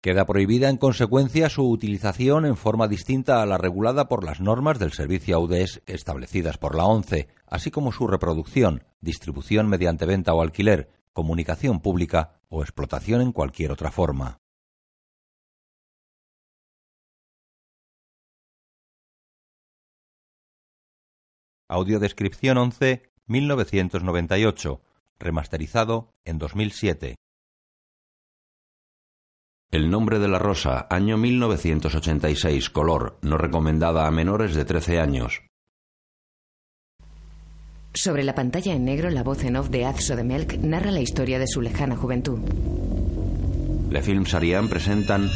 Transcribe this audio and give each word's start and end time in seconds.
Queda 0.00 0.26
prohibida 0.26 0.68
en 0.68 0.76
consecuencia 0.76 1.48
su 1.48 1.68
utilización 1.68 2.46
en 2.46 2.56
forma 2.56 2.86
distinta 2.86 3.42
a 3.42 3.46
la 3.46 3.58
regulada 3.58 4.06
por 4.06 4.22
las 4.22 4.40
normas 4.40 4.78
del 4.78 4.92
servicio 4.92 5.34
AUDES 5.34 5.82
establecidas 5.86 6.56
por 6.56 6.76
la 6.76 6.84
ONCE, 6.84 7.26
así 7.48 7.72
como 7.72 7.90
su 7.90 8.06
reproducción, 8.06 8.84
distribución 9.00 9.68
mediante 9.68 10.06
venta 10.06 10.34
o 10.34 10.40
alquiler, 10.40 10.88
comunicación 11.12 11.80
pública 11.80 12.40
o 12.48 12.62
explotación 12.62 13.22
en 13.22 13.32
cualquier 13.32 13.72
otra 13.72 13.90
forma. 13.90 14.38
Audiodescripción 21.68 22.56
11 22.56 23.02
1998, 23.26 24.80
remasterizado 25.18 26.14
en 26.24 26.38
2007. 26.38 27.16
El 29.70 29.90
nombre 29.90 30.18
de 30.18 30.28
la 30.28 30.38
rosa, 30.38 30.86
año 30.88 31.18
1986, 31.18 32.70
color, 32.70 33.18
no 33.20 33.36
recomendada 33.36 34.06
a 34.06 34.10
menores 34.10 34.54
de 34.54 34.64
13 34.64 34.98
años. 34.98 35.42
Sobre 37.92 38.24
la 38.24 38.34
pantalla 38.34 38.72
en 38.72 38.86
negro, 38.86 39.10
la 39.10 39.22
voz 39.22 39.44
en 39.44 39.56
off 39.56 39.68
de 39.68 39.84
Azso 39.84 40.16
de 40.16 40.24
Melk 40.24 40.54
narra 40.60 40.90
la 40.90 41.00
historia 41.00 41.38
de 41.38 41.46
su 41.46 41.60
lejana 41.60 41.96
juventud. 41.96 42.38
Le 43.90 44.00
Film 44.00 44.24
Sarian 44.24 44.68
presentan 44.68 45.28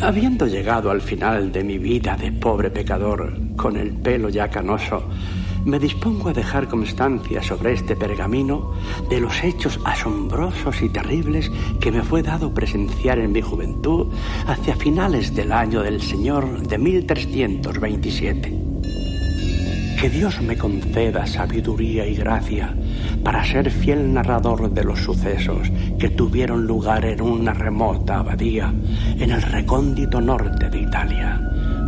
Habiendo 0.00 0.46
llegado 0.46 0.90
al 0.90 1.02
final 1.02 1.52
de 1.52 1.64
mi 1.64 1.76
vida 1.76 2.16
de 2.16 2.32
pobre 2.32 2.70
pecador, 2.70 3.36
con 3.56 3.76
el 3.76 3.92
pelo 3.92 4.30
ya 4.30 4.48
canoso, 4.48 5.06
me 5.64 5.78
dispongo 5.78 6.28
a 6.28 6.32
dejar 6.32 6.68
constancia 6.68 7.42
sobre 7.42 7.72
este 7.72 7.96
pergamino 7.96 8.72
de 9.08 9.20
los 9.20 9.42
hechos 9.42 9.80
asombrosos 9.84 10.82
y 10.82 10.88
terribles 10.88 11.50
que 11.80 11.90
me 11.90 12.02
fue 12.02 12.22
dado 12.22 12.52
presenciar 12.52 13.18
en 13.18 13.32
mi 13.32 13.40
juventud 13.40 14.08
hacia 14.46 14.76
finales 14.76 15.34
del 15.34 15.52
año 15.52 15.82
del 15.82 16.02
Señor 16.02 16.66
de 16.66 16.78
1327. 16.78 18.64
Que 20.00 20.10
Dios 20.10 20.40
me 20.42 20.58
conceda 20.58 21.26
sabiduría 21.26 22.06
y 22.06 22.14
gracia 22.14 22.74
para 23.22 23.42
ser 23.42 23.70
fiel 23.70 24.12
narrador 24.12 24.70
de 24.70 24.84
los 24.84 25.00
sucesos 25.00 25.70
que 25.98 26.10
tuvieron 26.10 26.66
lugar 26.66 27.06
en 27.06 27.22
una 27.22 27.54
remota 27.54 28.18
abadía 28.18 28.74
en 29.18 29.30
el 29.30 29.40
recóndito 29.40 30.20
norte 30.20 30.68
de 30.68 30.82
Italia. 30.82 31.40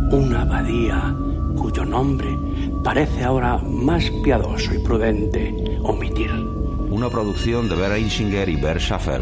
Una 0.09 0.41
abadía 0.41 1.15
cuyo 1.57 1.85
nombre 1.85 2.37
parece 2.83 3.23
ahora 3.23 3.57
más 3.57 4.09
piadoso 4.23 4.73
y 4.73 4.79
prudente 4.79 5.77
omitir. 5.83 6.31
Una 6.31 7.09
producción 7.09 7.67
de 7.67 7.75
Vera 7.75 7.97
Insinger 7.97 8.47
y 8.47 8.55
Bert 8.55 8.79
Schaffer. 8.79 9.21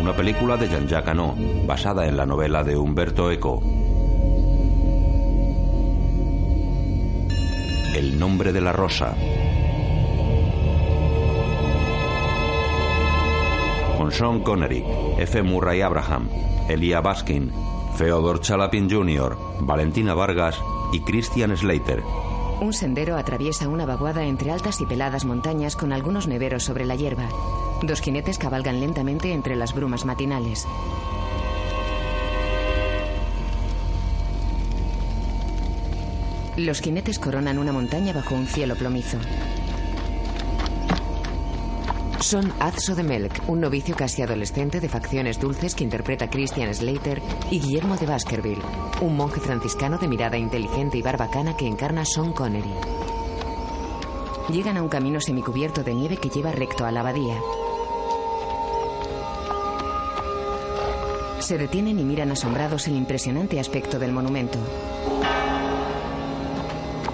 Una 0.00 0.16
película 0.16 0.56
de 0.56 0.68
Jean-Jacques 0.68 1.10
Hano, 1.10 1.36
basada 1.66 2.08
en 2.08 2.16
la 2.16 2.26
novela 2.26 2.64
de 2.64 2.76
Humberto 2.76 3.30
Eco. 3.30 3.62
El 7.94 8.18
nombre 8.18 8.52
de 8.52 8.60
la 8.60 8.72
rosa. 8.72 9.14
Con 13.98 14.10
Sean 14.10 14.40
Connery, 14.40 14.82
F. 15.18 15.42
Murray 15.42 15.82
Abraham, 15.82 16.28
Elia 16.68 17.00
Baskin, 17.00 17.52
Feodor 17.96 18.40
Chalapin 18.40 18.90
Jr., 18.90 19.36
Valentina 19.60 20.14
Vargas 20.14 20.56
y 20.92 21.00
Christian 21.00 21.56
Slater. 21.56 22.02
Un 22.60 22.72
sendero 22.72 23.16
atraviesa 23.16 23.68
una 23.68 23.86
vaguada 23.86 24.24
entre 24.24 24.50
altas 24.50 24.80
y 24.80 24.86
peladas 24.86 25.24
montañas 25.24 25.76
con 25.76 25.92
algunos 25.92 26.26
neveros 26.28 26.62
sobre 26.62 26.84
la 26.84 26.94
hierba. 26.94 27.28
Dos 27.82 28.00
jinetes 28.00 28.38
cabalgan 28.38 28.80
lentamente 28.80 29.32
entre 29.32 29.56
las 29.56 29.74
brumas 29.74 30.04
matinales. 30.04 30.66
Los 36.56 36.80
jinetes 36.80 37.18
coronan 37.18 37.58
una 37.58 37.72
montaña 37.72 38.12
bajo 38.12 38.34
un 38.34 38.46
cielo 38.46 38.74
plomizo. 38.76 39.16
Son 42.20 42.52
Azzo 42.60 42.94
de 42.94 43.02
Melk, 43.02 43.48
un 43.48 43.60
novicio 43.60 43.96
casi 43.96 44.20
adolescente 44.20 44.78
de 44.78 44.90
facciones 44.90 45.40
dulces 45.40 45.74
que 45.74 45.84
interpreta 45.84 46.28
Christian 46.28 46.72
Slater, 46.74 47.22
y 47.50 47.60
Guillermo 47.60 47.96
de 47.96 48.04
Baskerville, 48.04 48.62
un 49.00 49.16
monje 49.16 49.40
franciscano 49.40 49.96
de 49.96 50.06
mirada 50.06 50.36
inteligente 50.36 50.98
y 50.98 51.02
barbacana 51.02 51.56
que 51.56 51.66
encarna 51.66 52.04
Sean 52.04 52.32
Connery. 52.34 52.74
Llegan 54.52 54.76
a 54.76 54.82
un 54.82 54.90
camino 54.90 55.18
semicubierto 55.20 55.82
de 55.82 55.94
nieve 55.94 56.18
que 56.18 56.28
lleva 56.28 56.52
recto 56.52 56.84
a 56.84 56.92
la 56.92 57.00
abadía. 57.00 57.38
Se 61.38 61.56
detienen 61.56 61.98
y 61.98 62.04
miran 62.04 62.32
asombrados 62.32 62.86
el 62.86 62.96
impresionante 62.96 63.58
aspecto 63.58 63.98
del 63.98 64.12
monumento. 64.12 64.58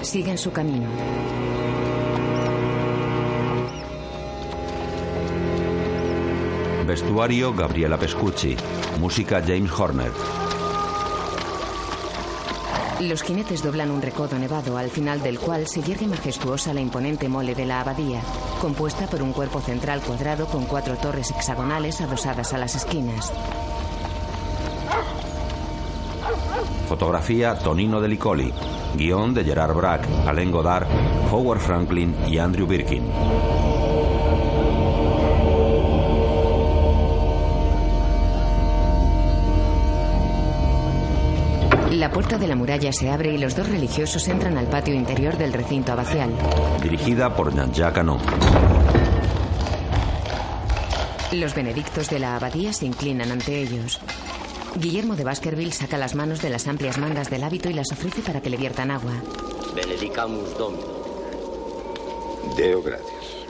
Siguen 0.03 0.37
su 0.37 0.51
camino. 0.51 0.89
Vestuario 6.87 7.53
Gabriela 7.53 7.99
Pescucci. 7.99 8.57
Música 9.01 9.43
James 9.45 9.71
Horner. 9.73 10.13
Los 13.01 13.23
jinetes 13.23 13.63
doblan 13.63 13.91
un 13.91 14.01
recodo 14.01 14.39
nevado 14.39 14.79
al 14.79 14.89
final 14.89 15.21
del 15.21 15.39
cual 15.39 15.67
se 15.67 15.83
yergue 15.83 16.07
majestuosa 16.07 16.73
la 16.73 16.81
imponente 16.81 17.29
mole 17.29 17.55
de 17.55 17.67
la 17.67 17.81
abadía, 17.81 18.23
compuesta 18.61 19.07
por 19.07 19.21
un 19.21 19.33
cuerpo 19.33 19.61
central 19.61 20.01
cuadrado 20.01 20.47
con 20.47 20.65
cuatro 20.65 20.97
torres 20.97 21.31
hexagonales 21.31 22.01
adosadas 22.01 22.55
a 22.55 22.59
las 22.59 22.75
esquinas. 22.77 23.33
Fotografía 26.89 27.59
Tonino 27.59 28.01
de 28.01 28.09
Licoli. 28.09 28.53
Guión 28.95 29.35
de 29.35 29.45
Gerard 29.45 29.75
Brack, 29.75 30.09
Alain 30.27 30.51
Godard, 30.51 30.87
Howard 31.31 31.61
Franklin 31.61 32.15
y 32.29 32.39
Andrew 32.39 32.67
Birkin. 32.67 33.03
Puerta 42.37 42.45
de 42.45 42.49
la 42.49 42.57
muralla 42.57 42.93
se 42.93 43.09
abre 43.09 43.33
y 43.33 43.39
los 43.39 43.57
dos 43.57 43.67
religiosos 43.67 44.29
entran 44.29 44.59
al 44.59 44.67
patio 44.67 44.95
interior 44.95 45.39
del 45.39 45.55
recinto 45.55 45.93
abacial. 45.93 46.31
Dirigida 46.83 47.35
por 47.35 47.49
Hano. 47.49 48.19
Los 51.33 51.55
benedictos 51.55 52.11
de 52.11 52.19
la 52.19 52.37
abadía 52.37 52.75
se 52.75 52.85
inclinan 52.85 53.31
ante 53.31 53.63
ellos. 53.63 54.01
Guillermo 54.77 55.17
de 55.17 55.25
Baskerville 55.25 55.73
saca 55.73 55.97
las 55.97 56.15
manos 56.15 56.43
de 56.43 56.51
las 56.51 56.67
amplias 56.67 56.99
mangas 56.99 57.31
del 57.31 57.43
hábito 57.43 57.71
y 57.71 57.75
las 57.75 57.91
ofrece 57.91 58.21
para 58.21 58.43
que 58.43 58.51
le 58.51 58.59
viertan 58.59 58.91
agua. 58.91 59.13
Benedicamus 59.75 60.59
Domino. 60.59 60.85
Deo 62.57 62.83
gracias. 62.83 63.47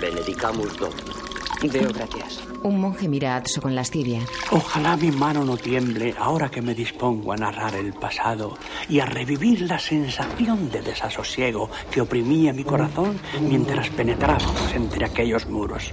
Benedicamus 0.00 0.76
Domino. 0.78 1.21
Deo 1.62 1.92
gracias. 1.92 2.40
Un 2.62 2.80
monje 2.80 3.08
mira 3.08 3.34
a 3.34 3.36
Atso 3.36 3.60
con 3.60 3.74
lascivia. 3.74 4.20
Ojalá 4.50 4.96
mi 4.96 5.10
mano 5.10 5.44
no 5.44 5.56
tiemble 5.56 6.14
ahora 6.18 6.50
que 6.50 6.60
me 6.60 6.74
dispongo 6.74 7.32
a 7.32 7.36
narrar 7.36 7.74
el 7.76 7.92
pasado 7.92 8.56
y 8.88 8.98
a 9.00 9.06
revivir 9.06 9.62
la 9.62 9.78
sensación 9.78 10.70
de 10.70 10.82
desasosiego 10.82 11.70
que 11.90 12.00
oprimía 12.00 12.52
mi 12.52 12.64
corazón 12.64 13.18
mientras 13.40 13.90
penetrábamos 13.90 14.72
entre 14.74 15.04
aquellos 15.06 15.46
muros. 15.46 15.92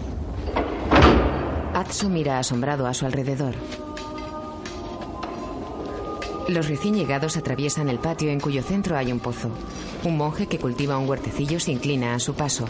Atso 1.74 2.10
mira 2.10 2.39
asombrado 2.39 2.88
a 2.88 2.94
su 2.94 3.06
alrededor. 3.06 3.56
Los 6.48 6.68
recién 6.68 6.95
llegados 6.95 7.38
atraviesan 7.38 7.89
el 7.89 8.00
patio 8.00 8.31
en 8.31 8.39
cuyo 8.39 8.63
centro 8.63 8.98
hay 8.98 9.12
un 9.12 9.19
pozo. 9.19 9.50
Un 10.04 10.18
monje 10.18 10.48
que 10.48 10.57
cultiva 10.57 10.98
un 10.98 11.07
huertecillo 11.07 11.60
se 11.60 11.71
inclina 11.71 12.16
a 12.16 12.19
su 12.19 12.33
paso. 12.33 12.66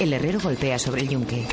El 0.00 0.12
herrero 0.12 0.40
golpea 0.40 0.80
sobre 0.80 1.02
el 1.02 1.10
yunque. 1.10 1.46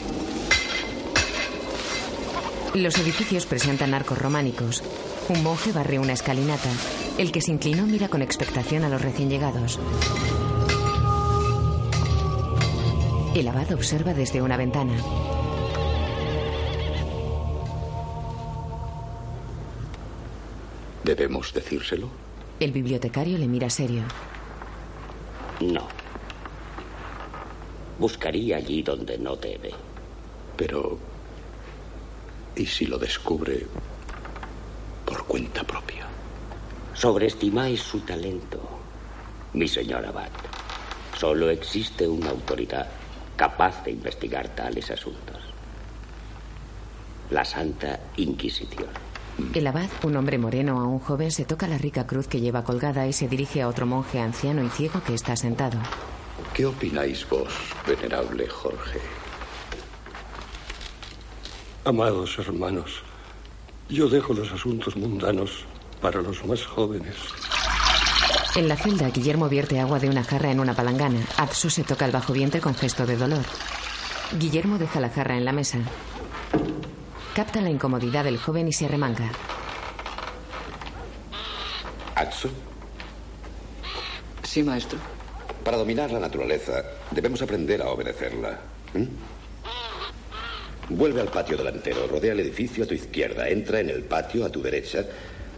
Los 2.77 3.00
edificios 3.00 3.47
presentan 3.47 3.95
arcos 3.95 4.19
románicos. 4.19 4.83
Un 5.29 5.41
monje 5.41 5.71
barre 5.71 5.97
una 5.97 6.13
escalinata. 6.13 6.69
El 7.18 7.31
que 7.31 7.41
se 7.41 7.50
inclinó 7.50 7.88
mira 7.88 8.07
con 8.07 8.21
expectación 8.21 8.83
a 8.83 8.89
los 8.89 9.01
recién 9.01 9.31
llegados. 9.31 9.79
El 13.33 13.47
abad 13.47 13.71
observa 13.74 14.13
desde 14.13 14.44
una 14.44 14.57
ventana. 14.57 14.95
¿Debemos 21.03 21.51
decírselo? 21.53 22.09
El 22.59 22.73
bibliotecario 22.73 23.39
le 23.39 23.47
mira 23.47 23.71
serio. 23.71 24.03
No. 25.62 25.88
Buscaría 27.97 28.57
allí 28.57 28.83
donde 28.83 29.18
no 29.18 29.35
debe. 29.35 29.71
Pero... 30.56 31.16
¿Y 32.57 32.65
si 32.65 32.88
lo 32.88 32.98
descubre 32.98 33.68
por 35.06 35.25
cuenta 35.27 35.63
propia? 35.63 36.07
Sobreestimáis 36.95 37.80
su 37.80 38.00
talento, 38.00 38.59
mi 39.54 39.68
señor 39.68 40.04
Abad. 40.04 40.31
Solo 41.15 41.51
existe 41.51 42.07
una 42.07 42.31
autoridad 42.31 42.88
capaz 43.36 43.83
de 43.83 43.92
investigar 43.92 44.50
tales 44.56 44.89
asuntos. 44.89 45.38
La 47.30 47.45
Santa 47.45 48.00
Inquisición. 48.15 48.89
El 49.54 49.68
abad, 49.68 49.89
un 50.01 50.15
hombre 50.15 50.39
moreno 50.39 50.80
a 50.80 50.88
un 50.88 50.98
joven, 51.00 51.30
se 51.30 51.45
toca 51.45 51.68
la 51.68 51.77
rica 51.77 52.07
cruz 52.07 52.27
que 52.27 52.39
lleva 52.39 52.63
colgada 52.63 53.06
y 53.06 53.13
se 53.13 53.27
dirige 53.27 53.62
a 53.62 53.68
otro 53.68 53.86
monje 53.86 54.19
anciano 54.19 54.63
y 54.63 54.69
ciego 54.69 55.04
que 55.04 55.13
está 55.13 55.36
sentado. 55.36 55.77
¿Qué 56.56 56.65
opináis 56.65 57.27
vos, 57.30 57.54
venerable 57.86 58.48
Jorge? 58.48 59.00
Amados 61.87 62.37
hermanos, 62.37 63.01
yo 63.87 64.09
dejo 64.09 64.33
los 64.33 64.51
asuntos 64.51 64.97
mundanos 64.97 65.63
para 66.01 66.21
los 66.21 66.43
más 66.45 66.65
jóvenes. 66.65 67.15
En 68.57 68.67
la 68.67 68.75
celda, 68.75 69.09
Guillermo 69.09 69.47
vierte 69.47 69.79
agua 69.79 69.97
de 69.97 70.09
una 70.09 70.21
jarra 70.21 70.51
en 70.51 70.59
una 70.59 70.73
palangana. 70.73 71.21
Atso 71.37 71.69
se 71.69 71.85
toca 71.85 72.03
el 72.03 72.11
bajo 72.11 72.33
vientre 72.33 72.59
con 72.59 72.75
gesto 72.75 73.05
de 73.05 73.15
dolor. 73.15 73.45
Guillermo 74.37 74.77
deja 74.77 74.99
la 74.99 75.09
jarra 75.09 75.37
en 75.37 75.45
la 75.45 75.53
mesa. 75.53 75.77
Capta 77.33 77.61
la 77.61 77.69
incomodidad 77.69 78.25
del 78.25 78.37
joven 78.37 78.67
y 78.67 78.73
se 78.73 78.83
arremanga. 78.83 79.31
¿Atso? 82.15 82.49
Sí, 84.43 84.61
maestro. 84.61 84.99
Para 85.63 85.77
dominar 85.77 86.11
la 86.11 86.19
naturaleza, 86.19 86.83
debemos 87.11 87.41
aprender 87.41 87.81
a 87.81 87.91
obedecerla. 87.91 88.59
¿Mm? 88.93 89.36
Vuelve 90.89 91.21
al 91.21 91.27
patio 91.27 91.57
delantero, 91.57 92.07
rodea 92.07 92.31
el 92.31 92.39
edificio 92.39 92.83
a 92.83 92.87
tu 92.87 92.93
izquierda, 92.93 93.49
entra 93.49 93.79
en 93.81 93.89
el 93.89 94.03
patio 94.03 94.45
a 94.45 94.49
tu 94.49 94.61
derecha 94.61 95.05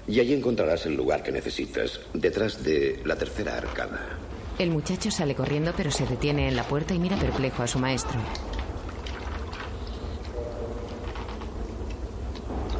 y 0.07 0.19
allí 0.19 0.33
encontrarás 0.33 0.87
el 0.87 0.95
lugar 0.95 1.21
que 1.21 1.31
necesitas, 1.31 1.99
detrás 2.13 2.63
de 2.63 2.99
la 3.05 3.15
tercera 3.15 3.57
arcada. 3.57 4.17
El 4.57 4.71
muchacho 4.71 5.11
sale 5.11 5.35
corriendo 5.35 5.73
pero 5.77 5.91
se 5.91 6.05
detiene 6.05 6.47
en 6.47 6.55
la 6.55 6.63
puerta 6.63 6.93
y 6.93 6.99
mira 6.99 7.15
perplejo 7.17 7.61
a 7.61 7.67
su 7.67 7.77
maestro. 7.79 8.19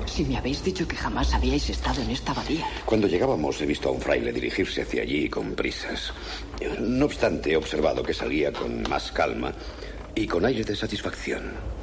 Si 0.08 0.26
me 0.26 0.36
habéis 0.36 0.62
dicho 0.64 0.86
que 0.88 0.98
jamás 0.98 1.34
habíais 1.34 1.70
estado 1.70 2.02
en 2.02 2.10
esta 2.10 2.34
abadía. 2.34 2.66
Cuando 2.84 3.08
llegábamos 3.08 3.62
he 3.62 3.66
visto 3.66 3.88
a 3.88 3.92
un 3.94 4.02
fraile 4.02 4.34
dirigirse 4.34 4.82
hacia 4.82 5.04
allí 5.04 5.30
con 5.30 5.54
prisas. 5.54 6.12
No 6.82 7.06
obstante, 7.06 7.54
he 7.54 7.56
observado 7.56 8.04
que 8.04 8.14
salía 8.14 8.52
con 8.52 8.82
más 8.90 9.14
calma 9.14 9.54
y 10.16 10.28
con 10.28 10.46
aire 10.46 10.66
de 10.66 10.76
satisfacción. 10.76 11.79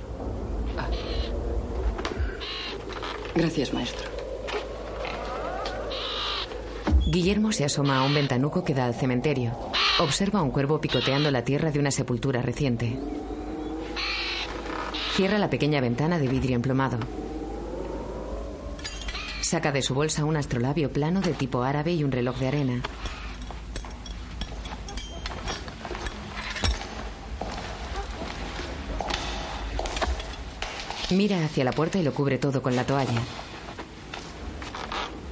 Gracias, 3.35 3.73
maestro. 3.75 4.09
Guillermo 7.07 7.53
se 7.53 7.65
asoma 7.65 7.99
a 7.99 8.03
un 8.03 8.15
ventanuco 8.15 8.65
que 8.65 8.75
da 8.75 8.87
al 8.87 8.95
cementerio. 8.95 9.53
Observa 10.01 10.43
un 10.43 10.51
cuervo 10.51 10.81
picoteando 10.81 11.31
la 11.31 11.45
tierra 11.45 11.71
de 11.71 11.79
una 11.79 11.91
sepultura 11.91 12.43
reciente. 12.43 12.99
Cierra 15.15 15.39
la 15.39 15.49
pequeña 15.49 15.81
ventana 15.81 16.19
de 16.19 16.29
vidrio 16.29 16.57
emplomado. 16.57 16.99
Saca 19.41 19.71
de 19.71 19.83
su 19.83 19.95
bolsa 19.95 20.25
un 20.25 20.37
astrolabio 20.37 20.91
plano 20.91 21.21
de 21.21 21.33
tipo 21.33 21.63
árabe 21.63 21.93
y 21.95 22.05
un 22.05 22.13
reloj 22.13 22.37
de 22.39 22.49
arena. 22.49 22.83
Mira 31.11 31.45
hacia 31.45 31.63
la 31.63 31.71
puerta 31.71 31.99
y 31.99 32.03
lo 32.03 32.13
cubre 32.13 32.37
todo 32.39 32.61
con 32.61 32.75
la 32.75 32.85
toalla. 32.85 33.23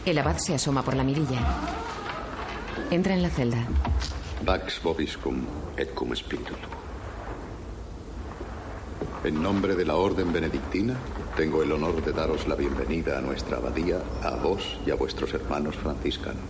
El 0.06 0.18
abad 0.18 0.36
se 0.38 0.54
asoma 0.54 0.84
por 0.84 0.94
la 0.94 1.02
mirilla. 1.02 1.40
Entra 2.90 3.14
en 3.14 3.22
la 3.22 3.30
celda. 3.30 3.66
Pax 4.44 4.80
vobiscum 4.82 5.44
et 5.76 5.92
cum 5.94 6.14
spiritu. 6.14 6.54
En 9.24 9.42
nombre 9.42 9.74
de 9.74 9.84
la 9.84 9.96
Orden 9.96 10.32
Benedictina, 10.32 10.94
tengo 11.36 11.62
el 11.62 11.72
honor 11.72 12.04
de 12.04 12.12
daros 12.12 12.46
la 12.46 12.54
bienvenida 12.54 13.18
a 13.18 13.22
nuestra 13.22 13.56
abadía, 13.56 13.98
a 14.22 14.36
vos 14.36 14.78
y 14.86 14.90
a 14.90 14.94
vuestros 14.94 15.32
hermanos 15.34 15.74
franciscanos. 15.76 16.44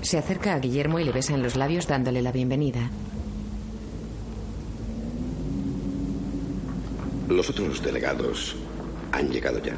Se 0.00 0.16
acerca 0.16 0.54
a 0.54 0.58
Guillermo 0.58 1.00
y 1.00 1.04
le 1.04 1.12
besa 1.12 1.34
en 1.34 1.42
los 1.42 1.56
labios 1.56 1.86
dándole 1.88 2.22
la 2.22 2.30
bienvenida. 2.30 2.88
Los 7.28 7.48
otros 7.50 7.82
delegados 7.82 8.54
han 9.12 9.30
llegado 9.30 9.58
ya. 9.62 9.76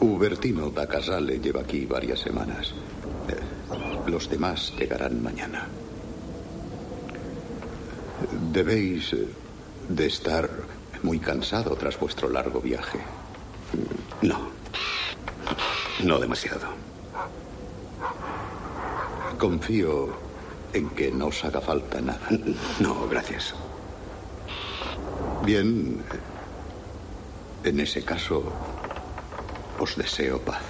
Ubertino 0.00 0.70
da 0.70 0.86
Casale 0.86 1.38
lleva 1.38 1.60
aquí 1.62 1.86
varias 1.86 2.20
semanas. 2.20 2.74
Eh, 3.28 4.10
Los 4.10 4.28
demás 4.28 4.72
llegarán 4.78 5.22
mañana. 5.22 5.66
Debéis 8.52 9.12
eh, 9.12 9.26
de 9.88 10.06
estar 10.06 10.48
muy 11.02 11.18
cansado 11.18 11.74
tras 11.76 11.98
vuestro 11.98 12.28
largo 12.28 12.60
viaje. 12.60 12.98
No. 14.22 14.48
No 16.04 16.18
demasiado. 16.18 16.68
Confío 19.38 20.08
en 20.72 20.88
que 20.90 21.10
no 21.10 21.26
os 21.28 21.44
haga 21.44 21.60
falta 21.60 22.00
nada. 22.00 22.28
No, 22.80 23.06
gracias. 23.08 23.54
Bien. 25.46 26.02
En 27.62 27.78
ese 27.78 28.02
caso, 28.02 28.42
os 29.78 29.96
deseo 29.96 30.40
paz. 30.40 30.62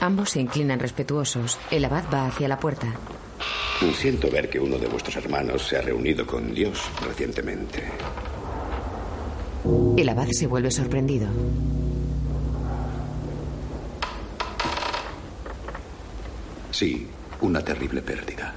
Ambos 0.00 0.30
se 0.30 0.40
inclinan 0.40 0.78
respetuosos. 0.78 1.58
El 1.70 1.84
abad 1.84 2.04
va 2.14 2.26
hacia 2.26 2.46
la 2.46 2.60
puerta. 2.60 2.94
Siento 3.94 4.30
ver 4.30 4.48
que 4.48 4.60
uno 4.60 4.78
de 4.78 4.86
vuestros 4.86 5.16
hermanos 5.16 5.66
se 5.66 5.76
ha 5.76 5.82
reunido 5.82 6.24
con 6.24 6.54
Dios 6.54 6.80
recientemente. 7.04 7.82
El 9.96 10.08
abad 10.08 10.28
se 10.30 10.46
vuelve 10.46 10.70
sorprendido. 10.70 11.28
Sí, 16.70 17.08
una 17.40 17.62
terrible 17.62 18.00
pérdida. 18.00 18.54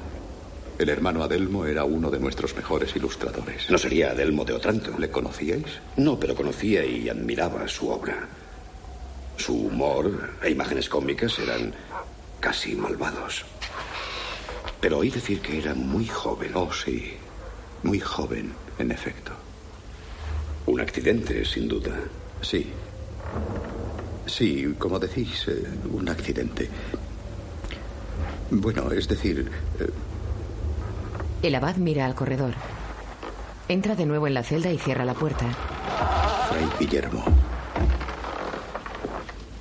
El 0.80 0.90
hermano 0.90 1.24
Adelmo 1.24 1.66
era 1.66 1.84
uno 1.84 2.10
de 2.10 2.20
nuestros 2.20 2.56
mejores 2.56 2.96
ilustradores. 2.96 3.70
¿No 3.70 3.78
sería 3.78 4.12
Adelmo 4.12 4.44
de 4.44 4.54
Otranto? 4.54 4.98
¿Le 4.98 5.10
conocíais? 5.10 5.82
No, 5.98 6.20
pero 6.20 6.36
conocía 6.36 6.84
y 6.84 7.08
admiraba 7.10 7.68
su 7.68 7.90
obra. 7.90 8.28
Su 9.38 9.56
humor 9.56 10.38
e 10.42 10.50
imágenes 10.50 10.90
cómicas 10.90 11.38
eran 11.40 11.74
casi 12.40 12.76
malvados. 12.76 13.46
Pero 14.82 14.98
oí 14.98 15.10
decir 15.10 15.40
que 15.42 15.60
era 15.60 15.74
muy 15.74 16.08
joven. 16.08 16.52
Oh, 16.56 16.72
sí. 16.74 17.14
Muy 17.84 18.00
joven, 18.00 18.54
en 18.80 18.92
efecto. 18.92 19.32
Un 20.66 20.82
accidente, 20.82 21.46
sin 21.46 21.68
duda. 21.68 21.94
Sí. 22.42 22.72
Sí, 24.26 24.76
como 24.78 25.00
decís, 25.00 25.48
eh, 25.48 25.68
un 25.90 26.10
accidente. 26.10 26.70
Bueno, 28.50 28.92
es 28.92 29.08
decir, 29.08 29.52
eh, 29.80 29.88
El 31.44 31.56
abad 31.56 31.76
mira 31.76 32.06
al 32.06 32.16
corredor. 32.16 32.54
Entra 33.68 33.96
de 33.96 34.06
nuevo 34.06 34.28
en 34.28 34.34
la 34.34 34.44
celda 34.44 34.72
y 34.72 34.78
cierra 34.78 35.04
la 35.04 35.14
puerta. 35.14 35.46
Fray 36.48 36.66
Guillermo, 36.80 37.26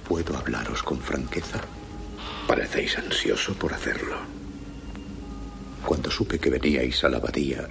¿puedo 0.08 0.36
hablaros 0.36 0.80
con 0.84 0.98
franqueza? 1.00 1.60
Parecéis 2.46 2.96
ansioso 2.98 3.54
por 3.54 3.74
hacerlo. 3.74 4.14
Cuando 5.84 6.08
supe 6.08 6.38
que 6.38 6.50
veníais 6.50 7.02
a 7.02 7.08
la 7.08 7.16
abadía, 7.16 7.66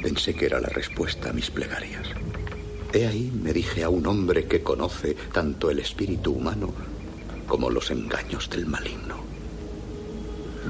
pensé 0.00 0.34
que 0.34 0.46
era 0.46 0.60
la 0.60 0.68
respuesta 0.68 1.30
a 1.30 1.32
mis 1.32 1.50
plegarias. 1.50 2.06
He 2.92 3.04
ahí 3.04 3.32
me 3.34 3.52
dije 3.52 3.82
a 3.82 3.88
un 3.88 4.06
hombre 4.06 4.46
que 4.46 4.62
conoce 4.62 5.14
tanto 5.32 5.70
el 5.70 5.80
espíritu 5.80 6.34
humano 6.34 6.72
como 7.48 7.68
los 7.68 7.90
engaños 7.90 8.48
del 8.48 8.66
maligno. 8.66 9.27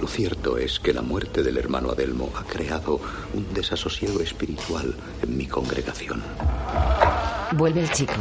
Lo 0.00 0.06
cierto 0.06 0.58
es 0.58 0.78
que 0.78 0.92
la 0.92 1.02
muerte 1.02 1.42
del 1.42 1.56
hermano 1.56 1.90
Adelmo 1.90 2.30
ha 2.36 2.44
creado 2.44 3.00
un 3.34 3.52
desasosiego 3.52 4.20
espiritual 4.20 4.94
en 5.22 5.36
mi 5.36 5.46
congregación. 5.46 6.22
Vuelve 7.56 7.80
el 7.80 7.90
chico. 7.90 8.12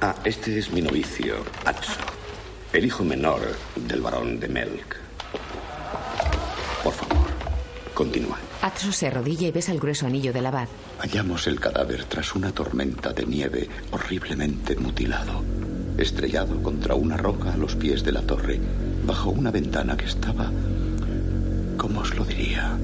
Ah, 0.00 0.14
este 0.24 0.56
es 0.56 0.70
mi 0.70 0.80
novicio, 0.80 1.36
Atso, 1.64 1.92
el 2.72 2.84
hijo 2.84 3.02
menor 3.02 3.40
del 3.74 4.00
barón 4.00 4.38
de 4.38 4.46
Melk. 4.48 4.96
Por 6.84 6.92
favor, 6.92 7.26
continúa. 7.92 8.38
Atso 8.62 8.92
se 8.92 9.08
arrodilla 9.08 9.48
y 9.48 9.52
besa 9.52 9.72
el 9.72 9.80
grueso 9.80 10.06
anillo 10.06 10.32
del 10.32 10.46
abad. 10.46 10.68
Hallamos 11.00 11.48
el 11.48 11.58
cadáver 11.58 12.04
tras 12.04 12.34
una 12.36 12.52
tormenta 12.52 13.12
de 13.12 13.26
nieve 13.26 13.68
horriblemente 13.90 14.76
mutilado, 14.76 15.42
estrellado 15.98 16.62
contra 16.62 16.94
una 16.94 17.16
roca 17.16 17.54
a 17.54 17.56
los 17.56 17.74
pies 17.74 18.04
de 18.04 18.12
la 18.12 18.22
torre, 18.22 18.60
bajo 19.06 19.30
una 19.30 19.50
ventana 19.50 19.96
que 19.96 20.06
estaba... 20.06 20.50
¿Cómo 21.76 22.00
os 22.00 22.14
lo 22.16 22.24
diría? 22.24 22.76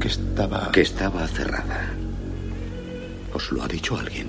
Que 0.00 0.08
estaba... 0.08 0.72
Que 0.72 0.80
estaba 0.80 1.26
cerrada. 1.28 1.94
¿Os 3.32 3.52
lo 3.52 3.62
ha 3.62 3.68
dicho 3.68 3.96
alguien? 3.96 4.28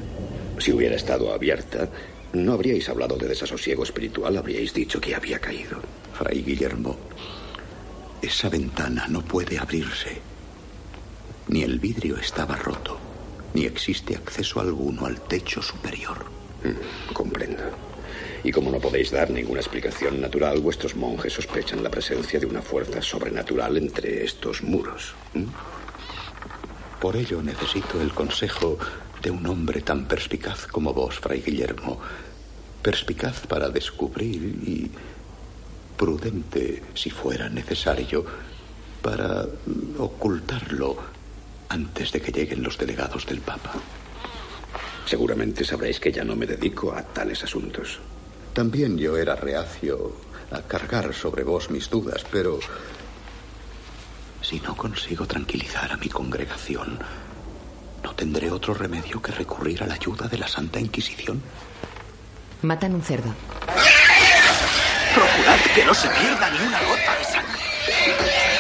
Si 0.59 0.71
hubiera 0.71 0.95
estado 0.95 1.33
abierta, 1.33 1.89
no 2.33 2.53
habríais 2.53 2.87
hablado 2.87 3.17
de 3.17 3.27
desasosiego 3.27 3.83
espiritual, 3.83 4.37
habríais 4.37 4.73
dicho 4.73 5.01
que 5.01 5.15
había 5.15 5.39
caído. 5.39 5.81
Fray 6.13 6.43
Guillermo, 6.43 6.95
esa 8.21 8.49
ventana 8.49 9.07
no 9.09 9.21
puede 9.23 9.57
abrirse. 9.57 10.21
Ni 11.47 11.63
el 11.63 11.79
vidrio 11.79 12.17
estaba 12.17 12.55
roto, 12.55 12.97
ni 13.53 13.65
existe 13.65 14.15
acceso 14.15 14.59
alguno 14.59 15.07
al 15.07 15.19
techo 15.21 15.61
superior. 15.61 16.25
Mm, 16.63 17.13
comprendo. 17.13 17.92
Y 18.43 18.51
como 18.51 18.71
no 18.71 18.79
podéis 18.79 19.11
dar 19.11 19.29
ninguna 19.29 19.61
explicación 19.61 20.19
natural, 20.19 20.59
vuestros 20.59 20.95
monjes 20.95 21.33
sospechan 21.33 21.81
la 21.81 21.89
presencia 21.89 22.39
de 22.39 22.45
una 22.45 22.61
fuerza 22.61 23.01
sobrenatural 23.01 23.77
entre 23.77 24.25
estos 24.25 24.61
muros. 24.63 25.15
Por 26.99 27.15
ello 27.15 27.41
necesito 27.41 28.01
el 28.01 28.13
consejo 28.13 28.77
de 29.21 29.31
un 29.31 29.45
hombre 29.47 29.81
tan 29.81 30.05
perspicaz 30.05 30.67
como 30.67 30.93
vos, 30.93 31.19
Fray 31.19 31.41
Guillermo. 31.41 31.99
Perspicaz 32.81 33.47
para 33.47 33.69
descubrir 33.69 34.41
y 34.43 34.91
prudente, 35.95 36.83
si 36.93 37.09
fuera 37.09 37.47
necesario, 37.47 38.25
para 39.01 39.45
ocultarlo 39.99 40.97
antes 41.69 42.11
de 42.11 42.21
que 42.21 42.33
lleguen 42.33 42.61
los 42.61 42.77
delegados 42.77 43.25
del 43.25 43.39
Papa. 43.39 43.73
Seguramente 45.05 45.63
sabréis 45.63 45.99
que 45.99 46.11
ya 46.11 46.25
no 46.25 46.35
me 46.35 46.45
dedico 46.45 46.93
a 46.93 47.03
tales 47.03 47.43
asuntos. 47.43 47.99
También 48.53 48.97
yo 48.97 49.17
era 49.17 49.35
reacio 49.35 50.15
a 50.51 50.61
cargar 50.61 51.13
sobre 51.13 51.43
vos 51.43 51.71
mis 51.71 51.89
dudas, 51.89 52.23
pero 52.31 52.59
si 54.41 54.59
no 54.59 54.75
consigo 54.75 55.25
tranquilizar 55.25 55.91
a 55.91 55.97
mi 55.97 56.07
congregación, 56.07 56.99
no 58.03 58.13
tendré 58.13 58.51
otro 58.51 58.75
remedio 58.75 59.21
que 59.21 59.31
recurrir 59.31 59.81
a 59.81 59.87
la 59.87 59.95
ayuda 59.95 60.27
de 60.27 60.37
la 60.37 60.47
Santa 60.47 60.79
Inquisición. 60.79 61.41
Matan 62.61 62.93
un 62.93 63.01
cerdo. 63.01 63.33
Procurad 65.15 65.59
que 65.73 65.85
no 65.85 65.93
se 65.93 66.07
pierda 66.09 66.49
ni 66.51 66.67
una 66.67 66.79
gota 66.83 67.17
de 67.17 67.23
sangre. 67.25 67.61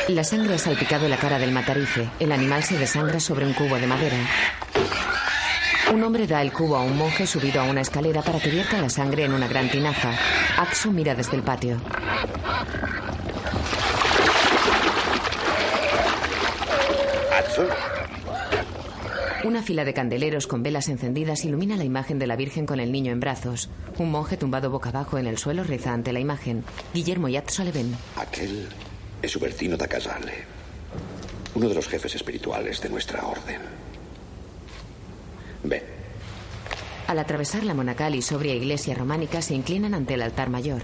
La 0.09 0.23
sangre 0.23 0.55
ha 0.55 0.57
salpicado 0.57 1.07
la 1.07 1.17
cara 1.17 1.37
del 1.37 1.51
matarife. 1.51 2.09
El 2.19 2.31
animal 2.31 2.63
se 2.63 2.77
desangra 2.77 3.19
sobre 3.19 3.45
un 3.45 3.53
cubo 3.53 3.75
de 3.75 3.87
madera. 3.87 4.17
Un 5.93 6.01
hombre 6.03 6.25
da 6.25 6.41
el 6.41 6.51
cubo 6.51 6.75
a 6.75 6.81
un 6.81 6.97
monje 6.97 7.27
subido 7.27 7.61
a 7.61 7.65
una 7.65 7.81
escalera 7.81 8.23
para 8.23 8.39
que 8.39 8.49
vierta 8.49 8.81
la 8.81 8.89
sangre 8.89 9.25
en 9.25 9.31
una 9.31 9.47
gran 9.47 9.69
tinaja. 9.69 10.17
Axo 10.57 10.91
mira 10.91 11.13
desde 11.13 11.35
el 11.35 11.43
patio. 11.43 11.79
¿Axo? 17.31 17.67
Una 19.43 19.61
fila 19.61 19.85
de 19.85 19.93
candeleros 19.93 20.47
con 20.47 20.63
velas 20.63 20.89
encendidas 20.89 21.45
ilumina 21.45 21.77
la 21.77 21.83
imagen 21.83 22.17
de 22.17 22.25
la 22.25 22.37
Virgen 22.37 22.65
con 22.65 22.79
el 22.79 22.91
niño 22.91 23.11
en 23.11 23.19
brazos. 23.19 23.69
Un 23.99 24.09
monje 24.09 24.35
tumbado 24.35 24.71
boca 24.71 24.89
abajo 24.89 25.19
en 25.19 25.27
el 25.27 25.37
suelo 25.37 25.63
reza 25.63 25.93
ante 25.93 26.11
la 26.11 26.19
imagen. 26.19 26.63
Guillermo 26.95 27.27
y 27.27 27.37
Atso 27.37 27.63
le 27.63 27.71
ven. 27.71 27.95
Aquel 28.15 28.67
es 29.21 29.35
Ubertino 29.35 29.77
da 29.77 29.87
Casale, 29.87 30.45
uno 31.53 31.69
de 31.69 31.75
los 31.75 31.87
jefes 31.87 32.15
espirituales 32.15 32.81
de 32.81 32.89
nuestra 32.89 33.23
orden. 33.27 33.82
Ve. 35.63 35.83
Al 37.07 37.19
atravesar 37.19 37.63
la 37.63 37.73
monacal 37.73 38.15
y 38.15 38.21
sobria 38.21 38.53
iglesia 38.53 38.95
románica 38.95 39.41
se 39.41 39.53
inclinan 39.53 39.93
ante 39.93 40.13
el 40.13 40.21
altar 40.21 40.49
mayor. 40.49 40.81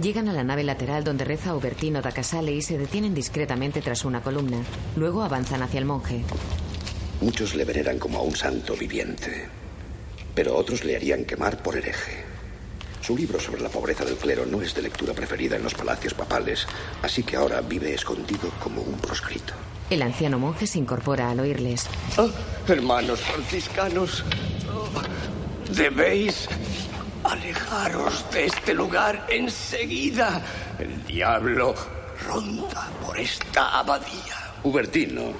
Llegan 0.00 0.28
a 0.28 0.32
la 0.32 0.42
nave 0.42 0.64
lateral 0.64 1.04
donde 1.04 1.24
reza 1.24 1.54
Ubertino 1.54 2.00
da 2.00 2.12
Casale 2.12 2.52
y 2.52 2.62
se 2.62 2.78
detienen 2.78 3.14
discretamente 3.14 3.82
tras 3.82 4.06
una 4.06 4.22
columna. 4.22 4.62
Luego 4.96 5.22
avanzan 5.22 5.62
hacia 5.62 5.78
el 5.78 5.84
monje. 5.84 6.22
Muchos 7.20 7.54
le 7.54 7.64
veneran 7.64 7.98
como 7.98 8.18
a 8.18 8.22
un 8.22 8.34
santo 8.34 8.74
viviente, 8.74 9.46
pero 10.34 10.56
otros 10.56 10.84
le 10.84 10.96
harían 10.96 11.24
quemar 11.24 11.62
por 11.62 11.76
hereje. 11.76 12.24
Su 13.02 13.16
libro 13.16 13.38
sobre 13.38 13.60
la 13.60 13.68
pobreza 13.68 14.04
del 14.04 14.16
clero 14.16 14.46
no 14.46 14.62
es 14.62 14.74
de 14.74 14.82
lectura 14.82 15.12
preferida 15.12 15.56
en 15.56 15.64
los 15.64 15.74
palacios 15.74 16.14
papales, 16.14 16.66
así 17.02 17.22
que 17.22 17.36
ahora 17.36 17.60
vive 17.60 17.92
escondido 17.92 18.48
como 18.62 18.80
un 18.80 18.94
proscrito. 18.94 19.52
El 19.92 20.00
anciano 20.00 20.38
monje 20.38 20.66
se 20.66 20.78
incorpora 20.78 21.30
al 21.30 21.40
oírles. 21.40 21.86
Oh, 22.16 22.30
hermanos 22.66 23.20
franciscanos, 23.20 24.24
oh, 24.74 24.88
debéis 25.70 26.48
alejaros 27.24 28.24
de 28.32 28.46
este 28.46 28.72
lugar 28.72 29.26
enseguida. 29.28 30.40
El 30.78 31.04
diablo 31.04 31.74
ronda 32.26 32.88
por 33.04 33.18
esta 33.20 33.80
abadía. 33.80 34.54
Hubertino, 34.64 35.34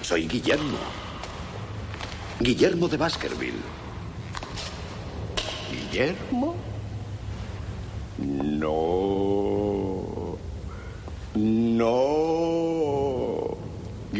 soy 0.00 0.28
Guillermo. 0.28 0.78
Guillermo 2.38 2.86
de 2.86 2.96
Baskerville. 2.98 3.64
¿Guillermo? 5.72 6.54
No. 8.16 8.90
No. 11.34 12.99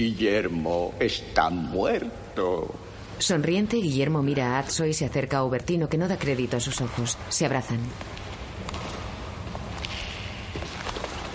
Guillermo 0.01 0.95
está 0.99 1.51
muerto. 1.51 2.75
Sonriente, 3.19 3.77
Guillermo 3.77 4.23
mira 4.23 4.57
a 4.57 4.59
Atso 4.61 4.87
y 4.87 4.95
se 4.95 5.05
acerca 5.05 5.37
a 5.37 5.45
Ubertino, 5.45 5.91
que 5.91 5.99
no 5.99 6.09
da 6.09 6.17
crédito 6.17 6.57
a 6.57 6.61
sus 6.61 6.81
ojos. 6.81 7.19
Se 7.29 7.45
abrazan. 7.45 7.81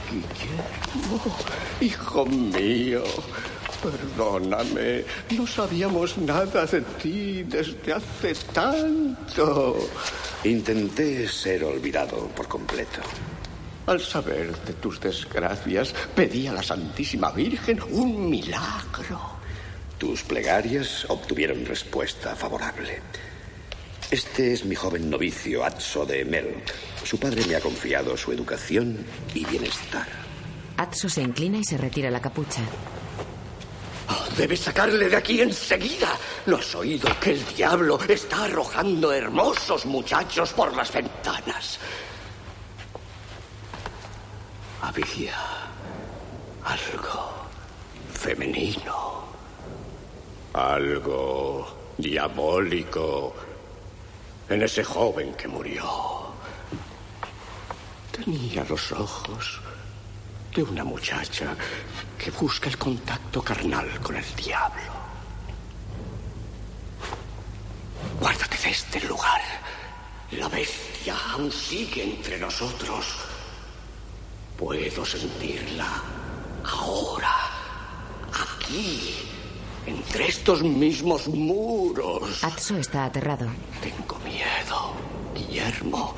Guillermo, 0.10 1.22
hijo 1.80 2.26
mío, 2.26 3.04
perdóname. 3.84 5.06
No 5.38 5.46
sabíamos 5.46 6.18
nada 6.18 6.66
de 6.66 6.82
ti 6.82 7.44
desde 7.44 7.94
hace 7.94 8.34
tanto. 8.52 9.78
Intenté 10.44 11.28
ser 11.28 11.64
olvidado 11.64 12.30
por 12.30 12.48
completo. 12.48 13.02
Al 13.88 14.02
saber 14.02 14.56
de 14.66 14.74
tus 14.74 15.00
desgracias, 15.00 15.94
pedí 16.16 16.48
a 16.48 16.54
la 16.54 16.64
Santísima 16.64 17.32
Virgen 17.32 17.80
un 17.92 18.30
milagro. 18.30 19.36
Tus 20.00 20.24
plegarias 20.24 21.06
obtuvieron 21.08 21.64
respuesta 21.66 22.36
favorable. 22.36 23.00
Este 24.10 24.54
es 24.54 24.66
mi 24.66 24.74
joven 24.74 25.10
novicio 25.10 25.64
Atso 25.64 26.06
de 26.06 26.26
Melk. 26.26 26.74
Su 27.04 27.20
padre 27.20 27.46
me 27.46 27.56
ha 27.56 27.62
confiado 27.62 28.18
su 28.18 28.32
educación 28.32 29.06
y 29.36 29.46
bienestar. 29.46 30.08
Atso 30.78 31.08
se 31.08 31.22
inclina 31.22 31.60
y 31.60 31.64
se 31.64 31.78
retira 31.78 32.10
la 32.10 32.22
capucha. 32.22 32.62
Oh, 34.10 34.36
debes 34.36 34.62
sacarle 34.62 35.10
de 35.10 35.16
aquí 35.16 35.42
enseguida. 35.42 36.18
¿No 36.48 36.58
has 36.58 36.74
oído 36.76 37.10
que 37.20 37.32
el 37.32 37.46
diablo 37.56 38.00
está 38.08 38.46
arrojando 38.46 39.14
hermosos 39.14 39.86
muchachos 39.86 40.54
por 40.54 40.76
las 40.76 40.92
ventanas? 40.92 41.80
Había 44.86 45.36
algo 46.64 47.34
femenino. 48.14 49.26
Algo 50.54 51.94
diabólico 51.98 53.36
en 54.48 54.62
ese 54.62 54.84
joven 54.84 55.34
que 55.34 55.48
murió. 55.48 55.84
Tenía 58.12 58.64
los 58.66 58.92
ojos 58.92 59.60
de 60.54 60.62
una 60.62 60.84
muchacha 60.84 61.56
que 62.18 62.30
busca 62.30 62.70
el 62.70 62.78
contacto 62.78 63.42
carnal 63.42 63.90
con 64.02 64.16
el 64.16 64.36
diablo. 64.36 64.94
Guárdate 68.20 68.58
de 68.60 68.70
este 68.70 69.02
lugar. 69.02 69.42
La 70.32 70.48
bestia 70.48 71.16
aún 71.34 71.52
sigue 71.52 72.04
entre 72.04 72.38
nosotros. 72.38 73.35
Puedo 74.58 75.06
sentirla 75.06 76.02
ahora, 76.64 77.36
aquí, 78.32 79.16
entre 79.86 80.28
estos 80.28 80.64
mismos 80.64 81.28
muros. 81.28 82.42
Atso 82.44 82.78
está 82.78 83.06
aterrado. 83.06 83.48
Tengo 83.82 84.18
miedo, 84.24 84.94
Guillermo, 85.36 86.16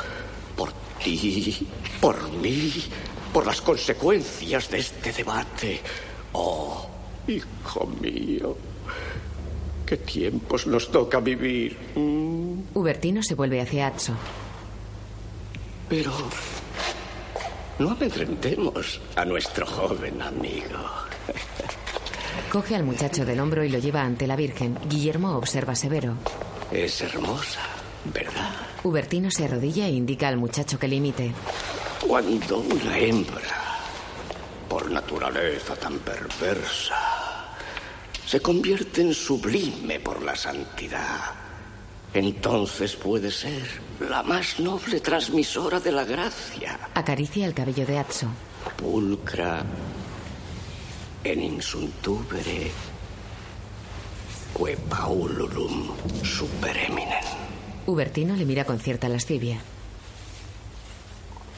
por 0.56 0.72
ti, 1.04 1.68
por 2.00 2.32
mí, 2.34 2.72
por 3.34 3.46
las 3.48 3.60
consecuencias 3.62 4.70
de 4.70 4.78
este 4.80 5.12
debate. 5.12 5.82
Oh, 6.34 6.88
hijo 7.28 7.88
mío, 8.00 8.56
qué 9.86 9.98
tiempos 9.98 10.68
nos 10.68 10.92
toca 10.92 11.20
vivir. 11.20 11.76
¿Mm? 11.96 12.78
Ubertino 12.78 13.24
se 13.24 13.34
vuelve 13.34 13.62
hacia 13.62 13.88
Atso. 13.88 14.14
Pero 15.90 16.12
no 17.80 17.92
amedrentemos 17.92 19.00
a 19.16 19.26
nuestro 19.26 19.66
joven 19.66 20.22
amigo. 20.22 20.78
Coge 22.52 22.76
al 22.76 22.84
muchacho 22.84 23.26
del 23.26 23.40
hombro 23.40 23.64
y 23.64 23.70
lo 23.70 23.78
lleva 23.80 24.02
ante 24.02 24.26
la 24.26 24.36
Virgen. 24.36 24.78
Guillermo 24.88 25.36
observa 25.38 25.76
severo. 25.76 26.16
Es 26.72 27.02
hermosa, 27.02 27.62
¿verdad? 28.14 28.52
Ubertino 28.84 29.30
se 29.32 29.46
arrodilla 29.46 29.88
e 29.88 29.92
indica 29.92 30.28
al 30.28 30.38
muchacho 30.38 30.80
que 30.80 30.88
le 30.88 30.96
imite. 30.96 31.34
Cuando 32.08 32.60
una 32.60 32.98
hembra, 32.98 33.80
por 34.70 34.90
naturaleza 34.90 35.76
tan 35.76 36.00
perversa, 36.00 36.96
se 38.26 38.40
convierte 38.40 39.02
en 39.02 39.14
sublime 39.14 40.00
por 40.00 40.22
la 40.22 40.36
santidad, 40.36 41.34
entonces 42.14 42.96
puede 42.96 43.32
ser 43.32 43.64
la 44.00 44.24
más 44.24 44.60
noble 44.60 45.00
transmisora 45.00 45.80
de 45.80 45.92
la 45.92 46.04
gracia. 46.04 46.80
Acaricia 46.94 47.46
el 47.46 47.54
cabello 47.54 47.86
de 47.86 48.00
Atso. 48.00 48.28
Pulcra 48.78 49.64
en 51.24 51.42
insuntubere 51.42 52.72
que 54.56 54.78
paululum 54.90 55.92
supereminen. 56.24 57.24
Hubertino 57.86 58.36
le 58.36 58.46
mira 58.46 58.66
con 58.66 58.80
cierta 58.80 59.08
lascivia. 59.08 59.60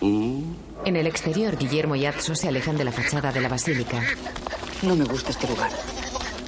Mm. 0.01 0.53
En 0.85 0.95
el 0.95 1.07
exterior, 1.07 1.57
Guillermo 1.57 1.95
y 1.95 2.05
Atso 2.05 2.35
se 2.35 2.47
alejan 2.47 2.77
de 2.77 2.85
la 2.85 2.91
fachada 2.91 3.31
de 3.31 3.41
la 3.41 3.49
basílica. 3.49 4.01
No 4.81 4.95
me 4.95 5.05
gusta 5.05 5.31
este 5.31 5.47
lugar. 5.47 5.71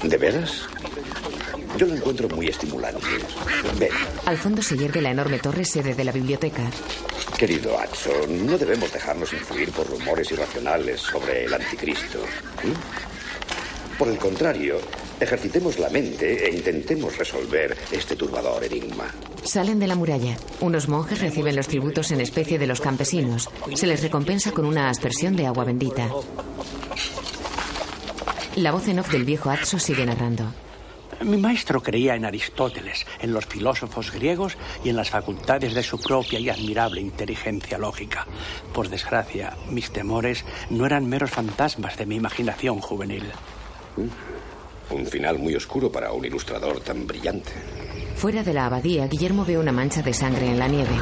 ¿De 0.03 0.17
veras? 0.17 0.67
Yo 1.81 1.87
lo 1.87 1.95
encuentro 1.95 2.29
muy 2.29 2.45
estimulante. 2.47 3.07
Ven, 3.79 3.89
Al 4.27 4.37
fondo 4.37 4.61
se 4.61 4.77
yergue 4.77 5.01
la 5.01 5.09
enorme 5.09 5.39
torre 5.39 5.65
sede 5.65 5.95
de 5.95 6.03
la 6.03 6.11
biblioteca. 6.11 6.69
querido 7.39 7.75
Adson, 7.79 8.45
no 8.45 8.55
debemos 8.55 8.93
dejarnos 8.93 9.33
influir 9.33 9.71
por 9.71 9.89
rumores 9.89 10.29
irracionales 10.31 11.01
sobre 11.01 11.45
el 11.45 11.53
anticristo. 11.55 12.19
Por 13.97 14.09
el 14.09 14.19
contrario, 14.19 14.75
ejercitemos 15.19 15.79
la 15.79 15.89
mente 15.89 16.47
e 16.47 16.53
intentemos 16.55 17.17
resolver 17.17 17.75
este 17.91 18.15
turbador 18.15 18.63
enigma. 18.63 19.07
Salen 19.43 19.79
de 19.79 19.87
la 19.87 19.95
muralla. 19.95 20.37
Unos 20.59 20.87
monjes 20.87 21.19
reciben 21.19 21.55
los 21.55 21.67
tributos 21.67 22.11
en 22.11 22.21
especie 22.21 22.59
de 22.59 22.67
los 22.67 22.79
campesinos. 22.79 23.49
Se 23.73 23.87
les 23.87 24.03
recompensa 24.03 24.51
con 24.51 24.65
una 24.65 24.87
aspersión 24.91 25.35
de 25.35 25.47
agua 25.47 25.63
bendita. 25.63 26.11
La 28.57 28.71
voz 28.71 28.87
en 28.87 28.99
off 28.99 29.11
del 29.11 29.25
viejo 29.25 29.49
Atso 29.49 29.79
sigue 29.79 30.05
narrando. 30.05 30.53
Mi 31.23 31.37
maestro 31.37 31.81
creía 31.81 32.15
en 32.15 32.25
Aristóteles, 32.25 33.05
en 33.19 33.31
los 33.31 33.45
filósofos 33.45 34.11
griegos 34.11 34.57
y 34.83 34.89
en 34.89 34.95
las 34.95 35.09
facultades 35.09 35.73
de 35.73 35.83
su 35.83 35.99
propia 35.99 36.39
y 36.39 36.49
admirable 36.49 37.01
inteligencia 37.01 37.77
lógica. 37.77 38.25
Por 38.73 38.89
desgracia, 38.89 39.55
mis 39.69 39.91
temores 39.91 40.43
no 40.69 40.85
eran 40.85 41.07
meros 41.07 41.31
fantasmas 41.31 41.97
de 41.97 42.05
mi 42.05 42.15
imaginación 42.15 42.79
juvenil. 42.79 43.23
Un 44.89 45.05
final 45.05 45.39
muy 45.39 45.55
oscuro 45.55 45.91
para 45.91 46.11
un 46.11 46.25
ilustrador 46.25 46.81
tan 46.81 47.05
brillante. 47.05 47.51
Fuera 48.15 48.43
de 48.43 48.53
la 48.53 48.65
abadía, 48.65 49.07
Guillermo 49.07 49.45
ve 49.45 49.57
una 49.57 49.71
mancha 49.71 50.01
de 50.01 50.13
sangre 50.13 50.47
en 50.47 50.59
la 50.59 50.67
nieve. 50.67 50.95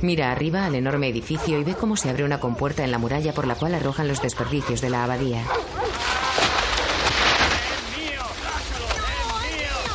Mira 0.00 0.30
arriba 0.30 0.64
al 0.66 0.74
enorme 0.74 1.08
edificio 1.08 1.58
y 1.58 1.64
ve 1.64 1.74
cómo 1.74 1.96
se 1.96 2.08
abre 2.08 2.24
una 2.24 2.40
compuerta 2.40 2.84
en 2.84 2.90
la 2.90 2.98
muralla 2.98 3.32
por 3.32 3.46
la 3.46 3.56
cual 3.56 3.74
arrojan 3.74 4.08
los 4.08 4.22
desperdicios 4.22 4.80
de 4.80 4.90
la 4.90 5.04
abadía. 5.04 5.42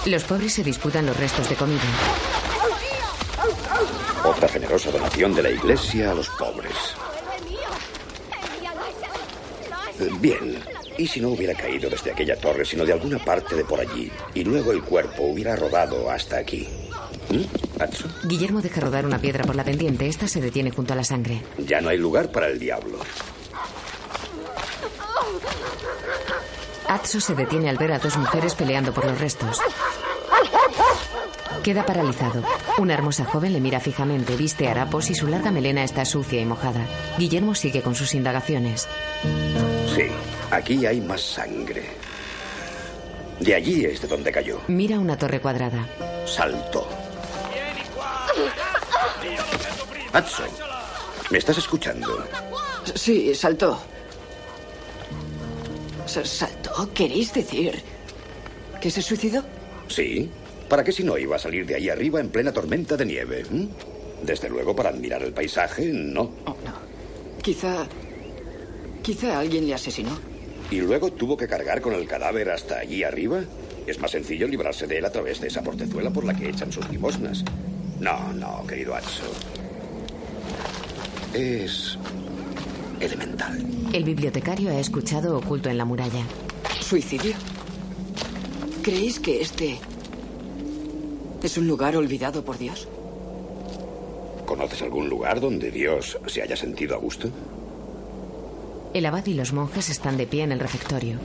Los 0.08 0.24
pobres 0.24 0.54
se 0.54 0.64
disputan 0.64 1.06
los 1.06 1.18
restos 1.18 1.50
de 1.50 1.56
comida. 1.56 1.82
Otra 4.24 4.48
generosa 4.48 4.90
donación 4.90 5.36
de 5.36 5.44
la 5.44 5.50
iglesia 5.50 6.12
a 6.12 6.14
los 6.14 6.30
pobres. 6.30 6.72
Bien, 10.22 10.64
¿y 10.98 11.08
si 11.08 11.20
no 11.20 11.30
hubiera 11.30 11.54
caído 11.54 11.90
desde 11.90 12.12
aquella 12.12 12.38
torre, 12.38 12.64
sino 12.64 12.86
de 12.86 12.94
alguna 12.94 13.20
parte 13.20 13.56
de 13.56 13.66
por 13.66 13.82
allí, 13.82 14.10
y 14.34 14.46
luego 14.46 14.72
el 14.72 14.82
cuerpo 14.82 15.24
hubiera 15.24 15.58
rodado 15.58 16.10
hasta 16.10 16.38
aquí? 16.38 16.66
¿Mm? 17.30 18.28
Guillermo 18.30 18.62
deja 18.62 18.80
rodar 18.80 19.06
una 19.06 19.20
piedra 19.20 19.44
por 19.44 19.58
la 19.58 19.66
pendiente. 19.66 20.08
Esta 20.08 20.30
se 20.30 20.40
detiene 20.40 20.72
junto 20.72 20.94
a 20.94 20.96
la 20.96 21.04
sangre. 21.04 21.42
ya 21.58 21.82
no 21.82 21.90
hay 21.90 21.98
lugar 21.98 22.32
para 22.32 22.48
el 22.48 22.58
diablo. 22.60 23.00
Atso 26.88 27.20
se 27.20 27.36
detiene 27.36 27.70
al 27.70 27.78
ver 27.78 27.92
a 27.92 28.00
dos 28.00 28.18
mujeres 28.18 28.56
peleando 28.56 28.94
por 28.94 29.06
los 29.06 29.20
restos. 29.20 29.60
Queda 31.64 31.86
paralizado. 31.86 32.44
Una 32.78 32.94
hermosa 32.94 33.26
joven 33.26 33.52
le 33.54 33.60
mira 33.60 33.80
fijamente, 33.80 34.36
viste 34.36 34.70
harapos 34.70 35.10
y 35.10 35.16
su 35.16 35.28
larga 35.28 35.52
melena 35.52 35.84
está 35.84 36.06
sucia 36.06 36.40
y 36.40 36.46
mojada. 36.46 36.86
Guillermo 37.18 37.56
sigue 37.56 37.82
con 37.82 37.94
sus 37.94 38.14
indagaciones. 38.14 38.88
Sí, 39.94 40.08
aquí 40.52 40.86
hay 40.86 41.02
más 41.02 41.22
sangre. 41.22 41.84
De 43.40 43.54
allí 43.54 43.86
es 43.86 44.02
de 44.02 44.08
donde 44.08 44.32
cayó. 44.32 44.62
Mira 44.68 44.98
una 45.00 45.18
torre 45.18 45.42
cuadrada. 45.42 45.86
Saltó. 46.26 46.88
Adson, 50.14 50.48
¿me 51.30 51.38
estás 51.38 51.58
escuchando? 51.58 52.26
Sí, 52.96 53.36
saltó. 53.36 53.80
¿Queréis 56.94 57.34
decir 57.34 57.82
que 58.82 58.90
se 58.92 59.02
suicidó? 59.02 59.44
Sí. 59.88 60.30
¿Para 60.70 60.84
qué 60.84 60.92
si 60.92 61.04
no 61.04 61.18
iba 61.18 61.36
a 61.36 61.40
salir 61.40 61.66
de 61.66 61.76
ahí 61.76 61.90
arriba 61.90 62.20
en 62.20 62.30
plena 62.30 62.52
tormenta 62.52 62.98
de 62.98 63.06
nieve? 63.06 63.46
Desde 64.22 64.50
luego, 64.50 64.76
para 64.76 64.90
admirar 64.90 65.24
el 65.24 65.34
paisaje, 65.34 65.86
no. 65.86 66.32
Quizá. 67.42 67.88
Quizá 69.02 69.40
alguien 69.40 69.68
le 69.68 69.74
asesinó. 69.74 70.18
¿Y 70.70 70.82
luego 70.82 71.12
tuvo 71.14 71.38
que 71.38 71.48
cargar 71.48 71.80
con 71.80 71.94
el 71.94 72.06
cadáver 72.06 72.50
hasta 72.50 72.80
allí 72.80 73.04
arriba? 73.04 73.42
Es 73.86 74.00
más 74.00 74.12
sencillo 74.12 74.48
librarse 74.48 74.86
de 74.86 74.98
él 74.98 75.06
a 75.06 75.12
través 75.12 75.40
de 75.40 75.48
esa 75.48 75.62
portezuela 75.62 76.10
por 76.10 76.26
la 76.26 76.34
que 76.34 76.50
echan 76.50 76.72
sus 76.72 76.90
limosnas. 76.90 77.46
No, 78.02 78.34
no, 78.34 78.68
querido 78.68 78.94
Atso. 78.94 79.24
Es 81.34 81.98
elemental. 83.00 83.66
El 83.94 84.04
bibliotecario 84.04 84.70
ha 84.70 84.80
escuchado 84.80 85.38
oculto 85.38 85.70
en 85.70 85.78
la 85.78 85.86
muralla. 85.86 86.26
¿Suicidio? 86.80 87.34
¿Creéis 88.84 89.20
que 89.20 89.42
este 89.42 89.80
es 91.44 91.58
un 91.58 91.68
lugar 91.68 91.96
olvidado 91.98 92.44
por 92.44 92.58
Dios? 92.58 92.88
¿Conoces 94.46 94.82
algún 94.82 95.10
lugar 95.10 95.42
donde 95.42 95.72
Dios 95.72 96.18
se 96.28 96.42
haya 96.42 96.56
sentido 96.56 96.96
a 96.96 97.00
gusto? 97.00 97.30
El 98.94 99.06
abad 99.06 99.26
y 99.26 99.34
los 99.34 99.54
monjes 99.54 99.90
están 99.90 100.18
de 100.18 100.26
pie 100.26 100.44
en 100.44 100.52
el 100.52 100.60
refectorio. 100.60 101.20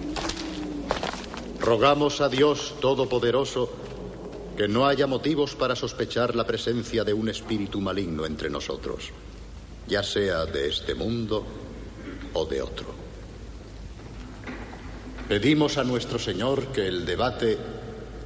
Rogamos 1.60 2.20
a 2.20 2.28
Dios 2.28 2.74
Todopoderoso 2.80 3.70
que 4.56 4.68
no 4.68 4.86
haya 4.86 5.06
motivos 5.06 5.54
para 5.54 5.76
sospechar 5.76 6.34
la 6.34 6.46
presencia 6.46 7.04
de 7.04 7.12
un 7.12 7.28
espíritu 7.28 7.80
maligno 7.80 8.26
entre 8.26 8.50
nosotros, 8.50 9.10
ya 9.86 10.02
sea 10.02 10.44
de 10.44 10.68
este 10.68 10.94
mundo 10.94 11.46
o 12.34 12.44
de 12.44 12.62
otro. 12.62 12.86
Pedimos 15.28 15.78
a 15.78 15.84
nuestro 15.84 16.18
Señor 16.18 16.68
que 16.68 16.86
el 16.86 17.06
debate 17.06 17.56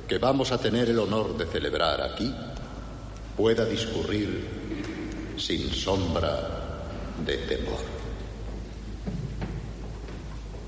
que 0.08 0.18
vamos 0.18 0.52
a 0.52 0.60
tener 0.60 0.88
el 0.88 0.98
honor 0.98 1.36
de 1.36 1.46
celebrar 1.46 2.00
aquí 2.00 2.32
pueda 3.36 3.64
discurrir 3.64 4.44
sin 5.36 5.70
sombra 5.70 6.82
de 7.24 7.36
temor. 7.38 7.96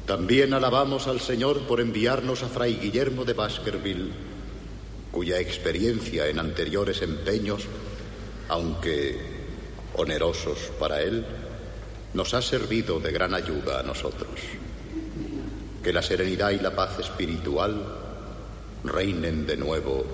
También 0.07 0.55
alabamos 0.55 1.07
al 1.07 1.21
Señor 1.21 1.67
por 1.67 1.81
enviarnos 1.81 2.43
a 2.43 2.49
Fray 2.49 2.77
Guillermo 2.77 3.25
de 3.25 3.35
Baskerville, 3.35 4.13
cuya 5.13 5.39
experiencia 5.39 6.29
en 6.29 6.39
anteriores 6.39 7.03
empeños, 7.03 7.65
aunque 8.49 9.19
onerosos 9.95 10.59
para 10.79 11.03
él, 11.03 11.27
nos 12.15 12.35
ha 12.35 12.43
servido 12.43 13.01
de 13.01 13.13
gran 13.13 13.35
ayuda 13.35 13.81
a 13.81 13.83
nosotros. 13.83 14.41
Que 15.83 15.93
la 15.93 16.03
serenidad 16.03 16.51
y 16.51 16.59
la 16.59 16.75
paz 16.75 16.99
espiritual 16.99 17.85
reinen 18.85 19.47
de 19.47 19.57
nuevo 19.57 20.05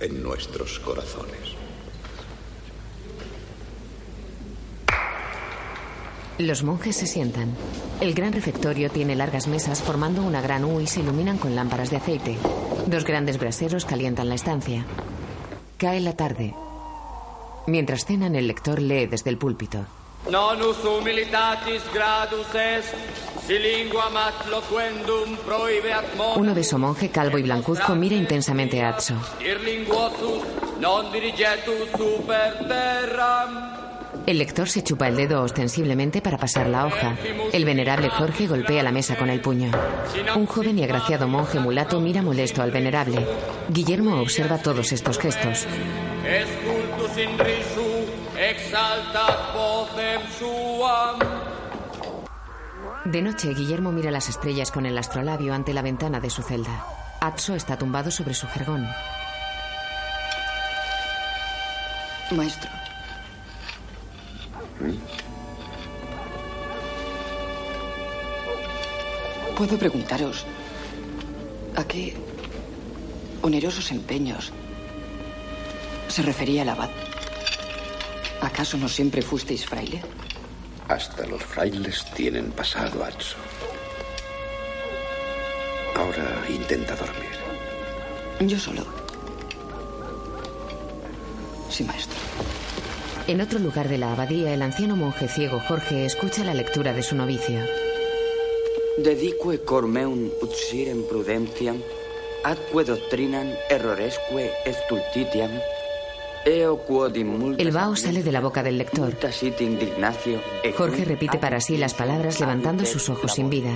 en 0.00 0.22
nuestros 0.22 0.78
corazones. 0.80 1.56
Los 6.38 6.64
monjes 6.64 6.96
se 6.96 7.06
sientan. 7.06 7.54
El 8.00 8.12
gran 8.12 8.34
refectorio 8.34 8.90
tiene 8.90 9.16
largas 9.16 9.46
mesas 9.46 9.80
formando 9.80 10.22
una 10.22 10.42
gran 10.42 10.66
U 10.66 10.80
y 10.82 10.86
se 10.86 11.00
iluminan 11.00 11.38
con 11.38 11.56
lámparas 11.56 11.88
de 11.90 11.96
aceite. 11.96 12.36
Dos 12.86 13.04
grandes 13.04 13.38
braseros 13.38 13.86
calientan 13.86 14.28
la 14.28 14.34
estancia. 14.34 14.84
Cae 15.78 16.00
la 16.00 16.14
tarde. 16.14 16.54
Mientras 17.66 18.04
cenan, 18.04 18.36
el 18.36 18.48
lector 18.48 18.82
lee 18.82 19.06
desde 19.06 19.30
el 19.30 19.38
púlpito. 19.38 19.86
Nonus 20.30 20.78
humilitatis 20.84 21.82
gradus 21.94 22.50
est, 22.54 22.94
si 23.46 23.58
lingua 23.58 24.08
mat 24.10 24.34
loquendum 24.50 25.36
prohibeat 25.46 26.16
mon, 26.16 26.40
Un 26.40 26.48
obeso 26.48 26.78
monje 26.78 27.10
calvo 27.10 27.38
y 27.38 27.42
blancuzco 27.42 27.94
mira 27.94 28.16
intensamente 28.16 28.82
a 28.82 28.88
Atso. 28.90 29.14
non 30.80 31.10
dirigetus 31.12 31.88
super 31.96 32.66
terram. 32.68 33.76
El 34.26 34.38
lector 34.38 34.68
se 34.68 34.82
chupa 34.82 35.06
el 35.08 35.16
dedo 35.16 35.42
ostensiblemente 35.42 36.20
para 36.20 36.38
pasar 36.38 36.66
la 36.68 36.86
hoja. 36.86 37.16
El 37.52 37.64
venerable 37.64 38.08
Jorge 38.08 38.48
golpea 38.48 38.82
la 38.82 38.90
mesa 38.90 39.16
con 39.16 39.30
el 39.30 39.40
puño. 39.40 39.70
Un 40.34 40.46
joven 40.46 40.78
y 40.78 40.84
agraciado 40.84 41.28
monje 41.28 41.60
mulato 41.60 42.00
mira 42.00 42.22
molesto 42.22 42.62
al 42.62 42.72
venerable. 42.72 43.24
Guillermo 43.68 44.20
observa 44.20 44.58
todos 44.58 44.90
estos 44.92 45.18
gestos. 45.18 45.66
Exaltat 48.66 49.54
vocem 49.54 50.20
suam. 50.38 51.18
De 53.04 53.22
noche, 53.22 53.54
Guillermo 53.54 53.92
mira 53.92 54.10
las 54.10 54.28
estrellas 54.28 54.72
con 54.72 54.86
el 54.86 54.98
astrolabio 54.98 55.54
ante 55.54 55.72
la 55.72 55.82
ventana 55.82 56.18
de 56.18 56.30
su 56.30 56.42
celda. 56.42 56.84
Atso 57.20 57.54
está 57.54 57.78
tumbado 57.78 58.10
sobre 58.10 58.34
su 58.34 58.48
jergón. 58.48 58.88
Maestro. 62.32 62.70
¿Puedo 69.56 69.78
preguntaros 69.78 70.44
a 71.76 71.84
qué 71.84 72.16
onerosos 73.42 73.92
empeños 73.92 74.52
se 76.08 76.22
refería 76.22 76.62
el 76.62 76.68
abad? 76.68 76.90
¿Acaso 78.40 78.76
no 78.76 78.88
siempre 78.88 79.22
fuisteis 79.22 79.66
fraile? 79.66 80.02
Hasta 80.88 81.26
los 81.26 81.42
frailes 81.42 82.04
tienen 82.14 82.52
pasado, 82.52 83.04
Atso. 83.04 83.36
Ahora 85.94 86.44
intenta 86.48 86.94
dormir. 86.94 87.30
Yo 88.40 88.58
solo. 88.58 88.84
Sí, 91.70 91.84
maestro. 91.84 92.18
En 93.26 93.40
otro 93.40 93.58
lugar 93.58 93.88
de 93.88 93.98
la 93.98 94.12
abadía, 94.12 94.54
el 94.54 94.62
anciano 94.62 94.94
monje 94.94 95.26
ciego 95.26 95.58
Jorge 95.58 96.04
escucha 96.04 96.44
la 96.44 96.54
lectura 96.54 96.92
de 96.92 97.02
su 97.02 97.16
novicio. 97.16 97.58
Dedique 98.98 99.64
cor 99.64 99.88
meum 99.88 100.30
utsirem 100.40 101.02
prudentiam, 101.08 101.82
atque 102.44 102.84
doctrinam 102.84 103.50
erroresque 103.68 104.52
estultitiam, 104.64 105.50
El 106.46 107.70
vaho 107.72 107.96
sale 107.96 108.22
de 108.22 108.30
la 108.30 108.40
boca 108.40 108.62
del 108.62 108.78
lector. 108.78 109.16
e 110.62 110.72
Jorge 110.72 111.04
repite 111.04 111.38
para 111.38 111.60
sí 111.60 111.76
las 111.76 111.94
palabras 111.94 112.38
levantando 112.38 112.84
sus 112.84 113.08
ojos 113.08 113.32
sin 113.32 113.50
vida. 113.50 113.72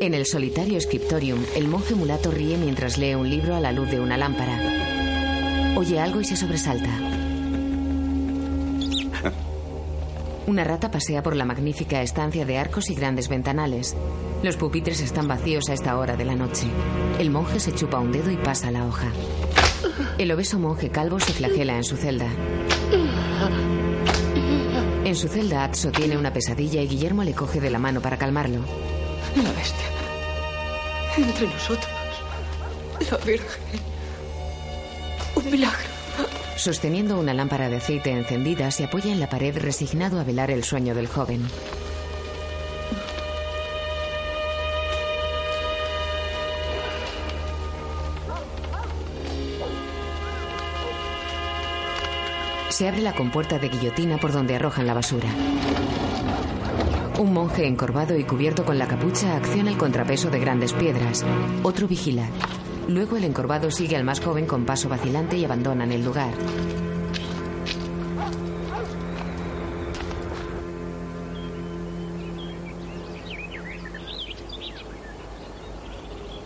En 0.00 0.14
el 0.14 0.24
solitario 0.24 0.80
scriptorium, 0.80 1.44
el 1.56 1.66
monje 1.66 1.96
mulato 1.96 2.30
ríe 2.30 2.56
mientras 2.56 2.96
lee 2.96 3.16
un 3.16 3.28
libro 3.28 3.56
a 3.56 3.60
la 3.60 3.72
luz 3.72 3.90
de 3.90 3.98
una 3.98 4.16
lámpara. 4.16 5.74
Oye 5.76 5.98
algo 5.98 6.20
y 6.20 6.24
se 6.24 6.36
sobresalta. 6.36 6.88
Una 10.46 10.62
rata 10.62 10.92
pasea 10.92 11.24
por 11.24 11.34
la 11.34 11.44
magnífica 11.44 12.02
estancia 12.02 12.46
de 12.46 12.56
arcos 12.56 12.88
y 12.88 12.94
grandes 12.94 13.28
ventanales. 13.28 13.96
Los 14.44 14.56
pupitres 14.56 15.00
están 15.00 15.26
vacíos 15.26 15.68
a 15.68 15.74
esta 15.74 15.98
hora 15.98 16.16
de 16.16 16.24
la 16.24 16.36
noche. 16.36 16.68
El 17.18 17.30
monje 17.30 17.58
se 17.58 17.74
chupa 17.74 17.98
un 17.98 18.12
dedo 18.12 18.30
y 18.30 18.36
pasa 18.36 18.70
la 18.70 18.86
hoja. 18.86 19.10
El 20.18 20.32
obeso 20.32 20.58
monje 20.58 20.90
calvo 20.90 21.20
se 21.20 21.32
flagela 21.32 21.76
en 21.76 21.84
su 21.84 21.96
celda. 21.96 22.28
En 25.04 25.14
su 25.14 25.28
celda, 25.28 25.64
Atso 25.64 25.90
tiene 25.90 26.16
una 26.16 26.32
pesadilla 26.32 26.82
y 26.82 26.88
Guillermo 26.88 27.24
le 27.24 27.34
coge 27.34 27.60
de 27.60 27.70
la 27.70 27.78
mano 27.78 28.00
para 28.00 28.18
calmarlo. 28.18 28.60
La 29.36 29.52
bestia. 29.52 29.86
Entre 31.16 31.46
nosotros. 31.46 31.88
La 33.10 33.16
Virgen. 33.18 33.62
Un 35.34 35.50
milagro. 35.50 35.88
Sosteniendo 36.56 37.18
una 37.18 37.32
lámpara 37.34 37.68
de 37.68 37.76
aceite 37.76 38.10
encendida, 38.10 38.70
se 38.70 38.84
apoya 38.84 39.12
en 39.12 39.20
la 39.20 39.28
pared 39.28 39.56
resignado 39.56 40.18
a 40.18 40.24
velar 40.24 40.50
el 40.50 40.64
sueño 40.64 40.94
del 40.94 41.06
joven. 41.06 41.46
Se 52.78 52.86
abre 52.86 53.02
la 53.02 53.12
compuerta 53.12 53.58
de 53.58 53.70
guillotina 53.70 54.18
por 54.18 54.30
donde 54.30 54.54
arrojan 54.54 54.86
la 54.86 54.94
basura. 54.94 55.28
Un 57.18 57.32
monje 57.32 57.66
encorvado 57.66 58.16
y 58.16 58.22
cubierto 58.22 58.64
con 58.64 58.78
la 58.78 58.86
capucha 58.86 59.36
acciona 59.36 59.72
el 59.72 59.76
contrapeso 59.76 60.30
de 60.30 60.38
grandes 60.38 60.74
piedras. 60.74 61.24
Otro 61.64 61.88
vigila. 61.88 62.28
Luego 62.86 63.16
el 63.16 63.24
encorvado 63.24 63.72
sigue 63.72 63.96
al 63.96 64.04
más 64.04 64.20
joven 64.20 64.46
con 64.46 64.64
paso 64.64 64.88
vacilante 64.88 65.36
y 65.36 65.44
abandonan 65.44 65.90
el 65.90 66.04
lugar. 66.04 66.32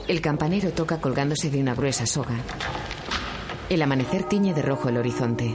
El 0.08 0.22
campanero 0.22 0.70
toca 0.70 0.98
colgándose 0.98 1.50
de 1.50 1.60
una 1.60 1.74
gruesa 1.74 2.06
soga. 2.06 2.36
El 3.68 3.82
amanecer 3.82 4.22
tiñe 4.24 4.54
de 4.54 4.62
rojo 4.62 4.88
el 4.88 4.96
horizonte. 4.96 5.54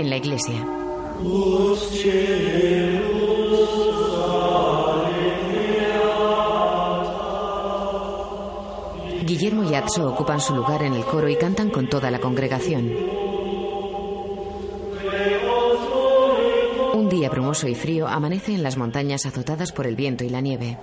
En 0.00 0.08
la 0.08 0.16
iglesia. 0.16 0.66
Guillermo 9.26 9.70
y 9.70 9.74
Atso 9.74 10.08
ocupan 10.08 10.40
su 10.40 10.54
lugar 10.54 10.84
en 10.84 10.94
el 10.94 11.04
coro 11.04 11.28
y 11.28 11.36
cantan 11.36 11.68
con 11.68 11.90
toda 11.90 12.10
la 12.10 12.18
congregación. 12.18 12.90
Un 16.94 17.08
día 17.10 17.28
brumoso 17.28 17.68
y 17.68 17.74
frío 17.74 18.08
amanece 18.08 18.54
en 18.54 18.62
las 18.62 18.78
montañas 18.78 19.26
azotadas 19.26 19.70
por 19.70 19.86
el 19.86 19.96
viento 19.96 20.24
y 20.24 20.30
la 20.30 20.40
nieve. 20.40 20.78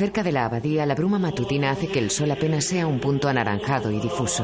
Cerca 0.00 0.22
de 0.22 0.32
la 0.32 0.46
abadía, 0.46 0.86
la 0.86 0.94
bruma 0.94 1.18
matutina 1.18 1.72
hace 1.72 1.86
que 1.86 1.98
el 1.98 2.10
sol 2.10 2.30
apenas 2.30 2.64
sea 2.64 2.86
un 2.86 3.00
punto 3.00 3.28
anaranjado 3.28 3.90
y 3.90 4.00
difuso. 4.00 4.42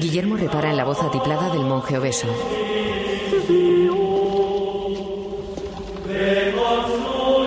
Guillermo 0.00 0.38
repara 0.38 0.70
en 0.70 0.78
la 0.78 0.84
voz 0.84 1.02
atiplada 1.02 1.50
del 1.50 1.66
monje 1.66 1.98
obeso. 1.98 2.28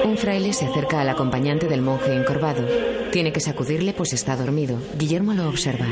Un 0.03 0.15
fraile 0.15 0.53
se 0.53 0.67
acerca 0.67 1.01
al 1.01 1.09
acompañante 1.09 1.67
del 1.67 1.81
monje 1.81 2.15
encorvado. 2.15 2.67
Tiene 3.11 3.33
que 3.33 3.39
sacudirle 3.39 3.93
pues 3.93 4.13
está 4.13 4.35
dormido. 4.35 4.77
Guillermo 4.95 5.33
lo 5.33 5.49
observa. 5.49 5.87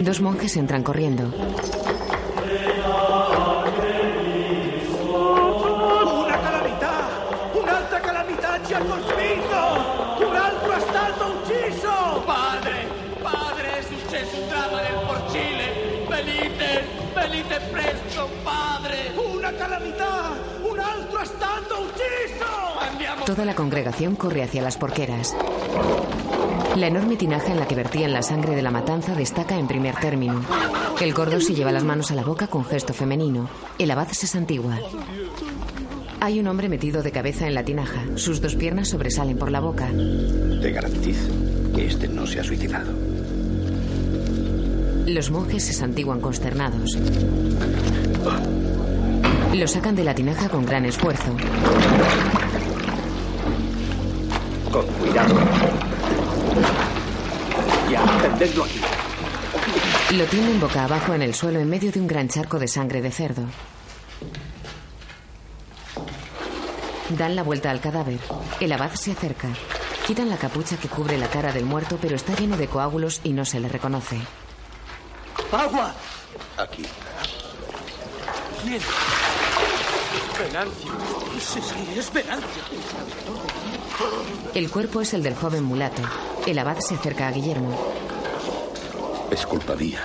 Dos 0.00 0.20
monjes 0.20 0.56
entran 0.56 0.84
corriendo. 0.84 1.34
Calamità 8.74 8.78
ci 8.78 8.80
ha 8.80 8.80
colpito! 8.80 10.26
Un 10.26 10.36
altro 10.36 10.72
è 10.72 10.80
stato 10.80 11.24
ucciso! 11.38 12.22
Padre, 12.24 12.88
padre, 13.22 13.78
è 13.78 13.82
successo 13.82 14.40
un 14.40 14.48
dramma 14.48 14.80
nel 14.80 15.06
porcile. 15.06 16.06
Venite, 16.08 16.84
venite 17.14 17.60
presto, 17.70 18.28
padre. 18.42 19.12
Una 19.14 19.52
calamità! 19.52 20.32
Un 20.62 20.78
altro 20.78 21.20
è 21.20 21.24
stato 21.24 21.80
ucciso! 21.82 22.78
Andiamo. 22.78 23.24
Toda 23.24 23.44
la 23.44 23.54
congregación 23.54 24.16
corre 24.16 24.42
hacia 24.42 24.62
las 24.62 24.76
porqueras. 24.76 25.34
La 26.76 26.88
enorme 26.88 27.16
tinaja 27.16 27.52
en 27.52 27.60
la 27.60 27.68
que 27.68 27.76
vertían 27.76 28.12
la 28.12 28.22
sangre 28.22 28.56
de 28.56 28.62
la 28.62 28.72
matanza 28.72 29.14
destaca 29.14 29.56
en 29.56 29.68
primer 29.68 29.94
término. 29.96 30.42
El 31.00 31.14
gordo 31.14 31.40
se 31.40 31.54
lleva 31.54 31.70
las 31.70 31.84
manos 31.84 32.10
a 32.10 32.14
la 32.14 32.24
boca 32.24 32.48
con 32.48 32.64
gesto 32.64 32.92
femenino. 32.92 33.48
El 33.78 33.92
abad 33.92 34.08
se 34.08 34.26
santigua. 34.26 34.78
Hay 36.24 36.40
un 36.40 36.46
hombre 36.46 36.70
metido 36.70 37.02
de 37.02 37.12
cabeza 37.12 37.46
en 37.46 37.52
la 37.52 37.62
tinaja. 37.62 38.02
Sus 38.14 38.40
dos 38.40 38.54
piernas 38.54 38.88
sobresalen 38.88 39.36
por 39.36 39.50
la 39.50 39.60
boca. 39.60 39.90
Te 40.62 40.70
garantizo 40.72 41.28
que 41.76 41.84
este 41.84 42.08
no 42.08 42.26
se 42.26 42.40
ha 42.40 42.42
suicidado. 42.42 42.90
Los 45.06 45.30
monjes 45.30 45.64
se 45.64 45.74
santiguan 45.74 46.22
consternados. 46.22 46.96
Lo 49.52 49.68
sacan 49.68 49.94
de 49.94 50.04
la 50.04 50.14
tinaja 50.14 50.48
con 50.48 50.64
gran 50.64 50.86
esfuerzo. 50.86 51.36
Con 54.72 54.86
cuidado. 54.86 55.34
Ya, 57.90 58.02
tendedlo 58.22 58.64
aquí. 58.64 58.80
Lo 60.16 60.24
tienden 60.24 60.58
boca 60.58 60.84
abajo 60.84 61.12
en 61.12 61.20
el 61.20 61.34
suelo 61.34 61.60
en 61.60 61.68
medio 61.68 61.92
de 61.92 62.00
un 62.00 62.06
gran 62.06 62.28
charco 62.28 62.58
de 62.58 62.66
sangre 62.66 63.02
de 63.02 63.10
cerdo. 63.10 63.44
Dan 67.16 67.36
la 67.36 67.42
vuelta 67.42 67.70
al 67.70 67.80
cadáver. 67.80 68.18
El 68.60 68.72
abad 68.72 68.92
se 68.94 69.12
acerca. 69.12 69.48
Quitan 70.06 70.28
la 70.28 70.36
capucha 70.36 70.76
que 70.76 70.88
cubre 70.88 71.16
la 71.16 71.28
cara 71.28 71.52
del 71.52 71.64
muerto, 71.64 71.98
pero 72.00 72.16
está 72.16 72.34
lleno 72.34 72.56
de 72.56 72.66
coágulos 72.66 73.20
y 73.24 73.32
no 73.32 73.44
se 73.44 73.60
le 73.60 73.68
reconoce. 73.68 74.18
¡Agua! 75.52 75.94
Aquí. 76.58 76.84
¿Quién? 78.62 78.80
Venancio. 80.38 80.92
Sí, 81.38 81.60
sí, 81.60 81.98
es 81.98 82.12
Venancio. 82.12 82.62
El 84.54 84.70
cuerpo 84.70 85.00
es 85.00 85.14
el 85.14 85.22
del 85.22 85.36
joven 85.36 85.62
mulato. 85.62 86.02
El 86.46 86.58
abad 86.58 86.78
se 86.80 86.96
acerca 86.96 87.28
a 87.28 87.30
Guillermo. 87.30 87.78
Es 89.30 89.46
culpa 89.46 89.74
mía. 89.76 90.00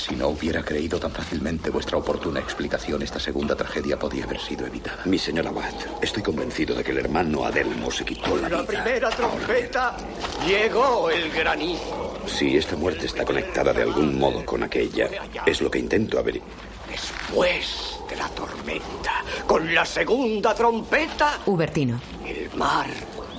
Si 0.00 0.16
no 0.16 0.28
hubiera 0.28 0.62
creído 0.62 0.98
tan 0.98 1.10
fácilmente 1.12 1.68
vuestra 1.68 1.98
oportuna 1.98 2.40
explicación, 2.40 3.02
esta 3.02 3.20
segunda 3.20 3.54
tragedia 3.54 3.98
podía 3.98 4.24
haber 4.24 4.40
sido 4.40 4.66
evitada. 4.66 5.02
Mi 5.04 5.18
señor 5.18 5.46
Abad, 5.46 5.74
estoy 6.00 6.22
convencido 6.22 6.74
de 6.74 6.82
que 6.82 6.92
el 6.92 6.98
hermano 6.98 7.44
Adelmo 7.44 7.90
se 7.90 8.06
quitó 8.06 8.34
la 8.34 8.48
vida. 8.48 8.62
La 8.62 8.66
primera 8.66 9.10
trompeta 9.10 9.98
llegó 10.46 11.10
el 11.10 11.30
granizo. 11.30 12.18
Si 12.26 12.56
esta 12.56 12.76
muerte 12.76 13.06
está 13.06 13.26
conectada 13.26 13.74
de 13.74 13.82
algún 13.82 14.18
modo 14.18 14.42
con 14.46 14.62
aquella, 14.62 15.10
es 15.44 15.60
lo 15.60 15.70
que 15.70 15.78
intento 15.80 16.18
averiguar. 16.18 16.50
Después 16.88 17.98
de 18.08 18.16
la 18.16 18.28
tormenta, 18.30 19.22
con 19.46 19.74
la 19.74 19.84
segunda 19.84 20.54
trompeta, 20.54 21.40
Hubertino. 21.44 22.00
el 22.26 22.50
mar 22.56 22.86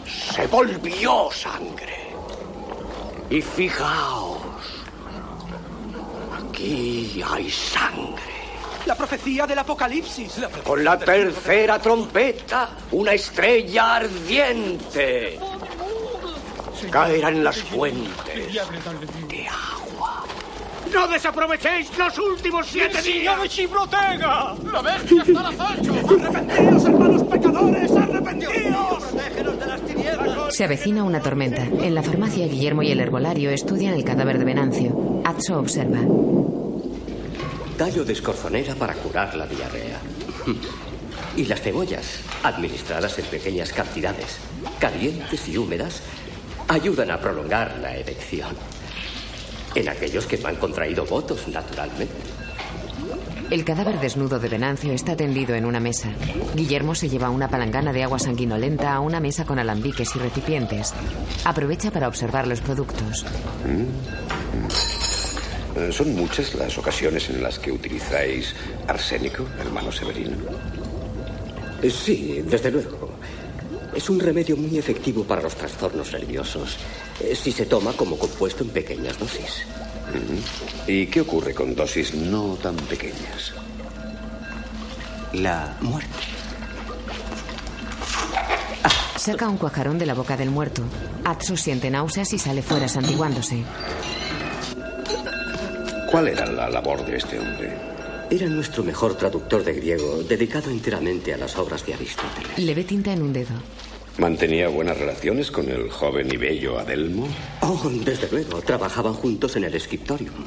se 0.05 0.45
volvió 0.45 1.31
sangre. 1.31 2.11
Y 3.31 3.41
fijaos, 3.41 4.50
aquí 6.51 7.23
hay 7.27 7.49
sangre. 7.49 8.21
La 8.85 8.95
profecía 8.95 9.47
del 9.47 9.59
apocalipsis. 9.59 10.41
Con 10.63 10.83
la 10.83 10.97
tercera 10.97 11.79
trompeta, 11.79 12.69
una 12.91 13.13
estrella 13.13 13.95
ardiente. 13.95 15.39
Caerán 16.89 17.43
las 17.43 17.61
fuentes 17.61 18.57
de 19.29 19.47
agua. 19.47 20.25
¡No 20.91 21.07
desaprovechéis 21.07 21.97
los 21.97 22.17
últimos 22.17 22.67
siete 22.67 23.01
días! 23.01 23.35
¡Señor 23.35 23.47
Chibrotega! 23.47 24.55
¡La 24.73 24.81
bestia 24.81 25.23
está 25.27 25.39
al 25.39 25.45
acecho! 25.45 25.93
¡Arrepentíos, 25.93 26.85
hermanos 26.85 27.23
pecadores! 27.23 27.91
¡Arrepentíos! 27.91 29.03
¡Protégenos 29.03 29.59
de 29.59 29.65
las 29.67 29.81
tinieblas! 29.81 30.20
Se 30.51 30.65
avecina 30.65 31.05
una 31.05 31.21
tormenta. 31.21 31.63
En 31.63 31.95
la 31.95 32.03
farmacia, 32.03 32.45
Guillermo 32.45 32.83
y 32.83 32.91
el 32.91 32.99
herbolario 32.99 33.51
estudian 33.51 33.93
el 33.93 34.03
cadáver 34.03 34.37
de 34.37 34.43
Venancio. 34.43 35.21
Atso 35.23 35.57
observa. 35.57 35.99
Tallo 37.77 38.03
de 38.03 38.11
escorzonera 38.11 38.75
para 38.75 38.93
curar 38.95 39.33
la 39.35 39.47
diarrea. 39.47 39.99
Y 41.37 41.45
las 41.45 41.61
cebollas, 41.61 42.19
administradas 42.43 43.17
en 43.17 43.25
pequeñas 43.25 43.71
cantidades, 43.71 44.39
calientes 44.77 45.47
y 45.47 45.57
húmedas, 45.57 46.01
ayudan 46.67 47.11
a 47.11 47.19
prolongar 47.21 47.79
la 47.81 47.95
erección. 47.95 48.55
En 49.73 49.87
aquellos 49.87 50.25
que 50.27 50.37
no 50.37 50.49
han 50.49 50.57
contraído 50.57 51.05
votos, 51.05 51.47
naturalmente. 51.47 52.40
El 53.51 53.65
cadáver 53.65 53.99
desnudo 53.99 54.39
de 54.39 54.47
Venancio 54.47 54.93
está 54.93 55.17
tendido 55.17 55.53
en 55.55 55.65
una 55.65 55.81
mesa. 55.81 56.07
Guillermo 56.55 56.95
se 56.95 57.09
lleva 57.09 57.29
una 57.29 57.49
palangana 57.49 57.91
de 57.91 58.01
agua 58.01 58.17
sanguinolenta 58.17 58.93
a 58.93 59.01
una 59.01 59.19
mesa 59.19 59.43
con 59.43 59.59
alambiques 59.59 60.15
y 60.15 60.19
recipientes. 60.19 60.93
Aprovecha 61.43 61.91
para 61.91 62.07
observar 62.07 62.47
los 62.47 62.61
productos. 62.61 63.25
Eh, 65.75 65.91
¿Son 65.91 66.15
muchas 66.15 66.55
las 66.55 66.77
ocasiones 66.77 67.29
en 67.29 67.43
las 67.43 67.59
que 67.59 67.73
utilizáis 67.73 68.55
arsénico, 68.87 69.45
hermano 69.59 69.91
Severino? 69.91 70.37
Eh, 71.81 71.89
Sí, 71.89 72.41
desde 72.47 72.71
luego. 72.71 73.11
Es 73.93 74.09
un 74.09 74.21
remedio 74.21 74.55
muy 74.55 74.77
efectivo 74.77 75.25
para 75.25 75.41
los 75.41 75.55
trastornos 75.55 76.13
nerviosos, 76.13 76.77
eh, 77.19 77.35
si 77.35 77.51
se 77.51 77.65
toma 77.65 77.91
como 77.91 78.17
compuesto 78.17 78.63
en 78.63 78.69
pequeñas 78.69 79.19
dosis. 79.19 79.65
¿Y 80.87 81.07
qué 81.07 81.21
ocurre 81.21 81.53
con 81.53 81.75
dosis 81.75 82.13
no 82.13 82.55
tan 82.55 82.75
pequeñas? 82.75 83.53
La 85.33 85.77
muerte. 85.81 86.09
Saca 89.17 89.47
un 89.47 89.57
cuajarón 89.57 89.99
de 89.99 90.05
la 90.05 90.13
boca 90.13 90.35
del 90.35 90.49
muerto. 90.49 90.81
Atso 91.23 91.55
siente 91.55 91.89
náuseas 91.89 92.33
y 92.33 92.39
sale 92.39 92.61
fuera 92.61 92.87
santiguándose. 92.87 93.63
¿Cuál 96.09 96.27
era 96.27 96.45
la 96.45 96.69
labor 96.69 97.05
de 97.05 97.17
este 97.17 97.39
hombre? 97.39 97.77
Era 98.31 98.47
nuestro 98.47 98.83
mejor 98.83 99.15
traductor 99.15 99.63
de 99.63 99.73
griego, 99.73 100.23
dedicado 100.23 100.71
enteramente 100.71 101.33
a 101.33 101.37
las 101.37 101.55
obras 101.57 101.85
de 101.85 101.93
Aristóteles. 101.93 102.57
Le 102.57 102.73
ve 102.73 102.83
tinta 102.83 103.13
en 103.13 103.21
un 103.21 103.31
dedo. 103.31 103.53
¿Mantenía 104.17 104.67
buenas 104.67 104.97
relaciones 104.97 105.49
con 105.51 105.69
el 105.69 105.89
joven 105.89 106.31
y 106.31 106.37
bello 106.37 106.77
Adelmo? 106.77 107.27
Oh, 107.61 107.89
desde 108.03 108.29
luego, 108.29 108.61
trabajaban 108.61 109.13
juntos 109.13 109.55
en 109.55 109.63
el 109.63 109.73
escriptorium. 109.73 110.45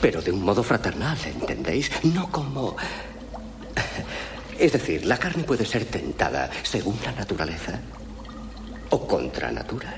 Pero 0.00 0.22
de 0.22 0.30
un 0.30 0.42
modo 0.42 0.62
fraternal, 0.62 1.18
¿entendéis? 1.24 1.90
No 2.04 2.30
como... 2.30 2.76
Es 4.58 4.72
decir, 4.72 5.04
la 5.04 5.18
carne 5.18 5.42
puede 5.42 5.64
ser 5.64 5.84
tentada 5.86 6.48
según 6.62 6.96
la 7.04 7.12
naturaleza 7.12 7.80
o 8.90 9.06
contra 9.06 9.50
natura. 9.50 9.94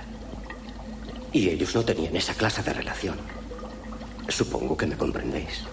Y 1.33 1.51
ellos 1.51 1.75
no 1.75 1.85
tenían 1.85 2.17
esa 2.17 2.33
clase 2.35 2.63
de 2.63 2.73
relación. 2.73 3.17
Supongo 4.29 4.77
que 4.77 4.87
me 4.87 4.97
comprendéis. 4.97 5.65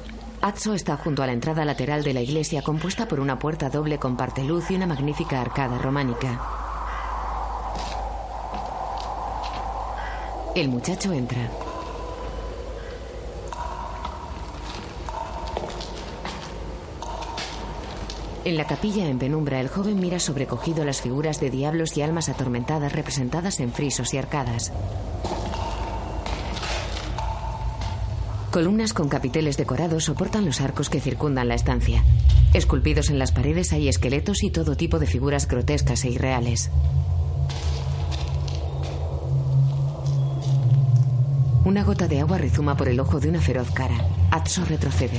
Atso 0.42 0.74
está 0.74 0.98
junto 0.98 1.24
a 1.24 1.28
la 1.28 1.34
entrada 1.34 1.64
lateral 1.64 2.04
de 2.04 2.14
la 2.14 2.22
iglesia 2.22 2.62
compuesta 2.62 3.08
por 3.08 3.22
una 3.22 3.40
puerta 3.40 3.70
doble 3.70 3.98
con 3.98 4.18
parteluz 4.18 4.70
y 4.70 4.76
una 4.76 4.86
magnífica 4.86 5.40
arcada 5.40 5.78
románica. 5.78 6.63
El 10.56 10.70
muchacho 10.70 11.12
entra. 11.12 11.50
En 18.46 18.58
la 18.58 18.68
capilla 18.68 19.08
en 19.08 19.18
penumbra, 19.18 19.60
el 19.60 19.68
joven 19.68 20.00
mira 20.00 20.20
sobrecogido 20.20 20.86
las 20.86 21.02
figuras 21.02 21.40
de 21.40 21.50
diablos 21.50 21.98
y 21.98 22.04
almas 22.04 22.30
atormentadas 22.30 22.94
representadas 22.94 23.60
en 23.62 23.72
frisos 23.72 24.14
y 24.14 24.18
arcadas. 24.18 24.72
Columnas 28.52 28.94
con 28.94 29.10
capiteles 29.10 29.58
decorados 29.58 30.04
soportan 30.04 30.46
los 30.46 30.62
arcos 30.62 30.92
que 30.92 31.00
circundan 31.00 31.48
la 31.48 31.56
estancia. 31.56 32.04
Esculpidos 32.54 33.10
en 33.10 33.18
las 33.18 33.32
paredes 33.32 33.74
hay 33.74 33.88
esqueletos 33.88 34.44
y 34.44 34.52
todo 34.52 34.78
tipo 34.78 35.00
de 35.00 35.08
figuras 35.08 35.48
grotescas 35.48 36.04
e 36.06 36.12
irreales. 36.12 36.70
Una 41.66 41.82
gota 41.86 42.10
de 42.10 42.20
agua 42.20 42.38
rezuma 42.38 42.76
por 42.76 42.90
el 42.90 43.00
ojo 43.00 43.22
de 43.22 43.30
una 43.30 43.40
feroz 43.40 43.72
cara. 43.72 43.96
Atso 44.32 44.66
retrocede. 44.66 45.18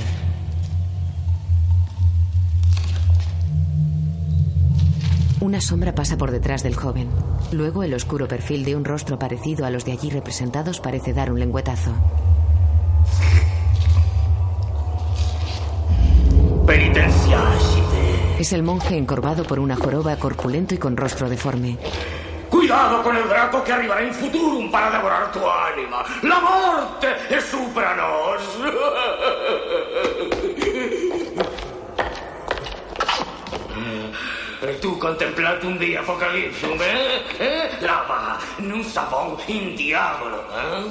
Una 5.41 5.59
sombra 5.59 5.95
pasa 5.95 6.17
por 6.17 6.29
detrás 6.29 6.61
del 6.61 6.75
joven. 6.75 7.09
Luego 7.51 7.81
el 7.81 7.95
oscuro 7.95 8.27
perfil 8.27 8.63
de 8.63 8.75
un 8.75 8.85
rostro 8.85 9.17
parecido 9.17 9.65
a 9.65 9.71
los 9.71 9.85
de 9.85 9.93
allí 9.93 10.11
representados 10.11 10.79
parece 10.79 11.13
dar 11.13 11.31
un 11.31 11.39
lengüetazo. 11.39 11.91
Penitenciascite. 16.67 18.39
Es 18.39 18.53
el 18.53 18.61
monje 18.61 18.97
encorvado 18.97 19.45
por 19.45 19.57
una 19.57 19.75
joroba 19.75 20.15
corpulento 20.17 20.75
y 20.75 20.77
con 20.77 20.95
rostro 20.95 21.27
deforme. 21.27 21.79
Cuidado 22.49 23.03
con 23.03 23.15
el 23.15 23.27
draco 23.27 23.63
que 23.63 23.73
arribará 23.73 24.01
in 24.01 24.13
futurum 24.13 24.69
para 24.71 24.89
devorar 24.89 25.31
tu 25.31 25.39
anima. 25.45 26.03
La 26.21 26.39
morte 26.39 27.27
è 27.27 27.39
supra 27.39 27.93
nos. 27.95 28.43
E 34.61 34.79
tu 34.79 34.97
contemplate 34.97 35.65
un 35.65 35.77
día 35.77 35.99
Apocalipsum, 35.99 36.81
eh? 36.81 37.21
eh? 37.37 37.69
Lava, 37.81 38.39
nun 38.57 38.83
savon 38.83 39.37
in 39.45 39.75
diavolo, 39.75 40.43
eh? 40.49 40.89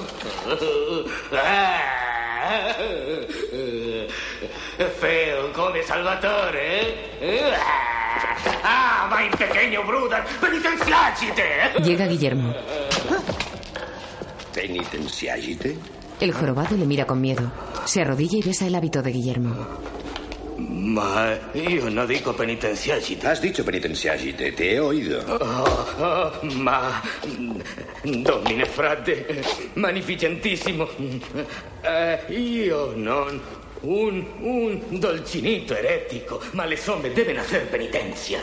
eh? 4.77 4.91
Feo 4.97 5.51
come 5.51 5.83
Salvatore, 5.83 7.19
eh? 7.19 8.04
Ah, 8.63 9.07
ma 9.11 9.23
in 9.23 9.33
pequeño 9.37 9.83
Bruder, 9.85 10.25
penitenciacite! 10.41 11.73
Llega 11.83 12.07
Guillermo. 12.07 12.55
¿Penitenciagite? 14.53 15.77
El 16.21 16.33
jorobado 16.33 16.77
le 16.77 16.87
mira 16.87 17.05
con 17.07 17.21
miedo. 17.21 17.51
Se 17.85 18.01
arrodilla 18.01 18.39
y 18.39 18.43
besa 18.43 18.67
el 18.67 18.75
hábito 18.75 19.03
de 19.03 19.11
Guillermo. 19.11 19.55
Ma 20.57 21.37
io 21.55 21.89
non 21.91 22.07
dico 22.07 22.33
penitenziagite. 22.33 23.27
Has 23.27 23.41
dicho 23.41 23.65
penitenciagite, 23.65 24.53
te 24.53 24.75
he 24.75 24.81
oído. 24.81 25.21
Oh, 25.27 25.87
oh, 25.99 26.33
ma 26.55 27.03
domine 28.03 28.65
frate, 28.65 29.43
magnificentissimo. 29.75 30.89
Eh, 31.83 32.21
io 32.29 32.93
non 32.95 33.41
un, 33.85 34.25
un 34.41 34.99
dolcinito 34.99 35.75
eretico, 35.75 36.41
ma 36.53 36.65
le 36.65 36.77
somme 36.77 37.11
deben 37.13 37.39
hacer 37.39 37.69
penitencia. 37.69 38.41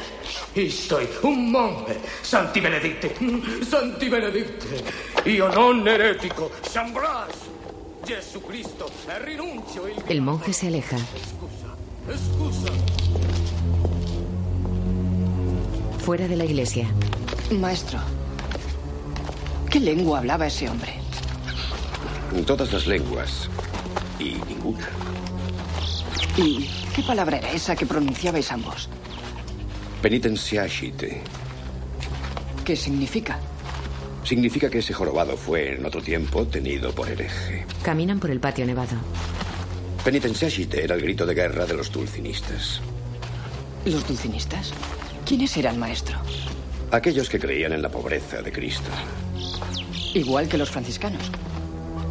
Estoy 0.53 1.07
un 1.21 1.49
monje, 1.49 1.99
santi 2.21 2.59
benedicte, 2.59 3.15
santi 3.67 4.07
benedicte. 4.07 4.83
Io 5.25 5.47
non 5.53 5.87
eretico, 5.87 6.51
San 6.61 6.91
Blas, 6.91 7.35
Gesù 8.03 8.41
Cristo, 8.41 8.89
rinuncio 9.23 9.87
il... 9.87 10.03
El 10.07 10.21
monje 10.21 10.53
se 10.53 10.67
aleja. 10.67 10.97
Scusa. 12.07 12.71
Fuera 15.99 16.27
de 16.27 16.35
la 16.35 16.43
iglesia. 16.43 16.87
Maestro, 17.51 17.99
¿qué 19.69 19.79
lengua 19.79 20.19
hablaba 20.19 20.47
ese 20.47 20.69
hombre? 20.69 20.99
Todas 22.45 22.71
las 22.71 22.87
lenguas. 22.87 23.49
y 24.21 24.39
ninguna. 24.47 24.87
¿Y 26.37 26.69
qué 26.95 27.03
palabra 27.03 27.37
era 27.37 27.51
esa 27.51 27.75
que 27.75 27.85
pronunciabais 27.85 28.51
ambos? 28.51 28.89
Penitenciashite. 30.01 31.21
¿Qué 32.63 32.75
significa? 32.75 33.39
Significa 34.23 34.69
que 34.69 34.79
ese 34.79 34.93
jorobado 34.93 35.35
fue 35.35 35.75
en 35.75 35.85
otro 35.85 36.01
tiempo 36.01 36.45
tenido 36.45 36.93
por 36.93 37.09
hereje. 37.09 37.65
Caminan 37.83 38.19
por 38.19 38.31
el 38.31 38.39
patio 38.39 38.65
nevado. 38.65 38.95
Penitenciashite 40.03 40.83
era 40.83 40.95
el 40.95 41.01
grito 41.01 41.25
de 41.25 41.33
guerra 41.33 41.65
de 41.65 41.73
los 41.75 41.91
dulcinistas. 41.91 42.81
¿Los 43.85 44.07
dulcinistas? 44.07 44.73
¿Quiénes 45.25 45.55
eran, 45.57 45.77
maestro? 45.79 46.17
Aquellos 46.91 47.29
que 47.29 47.39
creían 47.39 47.73
en 47.73 47.81
la 47.81 47.89
pobreza 47.89 48.41
de 48.41 48.51
Cristo. 48.51 48.89
Igual 50.13 50.47
que 50.47 50.57
los 50.57 50.69
franciscanos. 50.69 51.23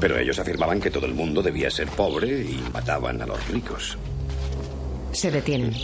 Pero 0.00 0.18
ellos 0.18 0.38
afirmaban 0.38 0.80
que 0.80 0.90
todo 0.90 1.06
el 1.06 1.14
mundo 1.14 1.42
debía 1.42 1.70
ser 1.70 1.88
pobre 1.88 2.28
y 2.28 2.62
mataban 2.72 3.20
a 3.22 3.26
los 3.26 3.46
ricos. 3.48 3.98
Se 5.12 5.30
detienen. 5.30 5.74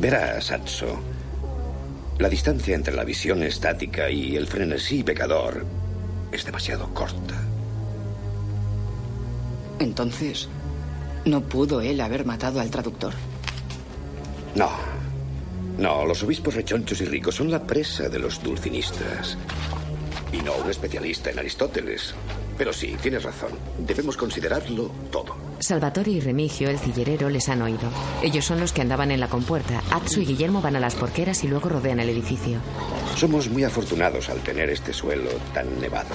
Verás, 0.00 0.50
Atso. 0.50 0.98
La 2.18 2.28
distancia 2.28 2.74
entre 2.74 2.94
la 2.94 3.04
visión 3.04 3.42
estática 3.42 4.08
y 4.10 4.36
el 4.36 4.46
frenesí 4.46 5.02
pecador 5.02 5.66
es 6.32 6.44
demasiado 6.44 6.92
corta. 6.94 7.34
Entonces, 9.78 10.48
¿no 11.26 11.42
pudo 11.42 11.82
él 11.82 12.00
haber 12.00 12.24
matado 12.24 12.60
al 12.60 12.70
traductor? 12.70 13.12
No. 14.54 14.70
No, 15.76 16.06
los 16.06 16.22
obispos 16.22 16.54
rechonchos 16.54 17.02
y 17.02 17.04
ricos 17.04 17.34
son 17.34 17.50
la 17.50 17.66
presa 17.66 18.08
de 18.08 18.18
los 18.18 18.42
dulcinistas. 18.42 19.36
Y 20.32 20.38
no 20.38 20.56
un 20.56 20.70
especialista 20.70 21.30
en 21.30 21.38
Aristóteles. 21.38 22.14
Pero 22.58 22.72
sí, 22.72 22.96
tienes 23.00 23.22
razón. 23.22 23.50
Debemos 23.78 24.16
considerarlo 24.16 24.90
todo. 25.10 25.36
Salvatore 25.58 26.10
y 26.10 26.20
Remigio, 26.20 26.68
el 26.68 26.78
cillerero, 26.78 27.28
les 27.28 27.48
han 27.48 27.62
oído. 27.62 27.88
Ellos 28.22 28.44
son 28.44 28.60
los 28.60 28.72
que 28.72 28.82
andaban 28.82 29.10
en 29.10 29.20
la 29.20 29.28
compuerta. 29.28 29.82
Atsu 29.90 30.20
y 30.20 30.26
Guillermo 30.26 30.60
van 30.60 30.76
a 30.76 30.80
las 30.80 30.94
porqueras 30.94 31.44
y 31.44 31.48
luego 31.48 31.68
rodean 31.68 32.00
el 32.00 32.08
edificio. 32.08 32.58
Somos 33.16 33.48
muy 33.48 33.64
afortunados 33.64 34.28
al 34.28 34.40
tener 34.40 34.70
este 34.70 34.92
suelo 34.92 35.30
tan 35.54 35.80
nevado. 35.80 36.14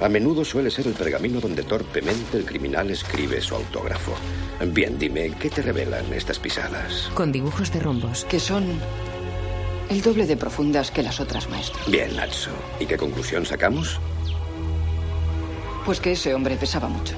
A 0.00 0.08
menudo 0.08 0.44
suele 0.44 0.70
ser 0.70 0.88
el 0.88 0.94
pergamino 0.94 1.40
donde 1.40 1.62
torpemente 1.62 2.36
el 2.36 2.44
criminal 2.44 2.90
escribe 2.90 3.40
su 3.40 3.54
autógrafo. 3.54 4.12
Bien, 4.68 4.98
dime, 4.98 5.32
¿qué 5.38 5.48
te 5.48 5.62
revelan 5.62 6.12
estas 6.12 6.40
pisadas? 6.40 7.10
Con 7.14 7.30
dibujos 7.30 7.72
de 7.72 7.80
rombos. 7.80 8.24
Que 8.24 8.40
son 8.40 8.64
el 9.90 10.02
doble 10.02 10.26
de 10.26 10.36
profundas 10.36 10.90
que 10.90 11.02
las 11.02 11.20
otras, 11.20 11.48
maestro. 11.48 11.78
Bien, 11.86 12.18
Atso. 12.18 12.50
¿Y 12.80 12.86
qué 12.86 12.96
conclusión 12.96 13.46
sacamos? 13.46 14.00
Pues 15.84 16.00
que 16.00 16.12
ese 16.12 16.34
hombre 16.34 16.56
pesaba 16.56 16.88
mucho. 16.88 17.14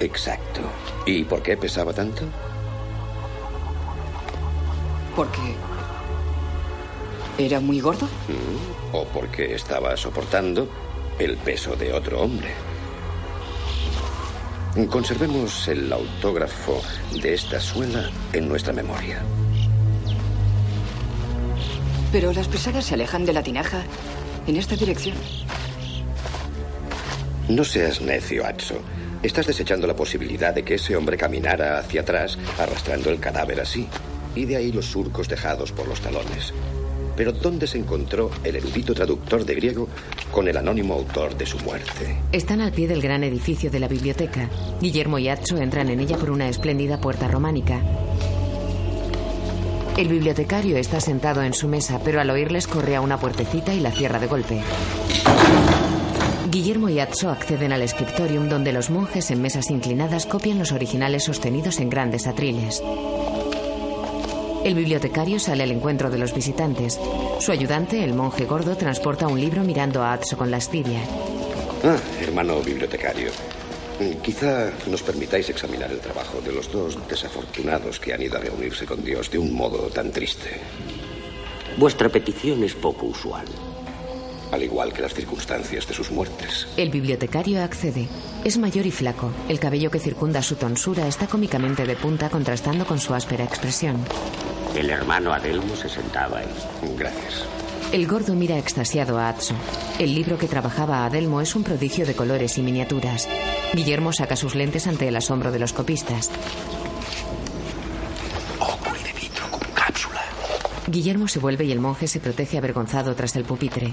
Exacto. 0.00 0.60
¿Y 1.06 1.24
por 1.24 1.42
qué 1.42 1.56
pesaba 1.56 1.92
tanto? 1.92 2.24
Porque 5.14 5.54
era 7.38 7.60
muy 7.60 7.80
gordo. 7.80 8.06
Mm, 8.28 8.94
O 8.94 9.04
porque 9.06 9.54
estaba 9.54 9.96
soportando 9.96 10.68
el 11.18 11.36
peso 11.38 11.74
de 11.76 11.92
otro 11.92 12.22
hombre. 12.22 12.50
Conservemos 14.90 15.66
el 15.68 15.90
autógrafo 15.90 16.82
de 17.22 17.32
esta 17.34 17.58
suela 17.58 18.10
en 18.34 18.46
nuestra 18.46 18.74
memoria. 18.74 19.22
Pero 22.12 22.32
las 22.32 22.46
pesadas 22.46 22.84
se 22.84 22.94
alejan 22.94 23.24
de 23.24 23.32
la 23.32 23.42
tinaja 23.42 23.82
en 24.46 24.56
esta 24.56 24.76
dirección. 24.76 25.16
No 27.48 27.62
seas 27.62 28.00
necio, 28.00 28.44
Atso. 28.44 28.74
Estás 29.22 29.46
desechando 29.46 29.86
la 29.86 29.94
posibilidad 29.94 30.52
de 30.52 30.64
que 30.64 30.74
ese 30.74 30.96
hombre 30.96 31.16
caminara 31.16 31.78
hacia 31.78 32.00
atrás 32.00 32.36
arrastrando 32.58 33.10
el 33.10 33.20
cadáver 33.20 33.60
así. 33.60 33.86
Y 34.34 34.44
de 34.46 34.56
ahí 34.56 34.72
los 34.72 34.86
surcos 34.86 35.28
dejados 35.28 35.70
por 35.70 35.86
los 35.86 36.00
talones. 36.00 36.52
Pero 37.16 37.32
¿dónde 37.32 37.66
se 37.66 37.78
encontró 37.78 38.30
el 38.44 38.56
erudito 38.56 38.94
traductor 38.94 39.44
de 39.44 39.54
griego 39.54 39.88
con 40.32 40.48
el 40.48 40.56
anónimo 40.56 40.94
autor 40.94 41.36
de 41.36 41.46
su 41.46 41.58
muerte? 41.60 42.18
Están 42.32 42.60
al 42.60 42.72
pie 42.72 42.88
del 42.88 43.00
gran 43.00 43.22
edificio 43.22 43.70
de 43.70 43.80
la 43.80 43.88
biblioteca. 43.88 44.50
Guillermo 44.80 45.18
y 45.18 45.28
Atso 45.28 45.56
entran 45.56 45.88
en 45.88 46.00
ella 46.00 46.18
por 46.18 46.30
una 46.30 46.48
espléndida 46.48 47.00
puerta 47.00 47.28
románica. 47.28 47.80
El 49.96 50.08
bibliotecario 50.08 50.76
está 50.76 51.00
sentado 51.00 51.42
en 51.42 51.54
su 51.54 51.68
mesa, 51.68 52.00
pero 52.04 52.20
al 52.20 52.28
oírles 52.28 52.66
corre 52.66 52.96
a 52.96 53.00
una 53.00 53.18
puertecita 53.18 53.72
y 53.72 53.80
la 53.80 53.92
cierra 53.92 54.18
de 54.18 54.26
golpe. 54.26 54.60
Guillermo 56.56 56.88
y 56.88 57.00
Atso 57.00 57.28
acceden 57.28 57.70
al 57.74 57.86
scriptorium 57.86 58.48
donde 58.48 58.72
los 58.72 58.88
monjes 58.88 59.30
en 59.30 59.42
mesas 59.42 59.70
inclinadas 59.70 60.24
copian 60.24 60.58
los 60.58 60.72
originales 60.72 61.24
sostenidos 61.24 61.80
en 61.80 61.90
grandes 61.90 62.26
atriles. 62.26 62.82
El 64.64 64.74
bibliotecario 64.74 65.38
sale 65.38 65.64
al 65.64 65.70
encuentro 65.70 66.08
de 66.08 66.16
los 66.16 66.32
visitantes. 66.32 66.98
Su 67.40 67.52
ayudante, 67.52 68.02
el 68.02 68.14
monje 68.14 68.46
gordo, 68.46 68.74
transporta 68.74 69.28
un 69.28 69.38
libro 69.38 69.64
mirando 69.64 70.02
a 70.02 70.14
Atso 70.14 70.38
con 70.38 70.50
lascivia. 70.50 71.00
Ah, 71.84 71.98
hermano 72.22 72.62
bibliotecario. 72.62 73.28
mm, 74.00 74.22
Quizá 74.22 74.70
nos 74.86 75.02
permitáis 75.02 75.50
examinar 75.50 75.92
el 75.92 76.00
trabajo 76.00 76.40
de 76.40 76.52
los 76.52 76.72
dos 76.72 76.96
desafortunados 77.06 78.00
que 78.00 78.14
han 78.14 78.22
ido 78.22 78.38
a 78.38 78.40
reunirse 78.40 78.86
con 78.86 79.04
Dios 79.04 79.30
de 79.30 79.36
un 79.36 79.52
modo 79.52 79.90
tan 79.90 80.10
triste. 80.10 80.58
Vuestra 81.76 82.08
petición 82.08 82.64
es 82.64 82.74
poco 82.74 83.04
usual. 83.04 83.44
Al 84.52 84.62
igual 84.62 84.92
que 84.92 85.02
las 85.02 85.12
circunstancias 85.12 85.86
de 85.88 85.94
sus 85.94 86.10
muertes. 86.10 86.68
El 86.76 86.90
bibliotecario 86.90 87.62
accede. 87.62 88.08
Es 88.44 88.58
mayor 88.58 88.86
y 88.86 88.90
flaco. 88.90 89.32
El 89.48 89.58
cabello 89.58 89.90
que 89.90 89.98
circunda 89.98 90.42
su 90.42 90.54
tonsura 90.56 91.08
está 91.08 91.26
cómicamente 91.26 91.84
de 91.84 91.96
punta 91.96 92.30
contrastando 92.30 92.86
con 92.86 92.98
su 92.98 93.14
áspera 93.14 93.44
expresión. 93.44 93.96
El 94.76 94.90
hermano 94.90 95.32
Adelmo 95.32 95.74
se 95.74 95.88
sentaba 95.88 96.38
ahí. 96.38 96.46
Gracias. 96.96 97.44
El 97.92 98.06
gordo 98.06 98.34
mira 98.34 98.58
extasiado 98.58 99.18
a 99.18 99.28
Atso. 99.28 99.54
El 99.98 100.14
libro 100.14 100.38
que 100.38 100.48
trabajaba 100.48 101.04
Adelmo 101.04 101.40
es 101.40 101.54
un 101.54 101.62
prodigio 101.62 102.04
de 102.04 102.14
colores 102.14 102.58
y 102.58 102.62
miniaturas. 102.62 103.28
Guillermo 103.74 104.12
saca 104.12 104.36
sus 104.36 104.54
lentes 104.54 104.86
ante 104.86 105.08
el 105.08 105.16
asombro 105.16 105.52
de 105.52 105.58
los 105.58 105.72
copistas. 105.72 106.30
Óculo 108.60 108.96
de 109.02 109.12
vidrio 109.12 109.50
con 109.50 109.60
cápsula. 109.72 110.20
Guillermo 110.88 111.28
se 111.28 111.38
vuelve 111.38 111.64
y 111.64 111.72
el 111.72 111.80
monje 111.80 112.08
se 112.08 112.20
protege 112.20 112.58
avergonzado 112.58 113.14
tras 113.14 113.34
el 113.36 113.44
pupitre. 113.44 113.92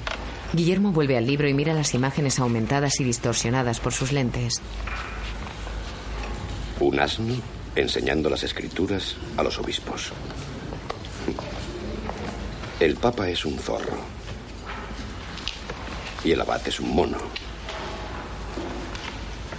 Guillermo 0.54 0.92
vuelve 0.92 1.18
al 1.18 1.26
libro 1.26 1.48
y 1.50 1.54
mira 1.54 1.74
las 1.74 1.96
imágenes 1.96 2.38
aumentadas 2.39 3.00
y 3.00 3.04
distorsionadas 3.04 3.80
por 3.80 3.92
sus 3.92 4.12
lentes. 4.12 4.62
Un 6.80 7.00
asno 7.00 7.36
enseñando 7.76 8.30
las 8.30 8.44
escrituras 8.44 9.16
a 9.36 9.44
los 9.44 9.58
obispos. 9.58 10.12
El 12.80 12.96
papa 12.96 13.30
es 13.30 13.46
un 13.46 13.58
zorro. 13.58 13.98
Y 16.24 16.32
el 16.32 16.42
abad 16.42 16.62
es 16.68 16.80
un 16.80 16.96
mono. 16.96 17.18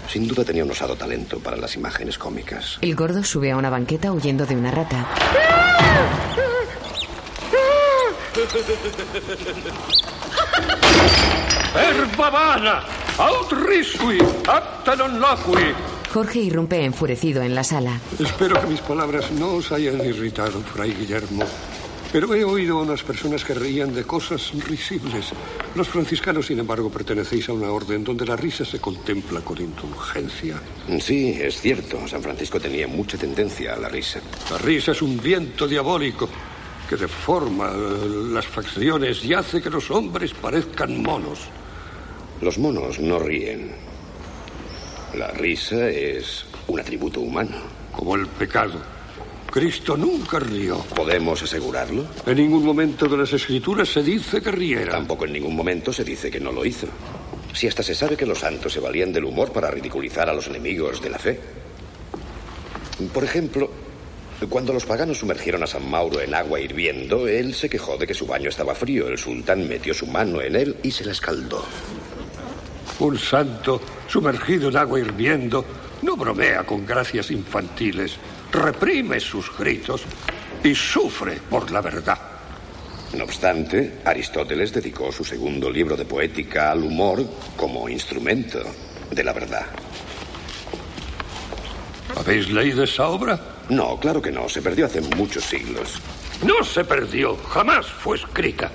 Sin 0.08 0.28
duda 0.28 0.44
tenía 0.44 0.62
un 0.62 0.70
osado 0.70 0.94
talento 0.94 1.40
para 1.40 1.56
las 1.56 1.74
imágenes 1.74 2.18
cómicas. 2.18 2.78
El 2.80 2.94
gordo 2.94 3.24
sube 3.24 3.50
a 3.50 3.56
una 3.56 3.68
banqueta 3.68 4.12
huyendo 4.12 4.46
de 4.46 4.54
una 4.54 4.70
rata. 4.70 5.08
Herba 11.74 12.30
vana, 12.30 12.82
aut 13.18 13.52
risui, 13.52 14.18
acta 14.46 14.96
non 14.98 15.20
loqui. 15.20 15.70
Jorge 16.10 16.40
irrumpe 16.40 16.84
enfurecido 16.84 17.42
en 17.42 17.54
la 17.54 17.62
sala. 17.62 18.00
Espero 18.18 18.60
que 18.60 18.66
mis 18.66 18.80
palabras 18.80 19.30
no 19.30 19.54
os 19.54 19.70
hayan 19.70 20.04
irritado, 20.04 20.60
Fray 20.62 20.94
Guillermo. 20.94 21.44
Pero 22.10 22.34
he 22.34 22.44
oído 22.44 22.78
a 22.78 22.82
unas 22.82 23.04
personas 23.04 23.44
que 23.44 23.54
reían 23.54 23.94
de 23.94 24.02
cosas 24.02 24.50
risibles. 24.66 25.30
Los 25.76 25.88
franciscanos, 25.88 26.46
sin 26.46 26.58
embargo, 26.58 26.90
pertenecéis 26.90 27.48
a 27.48 27.52
una 27.52 27.70
orden 27.70 28.02
donde 28.02 28.26
la 28.26 28.34
risa 28.34 28.64
se 28.64 28.80
contempla 28.80 29.42
con 29.42 29.60
indulgencia. 29.60 30.60
Sí, 31.00 31.38
es 31.40 31.60
cierto. 31.60 32.06
San 32.08 32.22
Francisco 32.22 32.58
tenía 32.58 32.88
mucha 32.88 33.16
tendencia 33.16 33.74
a 33.74 33.78
la 33.78 33.88
risa. 33.88 34.20
La 34.50 34.58
risa 34.58 34.90
es 34.90 35.02
un 35.02 35.20
viento 35.20 35.66
diabólico 35.68 36.28
que 36.88 36.96
deforma 36.96 37.70
las 37.70 38.46
facciones 38.46 39.24
y 39.24 39.34
hace 39.34 39.62
que 39.62 39.70
los 39.70 39.90
hombres 39.90 40.32
parezcan 40.34 41.02
monos. 41.02 41.40
Los 42.40 42.58
monos 42.58 42.98
no 42.98 43.18
ríen. 43.18 43.72
La 45.16 45.28
risa 45.28 45.88
es 45.88 46.44
un 46.66 46.80
atributo 46.80 47.20
humano. 47.20 47.56
Como 47.92 48.16
el 48.16 48.26
pecado. 48.26 48.80
Cristo 49.50 49.96
nunca 49.96 50.40
rió. 50.40 50.78
¿Podemos 50.96 51.42
asegurarlo? 51.42 52.04
En 52.26 52.36
ningún 52.36 52.64
momento 52.64 53.06
de 53.06 53.18
las 53.18 53.32
escrituras 53.32 53.88
se 53.88 54.02
dice 54.02 54.42
que 54.42 54.50
riera. 54.50 54.92
Tampoco 54.92 55.26
en 55.26 55.32
ningún 55.32 55.54
momento 55.54 55.92
se 55.92 56.02
dice 56.02 56.30
que 56.30 56.40
no 56.40 56.50
lo 56.50 56.64
hizo. 56.64 56.88
Si 57.52 57.68
hasta 57.68 57.84
se 57.84 57.94
sabe 57.94 58.16
que 58.16 58.26
los 58.26 58.40
santos 58.40 58.72
se 58.72 58.80
valían 58.80 59.12
del 59.12 59.24
humor 59.24 59.52
para 59.52 59.70
ridiculizar 59.70 60.28
a 60.28 60.34
los 60.34 60.48
enemigos 60.48 61.00
de 61.00 61.10
la 61.10 61.18
fe. 61.18 61.40
Por 63.12 63.22
ejemplo, 63.22 63.70
cuando 64.48 64.72
los 64.72 64.84
paganos 64.84 65.18
sumergieron 65.18 65.62
a 65.62 65.66
San 65.66 65.88
Mauro 65.88 66.20
en 66.20 66.34
agua 66.34 66.60
hirviendo, 66.60 67.26
él 67.26 67.54
se 67.54 67.68
quejó 67.68 67.96
de 67.96 68.06
que 68.06 68.14
su 68.14 68.26
baño 68.26 68.48
estaba 68.48 68.74
frío. 68.74 69.08
El 69.08 69.18
sultán 69.18 69.66
metió 69.66 69.94
su 69.94 70.06
mano 70.06 70.42
en 70.42 70.56
él 70.56 70.76
y 70.82 70.90
se 70.90 71.04
la 71.04 71.12
escaldó. 71.12 71.64
Un 72.98 73.18
santo 73.18 73.80
sumergido 74.08 74.68
en 74.68 74.76
agua 74.76 75.00
hirviendo 75.00 75.64
no 76.02 76.16
bromea 76.16 76.64
con 76.64 76.84
gracias 76.84 77.30
infantiles, 77.30 78.16
reprime 78.52 79.18
sus 79.18 79.56
gritos 79.56 80.02
y 80.62 80.74
sufre 80.74 81.40
por 81.48 81.70
la 81.70 81.80
verdad. 81.80 82.18
No 83.16 83.24
obstante, 83.24 84.00
Aristóteles 84.04 84.72
dedicó 84.72 85.12
su 85.12 85.24
segundo 85.24 85.70
libro 85.70 85.96
de 85.96 86.04
poética 86.04 86.72
al 86.72 86.82
humor 86.82 87.24
como 87.56 87.88
instrumento 87.88 88.60
de 89.10 89.24
la 89.24 89.32
verdad. 89.32 89.66
¿Habéis 92.16 92.50
leído 92.50 92.84
esa 92.84 93.08
obra? 93.08 93.53
No, 93.68 93.98
claro 93.98 94.20
que 94.20 94.30
no. 94.30 94.48
Se 94.48 94.60
perdió 94.62 94.86
hace 94.86 95.00
muchos 95.00 95.44
siglos. 95.44 96.00
No 96.44 96.62
se 96.64 96.84
perdió. 96.84 97.36
Jamás 97.36 97.86
fue 97.86 98.16
escrita. 98.16 98.70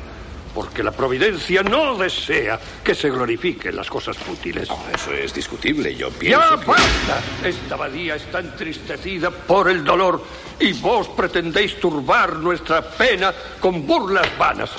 Porque 0.53 0.81
la 0.81 0.91
providencia 0.91 1.61
no 1.61 1.95
desea 1.95 2.59
que 2.83 2.95
se 2.95 3.09
glorifiquen 3.11 3.75
las 3.75 3.87
cosas 3.87 4.17
fútiles. 4.17 4.67
eso 4.93 5.13
es 5.13 5.31
discutible. 5.33 5.95
Yo 5.95 6.09
pienso. 6.09 6.39
¡Ya 6.39 6.59
que- 6.59 6.65
basta! 6.65 7.21
Esta 7.43 7.75
abadía 7.75 8.15
está 8.15 8.39
entristecida 8.39 9.29
por 9.29 9.69
el 9.69 9.83
dolor 9.83 10.23
y 10.59 10.73
vos 10.73 11.07
pretendéis 11.09 11.79
turbar 11.79 12.37
nuestra 12.37 12.81
pena 12.81 13.31
con 13.59 13.85
burlas 13.85 14.27
vanas. 14.39 14.71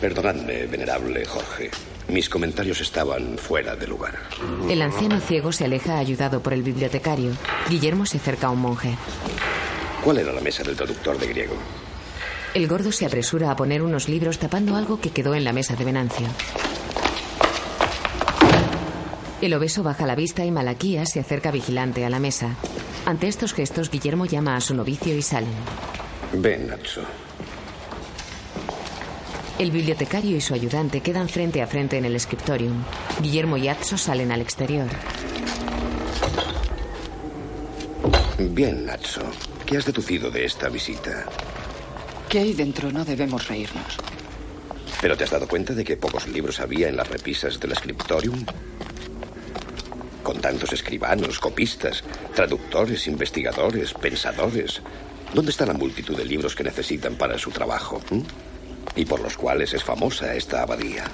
Perdonadme, 0.00 0.66
venerable 0.66 1.24
Jorge. 1.24 1.70
Mis 2.08 2.28
comentarios 2.28 2.80
estaban 2.80 3.36
fuera 3.36 3.74
de 3.74 3.86
lugar. 3.86 4.14
El 4.70 4.80
anciano 4.82 5.20
ciego 5.20 5.50
se 5.52 5.64
aleja 5.64 5.98
ayudado 5.98 6.40
por 6.40 6.52
el 6.52 6.62
bibliotecario. 6.62 7.32
Guillermo 7.68 8.06
se 8.06 8.18
acerca 8.18 8.46
a 8.46 8.50
un 8.50 8.60
monje. 8.60 8.96
¿Cuál 10.04 10.18
era 10.18 10.32
la 10.32 10.40
mesa 10.40 10.62
del 10.62 10.76
traductor 10.76 11.18
de 11.18 11.26
griego? 11.26 11.54
El 12.54 12.68
gordo 12.68 12.92
se 12.92 13.04
apresura 13.04 13.50
a 13.50 13.56
poner 13.56 13.82
unos 13.82 14.08
libros 14.08 14.38
tapando 14.38 14.76
algo 14.76 15.00
que 15.00 15.10
quedó 15.10 15.34
en 15.34 15.44
la 15.44 15.52
mesa 15.52 15.74
de 15.74 15.84
Venancio. 15.84 16.26
El 19.42 19.52
obeso 19.52 19.82
baja 19.82 20.06
la 20.06 20.14
vista 20.14 20.44
y 20.44 20.50
Malaquía 20.50 21.04
se 21.06 21.20
acerca 21.20 21.50
vigilante 21.50 22.04
a 22.06 22.10
la 22.10 22.20
mesa. 22.20 22.56
Ante 23.04 23.28
estos 23.28 23.52
gestos, 23.52 23.90
Guillermo 23.90 24.26
llama 24.26 24.56
a 24.56 24.60
su 24.60 24.74
novicio 24.74 25.14
y 25.16 25.22
salen. 25.22 25.52
Ven. 26.32 26.72
El 29.58 29.70
bibliotecario 29.70 30.36
y 30.36 30.40
su 30.42 30.52
ayudante 30.52 31.00
quedan 31.00 31.30
frente 31.30 31.62
a 31.62 31.66
frente 31.66 31.96
en 31.96 32.04
el 32.04 32.20
scriptorium. 32.20 32.84
Guillermo 33.22 33.56
y 33.56 33.68
Atso 33.68 33.96
salen 33.96 34.30
al 34.30 34.42
exterior. 34.42 34.86
Bien, 38.38 38.84
Natso. 38.84 39.22
¿Qué 39.64 39.78
has 39.78 39.86
deducido 39.86 40.30
de 40.30 40.44
esta 40.44 40.68
visita? 40.68 41.24
¿Qué 42.28 42.40
hay 42.40 42.52
dentro? 42.52 42.92
No 42.92 43.02
debemos 43.06 43.48
reírnos. 43.48 43.96
¿Pero 45.00 45.16
te 45.16 45.24
has 45.24 45.30
dado 45.30 45.48
cuenta 45.48 45.72
de 45.72 45.84
que 45.84 45.96
pocos 45.96 46.28
libros 46.28 46.60
había 46.60 46.88
en 46.88 46.96
las 46.96 47.08
repisas 47.08 47.58
del 47.58 47.74
scriptorium? 47.74 48.44
Con 50.22 50.38
tantos 50.38 50.74
escribanos, 50.74 51.38
copistas, 51.38 52.04
traductores, 52.34 53.06
investigadores, 53.06 53.94
pensadores. 53.94 54.82
¿Dónde 55.32 55.50
está 55.50 55.64
la 55.64 55.72
multitud 55.72 56.14
de 56.14 56.26
libros 56.26 56.54
que 56.54 56.64
necesitan 56.64 57.14
para 57.14 57.38
su 57.38 57.50
trabajo? 57.50 58.02
m? 58.10 58.22
Y 58.94 59.04
por 59.04 59.20
los 59.20 59.36
cuales 59.36 59.74
es 59.74 59.84
famosa 59.84 60.34
esta 60.34 60.62
abadía. 60.62 61.04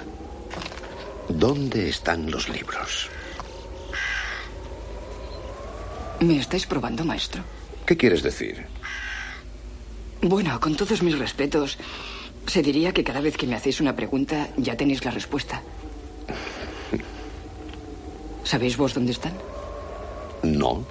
¿Dónde 1.27 1.89
están 1.89 2.29
los 2.29 2.49
libros? 2.49 3.09
¿Me 6.19 6.37
estáis 6.37 6.65
probando, 6.65 7.03
maestro? 7.03 7.43
¿Qué 7.85 7.97
quieres 7.97 8.23
decir? 8.23 8.65
Bueno, 10.21 10.57
con 10.59 10.75
todos 10.75 11.01
mis 11.03 11.19
respetos, 11.19 11.77
se 12.47 12.61
diría 12.61 12.93
que 12.93 13.03
cada 13.03 13.19
vez 13.19 13.35
que 13.35 13.47
me 13.47 13.55
hacéis 13.55 13.81
una 13.81 13.95
pregunta 13.95 14.49
ya 14.57 14.77
tenéis 14.77 15.03
la 15.03 15.11
respuesta. 15.11 15.61
¿Sabéis 18.43 18.77
vos 18.77 18.93
dónde 18.93 19.11
están? 19.11 19.33
No. 20.43 20.85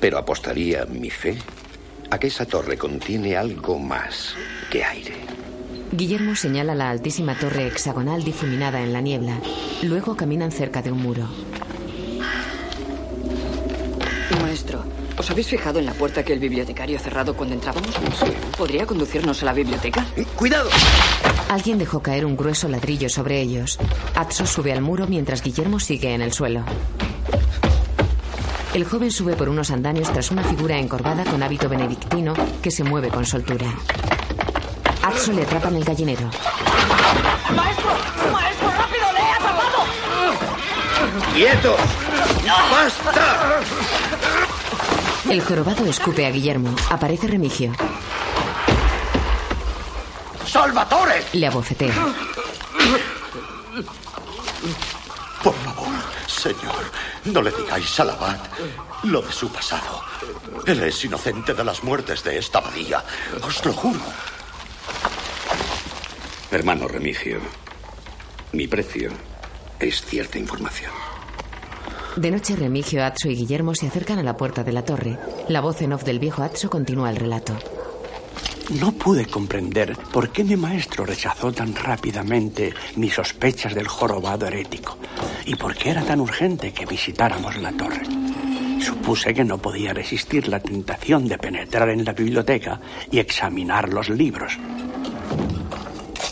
Pero 0.00 0.18
apostaría 0.18 0.84
mi 0.86 1.10
fe 1.10 1.38
a 2.10 2.18
que 2.18 2.28
esa 2.28 2.46
torre 2.46 2.76
contiene 2.76 3.36
algo 3.36 3.78
más 3.78 4.34
que 4.70 4.84
aire. 4.84 5.14
Guillermo 5.92 6.36
señala 6.36 6.74
la 6.74 6.90
altísima 6.90 7.38
torre 7.38 7.66
hexagonal 7.66 8.22
difuminada 8.22 8.80
en 8.82 8.92
la 8.92 9.00
niebla. 9.00 9.40
Luego 9.82 10.16
caminan 10.16 10.52
cerca 10.52 10.82
de 10.82 10.92
un 10.92 11.02
muro. 11.02 11.26
Maestro, 14.42 14.84
¿os 15.16 15.30
habéis 15.30 15.48
fijado 15.48 15.78
en 15.78 15.86
la 15.86 15.92
puerta 15.92 16.22
que 16.22 16.34
el 16.34 16.38
bibliotecario 16.38 16.98
ha 16.98 17.00
cerrado 17.00 17.34
cuando 17.34 17.54
entrábamos? 17.54 17.90
Sí. 17.94 18.32
¿Podría 18.56 18.86
conducirnos 18.86 19.42
a 19.42 19.46
la 19.46 19.52
biblioteca? 19.54 20.06
¡Cuidado! 20.36 20.68
Alguien 21.48 21.78
dejó 21.78 22.00
caer 22.00 22.26
un 22.26 22.36
grueso 22.36 22.68
ladrillo 22.68 23.08
sobre 23.08 23.40
ellos. 23.40 23.78
Atso 24.14 24.46
sube 24.46 24.72
al 24.72 24.82
muro 24.82 25.06
mientras 25.06 25.42
Guillermo 25.42 25.80
sigue 25.80 26.12
en 26.12 26.20
el 26.20 26.32
suelo. 26.32 26.64
El 28.74 28.84
joven 28.84 29.10
sube 29.10 29.34
por 29.34 29.48
unos 29.48 29.70
andamios 29.70 30.12
tras 30.12 30.30
una 30.30 30.44
figura 30.44 30.78
encorvada 30.78 31.24
con 31.24 31.42
hábito 31.42 31.68
benedictino 31.68 32.34
que 32.62 32.70
se 32.70 32.84
mueve 32.84 33.08
con 33.08 33.24
soltura. 33.24 33.66
Atso 35.02 35.32
le 35.32 35.42
atrapa 35.42 35.68
en 35.68 35.76
el 35.76 35.84
gallinero. 35.84 36.30
¡Maestro! 37.54 37.90
¡Maestro, 38.32 38.70
rápido! 38.70 39.12
¡Le 39.12 39.20
he 39.20 39.32
atrapado! 39.32 39.78
¡Quietos! 41.34 41.80
¡Basta! 42.70 43.60
El 45.30 45.42
jorobado 45.42 45.84
escupe 45.86 46.26
a 46.26 46.30
Guillermo. 46.30 46.74
Aparece 46.90 47.26
Remigio. 47.26 47.72
¡Salvatore! 50.46 51.24
Le 51.32 51.46
abofetea. 51.46 51.94
Señor, 56.38 56.84
no 57.24 57.42
le 57.42 57.50
digáis 57.50 57.98
al 57.98 58.10
abad 58.10 58.38
lo 59.02 59.20
de 59.20 59.32
su 59.32 59.50
pasado. 59.50 60.02
Él 60.66 60.82
es 60.84 61.04
inocente 61.04 61.52
de 61.52 61.64
las 61.64 61.82
muertes 61.82 62.22
de 62.22 62.38
esta 62.38 62.58
abadía. 62.58 63.02
Os 63.42 63.64
lo 63.64 63.72
juro. 63.72 64.00
Hermano 66.50 66.86
Remigio, 66.86 67.40
mi 68.52 68.68
precio 68.68 69.10
es 69.80 70.00
cierta 70.02 70.38
información. 70.38 70.92
De 72.16 72.30
noche, 72.30 72.56
Remigio, 72.56 73.04
Atso 73.04 73.28
y 73.28 73.34
Guillermo 73.36 73.74
se 73.74 73.88
acercan 73.88 74.18
a 74.18 74.22
la 74.22 74.36
puerta 74.36 74.62
de 74.64 74.72
la 74.72 74.84
torre. 74.84 75.18
La 75.48 75.60
voz 75.60 75.82
en 75.82 75.92
off 75.92 76.04
del 76.04 76.18
viejo 76.18 76.42
Atso 76.42 76.70
continúa 76.70 77.10
el 77.10 77.16
relato. 77.16 77.58
No 78.70 78.92
pude 78.92 79.24
comprender 79.24 79.96
por 80.12 80.30
qué 80.30 80.44
mi 80.44 80.54
maestro 80.54 81.06
rechazó 81.06 81.50
tan 81.52 81.74
rápidamente 81.74 82.74
mis 82.96 83.14
sospechas 83.14 83.74
del 83.74 83.88
jorobado 83.88 84.46
herético 84.46 84.98
y 85.46 85.54
por 85.54 85.74
qué 85.74 85.90
era 85.90 86.02
tan 86.02 86.20
urgente 86.20 86.72
que 86.72 86.84
visitáramos 86.84 87.56
la 87.56 87.72
torre. 87.72 88.02
Supuse 88.80 89.32
que 89.32 89.44
no 89.44 89.56
podía 89.56 89.94
resistir 89.94 90.48
la 90.48 90.60
tentación 90.60 91.26
de 91.26 91.38
penetrar 91.38 91.88
en 91.88 92.04
la 92.04 92.12
biblioteca 92.12 92.78
y 93.10 93.18
examinar 93.18 93.88
los 93.88 94.10
libros. 94.10 94.58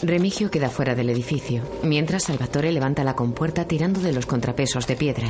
Remigio 0.03 0.51
queda 0.51 0.68
fuera 0.68 0.95
del 0.95 1.09
edificio, 1.09 1.62
mientras 1.82 2.24
Salvatore 2.24 2.70
levanta 2.70 3.03
la 3.03 3.16
compuerta 3.16 3.66
tirando 3.66 4.01
de 4.01 4.12
los 4.12 4.26
contrapesos 4.26 4.87
de 4.87 4.97
piedra. 4.97 5.28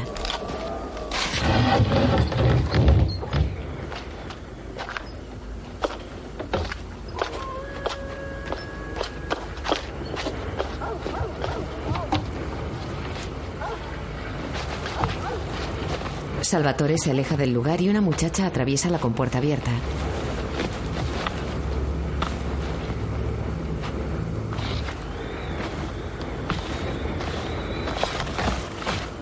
Salvatore 16.56 16.96
se 16.96 17.10
aleja 17.10 17.36
del 17.36 17.52
lugar 17.52 17.82
y 17.82 17.90
una 17.90 18.00
muchacha 18.00 18.46
atraviesa 18.46 18.88
la 18.88 18.98
compuerta 18.98 19.36
abierta. 19.36 19.70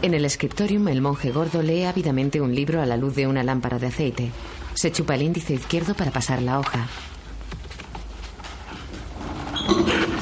En 0.00 0.14
el 0.14 0.30
scriptorium, 0.30 0.86
el 0.86 1.00
monje 1.00 1.32
gordo 1.32 1.60
lee 1.60 1.82
ávidamente 1.82 2.40
un 2.40 2.54
libro 2.54 2.80
a 2.80 2.86
la 2.86 2.96
luz 2.96 3.16
de 3.16 3.26
una 3.26 3.42
lámpara 3.42 3.80
de 3.80 3.88
aceite. 3.88 4.30
Se 4.74 4.92
chupa 4.92 5.16
el 5.16 5.22
índice 5.22 5.54
izquierdo 5.54 5.94
para 5.94 6.12
pasar 6.12 6.40
la 6.40 6.60
hoja. 6.60 6.86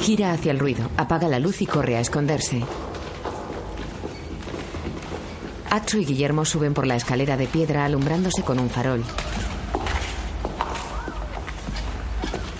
Gira 0.01 0.31
hacia 0.31 0.51
el 0.51 0.57
ruido, 0.57 0.89
apaga 0.97 1.27
la 1.27 1.37
luz 1.37 1.61
y 1.61 1.67
corre 1.67 1.95
a 1.95 1.99
esconderse. 1.99 2.63
Atsu 5.73 5.97
y 5.97 6.05
Guillermo 6.05 6.45
suben 6.45 6.75
por 6.75 6.85
la 6.85 6.95
escalera 6.95 7.35
de 7.35 7.47
piedra 7.47 7.83
alumbrándose 7.83 8.43
con 8.43 8.59
un 8.59 8.69
farol. 8.69 9.03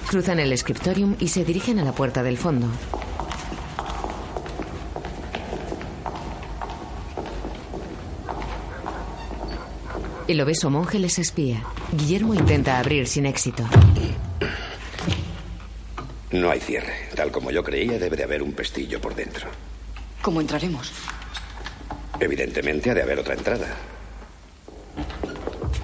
Cruzan 0.08 0.40
el 0.40 0.58
scriptorium 0.58 1.16
y 1.20 1.28
se 1.28 1.46
dirigen 1.46 1.78
a 1.78 1.84
la 1.84 1.92
puerta 1.92 2.24
del 2.24 2.40
fondo. 2.40 2.66
El 10.28 10.42
obeso 10.42 10.72
monje 10.72 10.98
les 10.98 11.20
espía. 11.20 11.64
Guillermo 11.92 12.34
intenta 12.34 12.80
abrir 12.80 13.06
sin 13.06 13.28
éxito. 13.28 13.64
No 16.32 16.50
hay 16.50 16.60
cierre. 16.60 17.10
Tal 17.16 17.32
como 17.32 17.52
yo 17.52 17.64
creía, 17.64 18.00
debe 18.00 18.18
de 18.18 18.24
haber 18.24 18.42
un 18.42 18.54
pestillo 18.54 19.00
por 19.00 19.14
dentro. 19.14 19.50
¿Cómo 20.24 20.42
entraremos? 20.42 20.92
Evidentemente 22.24 22.90
ha 22.90 22.94
de 22.94 23.02
haber 23.02 23.20
otra 23.20 23.34
entrada. 23.34 23.68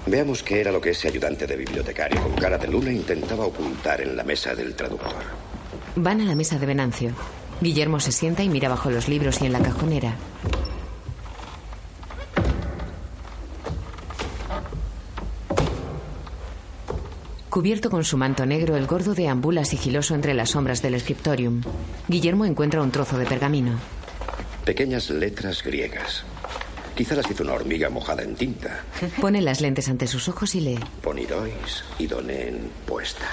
Veamos 0.05 0.41
qué 0.41 0.61
era 0.61 0.71
lo 0.71 0.79
que 0.79 0.91
ese 0.91 1.09
ayudante 1.09 1.45
de 1.45 1.57
bibliotecario 1.57 2.23
con 2.23 2.31
cara 2.35 2.57
de 2.57 2.69
luna 2.69 2.93
intentaba 2.93 3.45
ocultar 3.45 3.99
en 3.99 4.15
la 4.15 4.23
mesa 4.23 4.55
del 4.55 4.73
traductor. 4.73 5.21
Van 5.97 6.21
a 6.21 6.23
la 6.23 6.35
mesa 6.35 6.57
de 6.57 6.65
Venancio. 6.65 7.11
Guillermo 7.59 7.99
se 7.99 8.13
sienta 8.13 8.41
y 8.41 8.47
mira 8.47 8.69
bajo 8.69 8.89
los 8.89 9.09
libros 9.09 9.41
y 9.41 9.47
en 9.47 9.51
la 9.51 9.59
cajonera. 9.59 10.15
Cubierto 17.49 17.89
con 17.89 18.05
su 18.05 18.15
manto 18.15 18.45
negro, 18.45 18.77
el 18.77 18.87
gordo 18.87 19.13
deambula 19.13 19.65
sigiloso 19.65 20.15
entre 20.15 20.33
las 20.33 20.51
sombras 20.51 20.81
del 20.81 20.97
scriptorium. 21.01 21.63
Guillermo 22.07 22.45
encuentra 22.45 22.81
un 22.81 22.91
trozo 22.91 23.17
de 23.17 23.25
pergamino. 23.25 23.98
Pequeñas 24.65 25.09
letras 25.09 25.63
griegas. 25.63 26.23
Quizá 26.95 27.15
las 27.15 27.29
hizo 27.31 27.43
una 27.43 27.53
hormiga 27.53 27.89
mojada 27.89 28.23
en 28.23 28.35
tinta. 28.35 28.83
Pone 29.21 29.41
las 29.41 29.61
lentes 29.61 29.87
ante 29.87 30.05
sus 30.05 30.27
ojos 30.27 30.53
y 30.55 30.61
lee. 30.61 30.79
Ponirois 31.01 31.83
idonen 31.97 32.69
puesta. 32.85 33.25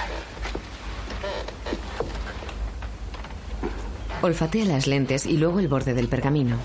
Olfatea 4.21 4.65
las 4.65 4.87
lentes 4.87 5.25
y 5.25 5.37
luego 5.37 5.59
el 5.59 5.67
borde 5.67 5.93
del 5.93 6.07
pergamino. 6.07 6.57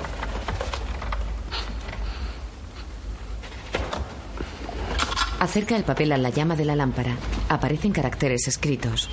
Acerca 5.39 5.77
el 5.77 5.83
papel 5.83 6.13
a 6.13 6.19
la 6.19 6.31
llama 6.31 6.55
de 6.55 6.65
la 6.65 6.77
lámpara. 6.77 7.17
Aparecen 7.49 7.91
caracteres 7.93 8.47
escritos. 8.47 9.11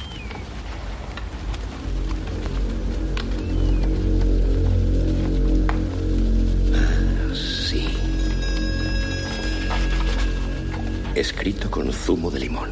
Escrito 11.19 11.69
con 11.69 11.91
zumo 11.91 12.31
de 12.31 12.39
limón. 12.39 12.69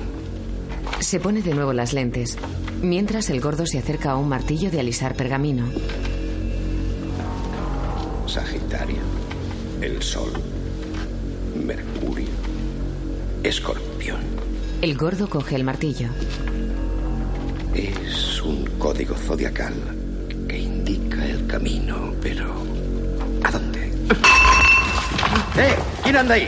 Se 1.01 1.19
pone 1.19 1.41
de 1.41 1.53
nuevo 1.53 1.73
las 1.73 1.91
lentes, 1.91 2.37
mientras 2.81 3.29
el 3.29 3.41
gordo 3.41 3.65
se 3.65 3.77
acerca 3.77 4.11
a 4.11 4.15
un 4.15 4.29
martillo 4.29 4.71
de 4.71 4.79
alisar 4.79 5.15
pergamino. 5.15 5.65
Sagitario. 8.25 9.01
El 9.81 10.01
Sol. 10.01 10.31
Mercurio. 11.61 12.29
Escorpión. 13.43 14.21
El 14.81 14.97
gordo 14.97 15.27
coge 15.27 15.57
el 15.57 15.65
martillo. 15.65 16.07
Es 17.75 18.41
un 18.41 18.65
código 18.79 19.15
zodiacal 19.15 19.73
que 20.47 20.57
indica 20.57 21.25
el 21.25 21.45
camino, 21.47 22.13
pero 22.21 22.53
¿a 23.43 23.51
dónde? 23.51 23.91
¡Eh! 25.57 25.75
¿Quién 26.01 26.15
anda 26.15 26.35
ahí? 26.35 26.47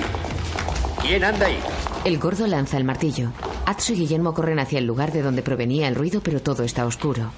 ¿Quién 1.01 1.25
anda 1.25 1.45
ahí? 1.45 1.59
El 2.05 2.17
gordo 2.17 2.47
lanza 2.47 2.77
el 2.77 2.85
martillo. 2.85 3.31
Atsu 3.65 3.93
y 3.93 3.97
Guillermo 3.97 4.33
corren 4.33 4.59
hacia 4.59 4.79
el 4.79 4.85
lugar 4.85 5.11
de 5.11 5.21
donde 5.21 5.41
provenía 5.41 5.87
el 5.87 5.95
ruido, 5.95 6.21
pero 6.21 6.41
todo 6.41 6.63
está 6.63 6.85
oscuro. 6.85 7.31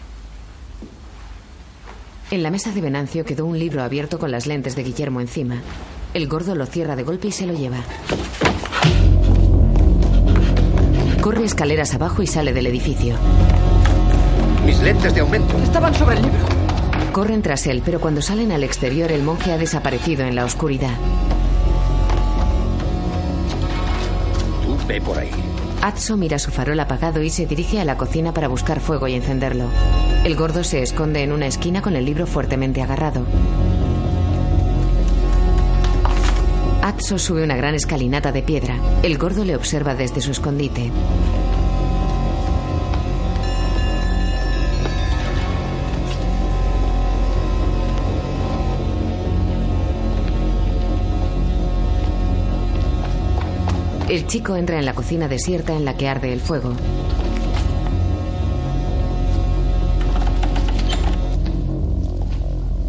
En 2.29 2.43
la 2.43 2.51
mesa 2.51 2.71
de 2.71 2.79
Venancio 2.79 3.25
quedó 3.25 3.45
un 3.45 3.59
libro 3.59 3.83
abierto 3.83 4.19
con 4.19 4.31
las 4.31 4.47
lentes 4.47 4.75
de 4.75 4.83
Guillermo 4.83 5.19
encima. 5.19 5.61
El 6.13 6.27
gordo 6.27 6.55
lo 6.55 6.65
cierra 6.65 6.95
de 6.95 7.03
golpe 7.03 7.27
y 7.29 7.31
se 7.31 7.47
lo 7.47 7.53
lleva. 7.53 7.79
Corre 11.21 11.43
escaleras 11.43 11.93
abajo 11.93 12.21
y 12.21 12.27
sale 12.27 12.53
del 12.53 12.67
edificio. 12.67 13.15
Mis 14.65 14.79
lentes 14.81 15.13
de 15.13 15.21
aumento. 15.21 15.57
Estaban 15.57 15.93
sobre 15.93 16.17
el 16.17 16.21
libro. 16.21 16.39
Corren 17.11 17.41
tras 17.41 17.67
él, 17.67 17.81
pero 17.83 17.99
cuando 17.99 18.21
salen 18.21 18.51
al 18.51 18.63
exterior 18.63 19.11
el 19.11 19.23
monje 19.23 19.51
ha 19.51 19.57
desaparecido 19.57 20.23
en 20.23 20.35
la 20.35 20.45
oscuridad. 20.45 20.97
Por 24.99 25.19
ahí. 25.19 25.29
Atso 25.81 26.17
mira 26.17 26.37
su 26.39 26.51
farol 26.51 26.79
apagado 26.79 27.23
y 27.23 27.29
se 27.29 27.45
dirige 27.45 27.79
a 27.79 27.85
la 27.85 27.97
cocina 27.97 28.33
para 28.33 28.47
buscar 28.47 28.79
fuego 28.79 29.07
y 29.07 29.13
encenderlo. 29.13 29.65
El 30.23 30.35
gordo 30.35 30.63
se 30.63 30.81
esconde 30.81 31.23
en 31.23 31.31
una 31.31 31.47
esquina 31.47 31.81
con 31.81 31.95
el 31.95 32.05
libro 32.05 32.27
fuertemente 32.27 32.81
agarrado. 32.81 33.25
Atso 36.81 37.17
sube 37.17 37.43
una 37.43 37.55
gran 37.55 37.75
escalinata 37.75 38.31
de 38.31 38.43
piedra. 38.43 38.75
El 39.03 39.17
gordo 39.17 39.45
le 39.45 39.55
observa 39.55 39.95
desde 39.95 40.19
su 40.21 40.31
escondite. 40.31 40.91
El 54.11 54.27
chico 54.27 54.57
entra 54.57 54.77
en 54.77 54.85
la 54.85 54.93
cocina 54.93 55.29
desierta 55.29 55.73
en 55.73 55.85
la 55.85 55.95
que 55.95 56.09
arde 56.09 56.33
el 56.33 56.41
fuego. 56.41 56.73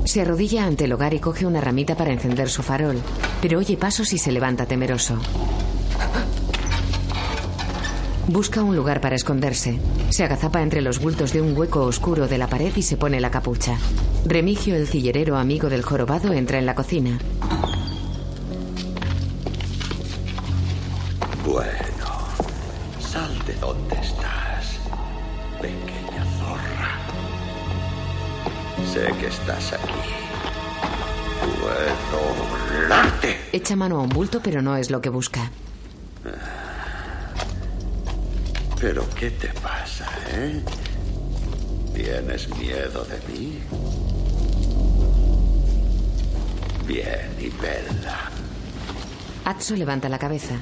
Se 0.05 0.21
arrodilla 0.21 0.65
ante 0.65 0.87
el 0.87 0.93
hogar 0.93 1.15
y 1.15 1.21
coge 1.21 1.47
una 1.47 1.61
ramita 1.61 1.95
para 1.95 2.11
encender 2.11 2.51
su 2.51 2.65
farol, 2.65 3.01
pero 3.41 3.61
oye 3.61 3.77
pasos 3.77 4.13
y 4.13 4.19
se 4.19 4.33
levanta 4.33 4.67
temeroso. 4.67 5.17
Busca 8.27 8.65
un 8.65 8.75
lugar 8.75 9.01
para 9.01 9.15
esconderse. 9.15 9.79
Se 10.11 10.25
agazapa 10.25 10.61
entre 10.61 10.81
los 10.81 10.99
bultos 10.99 11.33
de 11.33 11.41
un 11.41 11.57
hueco 11.57 11.83
oscuro 11.83 12.27
de 12.27 12.39
la 12.39 12.49
pared 12.49 12.73
y 12.75 12.83
se 12.83 12.97
pone 12.97 13.21
la 13.21 13.31
capucha. 13.31 13.79
Remigio, 14.27 14.75
el 14.75 14.89
cillerero 14.89 15.37
amigo 15.37 15.69
del 15.69 15.83
jorobado, 15.83 16.33
entra 16.33 16.59
en 16.59 16.67
la 16.67 16.75
cocina. 16.75 17.21
Bueno, 21.53 22.07
sal 22.99 23.31
de 23.45 23.53
donde 23.57 23.95
estás, 23.97 24.79
pequeña 25.61 26.25
zorra. 26.39 26.97
Sé 28.91 29.13
que 29.21 29.27
estás 29.27 29.75
aquí. 29.75 29.93
Puedo 31.61 32.81
volarte. 32.81 33.39
Echa 33.53 33.77
mano 33.77 33.99
a 33.99 34.01
un 34.01 34.09
bulto, 34.09 34.41
pero 34.43 34.63
no 34.63 34.79
es 34.79 34.91
lo 34.91 35.03
que 35.03 35.11
busca. 35.11 35.51
Pero 38.81 39.07
¿qué 39.11 39.31
te 39.33 39.49
pasa, 39.49 40.09
eh? 40.31 40.65
¿Tienes 41.95 42.49
miedo 42.57 43.05
de 43.05 43.19
mí? 43.31 43.59
Bien, 46.87 47.37
y 47.39 47.51
Bella. 47.61 48.31
Atso 49.45 49.77
levanta 49.77 50.09
la 50.09 50.19
cabeza. 50.19 50.55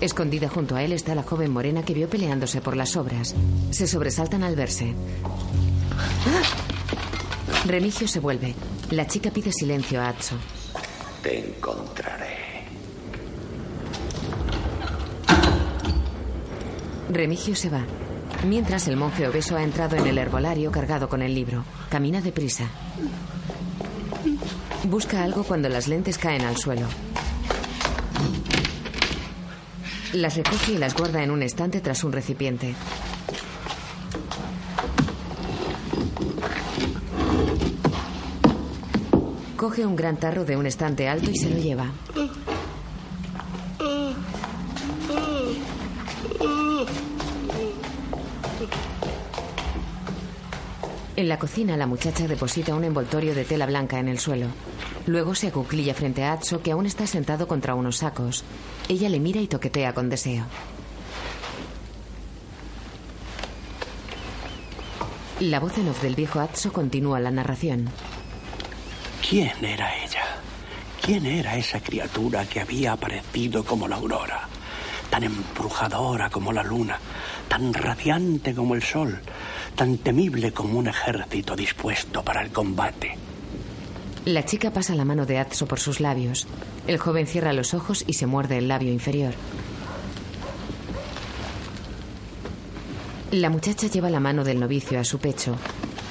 Escondida 0.00 0.48
junto 0.48 0.76
a 0.76 0.82
él 0.82 0.92
está 0.92 1.14
la 1.14 1.22
joven 1.22 1.50
morena 1.50 1.82
que 1.84 1.92
vio 1.92 2.08
peleándose 2.08 2.60
por 2.62 2.76
las 2.76 2.96
obras. 2.96 3.34
Se 3.70 3.86
sobresaltan 3.86 4.42
al 4.42 4.56
verse. 4.56 4.94
Remigio 7.66 8.08
se 8.08 8.18
vuelve. 8.20 8.54
La 8.90 9.06
chica 9.06 9.30
pide 9.30 9.52
silencio 9.52 10.00
a 10.00 10.08
Atso. 10.08 10.36
Te 11.22 11.38
encontraré. 11.38 12.64
Remigio 17.10 17.54
se 17.54 17.68
va. 17.68 17.84
Mientras 18.46 18.88
el 18.88 18.96
monje 18.96 19.28
obeso 19.28 19.56
ha 19.56 19.62
entrado 19.62 19.96
en 19.96 20.06
el 20.06 20.16
herbolario 20.16 20.70
cargado 20.72 21.10
con 21.10 21.20
el 21.20 21.34
libro. 21.34 21.64
Camina 21.90 22.22
deprisa. 22.22 22.64
Busca 24.84 25.22
algo 25.22 25.44
cuando 25.44 25.68
las 25.68 25.88
lentes 25.88 26.16
caen 26.16 26.46
al 26.46 26.56
suelo. 26.56 26.86
Las 30.12 30.36
recoge 30.36 30.72
y 30.72 30.78
las 30.78 30.94
guarda 30.94 31.22
en 31.22 31.30
un 31.30 31.42
estante 31.42 31.80
tras 31.80 32.02
un 32.02 32.12
recipiente. 32.12 32.74
Coge 39.56 39.86
un 39.86 39.94
gran 39.94 40.16
tarro 40.16 40.44
de 40.44 40.56
un 40.56 40.66
estante 40.66 41.08
alto 41.08 41.30
y 41.30 41.36
se 41.36 41.50
lo 41.50 41.58
lleva. 41.58 41.92
En 51.14 51.28
la 51.28 51.38
cocina, 51.38 51.76
la 51.76 51.86
muchacha 51.86 52.26
deposita 52.26 52.74
un 52.74 52.82
envoltorio 52.82 53.34
de 53.34 53.44
tela 53.44 53.66
blanca 53.66 54.00
en 54.00 54.08
el 54.08 54.18
suelo. 54.18 54.46
Luego 55.06 55.34
se 55.34 55.48
acuclilla 55.48 55.94
frente 55.94 56.24
a 56.24 56.32
Atso, 56.32 56.62
que 56.62 56.72
aún 56.72 56.86
está 56.86 57.06
sentado 57.06 57.48
contra 57.48 57.74
unos 57.74 57.98
sacos. 57.98 58.44
Ella 58.88 59.08
le 59.08 59.20
mira 59.20 59.40
y 59.40 59.46
toquetea 59.46 59.94
con 59.94 60.08
deseo. 60.08 60.44
La 65.40 65.58
voz 65.58 65.78
en 65.78 65.88
off 65.88 66.02
del 66.02 66.14
viejo 66.14 66.38
Atso 66.40 66.72
continúa 66.72 67.18
la 67.18 67.30
narración. 67.30 67.88
¿Quién 69.26 69.64
era 69.64 69.96
ella? 70.04 70.24
¿Quién 71.00 71.24
era 71.24 71.56
esa 71.56 71.80
criatura 71.80 72.44
que 72.44 72.60
había 72.60 72.92
aparecido 72.92 73.64
como 73.64 73.88
la 73.88 73.96
aurora? 73.96 74.48
Tan 75.08 75.24
embrujadora 75.24 76.28
como 76.28 76.52
la 76.52 76.62
luna, 76.62 76.98
tan 77.48 77.72
radiante 77.72 78.54
como 78.54 78.74
el 78.74 78.82
sol, 78.82 79.18
tan 79.74 79.98
temible 79.98 80.52
como 80.52 80.78
un 80.78 80.88
ejército 80.88 81.56
dispuesto 81.56 82.22
para 82.22 82.42
el 82.42 82.50
combate. 82.50 83.16
La 84.26 84.44
chica 84.44 84.70
pasa 84.70 84.94
la 84.94 85.06
mano 85.06 85.24
de 85.24 85.38
Atso 85.38 85.66
por 85.66 85.80
sus 85.80 85.98
labios. 85.98 86.46
El 86.86 86.98
joven 86.98 87.26
cierra 87.26 87.54
los 87.54 87.72
ojos 87.72 88.04
y 88.06 88.14
se 88.14 88.26
muerde 88.26 88.58
el 88.58 88.68
labio 88.68 88.92
inferior. 88.92 89.32
La 93.32 93.48
muchacha 93.48 93.86
lleva 93.86 94.10
la 94.10 94.20
mano 94.20 94.44
del 94.44 94.60
novicio 94.60 95.00
a 95.00 95.04
su 95.04 95.18
pecho. 95.18 95.56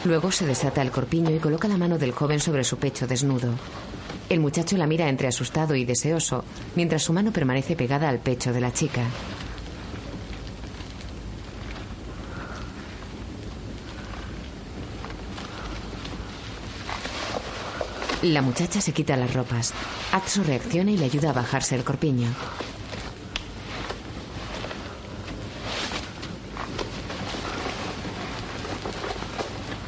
Luego 0.05 0.32
se 0.32 0.47
desata 0.47 0.82
el 0.82 0.89
corpiño 0.89 1.36
y 1.36 1.39
coloca 1.39 1.68
la 1.68 1.78
mano 1.78 1.97
del 1.97 2.12
joven 2.12 2.39
sobre 2.39 2.64
su 2.64 2.78
pecho 2.78 3.05
desnudo. 3.05 3.53
El 4.30 4.39
muchacho 4.39 4.78
la 4.78 4.88
mira 4.88 5.07
entre 5.10 5.28
asustado 5.28 5.76
y 5.76 5.86
deseoso, 5.86 6.43
mientras 6.76 7.03
su 7.03 7.14
mano 7.14 7.32
permanece 7.32 7.76
pegada 7.76 8.10
al 8.10 8.20
pecho 8.20 8.53
de 8.53 8.62
la 8.62 8.72
chica. 8.72 9.03
La 18.22 18.41
muchacha 18.41 18.82
se 18.82 18.91
quita 18.91 19.15
las 19.15 19.34
ropas. 19.34 19.74
Atso 20.11 20.43
reacciona 20.43 20.91
y 20.91 20.97
le 20.97 21.05
ayuda 21.05 21.30
a 21.30 21.34
bajarse 21.34 21.76
el 21.76 21.86
corpiño. 21.86 22.28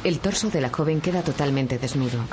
El 0.02 0.18
torso 0.18 0.48
de 0.48 0.62
la 0.62 0.70
joven 0.70 1.02
queda 1.02 1.22
totalmente 1.22 1.78
desnudo. 1.78 2.24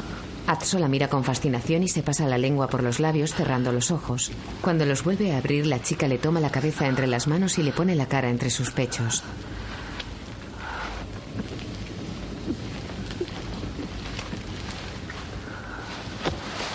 Atso 0.47 0.79
la 0.79 0.87
mira 0.87 1.09
con 1.09 1.25
fascinación 1.25 1.83
y 1.83 1.89
se 1.89 2.01
pasa 2.01 2.25
la 2.27 2.37
lengua 2.37 2.67
por 2.67 2.81
los 2.81 3.01
labios 3.01 3.35
cerrando 3.35 3.73
los 3.73 3.91
ojos. 3.91 4.31
Cuando 4.61 4.85
los 4.85 5.03
vuelve 5.03 5.33
a 5.33 5.37
abrir, 5.37 5.67
la 5.67 5.81
chica 5.81 6.07
le 6.07 6.17
toma 6.17 6.39
la 6.39 6.49
cabeza 6.49 6.87
entre 6.87 7.07
las 7.07 7.27
manos 7.27 7.59
y 7.59 7.63
le 7.63 7.73
pone 7.73 7.95
la 7.95 8.07
cara 8.07 8.29
entre 8.29 8.49
sus 8.49 8.71
pechos. 8.71 9.21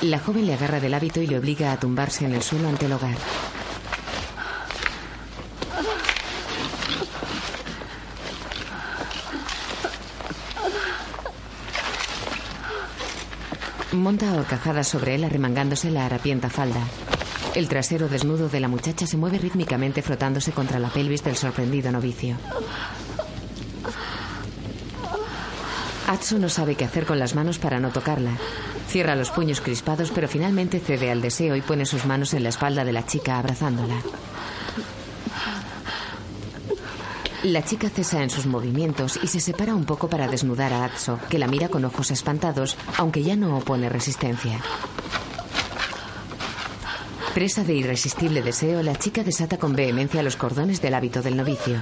La 0.04 0.18
joven 0.18 0.46
le 0.46 0.52
agarra 0.52 0.80
del 0.80 0.92
hábito 0.92 1.22
y 1.22 1.26
le 1.26 1.38
obliga 1.38 1.72
a 1.72 1.80
tumbarse 1.80 2.26
en 2.26 2.34
el 2.34 2.42
suelo 2.42 2.68
ante 2.68 2.84
el 2.84 2.92
hogar. 2.92 3.16
Monta 13.92 14.30
a 14.30 14.34
horcajadas 14.34 14.88
sobre 14.88 15.14
él 15.14 15.24
arremangándose 15.24 15.90
la 15.90 16.04
harapienta 16.04 16.50
falda. 16.50 16.86
El 17.54 17.68
trasero 17.68 18.06
desnudo 18.06 18.50
de 18.50 18.60
la 18.60 18.68
muchacha 18.68 19.06
se 19.06 19.16
mueve 19.16 19.38
rítmicamente 19.38 20.02
frotándose 20.02 20.52
contra 20.52 20.78
la 20.78 20.90
pelvis 20.90 21.24
del 21.24 21.36
sorprendido 21.36 21.90
novicio. 21.90 22.36
Atsu 26.06 26.38
no 26.38 26.48
sabe 26.48 26.74
qué 26.74 26.84
hacer 26.84 27.06
con 27.06 27.18
las 27.18 27.34
manos 27.34 27.58
para 27.58 27.80
no 27.80 27.90
tocarla. 27.90 28.32
Cierra 28.88 29.16
los 29.16 29.30
puños 29.30 29.60
crispados, 29.60 30.10
pero 30.14 30.28
finalmente 30.28 30.80
cede 30.80 31.10
al 31.10 31.22
deseo 31.22 31.56
y 31.56 31.62
pone 31.62 31.86
sus 31.86 32.04
manos 32.04 32.34
en 32.34 32.42
la 32.42 32.50
espalda 32.50 32.84
de 32.84 32.92
la 32.92 33.06
chica 33.06 33.38
abrazándola. 33.38 33.96
La 37.44 37.62
chica 37.62 37.90
cesa 37.90 38.22
en 38.22 38.30
sus 38.30 38.46
movimientos 38.46 39.18
y 39.22 39.26
se 39.26 39.40
separa 39.40 39.74
un 39.74 39.84
poco 39.84 40.08
para 40.08 40.28
desnudar 40.28 40.72
a 40.72 40.84
Atso, 40.84 41.18
que 41.28 41.38
la 41.38 41.46
mira 41.46 41.68
con 41.68 41.84
ojos 41.84 42.10
espantados, 42.10 42.76
aunque 42.96 43.22
ya 43.22 43.36
no 43.36 43.58
opone 43.58 43.88
resistencia. 43.88 44.60
Presa 47.34 47.64
de 47.64 47.74
irresistible 47.74 48.42
deseo, 48.42 48.82
la 48.82 48.96
chica 48.96 49.24
desata 49.24 49.58
con 49.58 49.74
vehemencia 49.74 50.22
los 50.22 50.36
cordones 50.36 50.80
del 50.80 50.94
hábito 50.94 51.20
del 51.20 51.36
novicio. 51.36 51.80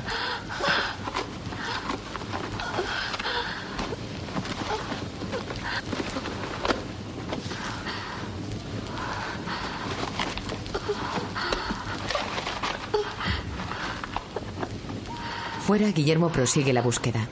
Fuera, 15.73 15.91
Guillermo 15.91 16.29
prosigue 16.29 16.75
la 16.75 16.83
búsqueda. 16.83 17.27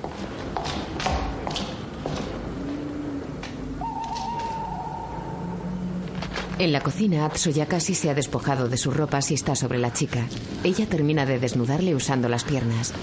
En 6.58 6.72
la 6.72 6.80
cocina, 6.80 7.26
Atso 7.26 7.50
ya 7.50 7.66
casi 7.66 7.94
se 7.94 8.08
ha 8.08 8.14
despojado 8.14 8.70
de 8.70 8.78
sus 8.78 8.96
ropas 8.96 9.30
y 9.30 9.34
está 9.34 9.54
sobre 9.54 9.76
la 9.76 9.92
chica. 9.92 10.24
Ella 10.64 10.86
termina 10.86 11.26
de 11.26 11.38
desnudarle 11.38 11.94
usando 11.94 12.30
las 12.30 12.44
piernas. 12.44 12.94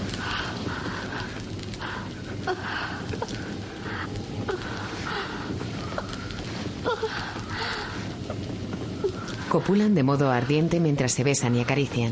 Copulan 9.48 9.94
de 9.94 10.02
modo 10.02 10.32
ardiente 10.32 10.80
mientras 10.80 11.12
se 11.12 11.22
besan 11.22 11.54
y 11.54 11.60
acarician. 11.60 12.10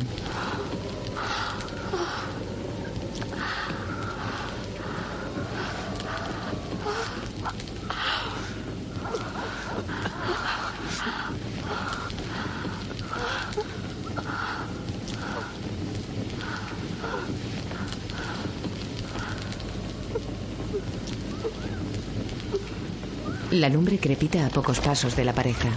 La 23.67 23.73
lumbre 23.73 23.99
crepita 23.99 24.47
a 24.47 24.49
pocos 24.49 24.79
pasos 24.79 25.17
de 25.17 25.25
la 25.25 25.33
pareja. 25.33 25.71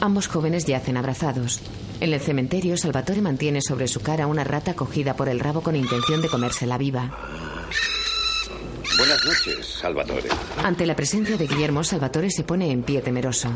Ambos 0.00 0.28
jóvenes 0.28 0.64
yacen 0.64 0.96
abrazados. 0.96 1.60
En 2.00 2.14
el 2.14 2.20
cementerio, 2.20 2.78
Salvatore 2.78 3.20
mantiene 3.20 3.60
sobre 3.60 3.86
su 3.86 4.00
cara 4.00 4.28
una 4.28 4.44
rata 4.44 4.72
cogida 4.72 5.14
por 5.14 5.28
el 5.28 5.40
rabo 5.40 5.60
con 5.60 5.76
intención 5.76 6.22
de 6.22 6.28
comérsela 6.30 6.78
viva. 6.78 7.18
Buenas 8.96 9.22
noches, 9.26 9.66
Salvatore. 9.66 10.30
Ante 10.64 10.86
la 10.86 10.96
presencia 10.96 11.36
de 11.36 11.46
Guillermo, 11.46 11.84
Salvatore 11.84 12.30
se 12.30 12.44
pone 12.44 12.70
en 12.70 12.82
pie 12.82 13.02
temeroso. 13.02 13.50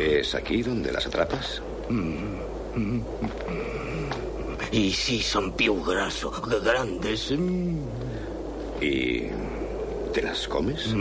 ¿Es 0.00 0.34
aquí 0.34 0.62
donde 0.62 0.90
las 0.90 1.06
atrapas? 1.06 1.60
Y 4.72 4.92
sí, 4.92 5.22
son 5.22 5.52
più 5.52 5.82
graso, 5.82 6.30
grandes. 6.62 7.32
¿Y 8.80 9.22
te 10.12 10.22
las 10.22 10.46
comes? 10.48 10.94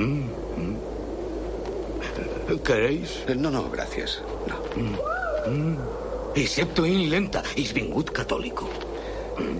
¿Queréis? 2.63 3.23
No, 3.35 3.49
no, 3.49 3.69
gracias. 3.69 4.21
No. 4.47 4.55
Excepto 6.35 6.85
in 6.85 7.09
lenta, 7.09 7.41
is 7.55 7.73
vingut 7.73 8.11
católico. 8.11 8.69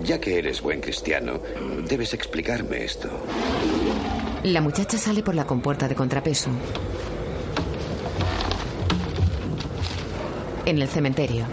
Ya 0.02 0.20
que 0.20 0.38
eres 0.38 0.62
buen 0.62 0.80
cristiano, 0.80 1.40
debes 1.88 2.14
explicarme 2.14 2.84
esto. 2.84 3.08
La 4.44 4.60
muchacha 4.60 4.98
sale 4.98 5.22
por 5.22 5.34
la 5.34 5.46
compuerta 5.46 5.88
de 5.88 5.94
contrapeso. 5.94 6.50
En 10.64 10.80
el 10.80 10.88
cementerio. 10.88 11.46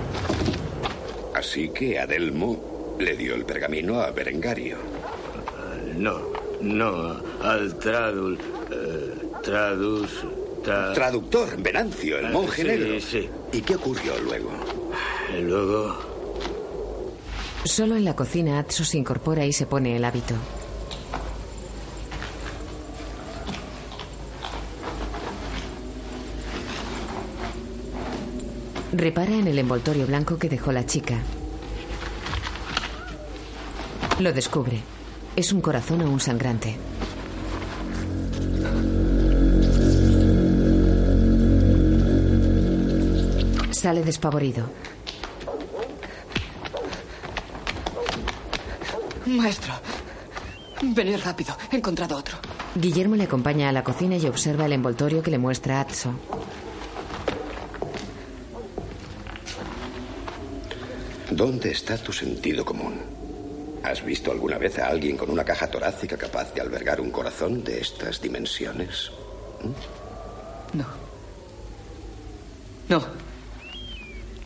Así 1.54 1.70
que 1.70 2.00
Adelmo 2.00 2.96
le 3.00 3.16
dio 3.16 3.36
el 3.36 3.46
pergamino 3.46 4.02
a 4.02 4.10
Berengario. 4.10 4.76
No, 5.98 6.20
no, 6.62 7.22
al 7.44 7.78
tradul. 7.78 8.40
eh, 8.72 9.14
tradus. 9.44 10.10
tra- 10.66 10.96
Traductor, 10.96 11.62
Venancio, 11.62 12.18
el 12.18 12.26
Ah, 12.26 12.30
monje 12.32 12.64
sí, 12.64 12.68
negro. 12.68 13.00
sí. 13.00 13.30
¿Y 13.52 13.62
qué 13.62 13.76
ocurrió 13.76 14.18
luego? 14.24 14.50
Luego. 15.44 15.96
Solo 17.66 17.98
en 17.98 18.06
la 18.06 18.16
cocina, 18.16 18.58
Atso 18.58 18.84
se 18.84 18.98
incorpora 18.98 19.46
y 19.46 19.54
se 19.54 19.68
pone 19.68 19.96
el 19.96 20.06
hábito. 20.06 20.34
Repara 28.92 29.34
en 29.34 29.48
el 29.48 29.58
envoltorio 29.60 30.06
blanco 30.06 30.38
que 30.38 30.50
dejó 30.50 30.72
la 30.72 30.86
chica. 30.86 31.20
Lo 34.20 34.32
descubre. 34.32 34.80
Es 35.36 35.52
un 35.52 35.62
corazón 35.62 36.02
aún 36.02 36.20
sangrante. 36.20 36.78
Sale 43.72 44.04
despavorido. 44.04 44.70
Maestro, 49.26 49.74
venid 50.82 51.18
rápido. 51.24 51.58
He 51.72 51.78
encontrado 51.78 52.16
otro. 52.16 52.38
Guillermo 52.76 53.16
le 53.16 53.24
acompaña 53.24 53.70
a 53.70 53.72
la 53.72 53.84
cocina 53.84 54.16
y 54.16 54.28
observa 54.28 54.68
el 54.68 54.74
envoltorio 54.74 55.24
que 55.24 55.32
le 55.32 55.40
muestra 55.40 55.82
Atso. 55.82 56.14
¿Dónde 61.32 61.72
está 61.72 61.98
tu 61.98 62.14
sentido 62.14 62.64
común? 62.64 63.23
¿Has 63.84 64.04
visto 64.04 64.32
alguna 64.32 64.58
vez 64.58 64.80
a 64.80 64.88
alguien 64.88 65.18
con 65.18 65.30
una 65.30 65.44
caja 65.44 65.70
torácica 65.70 66.18
capaz 66.18 66.54
de 66.54 66.62
albergar 66.62 67.02
un 67.02 67.12
corazón 67.12 67.64
de 67.64 67.82
estas 67.82 68.22
dimensiones? 68.22 69.12
¿Mm? 69.62 70.78
No. 70.78 70.86
No. 72.90 73.06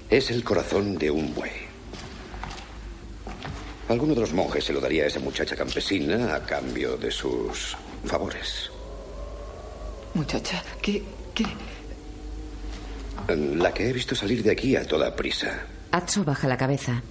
Es 0.10 0.32
el 0.32 0.44
corazón 0.44 0.98
de 0.98 1.12
un 1.12 1.34
buey. 1.36 1.52
Alguno 3.90 4.16
de 4.16 4.22
los 4.22 4.34
monjes 4.34 4.66
se 4.66 4.74
lo 4.74 4.82
daría 4.82 5.04
a 5.04 5.08
esa 5.08 5.20
muchacha 5.20 5.56
campesina 5.56 6.36
a 6.36 6.44
cambio 6.44 6.98
de 6.98 7.12
sus 7.12 7.78
favores. 8.06 8.70
Muchacha, 10.14 10.64
¿qué, 10.82 11.04
qué? 11.34 11.46
La 13.56 13.74
que 13.74 13.90
he 13.90 13.94
visto 13.94 14.16
salir 14.16 14.42
de 14.42 14.52
aquí 14.52 14.76
a 14.76 14.86
toda 14.86 15.16
prisa. 15.16 15.66
Atso 15.92 16.24
baja 16.24 16.48
la 16.48 16.58
cabeza. 16.58 17.02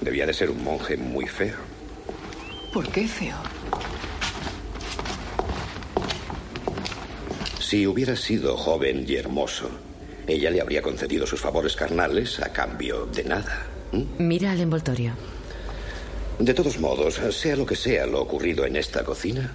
Debía 0.00 0.26
de 0.26 0.32
ser 0.32 0.50
un 0.50 0.64
monje 0.64 0.96
muy 0.96 1.26
feo. 1.26 1.56
¿Por 2.72 2.88
qué 2.90 3.06
feo? 3.06 3.36
Si 7.58 7.86
hubiera 7.86 8.16
sido 8.16 8.56
joven 8.56 9.04
y 9.06 9.16
hermoso, 9.16 9.70
ella 10.26 10.50
le 10.50 10.60
habría 10.60 10.82
concedido 10.82 11.26
sus 11.26 11.40
favores 11.40 11.76
carnales 11.76 12.40
a 12.40 12.52
cambio 12.52 13.06
de 13.06 13.24
nada. 13.24 13.66
Mira 14.18 14.52
al 14.52 14.60
envoltorio. 14.60 15.12
De 16.38 16.54
todos 16.54 16.78
modos, 16.78 17.20
sea 17.36 17.56
lo 17.56 17.66
que 17.66 17.76
sea 17.76 18.06
lo 18.06 18.22
ocurrido 18.22 18.64
en 18.64 18.76
esta 18.76 19.04
cocina, 19.04 19.52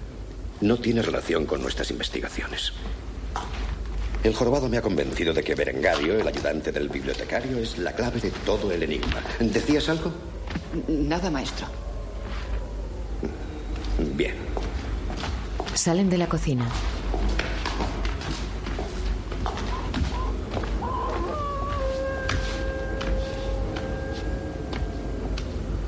no 0.60 0.78
tiene 0.78 1.02
relación 1.02 1.44
con 1.44 1.60
nuestras 1.60 1.90
investigaciones. 1.90 2.72
El 4.22 4.34
jorobado 4.34 4.68
me 4.68 4.78
ha 4.78 4.82
convencido 4.82 5.32
de 5.32 5.42
que 5.42 5.54
Berengario, 5.54 6.18
el 6.18 6.26
ayudante 6.26 6.72
del 6.72 6.88
bibliotecario, 6.88 7.58
es 7.58 7.78
la 7.78 7.92
clave 7.92 8.20
de 8.20 8.30
todo 8.44 8.72
el 8.72 8.82
enigma. 8.82 9.22
¿Decías 9.40 9.88
algo? 9.88 10.12
Nada, 10.88 11.30
maestro. 11.30 11.66
Bien. 14.14 14.34
Salen 15.74 16.10
de 16.10 16.18
la 16.18 16.28
cocina. 16.28 16.66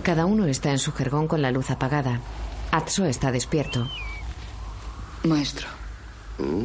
Cada 0.03 0.25
uno 0.25 0.47
está 0.47 0.71
en 0.71 0.79
su 0.79 0.93
jergón 0.93 1.29
con 1.29 1.43
la 1.43 1.51
luz 1.51 1.71
apagada. 1.71 2.21
Atso 2.71 3.05
está 3.05 3.31
despierto. 3.31 3.87
Maestro. 5.25 5.69
¿Mm? 6.39 6.65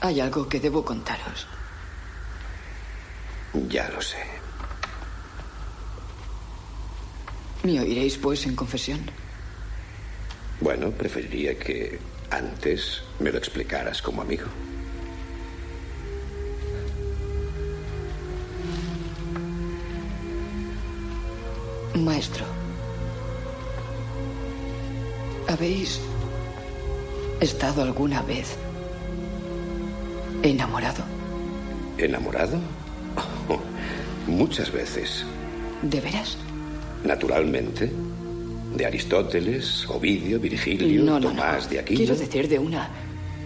Hay 0.00 0.20
algo 0.20 0.48
que 0.48 0.60
debo 0.60 0.82
contaros. 0.82 1.46
Ya 3.68 3.88
lo 3.90 4.00
sé. 4.00 4.35
¿Me 7.66 7.80
oiréis, 7.80 8.16
pues, 8.16 8.46
en 8.46 8.54
confesión? 8.54 9.00
Bueno, 10.60 10.92
preferiría 10.92 11.58
que 11.58 11.98
antes 12.30 13.02
me 13.18 13.32
lo 13.32 13.38
explicaras 13.38 14.00
como 14.00 14.22
amigo. 14.22 14.46
Maestro, 21.94 22.44
¿habéis 25.48 26.00
estado 27.40 27.82
alguna 27.82 28.22
vez 28.22 28.54
enamorado? 30.44 31.02
¿Enamorado? 31.98 32.60
Oh, 33.48 33.58
muchas 34.30 34.70
veces. 34.70 35.24
¿De 35.82 36.00
veras? 36.00 36.38
Naturalmente. 37.04 37.90
De 38.74 38.84
Aristóteles, 38.84 39.86
Ovidio, 39.88 40.38
Virgilio, 40.38 41.02
No, 41.02 41.18
no, 41.18 41.28
Tomás 41.28 41.64
no. 41.64 41.70
de 41.70 41.78
Aquino. 41.80 41.98
Quiero 41.98 42.14
decir 42.16 42.48
de 42.48 42.58
una. 42.58 42.88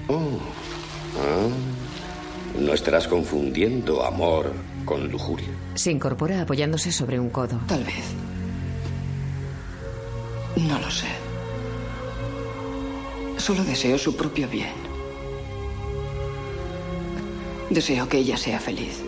Oh. 0.09 0.39
Ah. 1.17 2.59
¿No 2.59 2.75
estarás 2.75 3.07
confundiendo 3.07 4.05
amor 4.05 4.53
con 4.85 5.09
lujuria? 5.09 5.47
Se 5.75 5.93
incorpora 5.93 6.43
apoyándose 6.43 6.91
sobre 6.91 7.21
un 7.21 7.31
codo. 7.31 7.61
Tal 7.69 7.85
vez. 7.85 8.05
No 10.57 10.79
lo 10.81 10.91
sé. 10.91 11.07
Solo 13.37 13.63
deseo 13.65 13.97
su 13.99 14.17
propio 14.17 14.49
bien. 14.49 14.69
Deseo 17.71 18.09
que 18.09 18.19
ella 18.19 18.37
sea 18.37 18.59
feliz. 18.59 19.01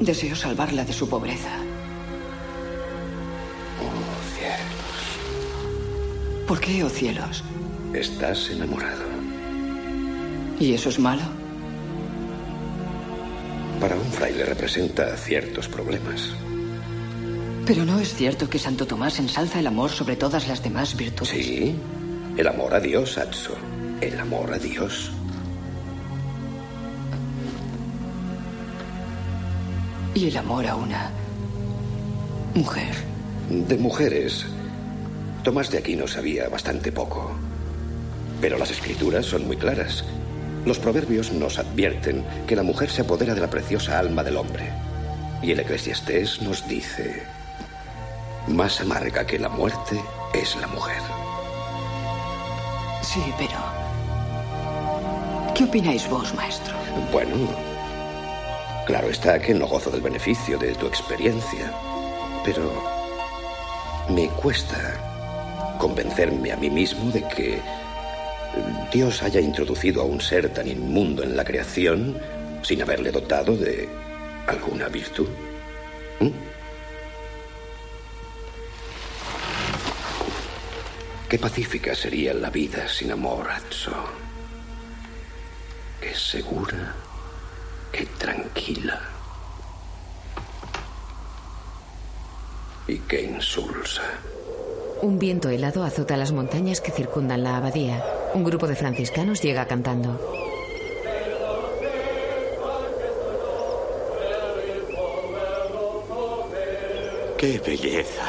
Deseo 0.00 0.34
salvarla 0.34 0.84
de 0.84 0.92
su 0.92 1.08
pobreza. 1.08 1.50
¿Por 6.54 6.60
qué, 6.60 6.84
oh 6.84 6.88
cielos? 6.88 7.42
Estás 7.92 8.48
enamorado. 8.48 9.02
¿Y 10.60 10.72
eso 10.72 10.88
es 10.88 11.00
malo? 11.00 11.22
Para 13.80 13.96
un 13.96 14.04
fraile 14.12 14.44
representa 14.44 15.16
ciertos 15.16 15.66
problemas. 15.66 16.30
Pero 17.66 17.84
no 17.84 17.98
es 17.98 18.14
cierto 18.14 18.48
que 18.48 18.60
Santo 18.60 18.86
Tomás 18.86 19.18
ensalza 19.18 19.58
el 19.58 19.66
amor 19.66 19.90
sobre 19.90 20.14
todas 20.14 20.46
las 20.46 20.62
demás 20.62 20.96
virtudes. 20.96 21.30
Sí, 21.30 21.74
el 22.36 22.46
amor 22.46 22.72
a 22.72 22.78
Dios, 22.78 23.18
Atso. 23.18 23.56
El 24.00 24.20
amor 24.20 24.54
a 24.54 24.58
Dios. 24.60 25.10
Y 30.14 30.28
el 30.28 30.36
amor 30.36 30.68
a 30.68 30.76
una 30.76 31.10
mujer. 32.54 32.94
De 33.50 33.76
mujeres, 33.76 34.46
Tomás 35.44 35.70
de 35.70 35.76
Aquino 35.76 36.08
sabía 36.08 36.48
bastante 36.48 36.90
poco. 36.90 37.30
Pero 38.40 38.56
las 38.56 38.70
escrituras 38.70 39.26
son 39.26 39.46
muy 39.46 39.58
claras. 39.58 40.02
Los 40.64 40.78
proverbios 40.78 41.32
nos 41.32 41.58
advierten 41.58 42.24
que 42.46 42.56
la 42.56 42.62
mujer 42.62 42.88
se 42.88 43.02
apodera 43.02 43.34
de 43.34 43.42
la 43.42 43.50
preciosa 43.50 43.98
alma 43.98 44.24
del 44.24 44.38
hombre. 44.38 44.72
Y 45.42 45.52
el 45.52 45.60
eclesiastés 45.60 46.40
nos 46.40 46.66
dice, 46.66 47.24
más 48.48 48.80
amarga 48.80 49.26
que 49.26 49.38
la 49.38 49.50
muerte 49.50 50.00
es 50.32 50.56
la 50.56 50.66
mujer. 50.68 51.02
Sí, 53.02 53.22
pero... 53.36 53.58
¿Qué 55.54 55.64
opináis 55.64 56.08
vos, 56.08 56.34
maestro? 56.34 56.74
Bueno, 57.12 57.36
claro 58.86 59.10
está 59.10 59.38
que 59.38 59.52
no 59.52 59.66
gozo 59.66 59.90
del 59.90 60.00
beneficio 60.00 60.56
de 60.56 60.74
tu 60.74 60.86
experiencia, 60.86 61.70
pero 62.46 62.72
me 64.08 64.26
cuesta 64.28 65.13
convencerme 65.78 66.52
a 66.52 66.56
mí 66.56 66.70
mismo 66.70 67.10
de 67.10 67.22
que 67.28 67.60
Dios 68.92 69.22
haya 69.22 69.40
introducido 69.40 70.02
a 70.02 70.04
un 70.04 70.20
ser 70.20 70.48
tan 70.52 70.68
inmundo 70.68 71.22
en 71.22 71.36
la 71.36 71.44
creación 71.44 72.18
sin 72.62 72.82
haberle 72.82 73.10
dotado 73.10 73.56
de 73.56 73.88
alguna 74.46 74.88
virtud. 74.88 75.28
¿Mm? 76.20 76.30
Qué 81.28 81.38
pacífica 81.38 81.94
sería 81.94 82.32
la 82.32 82.50
vida 82.50 82.86
sin 82.86 83.10
amor, 83.10 83.50
Atso. 83.50 83.92
Qué 86.00 86.14
segura, 86.14 86.94
qué 87.90 88.06
tranquila. 88.06 89.00
Y 92.86 92.98
qué 92.98 93.22
insulsa. 93.22 94.02
Un 95.02 95.18
viento 95.18 95.48
helado 95.48 95.84
azota 95.84 96.16
las 96.16 96.32
montañas 96.32 96.80
que 96.80 96.90
circundan 96.90 97.42
la 97.42 97.56
abadía. 97.56 98.04
Un 98.34 98.44
grupo 98.44 98.66
de 98.66 98.76
franciscanos 98.76 99.42
llega 99.42 99.66
cantando. 99.66 100.18
¡Qué 107.38 107.58
belleza! 107.58 108.24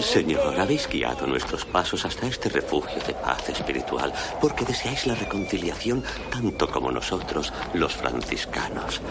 Señor, 0.00 0.58
habéis 0.58 0.88
guiado 0.88 1.26
nuestros 1.26 1.66
pasos 1.66 2.06
hasta 2.06 2.26
este 2.26 2.48
refugio 2.48 3.02
de 3.06 3.12
paz 3.12 3.48
espiritual 3.50 4.12
porque 4.40 4.64
deseáis 4.64 5.06
la 5.06 5.14
reconciliación 5.14 6.02
tanto 6.30 6.70
como 6.70 6.90
nosotros, 6.90 7.52
los 7.74 7.92
franciscanos. 7.92 9.02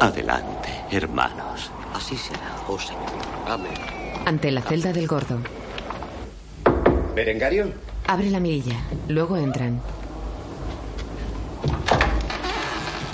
Adelante, 0.00 0.68
hermanos. 0.90 1.70
Así 1.94 2.16
será, 2.16 2.56
oh 2.66 2.78
Señor. 2.78 3.06
Amén. 3.46 3.97
Ante 4.28 4.50
la 4.50 4.60
celda 4.60 4.92
del 4.92 5.06
gordo. 5.06 5.38
¿Berengario? 7.14 7.72
Abre 8.06 8.28
la 8.28 8.38
mirilla. 8.40 8.78
Luego 9.08 9.38
entran. 9.38 9.80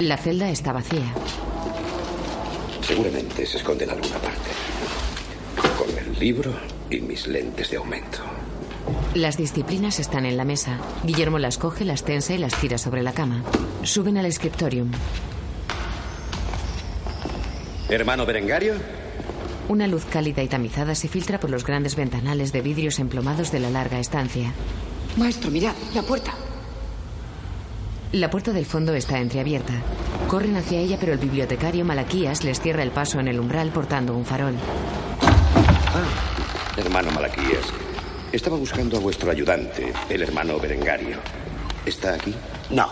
La 0.01 0.17
celda 0.17 0.51
está 0.51 0.73
vacía. 0.73 1.15
Seguramente 2.81 3.47
se 3.47 3.59
esconde 3.59 3.85
en 3.85 3.91
alguna 3.91 4.17
parte. 4.17 4.51
Con 5.79 5.97
el 5.97 6.19
libro 6.19 6.53
y 6.91 6.99
mis 6.99 7.29
lentes 7.29 7.71
de 7.71 7.77
aumento. 7.77 8.19
Las 9.15 9.37
disciplinas 9.37 10.01
están 10.01 10.27
en 10.27 10.37
la 10.37 10.45
mesa. 10.45 10.81
Guillermo 11.05 11.39
las 11.39 11.59
coge, 11.59 11.85
las 11.85 12.03
tensa 12.03 12.35
y 12.35 12.39
las 12.39 12.61
tira 12.61 12.77
sobre 12.77 13.05
la 13.05 13.13
cama. 13.13 13.45
Suben 13.85 14.19
al 14.19 14.33
scriptorium. 14.33 14.91
Hermano 17.89 18.27
Berengario, 18.27 18.75
Una 19.69 19.87
luz 19.87 20.05
cálida 20.05 20.43
y 20.43 20.49
tamizada 20.49 20.95
se 20.95 21.09
filtra 21.09 21.41
por 21.41 21.49
los 21.49 21.65
grandes 21.65 21.97
ventanales 21.97 22.53
de 22.53 22.61
vidrios 22.61 22.99
emplomados 22.99 23.51
de 23.51 23.61
la 23.61 23.71
larga 23.71 23.99
estancia. 23.99 24.53
Maestro, 25.17 25.51
mirad, 25.51 25.75
la 25.95 26.03
puerta. 26.03 26.35
La 28.13 28.31
puerta 28.31 28.53
del 28.53 28.67
fondo 28.67 28.95
está 28.95 29.19
entreabierta. 29.19 29.73
Corren 30.29 30.57
hacia 30.57 30.79
ella, 30.79 30.99
pero 31.01 31.15
el 31.15 31.19
bibliotecario 31.19 31.85
Malaquías 31.85 32.45
les 32.45 32.61
cierra 32.61 32.83
el 32.83 32.91
paso 32.91 33.21
en 33.21 33.29
el 33.29 33.41
umbral 33.41 33.71
portando 33.71 34.15
un 34.15 34.25
farol. 34.25 34.55
Ah, 35.23 36.77
hermano 36.77 37.11
Malaquías, 37.11 37.73
estaba 38.33 38.57
buscando 38.57 38.99
a 38.99 39.01
vuestro 39.01 39.31
ayudante, 39.31 39.93
el 40.11 40.23
hermano 40.23 40.59
Berengario. 40.61 41.17
¿Está 41.87 42.15
aquí? 42.15 42.35
No. 42.71 42.87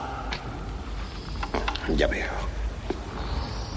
Ya 1.96 2.06
veo. 2.06 2.30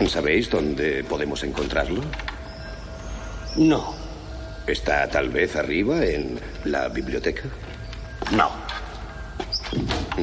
¿Sabéis 0.08 0.50
dónde 0.50 1.04
podemos 1.04 1.44
encontrarlo? 1.44 2.02
No. 3.56 3.94
¿Está 4.68 5.08
tal 5.08 5.30
vez 5.30 5.56
arriba 5.56 6.04
en 6.04 6.40
la 6.66 6.90
biblioteca? 6.90 7.44
No. 8.32 8.50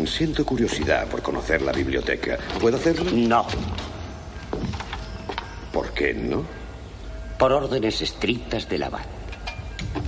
Siento 0.06 0.44
curiosidad 0.44 1.06
por 1.06 1.22
conocer 1.22 1.62
la 1.62 1.72
biblioteca. 1.72 2.38
¿Puedo 2.60 2.76
hacerlo? 2.76 3.10
No. 3.12 3.46
¿Por 5.72 5.92
qué 5.92 6.12
no? 6.12 6.44
Por 7.38 7.52
órdenes 7.52 8.02
estrictas 8.02 8.68
del 8.68 8.82
abad. 8.82 9.04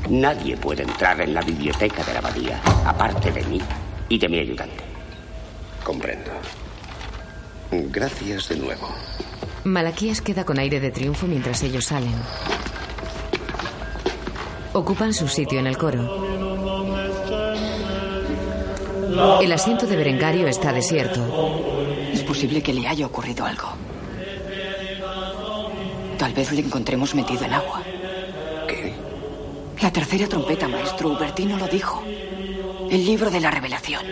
Nadie 0.08 0.56
puede 0.56 0.82
entrar 0.82 1.20
en 1.20 1.34
la 1.34 1.40
biblioteca 1.42 2.02
de 2.04 2.12
la 2.12 2.18
abadía, 2.18 2.60
aparte 2.84 3.30
de 3.32 3.42
mí 3.44 3.60
y 4.08 4.18
de 4.18 4.28
mi 4.28 4.38
ayudante. 4.38 4.82
Comprendo. 5.82 6.30
Gracias 7.70 8.48
de 8.48 8.56
nuevo. 8.56 8.88
Malaquías 9.64 10.20
queda 10.20 10.44
con 10.44 10.58
aire 10.58 10.80
de 10.80 10.90
triunfo 10.90 11.26
mientras 11.26 11.62
ellos 11.62 11.86
salen. 11.86 12.14
Ocupan 14.74 15.14
su 15.14 15.28
sitio 15.28 15.60
en 15.60 15.68
el 15.68 15.78
coro. 15.78 16.00
El 19.40 19.52
asiento 19.52 19.86
de 19.86 19.96
Berengario 19.96 20.48
está 20.48 20.72
desierto. 20.72 21.20
Es 22.12 22.24
posible 22.24 22.60
que 22.60 22.74
le 22.74 22.88
haya 22.88 23.06
ocurrido 23.06 23.46
algo. 23.46 23.68
Tal 26.18 26.32
vez 26.32 26.50
le 26.50 26.62
encontremos 26.62 27.14
metido 27.14 27.44
en 27.44 27.52
agua. 27.52 27.82
¿Qué? 28.66 28.94
La 29.80 29.92
tercera 29.92 30.26
trompeta, 30.26 30.66
maestro 30.66 31.10
Hubertino 31.10 31.56
lo 31.56 31.68
dijo. 31.68 32.02
El 32.90 33.04
libro 33.06 33.30
de 33.30 33.40
la 33.40 33.52
revelación. 33.52 34.04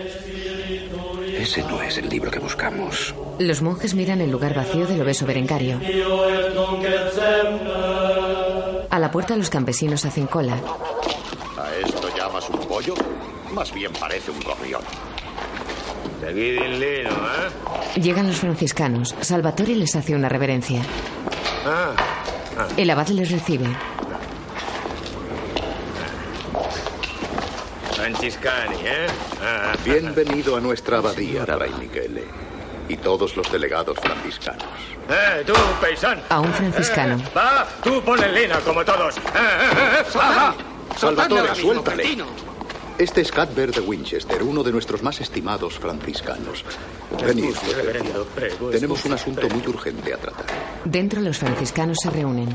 Ese 1.36 1.62
no 1.64 1.82
es 1.82 1.98
el 1.98 2.08
libro 2.08 2.30
que 2.30 2.38
buscamos. 2.38 3.12
Los 3.40 3.62
monjes 3.62 3.96
miran 3.96 4.20
el 4.20 4.30
lugar 4.30 4.54
vacío 4.54 4.86
del 4.86 5.00
obeso 5.00 5.26
Berengario. 5.26 5.80
A 8.93 8.99
la 8.99 9.11
puerta 9.11 9.34
los 9.36 9.49
campesinos 9.49 10.05
hacen 10.05 10.26
cola. 10.26 10.53
¿A 11.57 11.74
esto 11.82 12.09
llamas 12.14 12.47
un 12.51 12.61
pollo? 12.68 12.95
Más 13.51 13.72
bien 13.72 13.90
parece 13.99 14.30
un 14.30 14.38
gorrión. 14.40 14.82
Seguid 16.20 16.61
en 16.61 16.78
lino, 16.78 17.11
¿eh? 17.11 18.01
Llegan 18.03 18.26
los 18.26 18.36
franciscanos. 18.36 19.14
Salvatore 19.22 19.76
les 19.76 19.97
hace 19.97 20.14
una 20.14 20.28
reverencia. 20.28 20.82
Ah, 21.64 21.95
ah. 22.59 22.68
El 22.76 22.90
abad 22.90 23.09
les 23.09 23.30
recibe. 23.30 23.64
Franciscani, 27.95 28.76
¿eh? 28.84 29.07
Ah, 29.43 29.72
Bienvenido 29.82 30.55
a 30.55 30.61
nuestra 30.61 30.99
abadía, 30.99 31.47
Fray 31.47 31.72
Michele. 31.80 32.41
Y 32.88 32.96
todos 32.96 33.36
los 33.36 33.50
delegados 33.50 33.98
franciscanos. 33.98 34.64
¡Eh, 35.08 35.42
tú, 35.46 35.52
paisano! 35.80 36.22
A 36.28 36.40
un 36.40 36.52
franciscano. 36.52 37.16
Eh, 37.16 37.28
va, 37.36 37.66
tú 37.82 38.02
pon 38.02 38.22
en 38.22 38.34
lino 38.34 38.60
como 38.64 38.84
todos. 38.84 39.16
¡Eh, 39.16 39.20
eh, 39.34 39.98
eh! 40.00 40.04
va, 40.16 40.28
va! 40.30 40.54
Salvatore, 40.96 41.54
suéltale. 41.54 42.04
Este 42.98 43.22
es 43.22 43.32
Cadbert 43.32 43.74
de 43.74 43.80
Winchester, 43.80 44.42
uno 44.42 44.62
de 44.62 44.70
nuestros 44.70 45.02
más 45.02 45.20
estimados 45.20 45.78
franciscanos. 45.78 46.64
Venid, 47.24 47.54
reverendo, 47.74 48.26
Tenemos 48.70 49.04
un 49.04 49.12
asunto 49.14 49.48
muy 49.48 49.66
urgente 49.66 50.12
a 50.12 50.18
tratar. 50.18 50.46
Dentro 50.84 51.20
los 51.20 51.38
franciscanos 51.38 51.96
se 52.02 52.10
reúnen. 52.10 52.48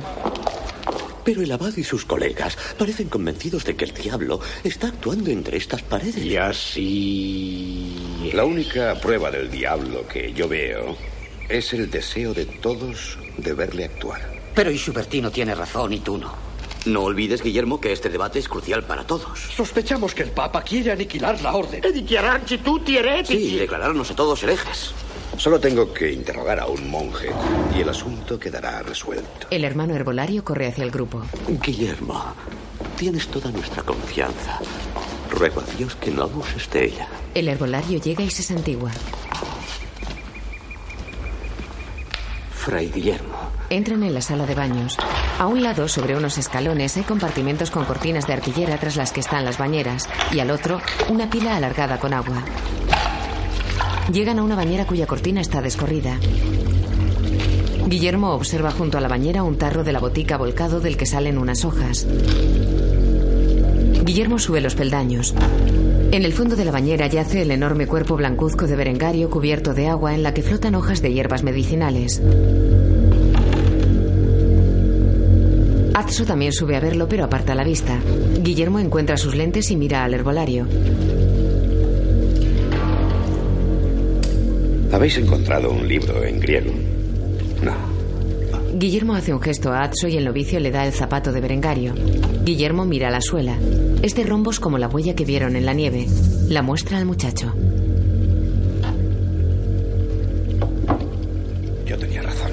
Pero 1.28 1.42
el 1.42 1.52
abad 1.52 1.76
y 1.76 1.84
sus 1.84 2.06
colegas 2.06 2.58
parecen 2.78 3.10
convencidos 3.10 3.66
de 3.66 3.76
que 3.76 3.84
el 3.84 3.92
diablo 3.94 4.40
está 4.64 4.88
actuando 4.88 5.30
entre 5.30 5.58
estas 5.58 5.82
paredes. 5.82 6.24
Y 6.24 6.38
así... 6.38 8.32
La 8.34 8.46
única 8.46 8.96
prueba 9.02 9.30
del 9.30 9.52
diablo 9.52 10.08
que 10.08 10.32
yo 10.32 10.48
veo 10.48 10.96
es 11.50 11.74
el 11.74 11.92
deseo 11.92 12.34
de 12.34 12.46
todos 12.46 13.20
de 13.36 13.52
verle 13.52 13.84
actuar. 13.84 14.22
Pero 14.56 14.72
Isubertino 14.72 15.30
tiene 15.30 15.54
razón 15.54 15.92
y 15.92 16.00
tú 16.00 16.18
no. 16.18 16.34
No 16.86 17.04
olvides, 17.04 17.44
Guillermo, 17.44 17.82
que 17.82 17.92
este 17.92 18.08
debate 18.08 18.40
es 18.40 18.48
crucial 18.48 18.84
para 18.84 19.04
todos. 19.06 19.38
Sospechamos 19.54 20.16
que 20.16 20.24
el 20.24 20.32
Papa 20.32 20.62
quiere 20.62 20.94
aniquilar 20.94 21.42
la 21.42 21.54
orden. 21.54 21.82
Dichiararci 21.94 22.60
tutti 22.60 22.96
eretici. 22.96 23.50
Sí, 23.50 23.56
y 23.56 23.58
declararnos 23.58 24.12
a 24.12 24.16
todos 24.16 24.42
herejes. 24.44 24.94
Solo 25.38 25.60
tengo 25.60 25.94
que 25.94 26.12
interrogar 26.12 26.60
a 26.60 26.66
un 26.66 26.90
monje 26.90 27.30
y 27.76 27.82
el 27.82 27.90
asunto 27.90 28.40
quedará 28.40 28.82
resuelto. 28.82 29.48
El 29.52 29.64
hermano 29.64 29.94
herbolario 29.94 30.44
corre 30.44 30.68
hacia 30.68 30.84
el 30.84 30.90
grupo. 30.90 31.24
Guillermo, 31.48 32.34
tienes 32.98 33.28
toda 33.28 33.52
nuestra 33.52 33.84
confianza. 33.84 34.60
Ruego 35.30 35.62
a 35.62 35.78
Dios 35.78 35.96
que 35.96 36.10
no 36.10 36.24
abuses 36.24 36.68
de 36.72 36.86
ella. 36.86 37.08
El 37.36 37.48
herbolario 37.50 38.00
llega 38.00 38.24
y 38.24 38.32
se 38.32 38.42
santigua. 38.42 38.92
Fray 42.52 42.90
Guillermo. 42.90 43.38
Entran 43.70 44.02
en 44.04 44.16
la 44.16 44.22
sala 44.22 44.46
de 44.48 44.56
baños. 44.56 44.98
A 45.38 45.46
un 45.46 45.62
lado, 45.62 45.88
sobre 45.88 46.18
unos 46.18 46.40
escalones, 46.40 46.98
hay 46.98 47.04
compartimentos 47.04 47.70
con 47.70 47.86
cortinas 47.86 48.26
de 48.26 48.34
arpillera 48.34 48.78
tras 48.80 48.96
las 48.96 49.12
que 49.12 49.20
están 49.20 49.46
las 49.46 49.60
bañeras. 49.60 50.10
Y 50.32 50.40
al 50.40 50.50
otro, 50.50 50.82
una 51.10 51.30
pila 51.30 51.56
alargada 51.56 52.00
con 52.00 52.14
agua. 52.14 52.44
Llegan 54.12 54.40
a 54.40 54.44
una 54.44 54.56
bañera 54.56 54.86
cuya 54.86 55.06
cortina 55.06 55.42
está 55.42 55.62
descorrida. 55.62 56.18
Guillermo 57.88 58.34
observa 58.34 58.72
junto 58.72 58.98
a 58.98 59.02
la 59.02 59.08
bañera 59.08 59.44
un 59.44 59.58
tarro 59.58 59.84
de 59.84 59.92
la 59.92 60.00
botica 60.00 60.38
volcado 60.38 60.80
del 60.80 60.98
que 60.98 61.06
salen 61.06 61.38
unas 61.38 61.66
hojas. 61.66 62.08
Guillermo 64.04 64.40
sube 64.40 64.62
los 64.62 64.76
peldaños. 64.76 65.36
En 66.12 66.24
el 66.24 66.32
fondo 66.32 66.56
de 66.56 66.64
la 66.64 66.72
bañera 66.72 67.08
yace 67.08 67.42
el 67.42 67.52
enorme 67.52 67.86
cuerpo 67.86 68.16
blancuzco 68.16 68.66
de 68.66 68.78
Berengario 68.78 69.30
cubierto 69.30 69.74
de 69.74 69.88
agua 69.88 70.16
en 70.16 70.24
la 70.24 70.34
que 70.34 70.42
flotan 70.42 70.76
hojas 70.76 71.02
de 71.02 71.12
hierbas 71.12 71.44
medicinales. 71.44 72.22
Azzo 75.94 76.26
también 76.26 76.54
sube 76.54 76.78
a 76.78 76.80
verlo, 76.80 77.10
pero 77.10 77.26
aparta 77.26 77.56
la 77.56 77.66
vista. 77.66 78.00
Guillermo 78.42 78.80
encuentra 78.80 79.18
sus 79.18 79.36
lentes 79.36 79.70
y 79.72 79.76
mira 79.76 80.06
al 80.06 80.14
herbolario. 80.14 80.66
¿Habéis 84.92 85.18
encontrado 85.18 85.72
un 85.72 85.88
libro 85.88 86.24
en 86.24 86.40
griego? 86.40 86.72
No. 87.62 87.74
Guillermo 88.74 89.16
hace 89.16 89.34
un 89.34 89.42
gesto 89.42 89.72
a 89.72 89.84
Azzo 89.84 90.08
y 90.08 90.18
el 90.18 90.26
novicio 90.26 90.60
le 90.60 90.72
da 90.72 90.86
el 90.86 90.94
zapato 90.94 91.32
de 91.32 91.42
Berengario. 91.42 91.94
Guillermo 92.44 92.86
mira 92.86 93.10
la 93.10 93.22
suela. 93.22 93.58
Es 94.02 94.16
de 94.16 94.24
rombos 94.24 94.60
como 94.60 94.78
la 94.78 94.88
huella 94.88 95.16
que 95.16 95.26
vieron 95.26 95.56
en 95.56 95.66
la 95.66 95.74
nieve. 95.74 96.06
La 96.48 96.62
muestra 96.62 96.98
al 96.98 97.06
muchacho. 97.06 97.54
Yo 101.86 101.98
tenía 101.98 102.22
razón. 102.22 102.52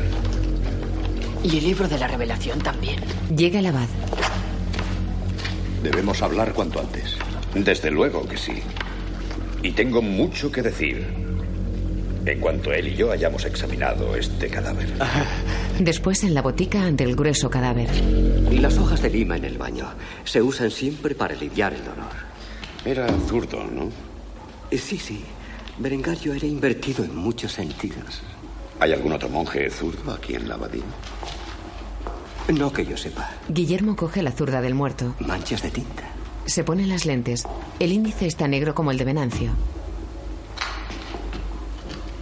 Y 1.42 1.58
el 1.58 1.64
libro 1.64 1.88
de 1.88 1.98
la 1.98 2.08
revelación 2.08 2.58
también. 2.60 2.96
Llega 3.36 3.60
el 3.60 3.66
abad. 3.66 3.88
Debemos 5.82 6.22
hablar 6.22 6.52
cuanto 6.52 6.80
antes. 6.80 7.16
Desde 7.54 7.90
luego 7.90 8.26
que 8.26 8.38
sí. 8.38 8.54
Y 9.62 9.72
tengo 9.72 10.02
mucho 10.02 10.50
que 10.50 10.62
decir. 10.62 11.23
En 12.26 12.40
cuanto 12.40 12.72
él 12.72 12.88
y 12.88 12.94
yo 12.96 13.10
hayamos 13.12 13.44
examinado 13.44 14.16
este 14.16 14.48
cadáver. 14.48 14.88
Después 15.78 16.22
en 16.24 16.32
la 16.34 16.40
botica 16.42 16.82
ante 16.82 17.04
el 17.04 17.14
grueso 17.16 17.50
cadáver. 17.50 17.90
Las 18.50 18.78
hojas 18.78 19.02
de 19.02 19.10
lima 19.10 19.36
en 19.36 19.44
el 19.44 19.58
baño 19.58 19.88
se 20.24 20.40
usan 20.40 20.70
siempre 20.70 21.14
para 21.14 21.34
aliviar 21.34 21.74
el 21.74 21.84
dolor. 21.84 22.12
Era 22.84 23.06
zurdo, 23.28 23.64
¿no? 23.64 23.90
Eh, 24.70 24.78
Sí, 24.78 24.96
sí. 24.98 25.22
Berengario 25.78 26.34
era 26.34 26.46
invertido 26.46 27.04
en 27.04 27.16
muchos 27.16 27.52
sentidos. 27.52 28.22
¿Hay 28.80 28.92
algún 28.92 29.12
otro 29.12 29.28
monje 29.28 29.68
zurdo 29.70 30.12
aquí 30.12 30.34
en 30.34 30.48
la 30.48 30.54
abadía? 30.54 30.82
No 32.48 32.72
que 32.72 32.84
yo 32.86 32.96
sepa. 32.96 33.30
Guillermo 33.48 33.96
coge 33.96 34.22
la 34.22 34.30
zurda 34.32 34.60
del 34.60 34.74
muerto. 34.74 35.14
Manchas 35.20 35.62
de 35.62 35.70
tinta. 35.70 36.04
Se 36.46 36.62
pone 36.62 36.86
las 36.86 37.06
lentes. 37.06 37.44
El 37.80 37.92
índice 37.92 38.26
está 38.26 38.46
negro 38.46 38.74
como 38.74 38.90
el 38.90 38.98
de 38.98 39.04
Venancio. 39.04 39.52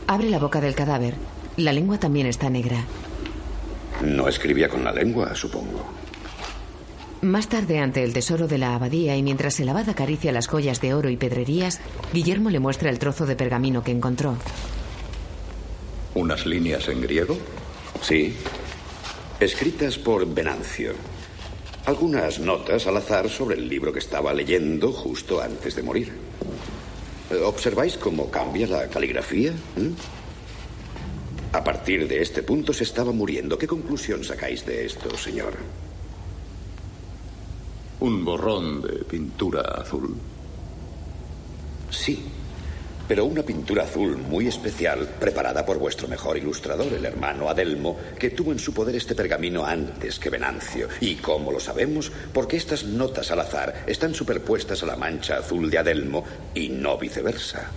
Abre 0.07 0.30
la 0.30 0.38
boca 0.38 0.61
del 0.61 0.74
cadáver. 0.74 1.14
La 1.57 1.72
lengua 1.72 1.98
también 1.98 2.26
está 2.26 2.50
negra. 2.50 2.84
No 4.03 4.28
escribía 4.28 4.68
con 4.68 4.84
la 4.84 4.92
lengua, 4.92 5.34
supongo. 5.34 5.84
Más 7.20 7.48
tarde, 7.48 7.78
ante 7.78 8.03
el 8.03 8.12
tesoro 8.12 8.48
de 8.48 8.59
la 8.59 8.74
abadía 8.74 9.16
y 9.16 9.22
mientras 9.22 9.61
el 9.61 9.68
abad 9.68 9.88
acaricia 9.88 10.32
las 10.32 10.48
joyas 10.48 10.80
de 10.80 10.92
oro 10.92 11.09
y 11.09 11.16
pedrerías, 11.16 11.80
Guillermo 12.12 12.50
le 12.50 12.59
muestra 12.59 12.90
el 12.90 12.98
trozo 12.98 13.26
de 13.26 13.36
pergamino 13.36 13.84
que 13.84 13.92
encontró. 13.92 14.36
¿Unas 16.14 16.46
líneas 16.46 16.88
en 16.88 17.00
griego? 17.00 17.36
Sí. 18.00 18.34
escritas 19.38 19.98
por 19.98 20.26
Venancio. 20.26 20.94
Algunas 21.86 22.40
notas 22.40 22.86
al 22.86 22.96
azar 22.96 23.28
sobre 23.28 23.57
el 23.57 23.68
libro 23.68 23.92
que 23.92 23.98
estaba 24.00 24.34
leyendo 24.34 24.92
justo 24.92 25.40
antes 25.40 25.76
de 25.76 25.82
morir. 25.82 26.12
¿Observáis 27.45 27.97
cómo 27.97 28.30
cambia 28.30 28.66
la 28.66 28.89
caligrafía? 28.89 29.53
¿Mm? 29.53 29.93
A 31.53 31.64
partir 31.64 32.09
de 32.09 32.22
este 32.22 32.43
punto 32.43 32.72
se 32.72 32.85
estaba 32.85 33.12
muriendo. 33.12 33.59
¿Qué 33.59 33.66
conclusión 33.66 34.24
sacáis 34.24 34.64
de 34.64 34.87
esto, 34.87 35.16
señor? 35.16 35.55
Un 38.01 38.24
borrón 38.24 38.83
de 38.83 39.05
pintura 39.05 39.61
azul. 39.61 40.16
Sí, 41.91 42.24
pero 43.13 43.27
una 43.27 43.43
pintura 43.43 43.83
azul 43.83 44.17
muy 44.17 44.49
especial 44.49 45.07
preparada 45.21 45.67
por 45.67 45.79
vuestro 45.79 46.09
mejor 46.09 46.39
ilustrador, 46.39 46.91
el 46.95 47.05
hermano 47.05 47.51
Adelmo, 47.51 47.99
que 48.19 48.31
tuvo 48.31 48.53
en 48.53 48.59
su 48.59 48.73
poder 48.73 48.97
este 48.97 49.15
pergamino 49.15 49.67
antes 49.67 50.19
que 50.19 50.31
Venancio. 50.31 50.89
Y 50.99 51.17
cómo 51.17 51.53
lo 51.53 51.61
sabemos, 51.61 52.11
porque 52.33 52.57
estas 52.57 52.85
notas 52.85 53.31
al 53.31 53.41
azar 53.41 53.85
están 53.87 54.15
superpuestas 54.15 54.83
a 54.83 54.87
la 54.87 54.97
mancha 54.97 55.37
azul 55.37 55.71
de 55.71 55.77
Adelmo 55.77 56.25
y 56.55 56.71
no 56.71 56.97
viceversa. 56.97 57.71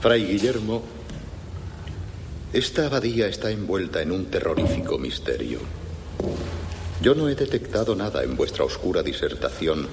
Fray 0.00 0.24
Guillermo, 0.24 0.82
esta 2.52 2.86
abadía 2.86 3.28
está 3.28 3.52
envuelta 3.52 4.02
en 4.02 4.10
un 4.10 4.26
terrorífico 4.26 4.98
misterio. 4.98 5.60
Yo 7.00 7.14
no 7.14 7.28
he 7.28 7.36
detectado 7.36 7.94
nada 7.94 8.24
en 8.24 8.36
vuestra 8.36 8.64
oscura 8.64 9.04
disertación 9.04 9.86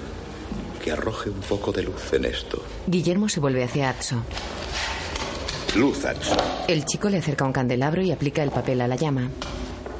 que 0.84 0.92
arroje 0.92 1.30
un 1.30 1.40
poco 1.40 1.72
de 1.72 1.82
luz 1.82 2.12
en 2.12 2.26
esto. 2.26 2.62
Guillermo 2.86 3.26
se 3.30 3.40
vuelve 3.40 3.64
hacia 3.64 3.88
Atso. 3.88 4.22
Luz, 5.76 6.04
Atso. 6.04 6.36
El 6.68 6.84
chico 6.84 7.08
le 7.08 7.16
acerca 7.16 7.46
un 7.46 7.54
candelabro 7.54 8.02
y 8.02 8.12
aplica 8.12 8.42
el 8.42 8.50
papel 8.50 8.82
a 8.82 8.88
la 8.88 8.96
llama. 8.96 9.30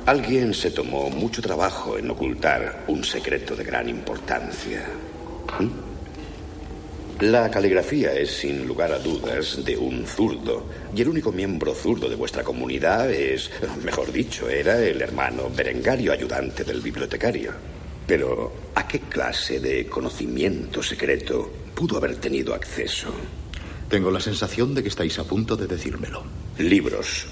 Alguien 0.05 0.53
se 0.53 0.71
tomó 0.71 1.09
mucho 1.09 1.41
trabajo 1.41 1.97
en 1.97 2.11
ocultar 2.11 2.85
un 2.89 3.03
secreto 3.03 3.57
de 3.57 3.65
gran 3.65 3.89
importancia. 3.89 4.85
¿Mm? 5.59 7.25
La 7.25 7.51
caligrafía 7.51 8.13
es, 8.13 8.33
sin 8.33 8.67
lugar 8.67 8.93
a 8.93 8.99
dudas, 8.99 9.65
de 9.65 9.79
un 9.79 10.05
zurdo. 10.07 10.67
Y 10.95 11.01
el 11.01 11.09
único 11.09 11.33
miembro 11.33 11.75
zurdo 11.75 12.11
de 12.11 12.17
vuestra 12.17 12.45
comunidad 12.45 13.11
es, 13.11 13.51
mejor 13.83 14.13
dicho, 14.13 14.51
era 14.51 14.79
el 14.83 15.01
hermano 15.01 15.49
Berengario, 15.49 16.13
ayudante 16.13 16.63
del 16.63 16.83
bibliotecario. 16.83 17.74
Pero, 18.07 18.53
¿a 18.75 18.87
qué 18.87 19.01
clase 19.01 19.61
de 19.61 19.87
conocimiento 19.87 20.83
secreto 20.83 21.51
pudo 21.75 21.97
haber 21.97 22.17
tenido 22.17 22.55
acceso? 22.55 23.09
Tengo 23.89 24.11
la 24.11 24.21
sensación 24.21 24.75
de 24.75 24.83
que 24.83 24.89
estáis 24.89 25.19
a 25.19 25.25
punto 25.25 25.57
de 25.57 25.67
decírmelo. 25.67 26.23
Libros. 26.59 27.27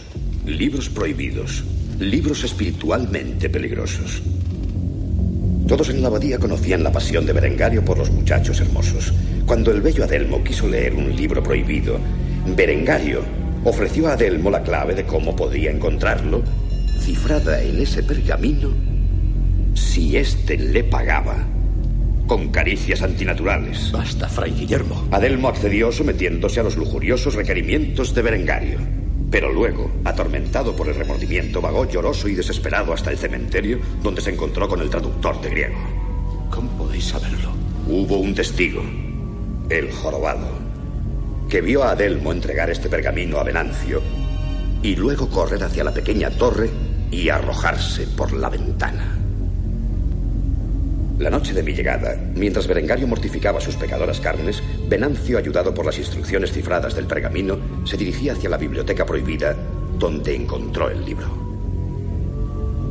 Libros 0.46 0.88
prohibidos. 0.88 1.64
Libros 1.98 2.44
espiritualmente 2.44 3.50
peligrosos. 3.50 4.22
Todos 5.68 5.90
en 5.90 6.02
la 6.02 6.08
abadía 6.08 6.38
conocían 6.38 6.82
la 6.82 6.92
pasión 6.92 7.24
de 7.26 7.32
Berengario 7.32 7.84
por 7.84 7.98
los 7.98 8.10
muchachos 8.10 8.60
hermosos. 8.60 9.12
Cuando 9.46 9.70
el 9.70 9.80
bello 9.80 10.04
Adelmo 10.04 10.42
quiso 10.42 10.68
leer 10.68 10.94
un 10.94 11.14
libro 11.14 11.42
prohibido, 11.42 11.98
Berengario 12.56 13.22
ofreció 13.64 14.08
a 14.08 14.14
Adelmo 14.14 14.50
la 14.50 14.62
clave 14.62 14.94
de 14.94 15.04
cómo 15.04 15.36
podía 15.36 15.70
encontrarlo, 15.70 16.42
cifrada 17.00 17.62
en 17.62 17.80
ese 17.80 18.02
pergamino, 18.02 18.91
si 19.74 20.16
éste 20.16 20.56
le 20.56 20.84
pagaba 20.84 21.46
con 22.26 22.48
caricias 22.48 23.02
antinaturales. 23.02 23.92
Basta, 23.92 24.28
Fray 24.28 24.52
Guillermo. 24.52 25.06
Adelmo 25.10 25.48
accedió 25.48 25.92
sometiéndose 25.92 26.60
a 26.60 26.62
los 26.62 26.76
lujuriosos 26.76 27.34
requerimientos 27.34 28.14
de 28.14 28.22
Berengario. 28.22 28.78
Pero 29.30 29.52
luego, 29.52 29.90
atormentado 30.04 30.76
por 30.76 30.88
el 30.88 30.94
remordimiento, 30.94 31.60
vagó 31.60 31.88
lloroso 31.88 32.28
y 32.28 32.34
desesperado 32.34 32.92
hasta 32.92 33.10
el 33.10 33.18
cementerio, 33.18 33.80
donde 34.02 34.20
se 34.20 34.30
encontró 34.30 34.68
con 34.68 34.80
el 34.80 34.90
traductor 34.90 35.40
de 35.40 35.50
griego. 35.50 35.78
¿Cómo 36.50 36.70
podéis 36.76 37.04
saberlo? 37.04 37.50
Hubo 37.86 38.18
un 38.18 38.34
testigo, 38.34 38.82
el 39.70 39.90
jorobado, 39.90 40.48
que 41.48 41.62
vio 41.62 41.82
a 41.82 41.92
Adelmo 41.92 42.32
entregar 42.32 42.70
este 42.70 42.88
pergamino 42.88 43.38
a 43.38 43.44
Venancio 43.44 44.02
y 44.82 44.96
luego 44.96 45.28
correr 45.28 45.64
hacia 45.64 45.84
la 45.84 45.94
pequeña 45.94 46.30
torre 46.30 46.70
y 47.10 47.28
arrojarse 47.28 48.06
por 48.06 48.32
la 48.32 48.50
ventana. 48.50 49.21
La 51.22 51.30
noche 51.30 51.52
de 51.52 51.62
mi 51.62 51.72
llegada, 51.72 52.16
mientras 52.34 52.66
Berengario 52.66 53.06
mortificaba 53.06 53.60
sus 53.60 53.76
pecadoras 53.76 54.18
carnes, 54.18 54.60
Venancio, 54.88 55.38
ayudado 55.38 55.72
por 55.72 55.86
las 55.86 55.96
instrucciones 55.96 56.50
cifradas 56.50 56.96
del 56.96 57.06
pergamino, 57.06 57.60
se 57.84 57.96
dirigía 57.96 58.32
hacia 58.32 58.50
la 58.50 58.56
biblioteca 58.56 59.06
prohibida, 59.06 59.56
donde 60.00 60.34
encontró 60.34 60.90
el 60.90 61.04
libro. 61.04 61.28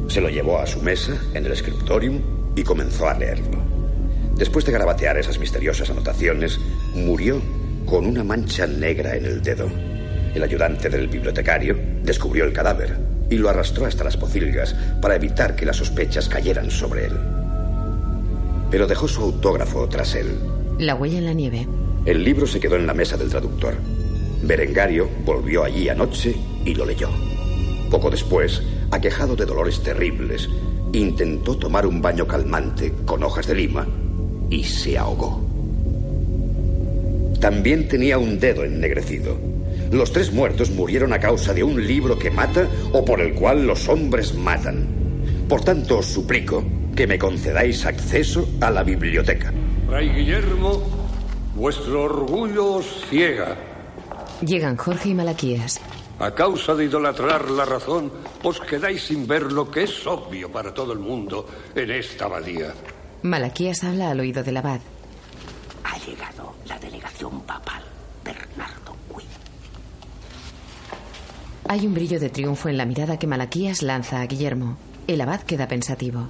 Se 0.08 0.22
lo 0.22 0.30
llevó 0.30 0.60
a 0.60 0.66
su 0.66 0.82
mesa, 0.82 1.14
en 1.34 1.46
el 1.46 1.58
scriptorium, 1.58 2.22
y 2.56 2.64
comenzó 2.64 3.10
a 3.10 3.18
leerlo. 3.18 3.62
Después 4.38 4.64
de 4.64 4.72
garabatear 4.72 5.18
esas 5.18 5.38
misteriosas 5.38 5.90
anotaciones, 5.90 6.58
murió 6.96 7.42
con 7.86 8.06
una 8.06 8.24
mancha 8.24 8.66
negra 8.66 9.14
en 9.18 9.26
el 9.26 9.42
dedo. 9.42 9.70
El 10.34 10.42
ayudante 10.42 10.90
del 10.90 11.10
bibliotecario 11.10 11.78
descubrió 12.02 12.46
el 12.46 12.54
cadáver 12.54 12.96
y 13.30 13.36
lo 13.36 13.50
arrastró 13.50 13.88
hasta 13.88 14.06
las 14.06 14.16
pocilgas 14.16 14.74
para 15.02 15.18
evitar 15.18 15.54
que 15.54 15.66
las 15.66 15.76
sospechas 15.76 16.30
cayeran 16.30 16.72
sobre 16.72 17.08
él 17.08 17.41
pero 18.72 18.88
dejó 18.88 19.08
su 19.08 19.22
autógrafo 19.22 19.88
tras 19.90 20.16
él. 20.16 20.40
La 20.80 20.96
huella 20.96 21.20
en 21.20 21.26
la 21.26 21.34
nieve. 21.34 21.68
El 22.06 22.24
libro 22.24 22.48
se 22.48 22.60
quedó 22.60 22.78
en 22.78 22.88
la 22.88 22.94
mesa 22.94 23.18
del 23.18 23.30
traductor. 23.30 23.76
Berengario 24.42 25.08
volvió 25.26 25.64
allí 25.64 25.90
anoche 25.90 26.36
y 26.66 26.74
lo 26.74 26.86
leyó. 26.86 27.10
Poco 27.92 28.10
después, 28.10 28.64
aquejado 28.90 29.36
de 29.36 29.46
dolores 29.46 29.84
terribles, 29.84 30.50
intentó 30.94 31.58
tomar 31.58 31.86
un 31.86 32.02
baño 32.02 32.26
calmante 32.26 32.94
con 33.06 33.22
hojas 33.24 33.46
de 33.48 33.56
lima 33.56 33.86
y 34.50 34.64
se 34.64 34.98
ahogó. 34.98 35.46
También 37.40 37.88
tenía 37.88 38.18
un 38.18 38.40
dedo 38.40 38.64
ennegrecido. 38.64 39.38
Los 39.92 40.14
tres 40.14 40.32
muertos 40.32 40.72
murieron 40.72 41.12
a 41.12 41.20
causa 41.20 41.54
de 41.54 41.64
un 41.64 41.86
libro 41.86 42.18
que 42.18 42.32
mata 42.32 42.68
o 42.94 43.04
por 43.04 43.20
el 43.20 43.34
cual 43.34 43.68
los 43.68 43.90
hombres 43.90 44.34
matan. 44.34 44.88
Por 45.50 45.62
tanto, 45.64 45.98
os 45.98 46.06
suplico 46.06 46.64
que 46.96 47.08
me 47.08 47.18
concedáis 47.18 47.86
acceso 47.86 48.48
a 48.62 48.70
la 48.70 48.84
biblioteca. 48.84 49.54
Fray 49.88 50.10
Guillermo, 50.10 50.82
vuestro 51.56 52.04
orgullo 52.04 52.74
os 52.76 53.06
ciega. 53.10 53.58
Llegan 54.42 54.78
Jorge 54.78 55.10
y 55.10 55.14
Malaquías. 55.14 55.80
A 56.20 56.32
causa 56.36 56.76
de 56.76 56.86
idolatrar 56.86 57.50
la 57.50 57.66
razón, 57.66 58.12
os 58.44 58.60
quedáis 58.60 59.04
sin 59.04 59.28
ver 59.28 59.52
lo 59.52 59.72
que 59.72 59.84
es 59.84 60.06
obvio 60.06 60.52
para 60.52 60.74
todo 60.74 60.94
el 60.94 61.00
mundo 61.00 61.48
en 61.76 61.92
esta 61.92 62.26
abadía. 62.26 62.74
Malaquías 63.24 63.84
habla 63.84 64.12
al 64.12 64.20
oído 64.20 64.44
del 64.44 64.58
abad. 64.58 64.82
Ha 65.84 65.98
llegado 66.06 66.56
la 66.68 66.78
delegación 66.80 67.42
papal, 67.42 67.84
Bernardo 68.24 68.96
Cui. 69.08 69.24
Hay 71.68 71.86
un 71.88 71.94
brillo 71.94 72.20
de 72.20 72.30
triunfo 72.30 72.70
en 72.70 72.78
la 72.78 72.86
mirada 72.86 73.18
que 73.18 73.28
Malaquías 73.28 73.82
lanza 73.82 74.22
a 74.22 74.26
Guillermo. 74.28 74.78
El 75.08 75.22
abad 75.22 75.42
queda 75.42 75.68
pensativo. 75.68 76.30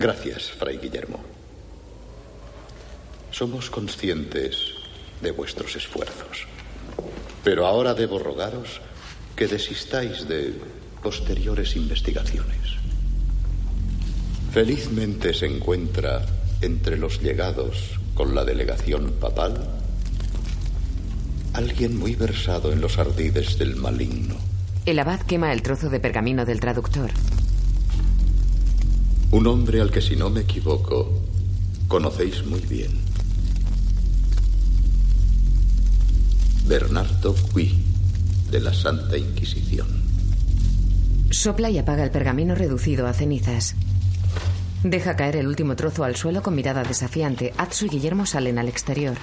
Gracias, 0.00 0.50
Fray 0.52 0.78
Guillermo. 0.78 1.20
Somos 3.30 3.68
conscientes 3.68 4.74
de 5.20 5.30
vuestros 5.30 5.76
esfuerzos. 5.76 6.46
Pero 7.44 7.66
ahora 7.66 7.92
debo 7.92 8.18
rogaros 8.18 8.80
que 9.36 9.46
desistáis 9.46 10.26
de 10.26 10.54
posteriores 11.02 11.76
investigaciones. 11.76 12.80
Felizmente 14.54 15.34
se 15.34 15.44
encuentra 15.44 16.24
entre 16.62 16.96
los 16.96 17.20
llegados 17.20 18.00
con 18.14 18.34
la 18.34 18.46
delegación 18.46 19.12
papal 19.20 19.80
alguien 21.52 21.98
muy 21.98 22.14
versado 22.14 22.72
en 22.72 22.80
los 22.80 22.98
ardides 22.98 23.58
del 23.58 23.76
maligno. 23.76 24.36
El 24.86 24.98
abad 24.98 25.20
quema 25.20 25.52
el 25.52 25.60
trozo 25.60 25.90
de 25.90 26.00
pergamino 26.00 26.46
del 26.46 26.58
traductor. 26.58 27.10
Un 29.32 29.46
hombre 29.46 29.80
al 29.80 29.90
que, 29.90 30.00
si 30.00 30.16
no 30.16 30.28
me 30.28 30.40
equivoco, 30.40 31.08
conocéis 31.86 32.44
muy 32.44 32.60
bien. 32.60 32.90
Bernardo 36.66 37.34
Cui, 37.52 37.72
de 38.50 38.60
la 38.60 38.74
Santa 38.74 39.16
Inquisición. 39.16 39.86
Sopla 41.30 41.70
y 41.70 41.78
apaga 41.78 42.02
el 42.02 42.10
pergamino 42.10 42.56
reducido 42.56 43.06
a 43.06 43.12
cenizas. 43.12 43.76
Deja 44.82 45.14
caer 45.14 45.36
el 45.36 45.46
último 45.46 45.76
trozo 45.76 46.02
al 46.02 46.16
suelo 46.16 46.42
con 46.42 46.56
mirada 46.56 46.82
desafiante. 46.82 47.52
Atsu 47.56 47.86
y 47.86 47.88
Guillermo 47.88 48.26
salen 48.26 48.58
al 48.58 48.68
exterior. 48.68 49.16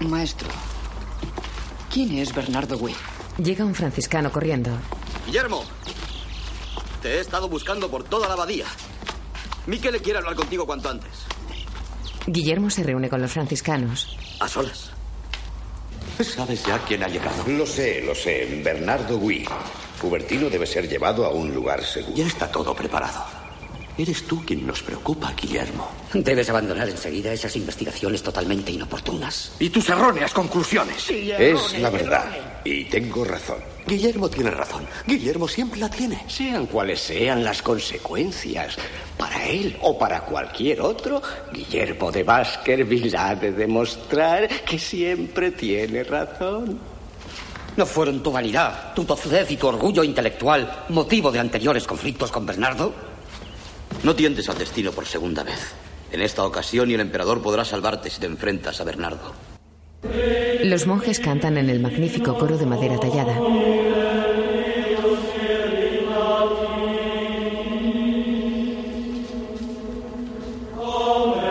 Maestro, 0.00 0.48
¿quién 1.92 2.16
es 2.16 2.34
Bernardo 2.34 2.78
Cui? 2.78 2.94
Llega 3.36 3.64
un 3.64 3.74
franciscano 3.74 4.32
corriendo. 4.32 4.70
Guillermo, 5.26 5.64
te 7.02 7.16
he 7.16 7.20
estado 7.20 7.48
buscando 7.48 7.90
por 7.90 8.04
toda 8.04 8.26
la 8.26 8.34
abadía. 8.34 8.66
Miquel 9.66 10.00
quiere 10.02 10.18
hablar 10.18 10.34
contigo 10.34 10.66
cuanto 10.66 10.88
antes. 10.90 11.10
Guillermo 12.26 12.70
se 12.70 12.82
reúne 12.82 13.08
con 13.08 13.20
los 13.20 13.32
franciscanos. 13.32 14.16
A 14.40 14.48
solas. 14.48 14.90
¿Sabes 16.20 16.64
ya 16.64 16.78
quién 16.80 17.02
ha 17.02 17.08
llegado? 17.08 17.44
Lo 17.46 17.66
sé, 17.66 18.02
lo 18.02 18.14
sé. 18.14 18.60
Bernardo 18.62 19.18
Gui. 19.18 19.46
Cubertino 20.00 20.50
debe 20.50 20.66
ser 20.66 20.88
llevado 20.88 21.24
a 21.24 21.30
un 21.30 21.54
lugar 21.54 21.82
seguro. 21.84 22.14
Ya 22.16 22.26
está 22.26 22.50
todo 22.50 22.74
preparado. 22.74 23.39
Eres 24.00 24.22
tú 24.22 24.42
quien 24.46 24.66
nos 24.66 24.82
preocupa, 24.82 25.34
Guillermo. 25.38 25.86
Debes 26.14 26.48
abandonar 26.48 26.88
enseguida 26.88 27.34
esas 27.34 27.54
investigaciones 27.56 28.22
totalmente 28.22 28.72
inoportunas. 28.72 29.52
Y 29.58 29.68
tus 29.68 29.90
erróneas 29.90 30.32
conclusiones. 30.32 31.10
Es 31.10 31.78
la 31.78 31.90
verdad. 31.90 32.24
Y 32.64 32.86
tengo 32.86 33.26
razón. 33.26 33.58
Guillermo 33.86 34.30
tiene 34.30 34.52
razón. 34.52 34.86
Guillermo 35.06 35.46
siempre 35.46 35.80
la 35.80 35.90
tiene. 35.90 36.24
Sean 36.28 36.64
cuales 36.64 36.98
sean 36.98 37.44
las 37.44 37.60
consecuencias, 37.60 38.78
para 39.18 39.46
él 39.46 39.76
o 39.82 39.98
para 39.98 40.22
cualquier 40.22 40.80
otro, 40.80 41.20
Guillermo 41.52 42.10
de 42.10 42.22
Baskerville 42.22 43.14
ha 43.18 43.34
de 43.34 43.52
demostrar 43.52 44.48
que 44.64 44.78
siempre 44.78 45.50
tiene 45.50 46.04
razón. 46.04 46.80
¿No 47.76 47.84
fueron 47.84 48.22
tu 48.22 48.32
vanidad, 48.32 48.94
tu 48.94 49.04
tozudez 49.04 49.50
y 49.50 49.58
tu 49.58 49.66
orgullo 49.66 50.02
intelectual 50.02 50.86
motivo 50.88 51.30
de 51.30 51.38
anteriores 51.38 51.86
conflictos 51.86 52.32
con 52.32 52.46
Bernardo? 52.46 53.09
No 54.02 54.14
tientes 54.14 54.48
al 54.48 54.58
destino 54.58 54.92
por 54.92 55.06
segunda 55.06 55.42
vez. 55.42 55.74
En 56.12 56.22
esta 56.22 56.44
ocasión 56.44 56.88
ni 56.88 56.94
el 56.94 57.00
emperador 57.00 57.42
podrá 57.42 57.64
salvarte 57.64 58.10
si 58.10 58.20
te 58.20 58.26
enfrentas 58.26 58.80
a 58.80 58.84
Bernardo. 58.84 59.32
Los 60.64 60.86
monjes 60.86 61.20
cantan 61.20 61.58
en 61.58 61.70
el 61.70 61.80
magnífico 61.80 62.38
coro 62.38 62.56
de 62.56 62.66
madera 62.66 62.98
tallada. 62.98 63.38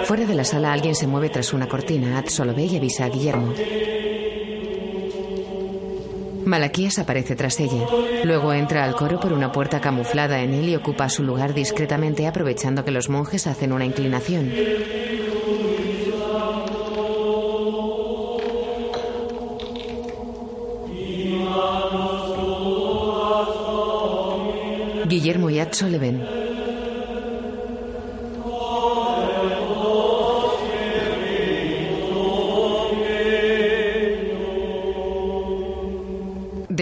Fuera 0.06 0.26
de 0.26 0.34
la 0.34 0.44
sala 0.44 0.74
alguien 0.74 0.96
se 0.96 1.06
mueve 1.06 1.30
tras 1.30 1.54
una 1.54 1.68
cortina. 1.68 2.18
Ad 2.18 2.30
solo 2.30 2.56
ve 2.56 2.66
y 2.66 2.78
avisa 2.78 3.06
a 3.06 3.10
Guillermo. 3.10 3.54
Malaquías 6.50 6.98
aparece 6.98 7.36
tras 7.36 7.60
ella. 7.60 7.86
Luego 8.24 8.54
entra 8.54 8.84
al 8.84 8.96
coro 8.96 9.20
por 9.20 9.34
una 9.34 9.52
puerta 9.52 9.80
camuflada 9.80 10.42
en 10.42 10.54
él 10.56 10.70
y 10.70 10.76
ocupa 10.76 11.08
su 11.08 11.24
lugar 11.24 11.54
discretamente 11.54 12.26
aprovechando 12.26 12.84
que 12.84 12.92
los 12.92 13.08
monjes 13.08 13.46
hacen 13.46 13.72
una 13.72 13.86
inclinación. 13.86 14.52
Guillermo 25.08 25.50
y 25.50 25.60
Atso 25.60 25.88
le 25.88 25.98
ven. 26.00 26.39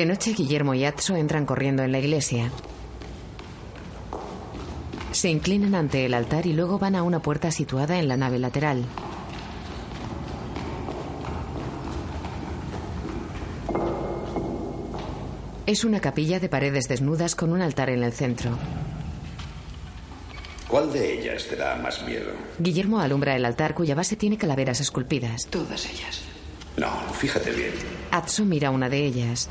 Noche, 0.07 0.33
Guillermo 0.33 0.73
y 0.73 0.85
Atso 0.85 1.15
entran 1.15 1.45
corriendo 1.45 1.83
en 1.83 1.91
la 1.91 1.99
iglesia. 1.99 2.51
Se 5.11 5.29
inclinan 5.29 5.75
ante 5.75 6.05
el 6.05 6.13
altar 6.13 6.45
y 6.45 6.53
luego 6.53 6.79
van 6.79 6.95
a 6.95 7.03
una 7.03 7.21
puerta 7.21 7.51
situada 7.51 7.99
en 7.99 8.07
la 8.07 8.17
nave 8.17 8.39
lateral. 8.39 8.85
Es 15.65 15.83
una 15.83 15.99
capilla 15.99 16.39
de 16.39 16.47
paredes 16.47 16.87
desnudas 16.87 17.35
con 17.35 17.51
un 17.51 17.61
altar 17.61 17.89
en 17.89 18.03
el 18.03 18.13
centro. 18.13 18.51
¿Cuál 20.67 20.93
de 20.93 21.19
ellas 21.19 21.45
te 21.47 21.55
da 21.55 21.75
más 21.75 22.03
miedo? 22.05 22.31
Guillermo 22.59 22.99
alumbra 22.99 23.35
el 23.35 23.45
altar 23.45 23.73
cuya 23.73 23.95
base 23.95 24.15
tiene 24.15 24.37
calaveras 24.37 24.79
esculpidas. 24.79 25.47
Todas 25.47 25.85
ellas. 25.85 26.21
No, 26.77 26.89
fíjate 27.13 27.51
bien. 27.51 27.71
Atso 28.11 28.45
mira 28.45 28.69
una 28.69 28.87
de 28.87 29.05
ellas. 29.05 29.49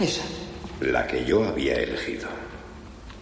Esa. 0.00 0.22
La 0.80 1.06
que 1.06 1.24
yo 1.24 1.44
había 1.44 1.74
elegido. 1.74 2.28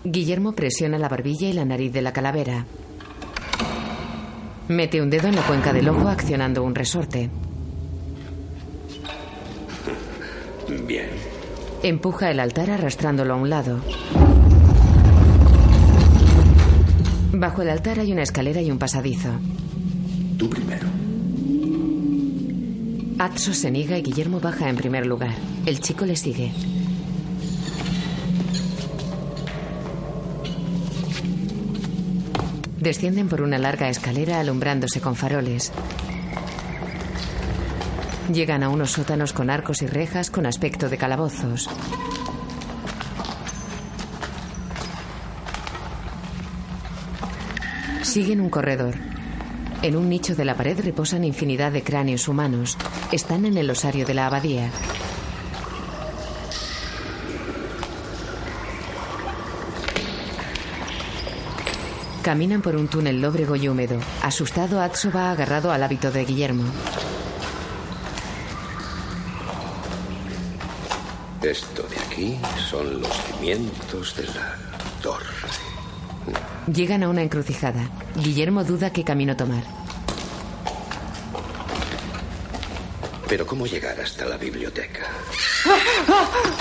Guillermo 0.05 0.53
presiona 0.53 0.99
la 0.99 1.09
barbilla 1.09 1.49
y 1.49 1.53
la 1.53 1.65
nariz 1.65 1.93
de 1.93 2.03
la 2.03 2.13
calavera. 2.13 2.67
Mete 4.69 5.03
un 5.03 5.11
dedo 5.11 5.29
en 5.29 5.37
la 5.37 5.43
cuenca 5.43 5.73
del 5.73 5.89
ojo 5.89 6.09
accionando 6.09 6.63
un 6.63 6.75
resorte. 6.75 7.31
Bien. 10.87 11.09
Empuja 11.83 12.31
el 12.31 12.41
altar 12.41 12.71
arrastrándolo 12.71 13.35
a 13.35 13.37
un 13.37 13.51
lado. 13.51 13.81
Bajo 17.33 17.63
el 17.63 17.71
altar 17.71 17.99
hay 17.99 18.13
una 18.13 18.23
escalera 18.23 18.63
y 18.63 18.71
un 18.71 18.79
pasadizo. 18.79 19.31
Tú 20.39 20.49
primero. 20.49 20.92
Atso 23.23 23.55
se 23.55 23.71
niega 23.71 23.97
y 23.97 24.03
Guillermo 24.03 24.41
baja 24.41 24.69
en 24.69 24.75
primer 24.75 25.07
lugar. 25.07 25.37
El 25.65 25.79
chico 25.79 26.05
le 26.05 26.17
sigue. 26.17 26.51
Descienden 32.81 33.29
por 33.29 33.43
una 33.43 33.59
larga 33.59 33.89
escalera 33.89 34.41
alumbrándose 34.41 35.01
con 35.01 35.15
faroles. 35.15 35.71
Llegan 38.35 38.65
a 38.65 38.69
unos 38.69 38.91
sótanos 38.91 39.33
con 39.33 39.51
arcos 39.51 39.83
y 39.83 39.87
rejas 39.87 40.29
con 40.29 40.45
aspecto 40.45 40.89
de 40.89 40.99
calabozos. 40.99 41.71
Siguen 48.03 48.41
un 48.41 48.51
corredor. 48.51 49.12
En 49.83 49.97
un 49.97 50.09
nicho 50.09 50.37
de 50.37 50.45
la 50.45 50.57
pared 50.57 50.79
reposan 50.79 51.25
infinidad 51.25 51.73
de 51.73 51.83
cráneos 51.83 52.29
humanos. 52.29 52.79
Están 53.11 53.45
en 53.47 53.57
el 53.57 53.69
osario 53.69 54.07
de 54.07 54.15
la 54.15 54.27
abadía. 54.27 54.71
Caminan 62.23 62.63
por 62.63 62.77
un 62.77 62.87
túnel 62.87 63.21
lóbrego 63.21 63.57
y 63.57 63.69
húmedo. 63.69 63.99
Asustado, 64.23 64.81
Atso 64.81 65.11
va 65.11 65.33
agarrado 65.33 65.73
al 65.73 65.83
hábito 65.83 66.13
de 66.13 66.25
Guillermo. 66.25 66.63
Esto 71.43 71.83
de 71.83 71.97
aquí 71.97 72.39
son 72.71 73.01
los 73.01 73.13
cimientos 73.25 74.15
de 74.15 74.27
la 74.29 74.57
torre. 75.03 75.27
Llegan 76.67 77.03
a 77.03 77.09
una 77.09 77.23
encrucijada. 77.23 77.91
Guillermo 78.15 78.63
duda 78.63 78.93
qué 78.93 79.03
camino 79.03 79.37
tomar. 79.37 79.65
Pero 83.29 83.47
¿cómo 83.47 83.67
llegar 83.67 83.99
hasta 84.01 84.27
la 84.27 84.37
biblioteca? 84.37 85.07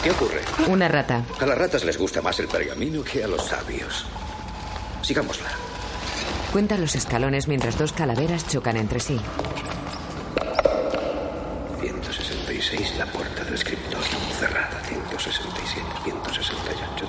¿Qué 0.03 0.10
ocurre? 0.10 0.41
Una 0.68 0.88
rata. 0.88 1.23
A 1.40 1.45
las 1.45 1.57
ratas 1.57 1.84
les 1.84 1.98
gusta 1.98 2.22
más 2.22 2.40
el 2.40 2.48
pergamino 2.48 3.03
que 3.03 3.23
a 3.23 3.28
los 3.28 3.45
sabios. 3.45 4.06
Sigámosla. 5.03 5.49
Cuenta 6.52 6.78
los 6.78 6.95
escalones 6.95 7.48
mientras 7.48 7.78
dos 7.78 7.94
calaveras 7.94 8.48
chocan 8.48 8.78
entre 8.78 8.99
sí. 8.99 9.19
166, 11.80 12.98
la 12.98 13.06
puerta 13.06 13.44
del 13.44 13.53
escritorio 13.53 13.99
cerrada. 14.40 14.82
167, 14.88 15.86
168, 16.03 17.07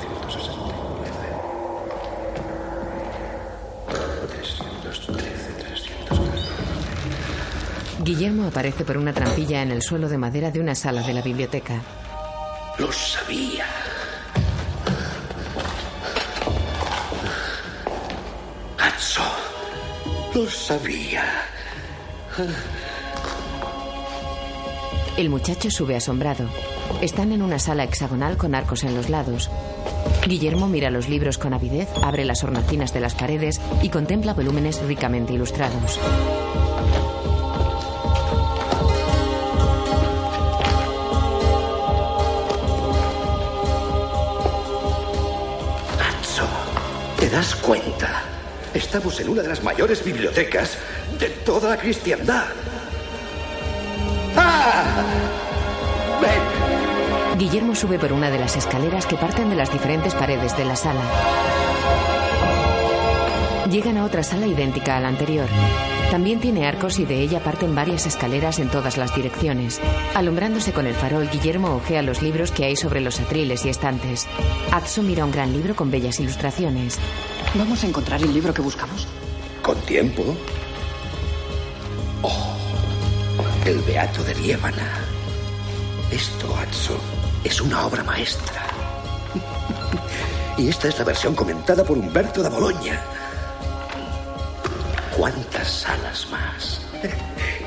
Guillermo 8.02 8.48
aparece 8.48 8.84
por 8.84 8.96
una 8.96 9.12
trampilla 9.12 9.62
en 9.62 9.70
el 9.70 9.80
suelo 9.80 10.08
de 10.08 10.18
madera 10.18 10.50
de 10.50 10.58
una 10.58 10.74
sala 10.74 11.02
de 11.02 11.14
la 11.14 11.22
biblioteca. 11.22 11.80
Lo 12.76 12.90
sabía. 12.90 13.64
Atso. 18.76 19.22
Lo 20.34 20.50
sabía. 20.50 21.22
El 25.16 25.28
muchacho 25.28 25.70
sube 25.70 25.94
asombrado. 25.94 26.48
Están 27.02 27.30
en 27.30 27.42
una 27.42 27.60
sala 27.60 27.84
hexagonal 27.84 28.36
con 28.36 28.56
arcos 28.56 28.82
en 28.82 28.96
los 28.96 29.10
lados. 29.10 29.48
Guillermo 30.26 30.66
mira 30.66 30.90
los 30.90 31.08
libros 31.08 31.38
con 31.38 31.54
avidez, 31.54 31.88
abre 32.02 32.24
las 32.24 32.42
hornacinas 32.42 32.92
de 32.92 33.00
las 33.00 33.14
paredes 33.14 33.60
y 33.80 33.90
contempla 33.90 34.34
volúmenes 34.34 34.82
ricamente 34.82 35.34
ilustrados. 35.34 36.00
Das 47.32 47.54
cuenta? 47.56 48.24
Estamos 48.74 49.18
en 49.18 49.30
una 49.30 49.40
de 49.40 49.48
las 49.48 49.62
mayores 49.62 50.04
bibliotecas 50.04 50.76
de 51.18 51.30
toda 51.30 51.70
la 51.70 51.76
cristiandad. 51.78 52.44
¡Ah! 54.36 55.02
¡Ven! 56.20 57.38
Guillermo 57.38 57.74
sube 57.74 57.98
por 57.98 58.12
una 58.12 58.30
de 58.30 58.38
las 58.38 58.56
escaleras 58.56 59.06
que 59.06 59.16
parten 59.16 59.48
de 59.48 59.56
las 59.56 59.72
diferentes 59.72 60.14
paredes 60.14 60.54
de 60.58 60.66
la 60.66 60.76
sala. 60.76 61.00
Llegan 63.72 63.96
a 63.96 64.04
otra 64.04 64.22
sala 64.22 64.46
idéntica 64.46 64.98
a 64.98 65.00
la 65.00 65.08
anterior. 65.08 65.48
También 66.10 66.40
tiene 66.40 66.66
arcos 66.66 66.98
y 66.98 67.06
de 67.06 67.22
ella 67.22 67.42
parten 67.42 67.74
varias 67.74 68.04
escaleras 68.04 68.58
en 68.58 68.68
todas 68.68 68.98
las 68.98 69.16
direcciones. 69.16 69.80
Alumbrándose 70.14 70.74
con 70.74 70.86
el 70.86 70.94
farol, 70.94 71.30
Guillermo 71.30 71.76
ojea 71.76 72.02
los 72.02 72.20
libros 72.20 72.52
que 72.52 72.66
hay 72.66 72.76
sobre 72.76 73.00
los 73.00 73.18
atriles 73.18 73.64
y 73.64 73.70
estantes. 73.70 74.26
Atso 74.70 75.02
mira 75.02 75.24
un 75.24 75.32
gran 75.32 75.54
libro 75.54 75.74
con 75.74 75.90
bellas 75.90 76.20
ilustraciones. 76.20 76.98
¿Vamos 77.54 77.82
a 77.82 77.86
encontrar 77.86 78.20
el 78.20 78.34
libro 78.34 78.52
que 78.52 78.60
buscamos? 78.60 79.08
¿Con 79.62 79.80
tiempo? 79.80 80.22
Oh, 82.20 82.54
el 83.64 83.78
Beato 83.78 84.22
de 84.22 84.34
Liébana. 84.34 84.98
Esto, 86.10 86.54
Atso, 86.58 86.98
es 87.42 87.58
una 87.62 87.86
obra 87.86 88.04
maestra. 88.04 88.66
y 90.58 90.68
esta 90.68 90.88
es 90.88 90.98
la 90.98 91.06
versión 91.06 91.34
comentada 91.34 91.82
por 91.84 91.96
Humberto 91.96 92.42
da 92.42 92.50
Bologna. 92.50 93.21
¿Cuántas 95.16 95.68
salas 95.68 96.26
más? 96.30 96.80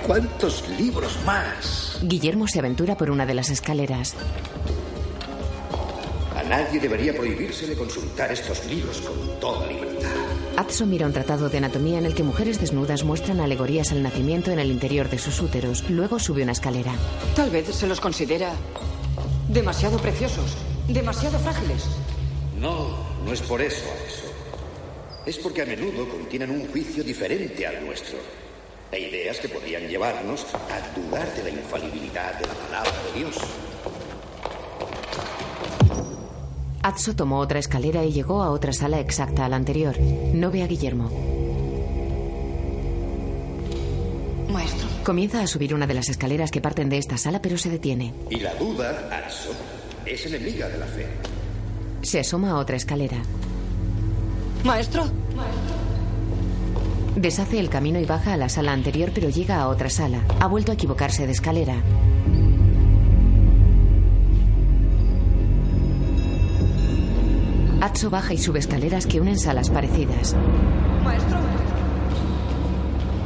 ¿Cuántos 0.06 0.68
libros 0.80 1.18
más? 1.26 2.00
Guillermo 2.02 2.48
se 2.48 2.60
aventura 2.60 2.98
por 2.98 3.12
una 3.12 3.26
de 3.26 3.34
las 3.34 3.50
escaleras. 3.50 4.16
A 6.36 6.44
nadie 6.44 6.80
debería 6.80 7.14
prohibírsele 7.14 7.76
consultar 7.76 8.32
estos 8.32 8.66
libros 8.66 9.00
con 9.02 9.40
toda 9.40 9.68
libertad. 9.68 10.10
Atso 10.58 10.86
mira 10.86 11.06
un 11.06 11.14
tratado 11.14 11.50
de 11.50 11.58
anatomía 11.58 12.00
en 12.00 12.06
el 12.06 12.16
que 12.16 12.24
mujeres 12.24 12.60
desnudas 12.60 13.04
muestran 13.04 13.40
alegorías 13.40 13.92
al 13.92 14.02
nacimiento 14.02 14.52
en 14.52 14.60
el 14.60 14.72
interior 14.72 15.10
de 15.10 15.20
sus 15.20 15.40
úteros. 15.42 15.90
Luego 15.90 16.20
sube 16.20 16.44
una 16.44 16.54
escalera. 16.54 16.94
Tal 17.36 17.50
vez 17.52 17.68
se 17.68 17.88
los 17.88 18.00
considera 18.00 18.54
demasiado 19.50 19.98
preciosos, 20.00 20.56
demasiado 20.88 21.38
frágiles. 21.40 21.86
No, 22.60 22.90
no 23.26 23.34
es 23.34 23.42
por 23.42 23.62
eso, 23.62 23.84
Atso. 24.06 24.25
Es 25.26 25.38
porque 25.40 25.64
a 25.64 25.66
menudo 25.66 26.08
contienen 26.08 26.52
un 26.52 26.68
juicio 26.68 27.04
diferente 27.04 27.66
al 27.66 27.84
nuestro. 27.84 28.18
E 28.92 29.00
ideas 29.00 29.40
que 29.40 29.50
podrían 29.50 29.88
llevarnos 29.88 30.46
a 30.54 31.00
dudar 31.00 31.34
de 31.36 31.44
la 31.44 31.50
infalibilidad 31.50 32.40
de 32.40 32.46
la 32.48 32.54
palabra 32.54 32.92
de 33.12 33.20
Dios. 33.20 33.36
Atso 36.84 37.16
tomó 37.16 37.40
otra 37.40 37.58
escalera 37.58 38.06
y 38.06 38.14
llegó 38.14 38.44
a 38.44 38.52
otra 38.52 38.72
sala 38.72 39.00
exacta 39.00 39.46
a 39.46 39.50
la 39.50 39.56
anterior. 39.56 40.00
No 40.00 40.52
ve 40.52 40.62
a 40.62 40.68
Guillermo. 40.68 41.10
Maestro. 44.52 44.88
Comienza 45.04 45.42
a 45.42 45.48
subir 45.48 45.74
una 45.74 45.88
de 45.88 45.96
las 45.96 46.10
escaleras 46.10 46.52
que 46.52 46.62
parten 46.62 46.88
de 46.90 47.00
esta 47.00 47.18
sala, 47.18 47.42
pero 47.42 47.58
se 47.58 47.72
detiene. 47.72 48.14
Y 48.30 48.40
la 48.40 48.54
duda, 48.54 49.10
Atso, 49.12 49.50
es 50.06 50.24
enemiga 50.28 50.70
de 50.70 50.78
la 50.78 50.86
fe. 50.86 51.08
Se 52.04 52.20
asoma 52.20 52.52
a 52.52 52.58
otra 52.58 52.76
escalera. 52.76 53.18
Maestro. 54.66 55.04
Deshace 57.16 57.60
el 57.60 57.70
camino 57.70 58.00
y 58.00 58.06
baja 58.06 58.34
a 58.34 58.38
la 58.38 58.50
sala 58.50 58.74
anterior, 58.74 59.12
pero 59.14 59.30
llega 59.30 59.62
a 59.62 59.68
otra 59.68 59.92
sala. 59.92 60.22
Ha 60.40 60.48
vuelto 60.48 60.72
a 60.72 60.74
equivocarse 60.74 61.28
de 61.28 61.34
escalera. 61.34 61.76
Atso 67.80 68.10
baja 68.10 68.34
y 68.34 68.40
sube 68.40 68.58
escaleras 68.58 69.06
que 69.06 69.22
unen 69.22 69.38
salas 69.38 69.70
parecidas. 69.70 70.36
Maestro. 71.04 71.38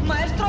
Maestro. 0.05 0.45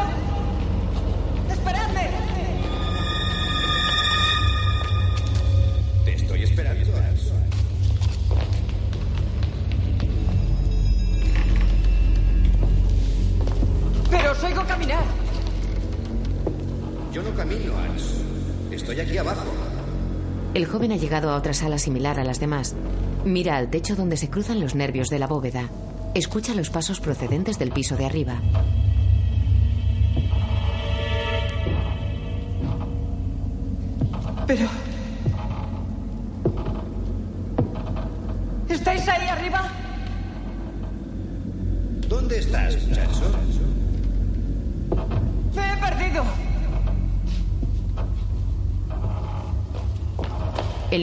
Llegado 21.01 21.31
a 21.31 21.36
otra 21.36 21.55
sala 21.55 21.78
similar 21.78 22.20
a 22.20 22.24
las 22.24 22.39
demás. 22.39 22.77
Mira 23.24 23.56
al 23.56 23.70
techo 23.70 23.97
donde 23.97 24.16
se 24.16 24.31
cruzan 24.31 24.60
los 24.60 24.74
nervios 24.74 25.09
de 25.09 25.18
la 25.18 25.27
bóveda. 25.27 25.68
Escucha 26.14 26.55
los 26.55 26.70
pasos 26.70 27.01
procedentes 27.01 27.59
del 27.59 27.72
piso 27.72 27.97
de 27.97 28.06
arriba. 28.06 28.40
Pero... 34.47 34.68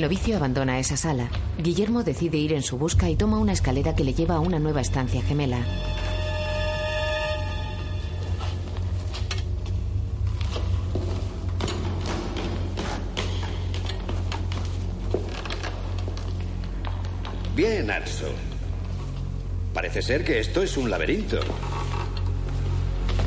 novicio 0.08 0.38
abandona 0.38 0.80
esa 0.80 0.96
sala. 0.96 1.28
Guillermo 1.58 2.02
decide 2.02 2.38
ir 2.38 2.54
en 2.54 2.62
su 2.62 2.78
busca 2.78 3.10
y 3.10 3.18
toma 3.18 3.40
una 3.40 3.52
escalera 3.52 3.94
que 3.94 4.06
le 4.06 4.14
lleva 4.14 4.36
a 4.36 4.40
una 4.40 4.58
nueva 4.58 4.80
estancia 4.80 5.22
gemela. 5.22 5.60
Bien, 17.54 17.92
Atso. 17.92 18.28
Parece 19.74 20.02
ser 20.02 20.24
que 20.24 20.40
esto 20.40 20.64
es 20.64 20.78
un 20.78 20.90
laberinto. 20.90 21.42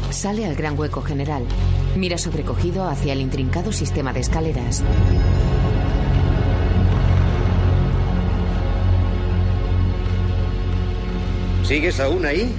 Sale 0.09 0.47
al 0.47 0.55
gran 0.55 0.78
hueco 0.78 1.02
general. 1.02 1.44
Mira 1.94 2.16
sobrecogido 2.16 2.89
hacia 2.89 3.12
el 3.12 3.20
intrincado 3.20 3.70
sistema 3.70 4.15
de 4.15 4.20
escaleras. 4.20 4.82
¿Sigues 11.70 12.01
aún 12.01 12.26
ahí? 12.26 12.52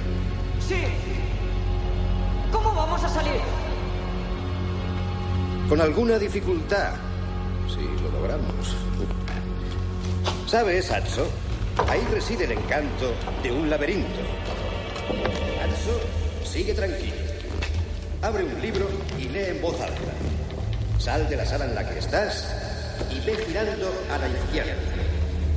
Sí. 0.66 0.84
¿Cómo 2.50 2.74
vamos 2.74 3.04
a 3.04 3.10
salir? 3.10 3.42
Con 5.68 5.82
alguna 5.82 6.18
dificultad. 6.18 6.94
Si 7.68 7.82
lo 8.02 8.10
logramos. 8.10 8.74
¿Sabes, 10.46 10.90
Atso? 10.90 11.26
Ahí 11.90 12.00
reside 12.10 12.44
el 12.44 12.52
encanto 12.52 13.12
de 13.42 13.52
un 13.52 13.68
laberinto. 13.68 14.18
Atso, 15.62 16.50
sigue 16.50 16.72
tranquilo. 16.72 17.16
Abre 18.22 18.44
un 18.44 18.62
libro 18.62 18.88
y 19.18 19.28
lee 19.28 19.48
en 19.48 19.60
voz 19.60 19.78
alta. 19.78 20.12
Sal 20.98 21.28
de 21.28 21.36
la 21.36 21.44
sala 21.44 21.66
en 21.66 21.74
la 21.74 21.86
que 21.86 21.98
estás 21.98 22.50
y 23.10 23.20
ve 23.26 23.36
girando 23.46 23.92
a 24.10 24.16
la 24.16 24.26
izquierda. 24.26 24.72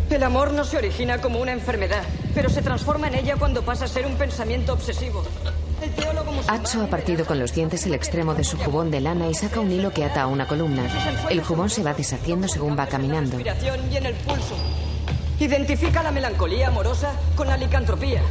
El 0.09 0.23
amor 0.23 0.51
no 0.51 0.65
se 0.65 0.75
origina 0.75 1.21
como 1.21 1.39
una 1.39 1.53
enfermedad, 1.53 2.03
pero 2.35 2.49
se 2.49 2.61
transforma 2.61 3.07
en 3.07 3.15
ella 3.15 3.35
cuando 3.37 3.63
pasa 3.63 3.85
a 3.85 3.87
ser 3.87 4.05
un 4.05 4.13
pensamiento 4.15 4.73
obsesivo. 4.73 5.23
El. 5.81 5.91
Hacho 6.47 6.83
ha 6.83 6.87
partido 6.87 7.25
con 7.25 7.39
los 7.39 7.53
dientes 7.53 7.85
el 7.85 7.93
extremo 7.93 8.33
de 8.35 8.43
su 8.43 8.57
jubón 8.57 8.91
de 8.91 9.01
lana 9.01 9.27
y 9.27 9.33
saca 9.33 9.59
un 9.59 9.71
hilo 9.71 9.91
que 9.91 10.03
ata 10.05 10.23
a 10.23 10.27
una 10.27 10.47
columna. 10.47 10.83
El 11.29 11.41
jubón 11.43 11.69
se 11.69 11.81
va 11.83 11.93
deshaciendo 11.93 12.47
según 12.47 12.77
va 12.77 12.85
caminando. 12.87 13.39
y 13.39 13.97
en 13.97 14.05
el 14.05 14.13
pulso. 14.15 14.55
Identifica 15.39 16.03
la 16.03 16.11
melancolía 16.11 16.67
amorosa 16.67 17.11
con 17.35 17.47
la 17.47 17.57
licantropía, 17.57 18.21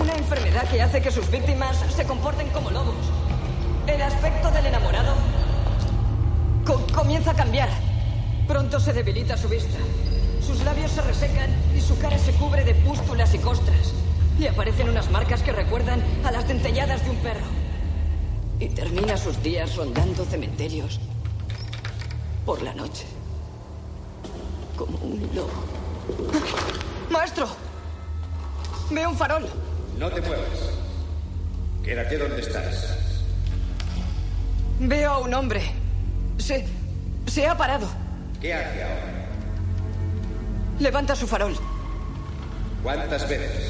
una 0.00 0.14
enfermedad 0.14 0.68
que 0.68 0.80
hace 0.82 1.00
que 1.00 1.10
sus 1.10 1.30
víctimas 1.30 1.76
se 1.94 2.04
comporten 2.04 2.48
como 2.50 2.70
lobos. 2.70 2.96
El 3.86 4.02
aspecto 4.02 4.50
del 4.50 4.66
enamorado 4.66 5.14
co- 6.64 6.84
comienza 6.94 7.30
a 7.30 7.34
cambiar. 7.34 7.68
Pronto 8.46 8.80
se 8.80 8.92
debilita 8.92 9.36
su 9.36 9.48
vista. 9.48 9.78
Sus 10.48 10.64
labios 10.64 10.90
se 10.92 11.02
resecan 11.02 11.50
y 11.76 11.80
su 11.82 11.98
cara 11.98 12.18
se 12.18 12.32
cubre 12.32 12.64
de 12.64 12.74
pústulas 12.74 13.34
y 13.34 13.38
costras. 13.38 13.92
Le 14.38 14.48
aparecen 14.48 14.88
unas 14.88 15.10
marcas 15.10 15.42
que 15.42 15.52
recuerdan 15.52 16.02
a 16.24 16.32
las 16.32 16.48
dentelladas 16.48 17.04
de 17.04 17.10
un 17.10 17.16
perro. 17.18 17.44
Y 18.58 18.70
termina 18.70 19.18
sus 19.18 19.42
días 19.42 19.76
rondando 19.76 20.24
cementerios 20.24 21.00
por 22.46 22.62
la 22.62 22.72
noche. 22.72 23.04
Como 24.74 24.96
un 24.96 25.28
lobo. 25.34 25.50
¡Maestro! 27.10 27.46
Veo 28.90 29.10
un 29.10 29.16
farol. 29.18 29.46
No 29.98 30.08
te 30.08 30.22
muevas. 30.22 30.70
Quédate 31.84 32.16
donde 32.16 32.40
estás. 32.40 32.96
Veo 34.80 35.12
a 35.12 35.18
un 35.18 35.34
hombre. 35.34 35.60
Se. 36.38 36.66
se 37.26 37.46
ha 37.46 37.54
parado. 37.54 37.86
¿Qué 38.40 38.54
hace 38.54 38.82
ahora? 38.82 39.17
Levanta 40.80 41.16
su 41.16 41.26
farol. 41.26 41.54
¿Cuántas 42.82 43.28
veces? 43.28 43.68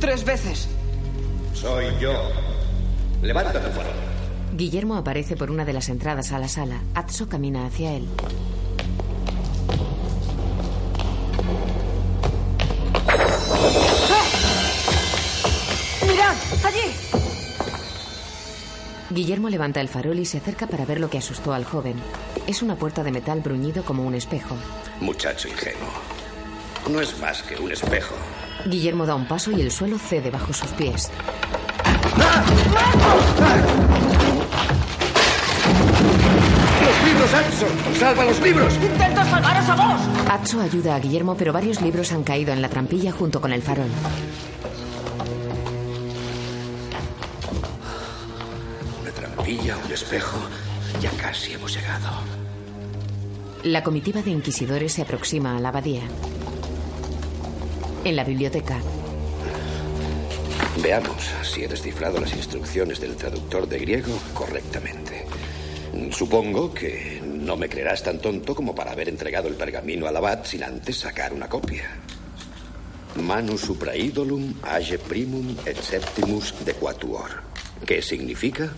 Tres 0.00 0.24
veces. 0.24 0.68
Soy 1.54 1.86
yo. 2.00 2.12
Levanta 3.22 3.52
tu 3.52 3.70
farol. 3.70 3.92
Guillermo 4.56 4.96
aparece 4.96 5.36
por 5.36 5.50
una 5.50 5.64
de 5.64 5.72
las 5.72 5.88
entradas 5.88 6.32
a 6.32 6.38
la 6.38 6.48
sala. 6.48 6.82
Atso 6.94 7.28
camina 7.28 7.66
hacia 7.66 7.92
él. 7.92 8.08
¡Allí! 16.64 16.92
Guillermo 19.10 19.48
levanta 19.48 19.80
el 19.80 19.88
farol 19.88 20.18
y 20.18 20.24
se 20.24 20.38
acerca 20.38 20.66
para 20.66 20.84
ver 20.84 21.00
lo 21.00 21.10
que 21.10 21.18
asustó 21.18 21.52
al 21.52 21.64
joven. 21.64 21.96
Es 22.46 22.62
una 22.62 22.76
puerta 22.76 23.02
de 23.04 23.12
metal 23.12 23.40
bruñido 23.40 23.84
como 23.84 24.04
un 24.04 24.14
espejo. 24.14 24.56
Muchacho 25.00 25.48
ingenuo. 25.48 25.88
No 26.90 27.00
es 27.00 27.18
más 27.20 27.42
que 27.42 27.56
un 27.56 27.70
espejo. 27.70 28.14
Guillermo 28.66 29.06
da 29.06 29.14
un 29.14 29.26
paso 29.26 29.50
y 29.52 29.60
el 29.60 29.70
suelo 29.70 29.98
cede 29.98 30.30
bajo 30.30 30.52
sus 30.52 30.70
pies. 30.72 31.10
¡Los 36.80 37.04
libros, 37.04 37.34
Atso! 37.34 37.66
¡Salva 37.98 38.24
los 38.24 38.40
libros! 38.40 38.74
¡Intento 38.74 39.24
salvaros 39.24 39.68
a 39.68 39.74
vos! 39.76 40.00
Atso 40.28 40.60
ayuda 40.60 40.96
a 40.96 41.00
Guillermo, 41.00 41.36
pero 41.36 41.52
varios 41.52 41.80
libros 41.80 42.12
han 42.12 42.24
caído 42.24 42.52
en 42.52 42.62
la 42.62 42.68
trampilla 42.68 43.12
junto 43.12 43.40
con 43.40 43.52
el 43.52 43.62
farol. 43.62 43.90
Una 49.02 49.10
trampilla, 49.12 49.76
un 49.84 49.92
espejo. 49.92 50.38
Ya 51.00 51.10
casi 51.12 51.52
hemos 51.52 51.74
llegado. 51.74 52.08
La 53.64 53.82
comitiva 53.82 54.22
de 54.22 54.30
inquisidores 54.30 54.92
se 54.92 55.02
aproxima 55.02 55.56
a 55.56 55.60
la 55.60 55.68
abadía. 55.68 56.02
En 58.04 58.16
la 58.16 58.24
biblioteca, 58.24 58.80
Veamos 60.82 61.30
si 61.42 61.64
he 61.64 61.68
descifrado 61.68 62.20
las 62.20 62.32
instrucciones 62.32 63.00
del 63.00 63.16
traductor 63.16 63.68
de 63.68 63.80
griego 63.80 64.18
correctamente. 64.32 65.26
Supongo 66.10 66.72
que 66.72 67.20
no 67.22 67.56
me 67.56 67.68
creerás 67.68 68.02
tan 68.02 68.18
tonto 68.18 68.54
como 68.54 68.74
para 68.74 68.92
haber 68.92 69.08
entregado 69.08 69.48
el 69.48 69.56
pergamino 69.56 70.06
al 70.06 70.16
abad 70.16 70.44
sin 70.44 70.62
antes 70.62 70.96
sacar 70.96 71.34
una 71.34 71.48
copia. 71.48 71.84
Manus 73.16 73.62
supra 73.62 73.94
idolum 73.94 74.54
age 74.62 74.98
primum 74.98 75.54
et 75.66 75.76
septimus 75.76 76.54
de 76.64 76.72
quatuor. 76.72 77.42
¿Qué 77.84 78.00
significa? 78.00 78.70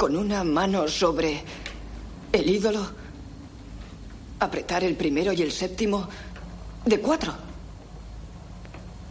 Con 0.00 0.16
una 0.16 0.42
mano 0.42 0.88
sobre 0.88 1.42
el 2.32 2.48
ídolo, 2.48 2.80
apretar 4.38 4.82
el 4.82 4.96
primero 4.96 5.30
y 5.34 5.42
el 5.42 5.52
séptimo 5.52 6.08
de 6.86 7.00
cuatro. 7.00 7.34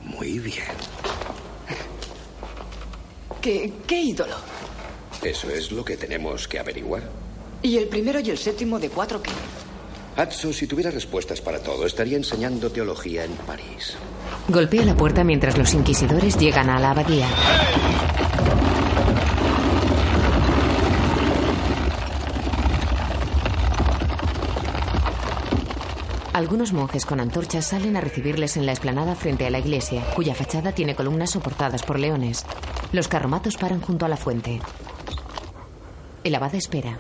Muy 0.03 0.39
bien. 0.39 0.65
¿Qué, 3.39 3.71
qué 3.85 4.01
ídolo? 4.01 4.35
Eso 5.21 5.51
es 5.51 5.71
lo 5.71 5.85
que 5.85 5.95
tenemos 5.95 6.47
que 6.47 6.57
averiguar. 6.57 7.03
¿Y 7.61 7.77
el 7.77 7.87
primero 7.87 8.19
y 8.19 8.31
el 8.31 8.39
séptimo 8.39 8.79
de 8.79 8.89
cuatro 8.89 9.21
qué? 9.21 9.29
Atso, 10.15 10.51
si 10.51 10.65
tuviera 10.65 10.89
respuestas 10.89 11.39
para 11.39 11.61
todo, 11.61 11.85
estaría 11.85 12.17
enseñando 12.17 12.71
teología 12.71 13.25
en 13.25 13.33
París. 13.45 13.95
golpea 14.47 14.85
la 14.85 14.97
puerta 14.97 15.23
mientras 15.23 15.55
los 15.55 15.71
inquisidores 15.75 16.35
llegan 16.39 16.67
a 16.71 16.79
la 16.79 16.89
abadía. 16.89 17.27
Algunos 26.39 26.71
monjes 26.71 27.05
con 27.05 27.19
antorchas 27.19 27.65
salen 27.65 27.97
a 27.97 27.99
recibirles 27.99 28.55
en 28.55 28.65
la 28.65 28.71
explanada 28.71 29.13
frente 29.13 29.45
a 29.45 29.49
la 29.49 29.59
iglesia, 29.59 30.05
cuya 30.15 30.33
fachada 30.33 30.71
tiene 30.71 30.95
columnas 30.95 31.31
soportadas 31.31 31.83
por 31.83 31.99
leones. 31.99 32.45
Los 32.93 33.09
carromatos 33.09 33.57
paran 33.57 33.81
junto 33.81 34.05
a 34.05 34.07
la 34.07 34.15
fuente. 34.15 34.61
El 36.23 36.33
abad 36.33 36.55
espera. 36.55 36.97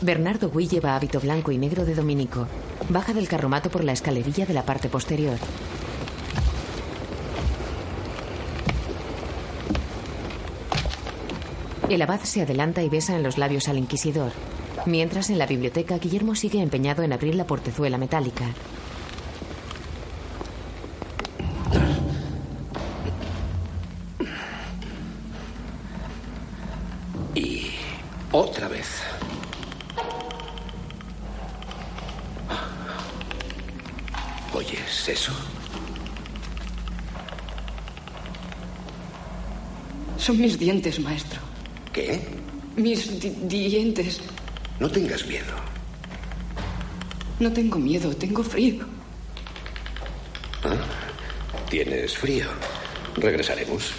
Bernardo 0.00 0.48
Gui 0.48 0.68
lleva 0.68 0.96
hábito 0.96 1.20
blanco 1.20 1.52
y 1.52 1.58
negro 1.58 1.84
de 1.84 1.94
dominico. 1.94 2.48
Baja 2.88 3.12
del 3.12 3.28
carromato 3.28 3.68
por 3.68 3.84
la 3.84 3.92
escalerilla 3.92 4.46
de 4.46 4.54
la 4.54 4.64
parte 4.64 4.88
posterior. 4.88 5.36
El 11.88 12.02
abad 12.02 12.20
se 12.20 12.42
adelanta 12.42 12.82
y 12.82 12.88
besa 12.88 13.14
en 13.14 13.22
los 13.22 13.38
labios 13.38 13.68
al 13.68 13.78
inquisidor. 13.78 14.32
Mientras 14.86 15.30
en 15.30 15.38
la 15.38 15.46
biblioteca 15.46 15.98
Guillermo 15.98 16.34
sigue 16.34 16.60
empeñado 16.60 17.04
en 17.04 17.12
abrir 17.12 17.36
la 17.36 17.46
portezuela 17.46 17.96
metálica. 17.96 18.46
Y 27.36 27.70
otra 28.32 28.66
vez. 28.66 28.88
¿Oyes 34.52 35.08
eso? 35.08 35.32
Son 40.18 40.40
mis 40.40 40.58
dientes, 40.58 40.98
maestro. 40.98 41.45
¿Qué? 41.96 42.20
Mis 42.76 43.18
di- 43.18 43.30
dientes. 43.48 44.20
No 44.78 44.90
tengas 44.90 45.24
miedo. 45.26 45.54
No 47.40 47.50
tengo 47.52 47.78
miedo, 47.78 48.14
tengo 48.14 48.42
frío. 48.44 48.84
¿Ah? 50.62 50.76
¿Tienes 51.70 52.16
frío? 52.18 52.48
Regresaremos. 53.16 53.92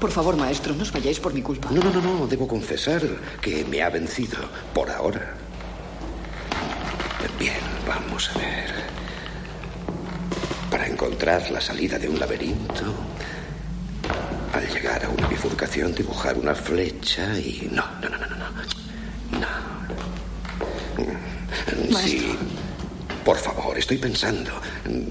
Por 0.00 0.10
favor, 0.10 0.36
maestro, 0.36 0.74
no 0.74 0.82
os 0.84 0.92
vayáis 0.92 1.20
por 1.20 1.34
mi 1.34 1.42
culpa. 1.42 1.68
No, 1.70 1.82
no, 1.82 1.90
no, 1.92 2.00
no. 2.00 2.26
Debo 2.26 2.48
confesar 2.48 3.02
que 3.42 3.62
me 3.66 3.82
ha 3.82 3.90
vencido. 3.90 4.38
Por 4.72 4.88
ahora. 4.90 5.34
Bien, 7.38 7.60
vamos 7.86 8.30
a 8.34 8.38
ver. 8.38 8.70
Para 10.70 10.86
encontrar 10.86 11.50
la 11.50 11.60
salida 11.60 11.98
de 11.98 12.08
un 12.08 12.18
laberinto, 12.18 12.94
al 14.52 14.68
llegar 14.68 15.04
a 15.04 15.08
una 15.08 15.26
bifurcación, 15.28 15.94
dibujar 15.94 16.36
una 16.36 16.54
flecha 16.54 17.38
y... 17.38 17.68
No, 17.72 17.84
no, 18.00 18.08
no, 18.08 18.18
no, 18.18 18.26
no. 18.26 18.50
No. 19.38 19.46
no. 21.90 21.98
Sí. 21.98 22.36
Por 23.24 23.36
favor, 23.36 23.76
estoy 23.78 23.98
pensando. 23.98 24.50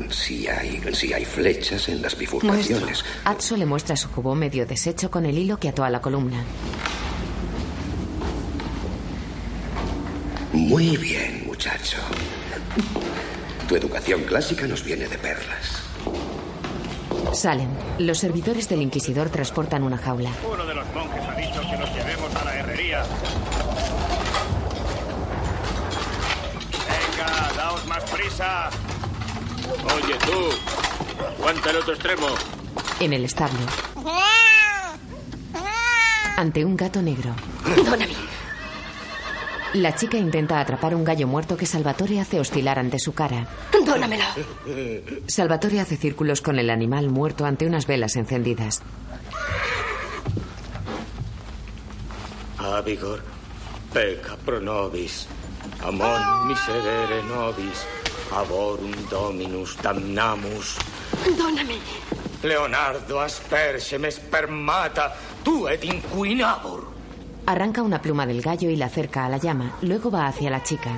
Si 0.09 0.47
hay, 0.47 0.81
si 0.93 1.13
hay 1.13 1.23
flechas 1.23 1.87
en 1.89 2.01
las 2.01 2.17
bifurcaciones. 2.17 3.05
Atso 3.25 3.55
le 3.55 3.65
muestra 3.65 3.95
su 3.95 4.09
cubo 4.09 4.33
medio 4.33 4.65
deshecho 4.65 5.11
con 5.11 5.25
el 5.25 5.37
hilo 5.37 5.59
que 5.59 5.69
ató 5.69 5.83
a 5.83 5.89
la 5.89 6.01
columna. 6.01 6.43
Muy 10.53 10.97
bien, 10.97 11.43
muchacho. 11.45 11.97
Tu 13.67 13.75
educación 13.75 14.23
clásica 14.23 14.65
nos 14.65 14.83
viene 14.83 15.07
de 15.07 15.17
perlas. 15.17 15.86
Salen. 17.37 17.69
Los 17.99 18.17
servidores 18.17 18.67
del 18.67 18.81
inquisidor 18.81 19.29
transportan 19.29 19.83
una 19.83 19.97
jaula. 19.97 20.31
Uno 20.51 20.65
de 20.65 20.73
los 20.73 20.85
monjes 20.93 21.21
ha 21.23 21.35
dicho 21.35 21.61
que 21.61 21.77
nos 21.77 21.93
llevemos 21.93 22.35
a 22.35 22.43
la 22.43 22.55
herrería. 22.55 23.03
Venga, 26.89 27.51
daos 27.55 27.85
más 27.85 28.03
prisa. 28.09 28.69
Oye, 29.85 30.15
tú. 30.25 31.23
Aguanta 31.39 31.69
el 31.69 31.75
otro 31.77 31.93
extremo. 31.93 32.27
En 32.99 33.13
el 33.13 33.25
establo. 33.25 33.59
Ante 36.37 36.65
un 36.65 36.75
gato 36.75 37.01
negro. 37.03 37.35
Donami. 37.85 38.15
La 39.73 39.93
chica 39.95 40.17
intenta 40.17 40.59
atrapar 40.59 40.95
un 40.95 41.03
gallo 41.03 41.27
muerto 41.27 41.57
que 41.57 41.65
Salvatore 41.65 42.19
hace 42.19 42.39
oscilar 42.39 42.79
ante 42.79 42.99
su 42.99 43.13
cara. 43.13 43.47
Dónamelo. 43.85 44.23
Salvatore 45.27 45.79
hace 45.79 45.97
círculos 45.97 46.41
con 46.41 46.57
el 46.59 46.69
animal 46.69 47.09
muerto 47.09 47.45
ante 47.45 47.65
unas 47.65 47.85
velas 47.85 48.15
encendidas. 48.15 48.81
Avigor, 52.57 53.23
pecca 53.93 54.35
pro 54.35 54.59
nobis, 54.59 55.27
amon 55.83 56.47
miserere 56.47 57.23
nobis, 57.23 57.85
aborum 58.31 58.91
dominus 59.09 59.77
damnamus. 59.81 60.77
Dóname. 61.37 61.77
Leonardo 62.43 63.19
aspergem 63.19 64.09
spermata, 64.11 65.15
tu 65.43 65.67
et 65.67 65.83
inquinabor. 65.85 66.86
Arranca 67.47 67.81
una 67.81 68.01
pluma 68.01 68.25
del 68.25 68.41
gallo 68.41 68.69
y 68.69 68.75
la 68.75 68.87
acerca 68.87 69.25
a 69.25 69.29
la 69.29 69.37
llama. 69.37 69.77
Luego 69.81 70.11
va 70.11 70.27
hacia 70.27 70.49
la 70.49 70.63
chica. 70.63 70.91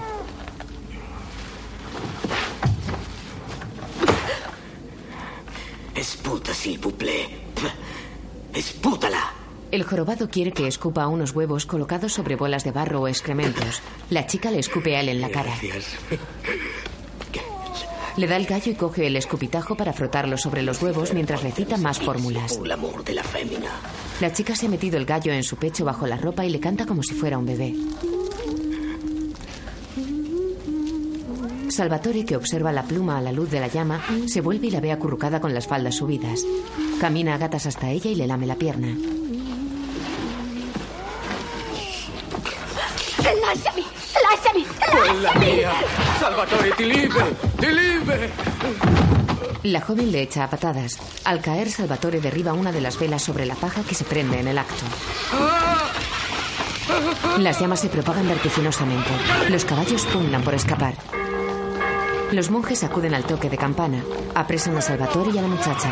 Esputa, 5.94 6.52
s'il 6.52 6.80
vous 6.80 6.96
plaît. 6.96 7.30
Espútala. 8.56 9.32
El 9.70 9.84
jorobado 9.84 10.28
quiere 10.28 10.52
que 10.52 10.66
escupa 10.66 11.08
unos 11.08 11.36
huevos 11.36 11.68
colocados 11.68 12.14
sobre 12.14 12.36
bolas 12.36 12.64
de 12.64 12.72
barro 12.72 13.02
o 13.02 13.08
excrementos. 13.08 13.84
La 14.10 14.26
chica 14.26 14.50
le 14.50 14.58
escupe 14.58 14.96
a 14.96 15.02
él 15.02 15.10
en 15.10 15.22
la 15.22 15.30
cara. 15.30 15.54
Gracias. 15.62 15.98
Le 18.18 18.28
da 18.28 18.36
el 18.36 18.46
gallo 18.46 18.72
y 18.72 18.76
coge 18.76 19.08
el 19.08 19.16
escupitajo 19.16 19.76
para 19.76 19.94
frotarlo 19.94 20.38
sobre 20.38 20.62
los 20.62 20.82
huevos 20.82 21.14
mientras 21.14 21.44
recita 21.44 21.78
más 21.78 22.00
fórmulas. 22.00 22.60
La 24.20 24.34
chica 24.34 24.56
se 24.56 24.66
ha 24.66 24.70
metido 24.70 24.98
el 24.98 25.06
gallo 25.06 25.32
en 25.32 25.44
su 25.44 25.56
pecho 25.56 25.86
bajo 25.86 26.06
la 26.08 26.18
ropa 26.18 26.46
y 26.46 26.50
le 26.50 26.60
canta 26.60 26.86
como 26.86 27.04
si 27.04 27.14
fuera 27.14 27.38
un 27.38 27.46
bebé. 27.46 27.76
Salvatore, 31.70 32.26
que 32.26 32.36
observa 32.36 32.74
la 32.74 32.84
pluma 32.84 33.18
a 33.18 33.22
la 33.22 33.32
luz 33.32 33.50
de 33.50 33.62
la 33.62 33.68
llama, 33.68 34.02
se 34.28 34.42
vuelve 34.42 34.68
y 34.68 34.72
la 34.72 34.82
ve 34.82 34.92
acurrucada 34.92 35.40
con 35.40 35.54
las 35.54 35.68
faldas 35.68 35.96
subidas. 35.96 36.44
Camina 37.00 37.36
a 37.36 37.38
gatas 37.38 37.68
hasta 37.68 37.90
ella 37.90 38.12
y 38.12 38.16
le 38.16 38.28
lame 38.28 38.48
la 38.48 38.56
pierna. 38.56 38.98
Lasciami! 44.30 44.66
Quella 44.92 45.14
Lasciami! 45.22 45.46
mia! 45.54 45.72
Salvatore, 46.20 46.72
ti 46.76 46.86
libe! 46.86 47.36
Ti 47.58 47.68
libe! 47.68 48.32
La 49.64 49.82
joven 49.82 50.12
le 50.12 50.22
echa 50.22 50.44
a 50.46 50.50
patadas. 50.50 50.98
Al 51.26 51.42
caer, 51.42 51.70
Salvatore 51.70 52.22
derriba 52.22 52.54
una 52.54 52.72
de 52.72 52.82
las 52.82 52.98
velas 52.98 53.22
sobre 53.24 53.46
la 53.46 53.56
paja 53.56 53.82
que 53.84 53.94
se 53.96 54.06
prende 54.06 54.40
en 54.40 54.48
el 54.48 54.58
acto. 54.58 54.84
Las 57.38 57.60
llamas 57.60 57.82
se 57.82 57.90
propagan 57.90 58.28
vertiginosamente. 58.28 59.10
Los 59.50 59.66
caballos 59.66 60.06
pugnan 60.06 60.44
por 60.44 60.54
escapar. 60.54 60.94
Los 62.32 62.50
monjes 62.50 62.84
acuden 62.84 63.14
al 63.14 63.24
toque 63.26 63.50
de 63.50 63.58
campana. 63.58 64.04
Apresan 64.36 64.78
a 64.78 64.82
Salvatore 64.82 65.32
y 65.32 65.38
a 65.38 65.42
la 65.42 65.48
muchacha. 65.48 65.92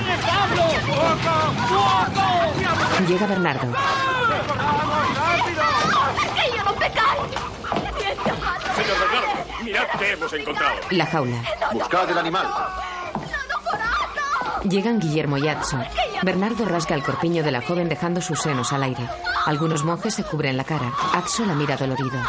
Llega 3.07 3.27
Bernardo. 3.27 3.73
Mirad 9.67 9.87
qué 9.99 10.11
hemos 10.13 10.31
encontrado. 10.33 10.75
La 10.91 11.05
jaula. 11.05 11.43
Buscad 11.73 12.09
el 12.09 12.17
animal. 12.17 12.47
Llegan 14.63 14.99
Guillermo 14.99 15.37
y 15.37 15.47
Atso. 15.47 15.77
Bernardo 16.21 16.65
rasga 16.65 16.95
el 16.95 17.03
corpiño 17.03 17.43
de 17.43 17.51
la 17.51 17.61
joven 17.61 17.89
dejando 17.89 18.21
sus 18.21 18.39
senos 18.39 18.71
al 18.73 18.83
aire. 18.83 19.07
Algunos 19.45 19.83
monjes 19.83 20.13
se 20.15 20.23
cubren 20.23 20.57
la 20.57 20.63
cara. 20.63 20.91
Atso 21.13 21.45
la 21.45 21.53
mira 21.53 21.75
dolorido. 21.75 22.19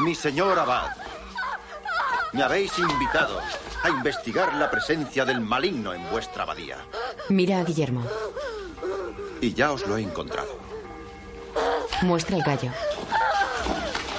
Mi 0.00 0.14
señor 0.14 0.58
abad, 0.58 0.90
me 2.32 2.42
habéis 2.42 2.78
invitado 2.78 3.40
a 3.82 3.88
investigar 3.88 4.54
la 4.54 4.70
presencia 4.70 5.24
del 5.24 5.40
maligno 5.40 5.94
en 5.94 6.08
vuestra 6.10 6.42
abadía. 6.44 6.76
Mira 7.28 7.58
a 7.58 7.64
Guillermo. 7.64 8.04
Y 9.40 9.52
ya 9.54 9.72
os 9.72 9.86
lo 9.86 9.96
he 9.96 10.02
encontrado. 10.02 10.65
Muestra 12.02 12.36
el 12.36 12.42
gallo. 12.42 12.70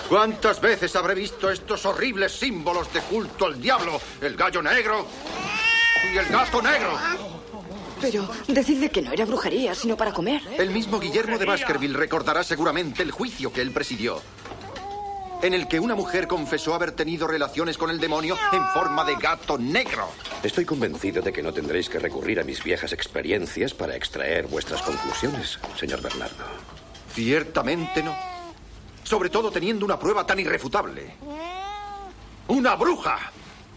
¿Cuántas 0.10 0.62
veces 0.62 0.96
habré 0.96 1.16
visto 1.16 1.50
estos 1.50 1.86
horribles 1.86 2.32
símbolos 2.32 2.92
de 2.94 3.02
culto 3.02 3.46
al 3.46 3.62
diablo? 3.62 4.00
El 4.22 4.38
gallo 4.38 4.62
negro 4.62 5.06
y 6.14 6.18
el 6.18 6.26
gato 6.28 6.62
negro. 6.62 6.98
Pero 8.00 8.30
decidle 8.48 8.90
que 8.90 9.02
no 9.02 9.12
era 9.12 9.26
brujería, 9.26 9.76
sino 9.76 9.98
para 9.98 10.14
comer. 10.14 10.42
El 10.58 10.70
mismo 10.70 11.00
Guillermo 11.00 11.38
de 11.38 11.46
Baskerville 11.46 11.98
recordará 11.98 12.44
seguramente 12.44 13.04
el 13.04 13.12
juicio 13.12 13.52
que 13.52 13.62
él 13.62 13.72
presidió, 13.72 14.22
en 15.42 15.54
el 15.54 15.68
que 15.68 15.80
una 15.80 15.96
mujer 15.96 16.28
confesó 16.28 16.74
haber 16.74 16.92
tenido 16.92 17.28
relaciones 17.28 17.78
con 17.78 17.90
el 17.90 18.00
demonio 18.00 18.38
en 18.54 18.66
forma 18.68 19.04
de 19.04 19.16
gato 19.16 19.58
negro. 19.58 20.08
Estoy 20.42 20.64
convencido 20.64 21.22
de 21.22 21.34
que 21.34 21.44
no 21.44 21.52
tendréis 21.52 21.90
que 21.90 22.00
recurrir 22.00 22.40
a 22.40 22.44
mis 22.44 22.64
viejas 22.64 22.94
experiencias 22.94 23.74
para 23.74 23.96
extraer 23.96 24.48
vuestras 24.48 24.82
conclusiones, 24.84 25.60
señor 25.78 26.02
Bernardo. 26.02 26.46
Ciertamente 27.18 28.04
no. 28.04 28.16
Sobre 29.04 29.32
todo 29.32 29.50
teniendo 29.50 29.84
una 29.84 29.98
prueba 29.98 30.24
tan 30.24 30.40
irrefutable. 30.40 31.16
¡Una 32.48 32.76
bruja! 32.76 33.18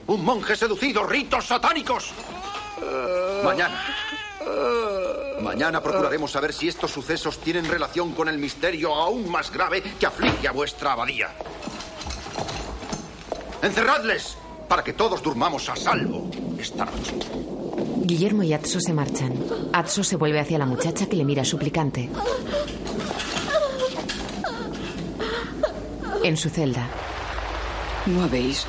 ¡Un 0.09 0.23
monje 0.23 0.55
seducido! 0.55 1.07
¡Ritos 1.07 1.47
satánicos! 1.47 2.11
Mañana. 3.43 3.83
Mañana 5.41 5.83
procuraremos 5.83 6.31
saber 6.31 6.53
si 6.53 6.69
estos 6.69 6.91
sucesos 6.91 7.39
tienen 7.39 7.65
relación 7.65 8.13
con 8.13 8.29
el 8.29 8.37
misterio 8.37 8.95
aún 8.95 9.31
más 9.31 9.51
grave 9.51 9.83
que 9.99 10.05
aflige 10.05 10.47
a 10.47 10.53
vuestra 10.53 10.93
abadía. 10.93 11.31
¡Encerradles! 13.63 14.37
Para 14.69 14.85
que 14.85 14.93
todos 14.93 15.23
durmamos 15.23 15.67
a 15.71 15.77
salvo 15.77 16.31
esta 16.59 16.85
noche. 16.85 17.15
Guillermo 18.03 18.43
y 18.43 18.53
Atso 18.53 18.81
se 18.81 18.93
marchan. 18.93 19.33
Atso 19.73 20.05
se 20.05 20.17
vuelve 20.17 20.41
hacia 20.41 20.59
la 20.59 20.67
muchacha 20.67 21.07
que 21.09 21.17
le 21.17 21.25
mira 21.25 21.43
suplicante. 21.43 22.11
En 26.23 26.37
su 26.37 26.51
celda. 26.51 26.87
No 28.07 28.23
habéis. 28.23 28.67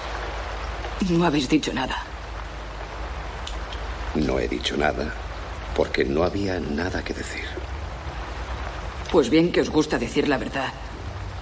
No 1.09 1.25
habéis 1.25 1.49
dicho 1.49 1.73
nada. 1.73 1.97
No 4.15 4.39
he 4.39 4.47
dicho 4.47 4.77
nada 4.77 5.13
porque 5.75 6.03
no 6.03 6.23
había 6.23 6.59
nada 6.59 7.03
que 7.03 7.13
decir. 7.13 7.45
Pues 9.11 9.29
bien 9.29 9.51
que 9.51 9.61
os 9.61 9.69
gusta 9.69 9.97
decir 9.97 10.27
la 10.27 10.37
verdad. 10.37 10.71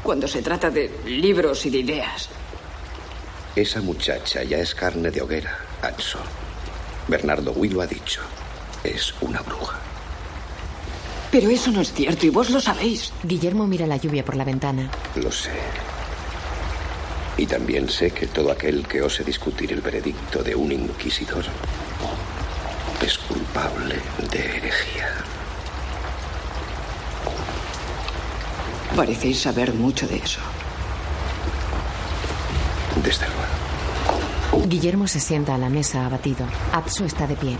Cuando 0.03 0.27
se 0.27 0.41
trata 0.41 0.69
de 0.69 0.90
libros 1.06 1.65
y 1.65 1.69
de 1.69 1.77
ideas. 1.80 2.30
Esa 3.56 3.81
muchacha 3.81 4.44
ya 4.44 4.57
es 4.57 4.73
carne 4.73 5.11
de 5.11 5.22
hoguera, 5.22 5.57
Atso. 5.81 6.19
Bernardo 7.07 7.52
Will 7.52 7.73
lo 7.73 7.81
ha 7.81 7.88
dicho. 7.88 8.22
Es 8.84 9.14
una 9.22 9.41
bruja. 9.41 9.77
Pero 11.31 11.49
eso 11.49 11.72
no 11.72 11.81
es 11.81 11.94
cierto 11.94 12.26
y 12.26 12.30
vos 12.30 12.49
lo 12.49 12.60
sabéis. 12.60 13.11
Guillermo 13.23 13.68
mira 13.68 13.86
la 13.86 13.98
lluvia 13.98 14.26
por 14.26 14.36
la 14.36 14.44
ventana. 14.44 14.90
Lo 15.15 15.31
sé. 15.31 15.52
Y 17.40 17.48
también 17.48 17.88
sé 17.88 18.11
que 18.11 18.28
todo 18.28 18.52
aquel 18.52 18.86
que 18.86 19.02
ose 19.02 19.24
discutir 19.24 19.72
el 19.72 19.80
veredicto 19.80 20.44
de 20.44 20.53
un 20.53 20.74
inquisidor 20.74 21.45
es 23.02 23.18
culpable 23.18 23.95
de 24.30 24.57
herejía. 24.57 25.07
Parecéis 28.94 29.40
saber 29.40 29.74
mucho 29.74 30.06
de 30.06 30.18
eso. 30.18 30.41
Desde 33.02 33.26
luego. 33.28 34.68
Guillermo 34.68 35.07
se 35.07 35.22
sienta 35.22 35.56
a 35.56 35.57
la 35.57 35.70
mesa 35.70 36.06
abatido. 36.06 36.45
Atso 36.74 37.06
está 37.06 37.26
de 37.26 37.38
pie. 37.38 37.56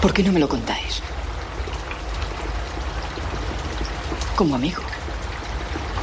¿Por 0.00 0.14
qué 0.14 0.22
no 0.22 0.30
me 0.30 0.38
lo 0.38 0.48
contáis? 0.48 1.02
Como 4.36 4.54
amigo. 4.54 4.82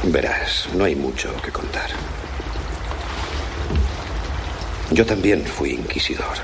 Verás, 0.02 0.68
no 0.74 0.84
hay 0.84 0.94
mucho 0.94 1.34
que 1.40 1.50
contar. 1.50 1.88
Yo 4.90 5.04
también 5.04 5.44
fui 5.44 5.70
inquisidor, 5.70 6.36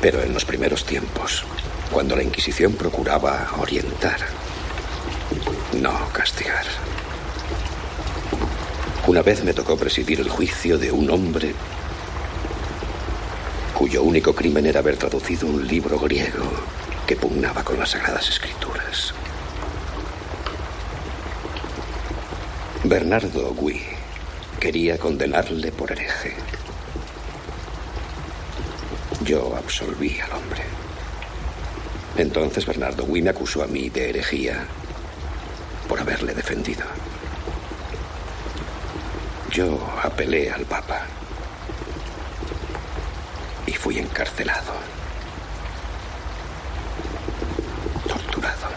pero 0.00 0.22
en 0.22 0.32
los 0.32 0.44
primeros 0.44 0.84
tiempos, 0.84 1.44
cuando 1.90 2.14
la 2.14 2.22
Inquisición 2.22 2.74
procuraba 2.74 3.48
orientar, 3.58 4.20
no 5.80 6.08
castigar. 6.12 6.64
Una 9.06 9.22
vez 9.22 9.42
me 9.44 9.52
tocó 9.52 9.76
presidir 9.76 10.20
el 10.20 10.28
juicio 10.28 10.78
de 10.78 10.90
un 10.90 11.10
hombre 11.10 11.54
cuyo 13.76 14.02
único 14.02 14.34
crimen 14.34 14.64
era 14.66 14.80
haber 14.80 14.96
traducido 14.96 15.46
un 15.46 15.66
libro 15.66 15.98
griego 15.98 16.50
que 17.06 17.14
pugnaba 17.14 17.62
con 17.62 17.78
las 17.78 17.90
Sagradas 17.90 18.28
Escrituras. 18.28 19.12
Bernardo 22.84 23.52
Gui 23.54 23.82
quería 24.58 24.96
condenarle 24.98 25.72
por 25.72 25.92
hereje. 25.92 26.34
Yo 29.26 29.56
absolví 29.56 30.20
al 30.20 30.30
hombre. 30.34 30.62
Entonces 32.16 32.64
Bernardo 32.64 33.04
me 33.08 33.28
acusó 33.28 33.64
a 33.64 33.66
mí 33.66 33.90
de 33.90 34.10
herejía 34.10 34.64
por 35.88 35.98
haberle 35.98 36.32
defendido. 36.32 36.84
Yo 39.50 39.80
apelé 40.00 40.48
al 40.48 40.64
Papa 40.64 41.02
y 43.66 43.72
fui 43.72 43.98
encarcelado, 43.98 44.74
torturado. 48.06 48.68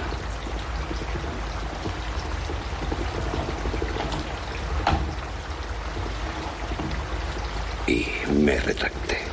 Y 7.85 8.07
me 8.31 8.59
retracté. 8.59 9.28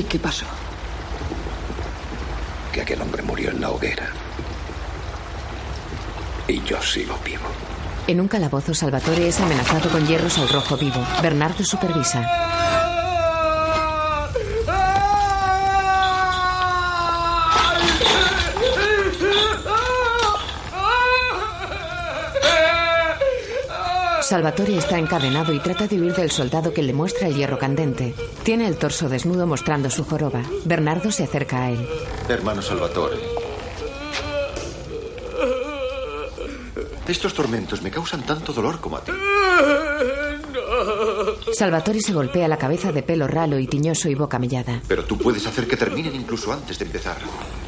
¿Y 0.00 0.04
qué 0.04 0.18
pasó? 0.18 0.46
Que 2.72 2.80
aquel 2.80 3.02
hombre 3.02 3.22
murió 3.22 3.50
en 3.50 3.60
la 3.60 3.68
hoguera. 3.68 4.08
Y 6.48 6.62
yo 6.62 6.80
sigo 6.80 7.18
vivo. 7.22 7.44
En 8.06 8.18
un 8.18 8.26
calabozo, 8.26 8.72
Salvatore 8.72 9.28
es 9.28 9.38
amenazado 9.40 9.90
con 9.90 10.06
hierros 10.06 10.38
al 10.38 10.48
rojo 10.48 10.78
vivo. 10.78 11.06
Bernardo 11.20 11.62
supervisa. 11.64 12.69
Salvatore 24.30 24.76
está 24.76 24.96
encadenado 24.96 25.52
y 25.52 25.58
trata 25.58 25.88
de 25.88 26.00
huir 26.00 26.14
del 26.14 26.30
soldado 26.30 26.72
que 26.72 26.84
le 26.84 26.92
muestra 26.92 27.26
el 27.26 27.34
hierro 27.34 27.58
candente. 27.58 28.14
Tiene 28.44 28.68
el 28.68 28.76
torso 28.76 29.08
desnudo 29.08 29.44
mostrando 29.44 29.90
su 29.90 30.04
joroba. 30.04 30.44
Bernardo 30.64 31.10
se 31.10 31.24
acerca 31.24 31.64
a 31.64 31.70
él. 31.72 31.84
Hermano 32.28 32.62
Salvatore. 32.62 33.16
Estos 37.08 37.34
tormentos 37.34 37.82
me 37.82 37.90
causan 37.90 38.22
tanto 38.22 38.52
dolor 38.52 38.80
como 38.80 38.98
a 38.98 39.02
ti. 39.02 39.10
Salvatore 41.52 42.00
se 42.00 42.12
golpea 42.12 42.46
la 42.46 42.56
cabeza 42.56 42.92
de 42.92 43.02
pelo 43.02 43.26
ralo 43.26 43.58
y 43.58 43.66
tiñoso 43.66 44.08
y 44.08 44.14
boca 44.14 44.38
mellada. 44.38 44.80
Pero 44.86 45.04
tú 45.06 45.18
puedes 45.18 45.44
hacer 45.48 45.66
que 45.66 45.76
terminen 45.76 46.14
incluso 46.14 46.52
antes 46.52 46.78
de 46.78 46.84
empezar. 46.84 47.18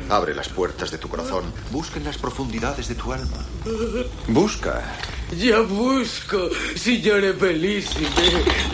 Abre 0.09 0.33
las 0.33 0.49
puertas 0.49 0.93
de 0.93 0.99
tu 0.99 1.09
corazón. 1.09 1.43
Busca 1.73 1.99
en 1.99 2.05
las 2.05 2.19
profundidades 2.19 2.87
de 2.87 2.95
tu 2.95 3.13
alma. 3.13 3.39
Busca. 4.29 4.85
Ya 5.39 5.61
busco, 5.61 6.51
signore 6.75 7.33
bellissime. 7.33 8.07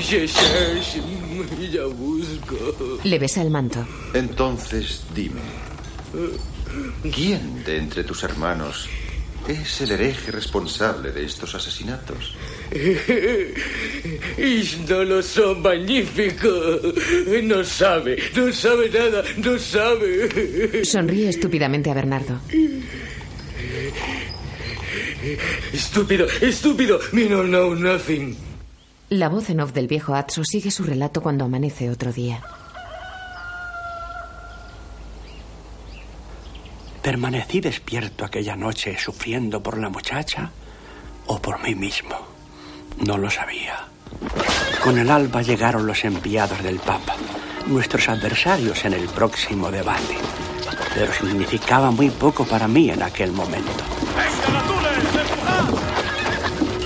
Je 0.01 0.27
cherche, 0.27 1.01
ya 1.71 1.85
busco. 1.85 2.99
Le 3.05 3.19
besa 3.19 3.43
el 3.43 3.51
manto. 3.51 3.87
Entonces, 4.13 5.03
dime. 5.15 5.41
¿Quién 7.15 7.63
de 7.65 7.77
entre 7.79 8.03
tus 8.05 8.23
hermanos 8.25 8.89
es 9.47 9.81
el 9.83 9.93
hereje 9.93 10.33
responsable 10.33 11.13
de 11.13 11.25
estos 11.25 11.55
asesinatos? 11.55 12.35
No 14.89 15.05
lo 15.05 15.23
son 15.23 15.63
magnífico. 15.63 16.49
No 17.43 17.63
sabe, 17.65 18.17
no 18.35 18.53
sabe 18.53 18.91
nada, 18.91 19.23
no 19.37 19.59
sabe. 19.59 20.85
Sonríe 20.85 21.29
estúpidamente 21.29 21.91
a 21.91 21.95
Bernardo. 21.95 22.41
Estúpido, 25.73 26.27
estúpido. 26.41 27.01
Me 27.13 27.25
no 27.25 27.43
know 27.43 27.75
nothing. 27.75 28.37
La 29.11 29.29
voz 29.29 29.51
en 29.51 29.61
off 29.61 29.73
del 29.73 29.89
viejo 29.89 30.15
Atso 30.15 30.45
sigue 30.45 30.71
su 30.71 30.85
relato 30.85 31.23
cuando 31.23 31.45
amanece 31.45 31.91
otro 31.91 32.13
día. 32.13 32.43
¿Permanecí 37.03 37.61
despierto 37.61 38.25
aquella 38.25 38.55
noche 38.55 38.99
sufriendo 38.99 39.63
por 39.63 39.79
la 39.79 39.89
muchacha 39.89 40.51
o 41.27 41.41
por 41.41 41.63
mí 41.63 41.75
mismo? 41.75 42.17
No 43.07 43.17
lo 43.17 43.31
sabía. 43.31 43.87
Con 44.85 44.99
el 44.99 45.11
alba 45.11 45.43
llegaron 45.43 45.87
los 45.87 46.05
enviados 46.05 46.63
del 46.63 46.79
Papa, 46.79 47.17
nuestros 47.67 48.09
adversarios 48.09 48.85
en 48.85 48.93
el 48.93 49.09
próximo 49.09 49.71
debate. 49.71 50.17
Pero 50.95 51.13
significaba 51.13 51.91
muy 51.91 52.11
poco 52.11 52.45
para 52.45 52.69
mí 52.69 52.91
en 52.91 53.03
aquel 53.03 53.33
momento. 53.33 53.85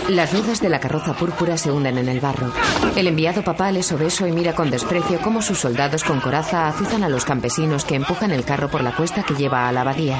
Las 0.09 0.33
ruedas 0.33 0.61
de 0.61 0.69
la 0.69 0.81
carroza 0.81 1.15
púrpura 1.15 1.57
se 1.57 1.70
hunden 1.70 1.97
en 1.97 2.09
el 2.09 2.20
barro. 2.20 2.53
El 2.97 3.07
enviado 3.07 3.43
papal 3.43 3.77
es 3.77 3.93
obeso 3.93 4.27
y 4.27 4.33
mira 4.33 4.55
con 4.55 4.70
desprecio 4.70 5.20
cómo 5.20 5.41
sus 5.41 5.59
soldados 5.59 6.05
con 6.05 6.20
coraza 6.20 6.69
azuzan 6.69 7.05
a 7.05 7.09
los 7.09 7.24
campesinos 7.24 7.85
que 7.85 7.95
empujan 7.95 8.33
el 8.33 8.45
carro 8.45 8.69
por 8.69 8.83
la 8.83 8.95
cuesta 8.95 9.23
que 9.23 9.35
lleva 9.35 9.69
a 9.69 9.73
la 9.73 9.83
abadía. 9.83 10.19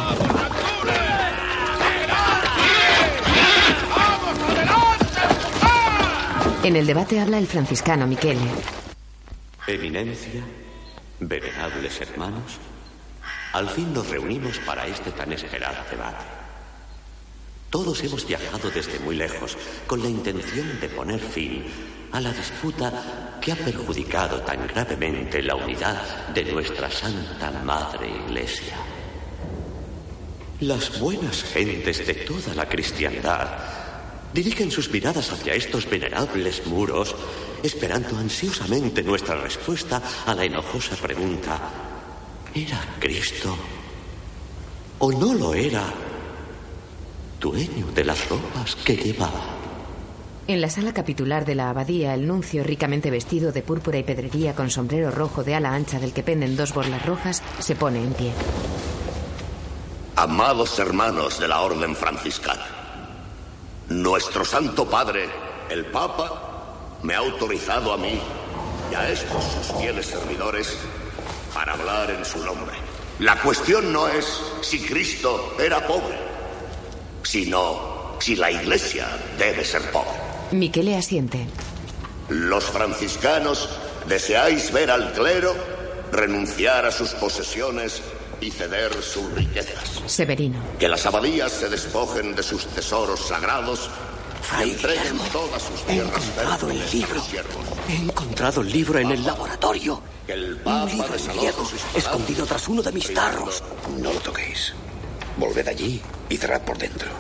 En 6.63 6.77
el 6.77 6.87
debate 6.87 7.19
habla 7.21 7.39
el 7.39 7.49
franciscano 7.49 8.07
Michele. 8.07 8.41
Eminencia, 9.67 10.43
venerables 11.19 12.01
hermanos, 12.01 12.59
al 13.53 13.69
fin 13.69 13.93
nos 13.93 14.09
reunimos 14.09 14.59
para 14.61 14.87
este 14.87 15.11
tan 15.11 15.33
esperado 15.33 15.77
debate. 15.91 16.41
Todos 17.73 18.05
hemos 18.05 18.27
viajado 18.27 18.70
desde 18.70 18.99
muy 18.99 19.16
lejos 19.16 19.57
con 19.86 20.03
la 20.03 20.11
intención 20.11 20.78
de 20.78 20.90
poner 20.90 21.19
fin 21.19 21.65
a 22.12 22.20
la 22.20 22.31
disputa 22.31 23.39
que 23.40 23.51
ha 23.51 23.57
perjudicado 23.57 24.43
tan 24.43 24.66
gravemente 24.66 25.43
la 25.43 25.55
unidad 25.55 26.28
de 26.35 26.44
nuestra 26.53 26.90
Santa 26.90 27.51
Madre 27.65 28.11
Iglesia. 28.27 28.77
Las 30.61 31.01
buenas 31.01 31.44
gentes 31.44 32.07
de 32.07 32.12
toda 32.12 32.55
la 32.55 32.69
cristiandad 32.69 33.49
dirigen 34.35 34.70
sus 34.70 34.90
miradas 34.90 35.32
hacia 35.32 35.55
estos 35.55 35.89
venerables 35.89 36.66
muros, 36.66 37.16
esperando 37.62 38.19
ansiosamente 38.19 39.03
nuestra 39.03 39.36
respuesta 39.36 40.03
a 40.27 40.35
la 40.35 40.44
enojosa 40.44 40.97
pregunta, 40.97 41.59
¿era 42.55 42.97
Cristo 43.01 43.57
o 44.99 45.11
no 45.11 45.32
lo 45.32 45.55
era 45.55 46.11
dueño 47.43 47.86
de 47.93 48.05
las 48.05 48.28
ropas 48.31 48.77
que 48.77 48.97
llevaba? 48.97 49.40
En 50.47 50.60
la 50.60 50.70
sala 50.70 50.94
capitular 50.94 51.44
de 51.44 51.56
la 51.56 51.70
abadía, 51.70 52.14
el 52.14 52.27
nuncio, 52.27 52.62
ricamente 52.62 53.10
vestido 53.10 53.52
de 53.52 53.62
púrpura 53.62 53.98
y 53.98 54.05
pedrería 54.05 54.55
con 54.55 54.70
sombrero 54.70 55.10
rojo 55.10 55.44
de 55.44 55.55
ala 55.55 55.74
ancha 55.74 55.98
del 55.98 56.12
que 56.12 56.23
penden 56.23 56.56
dos 56.56 56.73
borlas 56.73 57.05
rojas, 57.05 57.43
se 57.59 57.74
pone 57.74 58.02
en 58.02 58.12
pie. 58.12 58.32
Amados 60.16 60.78
hermanos 60.78 61.40
de 61.40 61.48
la 61.48 61.62
Orden 61.62 61.97
Franciscana, 61.97 62.66
nuestro 63.89 64.44
Santo 64.44 64.89
Padre, 64.89 65.28
el 65.69 65.86
Papa, 65.86 66.98
me 67.02 67.14
ha 67.14 67.19
autorizado 67.19 67.93
a 67.93 67.97
mí 67.97 68.20
y 68.90 68.94
a 68.94 69.10
estos 69.10 69.43
sus 69.43 69.78
fieles 69.78 70.06
servidores 70.06 70.78
para 71.52 71.73
hablar 71.73 72.10
en 72.10 72.24
su 72.24 72.39
nombre. 72.44 72.77
La 73.19 73.40
cuestión 73.40 73.93
no 73.93 74.06
es 74.09 74.43
si 74.60 74.81
Cristo 74.81 75.55
era 75.59 75.86
pobre, 75.86 76.32
sino 77.23 78.16
si 78.20 78.36
la 78.36 78.51
Iglesia 78.51 79.09
debe 79.39 79.65
ser 79.65 79.82
pobre. 79.90 80.11
Miquele 80.53 80.97
asiente. 80.97 81.47
Los 82.28 82.65
franciscanos 82.65 83.69
deseáis 84.07 84.73
ver 84.73 84.90
al 84.90 85.12
clero 85.12 85.55
renunciar 86.12 86.86
a 86.86 86.93
sus 86.93 87.11
posesiones 87.11 88.03
y 88.40 88.51
ceder 88.51 88.93
sus 89.03 89.32
riquezas. 89.32 90.03
Severino. 90.07 90.59
Que 90.78 90.89
las 90.89 91.07
abadías 91.07 91.53
se 91.53 91.69
despojen 91.69 92.35
de 92.35 92.43
sus 92.43 92.66
tesoros 92.66 93.20
sagrados 93.20 93.89
y 94.65 94.70
entreguen 94.70 95.19
todas 95.32 95.62
sus 95.62 95.81
He 95.82 95.93
tierras 95.93 96.24
encontrado 96.24 96.70
el 96.70 96.90
libro. 96.90 97.23
He 97.89 97.94
encontrado 97.94 98.61
el 98.61 98.73
libro 98.73 98.99
en 98.99 99.11
el 99.12 99.24
laboratorio. 99.24 100.03
Que 100.27 100.32
el 100.35 100.61
Un 100.65 100.89
libro 100.89 101.15
en 101.16 101.36
griego, 101.36 101.70
escondido 101.94 102.47
tras 102.47 102.69
uno 102.69 102.82
de 102.82 102.93
mis 102.93 103.12
tarros. 103.15 103.62
No 103.99 104.12
lo 104.12 104.20
toquéis. 104.20 104.74
Volved 105.43 105.66
allí 105.66 106.01
y 106.28 106.36
cerrad 106.36 106.60
por 106.60 106.78
dentro. 106.78 107.10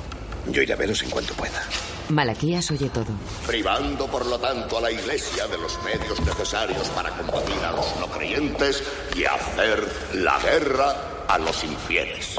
Yo 0.46 0.62
iré 0.62 0.74
a 0.74 0.76
veros 0.76 1.02
en 1.02 1.10
cuanto 1.10 1.34
pueda. 1.34 1.60
Malaquías 2.08 2.70
oye 2.70 2.88
todo. 2.88 3.12
privando 3.48 4.06
por 4.06 4.24
lo 4.26 4.38
tanto 4.38 4.78
a 4.78 4.82
la 4.82 4.92
Iglesia 4.92 5.48
de 5.48 5.58
los 5.58 5.76
medios 5.82 6.20
necesarios 6.20 6.88
para 6.90 7.10
combatir 7.10 7.58
a 7.64 7.72
los 7.72 7.96
no 7.98 8.06
creyentes 8.06 8.84
y 9.16 9.24
hacer 9.24 9.84
la 10.14 10.38
guerra 10.38 11.24
a 11.26 11.36
los 11.38 11.64
infieles. 11.64 12.36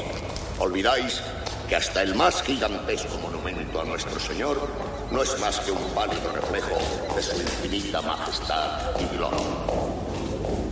Olvidáis 0.58 1.20
que 1.68 1.76
hasta 1.76 2.00
el 2.00 2.14
más 2.14 2.42
gigantesco 2.42 3.18
monumento 3.18 3.82
a 3.82 3.84
nuestro 3.84 4.18
Señor 4.18 4.66
no 5.10 5.22
es 5.22 5.38
más 5.38 5.60
que 5.60 5.70
un 5.70 5.84
pálido 5.94 6.32
reflejo 6.32 6.78
de 7.14 7.22
su 7.22 7.36
infinita 7.36 8.00
majestad 8.00 8.98
y 8.98 9.16
gloria. 9.16 9.38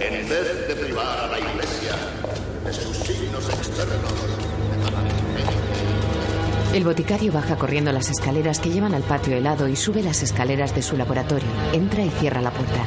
En 0.01 0.27
vez 0.27 0.69
de 0.69 0.75
privar 0.75 1.19
a 1.19 1.27
la 1.27 1.39
Iglesia 1.39 1.97
de 2.65 2.73
sus 2.73 2.97
signos 2.97 3.47
externos, 3.51 4.42
El 6.75 6.85
boticario 6.85 7.33
baja 7.33 7.57
corriendo 7.57 7.93
las 7.93 8.09
escaleras 8.09 8.59
que 8.59 8.71
llevan 8.71 8.95
al 8.95 9.03
patio 9.03 9.37
helado 9.37 9.69
y 9.69 9.77
sube 9.77 10.03
las 10.03 10.23
escaleras 10.23 10.75
de 10.75 10.83
su 10.83 10.97
laboratorio. 10.97 11.49
Entra 11.75 12.03
y 12.03 12.09
cierra 12.09 12.41
la 12.41 12.51
puerta. 12.51 12.87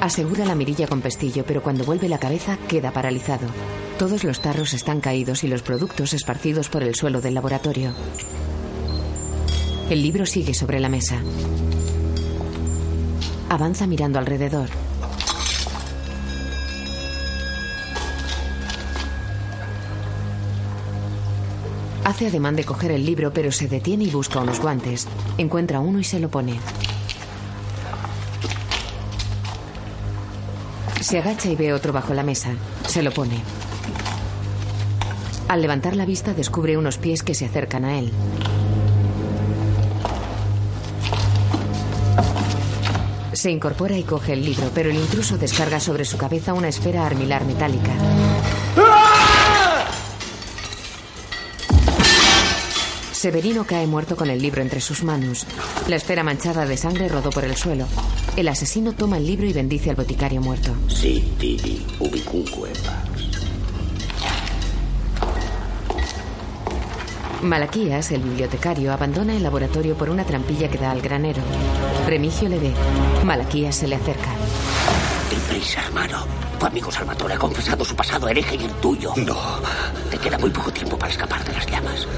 Asegura 0.00 0.44
la 0.44 0.54
mirilla 0.54 0.88
con 0.88 1.02
pestillo, 1.02 1.44
pero 1.46 1.62
cuando 1.62 1.84
vuelve 1.84 2.08
la 2.08 2.18
cabeza 2.18 2.56
queda 2.68 2.92
paralizado. 2.92 3.46
Todos 3.98 4.24
los 4.24 4.40
tarros 4.40 4.74
están 4.74 5.00
caídos 5.00 5.44
y 5.44 5.48
los 5.48 5.62
productos 5.62 6.14
esparcidos 6.14 6.68
por 6.68 6.82
el 6.82 6.94
suelo 6.94 7.20
del 7.20 7.34
laboratorio. 7.34 7.94
El 9.90 10.02
libro 10.02 10.24
sigue 10.24 10.54
sobre 10.54 10.80
la 10.80 10.88
mesa. 10.88 11.20
Avanza 13.50 13.86
mirando 13.86 14.18
alrededor. 14.18 14.68
Hace 22.04 22.26
ademán 22.26 22.56
de 22.56 22.64
coger 22.64 22.90
el 22.90 23.04
libro, 23.04 23.32
pero 23.32 23.52
se 23.52 23.68
detiene 23.68 24.04
y 24.04 24.10
busca 24.10 24.40
unos 24.40 24.60
guantes. 24.60 25.06
Encuentra 25.38 25.80
uno 25.80 25.98
y 25.98 26.04
se 26.04 26.20
lo 26.20 26.28
pone. 26.28 26.58
Se 31.00 31.18
agacha 31.18 31.50
y 31.50 31.56
ve 31.56 31.72
otro 31.72 31.92
bajo 31.92 32.12
la 32.12 32.22
mesa. 32.22 32.50
Se 32.86 33.02
lo 33.02 33.12
pone. 33.12 33.40
Al 35.48 35.62
levantar 35.62 35.96
la 35.96 36.04
vista 36.04 36.34
descubre 36.34 36.76
unos 36.76 36.98
pies 36.98 37.22
que 37.22 37.34
se 37.34 37.46
acercan 37.46 37.86
a 37.86 37.98
él. 37.98 38.12
Se 43.38 43.52
incorpora 43.52 43.96
y 43.96 44.02
coge 44.02 44.32
el 44.32 44.44
libro, 44.44 44.68
pero 44.74 44.90
el 44.90 44.96
intruso 44.96 45.38
descarga 45.38 45.78
sobre 45.78 46.04
su 46.04 46.18
cabeza 46.18 46.54
una 46.54 46.66
esfera 46.66 47.06
armilar 47.06 47.44
metálica. 47.44 47.92
Severino 53.12 53.64
cae 53.64 53.86
muerto 53.86 54.16
con 54.16 54.28
el 54.28 54.42
libro 54.42 54.60
entre 54.60 54.80
sus 54.80 55.04
manos. 55.04 55.46
La 55.86 55.94
esfera 55.94 56.24
manchada 56.24 56.66
de 56.66 56.76
sangre 56.76 57.08
rodó 57.08 57.30
por 57.30 57.44
el 57.44 57.54
suelo. 57.54 57.86
El 58.36 58.48
asesino 58.48 58.94
toma 58.94 59.18
el 59.18 59.26
libro 59.28 59.46
y 59.46 59.52
bendice 59.52 59.90
al 59.90 59.94
boticario 59.94 60.40
muerto. 60.40 60.74
Sí, 60.88 61.32
tibi, 61.38 61.86
ubicunque. 62.00 62.72
Malaquías, 67.42 68.10
el 68.10 68.22
bibliotecario, 68.22 68.92
abandona 68.92 69.36
el 69.36 69.42
laboratorio 69.42 69.94
por 69.94 70.10
una 70.10 70.24
trampilla 70.24 70.68
que 70.68 70.78
da 70.78 70.90
al 70.90 71.00
granero. 71.00 71.40
Remigio 72.06 72.48
le 72.48 72.58
ve. 72.58 72.72
Malaquías 73.24 73.76
se 73.76 73.86
le 73.86 73.94
acerca. 73.94 74.30
Deprisa, 75.30 75.82
hermano. 75.84 76.24
Tu 76.58 76.66
amigo 76.66 76.90
Salvatore 76.90 77.34
ha 77.34 77.38
confesado 77.38 77.84
su 77.84 77.94
pasado 77.94 78.28
hereje 78.28 78.56
y 78.56 78.64
el 78.64 78.72
tuyo. 78.74 79.12
No. 79.16 79.36
Te 80.10 80.18
queda 80.18 80.36
muy 80.38 80.50
poco 80.50 80.72
tiempo 80.72 80.98
para 80.98 81.12
escapar 81.12 81.44
de 81.44 81.52
las 81.52 81.66
llamas. 81.66 82.08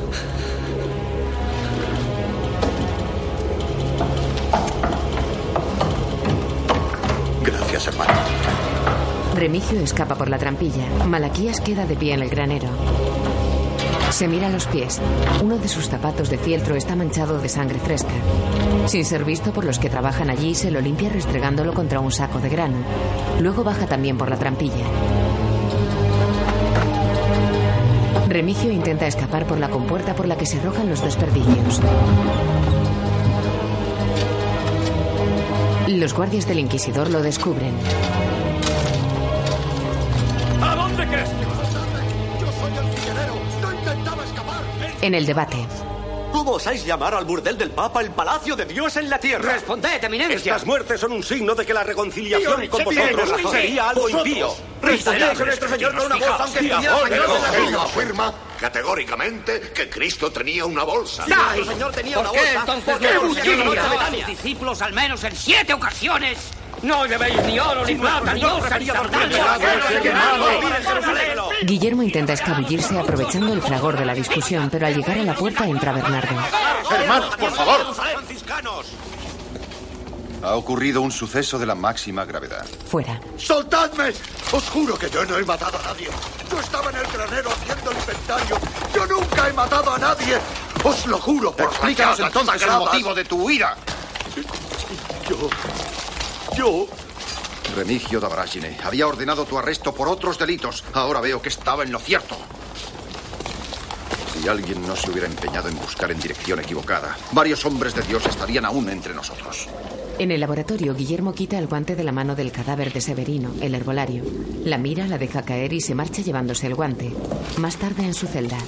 Gracias, 7.45 7.87
hermano. 7.89 8.13
Remigio 9.35 9.81
escapa 9.81 10.15
por 10.15 10.31
la 10.31 10.39
trampilla. 10.39 10.87
Malaquías 11.07 11.61
queda 11.61 11.85
de 11.85 11.97
pie 11.97 12.15
en 12.15 12.23
el 12.23 12.31
granero. 12.31 12.69
Se 14.21 14.29
mira 14.29 14.51
los 14.51 14.67
pies. 14.67 15.01
Uno 15.43 15.57
de 15.57 15.67
sus 15.67 15.89
zapatos 15.89 16.29
de 16.29 16.37
fieltro 16.37 16.77
está 16.77 16.95
manchado 16.95 17.41
de 17.41 17.49
sangre 17.49 17.79
fresca. 17.79 18.13
Sin 18.85 19.07
ser 19.07 19.25
visto 19.25 19.51
por 19.51 19.65
los 19.65 19.79
que 19.79 19.89
trabajan 19.89 20.29
allí, 20.29 20.55
se 20.55 20.71
lo 20.71 20.83
limpia 20.83 21.09
restregándolo 21.09 21.73
contra 21.73 22.01
un 22.01 22.13
saco 22.13 22.39
de 22.39 22.51
grano. 22.51 22.77
Luego 23.41 23.65
baja 23.65 23.87
también 23.87 24.19
por 24.19 24.29
la 24.29 24.37
trampilla. 24.37 24.85
Remigio 28.29 28.71
intenta 28.71 29.07
escapar 29.07 29.47
por 29.47 29.59
la 29.59 29.71
compuerta 29.71 30.15
por 30.15 30.29
la 30.29 30.37
que 30.37 30.45
se 30.45 30.59
arrojan 30.59 30.91
los 30.91 31.03
desperdicios. 31.03 31.81
Los 35.89 36.13
guardias 36.13 36.47
del 36.47 36.59
inquisidor 36.59 37.09
lo 37.09 37.23
descubren. 37.23 37.73
En 45.03 45.15
el 45.15 45.25
debate, 45.27 45.57
¿Cómo 46.33 46.53
osáis 46.53 46.85
llamar 46.87 47.13
al 47.15 47.25
burdel 47.25 47.59
del 47.59 47.71
Papa 47.73 48.01
el 48.03 48.11
palacio 48.13 48.55
de 48.55 48.65
Dios 48.65 48.97
en 48.97 49.11
la 49.11 49.19
tierra? 49.19 49.53
Responded, 49.55 50.03
eminencia. 50.05 50.37
Estas 50.55 50.65
muertes 50.65 51.01
son 51.01 51.11
un 51.13 51.25
signo 51.25 51.57
de 51.57 51.67
que 51.67 51.75
la 51.75 51.83
reconciliación 51.83 52.69
con 52.69 52.85
vosotros 52.85 53.37
bien, 53.37 53.51
sería 53.51 53.89
algo 53.89 54.03
vosotros. 54.03 54.27
impío. 54.29 54.55
Responded 54.81 55.23
a 55.29 55.35
nuestro 55.35 55.69
Señor 55.69 55.97
con 55.97 56.07
una 56.07 56.17
voz, 56.17 56.41
aunque 56.41 56.71
afirma 57.81 58.33
categóricamente 58.61 59.61
que 59.75 59.91
Cristo 59.91 60.31
tenía 60.31 60.65
una 60.65 60.85
bolsa. 60.85 61.27
Nuestro 61.27 61.65
Señor 61.65 61.93
tenía 61.93 62.15
¿Por 62.17 62.27
una 62.27 62.33
qué 62.33 62.39
bolsa. 62.47 62.61
entonces 62.61 62.95
no 62.95 62.99
de 63.01 63.09
a 63.09 63.21
sus 63.83 63.91
Betania. 63.91 64.27
discípulos 64.27 64.83
al 64.83 64.93
menos 64.93 65.25
en 65.25 65.35
siete 65.35 65.75
ocasiones? 65.75 66.39
No 66.83 67.05
llevéis 67.05 67.43
ni 67.45 67.59
oro, 67.59 67.85
ni 67.85 67.95
plata, 67.95 68.33
ni 68.33 68.45
osas, 68.45 68.81
ni 68.81 68.87
sandalias. 68.87 69.61
Guillermo 71.63 72.03
intenta 72.03 72.33
escabullirse 72.33 72.99
aprovechando 72.99 73.53
el 73.53 73.61
fragor 73.61 73.99
de 73.99 74.07
la 74.07 74.15
discusión, 74.15 74.71
pero 74.71 74.87
al 74.87 74.95
llegar 74.95 75.19
a 75.19 75.25
la 75.25 75.35
puerta 75.35 75.67
entra 75.67 75.93
Bernardo. 75.93 76.35
Hermanos, 76.91 77.37
por 77.37 77.51
favor. 77.53 77.95
Franciscanos. 77.95 78.87
Ha 80.43 80.55
ocurrido 80.55 81.03
un 81.03 81.13
suceso 81.13 81.59
de 81.59 81.67
la 81.67 81.75
máxima 81.75 82.25
gravedad. 82.25 82.65
Fuera. 82.89 83.21
¡Soltadme! 83.37 84.15
Os 84.53 84.71
juro 84.71 84.99
que 84.99 85.11
yo 85.11 85.25
no 85.27 85.37
he 85.37 85.45
matado 85.45 85.79
a 85.79 85.83
nadie. 85.83 86.09
Yo 86.51 86.61
estaba 86.61 86.91
en 86.91 86.97
el 86.97 87.07
granero 87.09 87.51
haciendo 87.51 87.91
el 87.91 87.99
inventario. 87.99 88.59
Yo 88.95 89.07
nunca 89.07 89.49
he 89.49 89.53
matado 89.53 89.93
a 89.93 89.99
nadie. 89.99 90.39
Os 90.83 91.07
lo 91.07 91.19
juro 91.19 91.53
por 91.53 91.67
Explícanos 91.67 92.21
entonces 92.21 92.63
el 92.63 92.71
motivo 92.71 93.15
de 93.15 93.25
tu 93.25 93.51
ira. 93.51 93.77
Yo... 95.29 95.51
Yo... 96.57 96.87
Remigio 97.77 98.21
Dabragine 98.21 98.77
había 98.83 99.07
ordenado 99.07 99.45
tu 99.45 99.57
arresto 99.57 99.95
por 99.95 100.09
otros 100.09 100.39
delitos. 100.39 100.85
Ahora 100.93 101.21
veo 101.21 101.41
que 101.41 101.49
estaba 101.49 101.85
en 101.85 101.93
lo 101.93 101.99
cierto. 101.99 102.37
Si 104.33 104.49
alguien 104.49 104.87
no 104.87 104.97
se 104.97 105.11
hubiera 105.11 105.29
empeñado 105.29 105.69
en 105.69 105.79
buscar 105.79 106.11
en 106.11 106.19
dirección 106.19 106.59
equivocada, 106.61 107.17
varios 107.33 107.65
hombres 107.67 107.95
de 107.95 108.03
Dios 108.03 108.25
estarían 108.27 108.65
aún 108.65 108.89
entre 108.89 109.15
nosotros. 109.15 109.69
En 110.19 110.31
el 110.31 110.41
laboratorio, 110.41 110.95
Guillermo 110.95 111.33
quita 111.33 111.59
el 111.59 111.67
guante 111.67 111.97
de 111.97 112.05
la 112.05 112.13
mano 112.13 112.35
del 112.35 112.53
cadáver 112.53 112.93
de 112.93 113.01
Severino, 113.01 113.53
el 113.61 113.75
herbolario. 113.75 114.25
La 114.65 114.79
mira, 114.79 115.07
la 115.07 115.19
deja 115.19 115.43
caer 115.43 115.73
y 115.73 115.81
se 115.81 115.95
marcha 115.95 116.23
llevándose 116.23 116.67
el 116.67 116.75
guante. 116.75 117.13
Más 117.59 117.77
tarde 117.77 118.05
en 118.05 118.15
su 118.15 118.27
celda. 118.27 118.59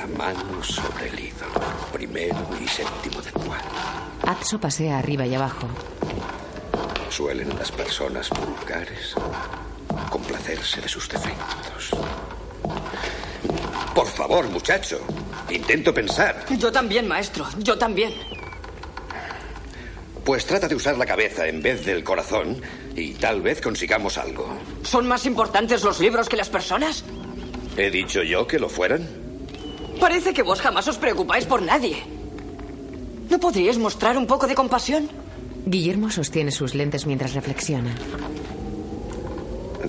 La 0.00 0.06
mano 0.16 0.62
sobre 0.62 1.08
el 1.08 1.20
ídolo. 1.20 1.60
Primero 1.92 2.48
y 2.58 2.66
séptimo 2.66 3.20
de 3.20 3.30
cual. 3.32 3.60
Atso 4.26 4.58
pasea 4.58 4.98
arriba 4.98 5.26
y 5.26 5.34
abajo. 5.34 5.68
Suelen 7.10 7.50
las 7.58 7.70
personas 7.70 8.30
vulgares 8.30 9.14
complacerse 10.08 10.80
de 10.80 10.88
sus 10.88 11.06
defectos. 11.06 11.90
Por 13.94 14.06
favor, 14.06 14.48
muchacho. 14.48 15.00
Intento 15.50 15.92
pensar. 15.92 16.46
Yo 16.56 16.72
también, 16.72 17.06
maestro. 17.06 17.46
Yo 17.58 17.76
también. 17.76 18.14
Pues 20.24 20.46
trata 20.46 20.66
de 20.66 20.76
usar 20.76 20.96
la 20.96 21.04
cabeza 21.04 21.46
en 21.46 21.60
vez 21.60 21.84
del 21.84 22.02
corazón 22.02 22.62
y 22.96 23.12
tal 23.14 23.42
vez 23.42 23.60
consigamos 23.60 24.16
algo. 24.16 24.48
¿Son 24.82 25.06
más 25.06 25.26
importantes 25.26 25.84
los 25.84 26.00
libros 26.00 26.26
que 26.26 26.38
las 26.38 26.48
personas? 26.48 27.04
¿He 27.76 27.90
dicho 27.90 28.22
yo 28.22 28.46
que 28.46 28.58
lo 28.58 28.70
fueran? 28.70 29.19
Parece 30.00 30.32
que 30.32 30.42
vos 30.42 30.60
jamás 30.60 30.88
os 30.88 30.96
preocupáis 30.96 31.44
por 31.44 31.60
nadie. 31.60 32.02
¿No 33.28 33.38
podríais 33.38 33.78
mostrar 33.78 34.16
un 34.16 34.26
poco 34.26 34.46
de 34.46 34.54
compasión? 34.54 35.08
Guillermo 35.66 36.10
sostiene 36.10 36.50
sus 36.50 36.74
lentes 36.74 37.06
mientras 37.06 37.34
reflexiona. 37.34 37.94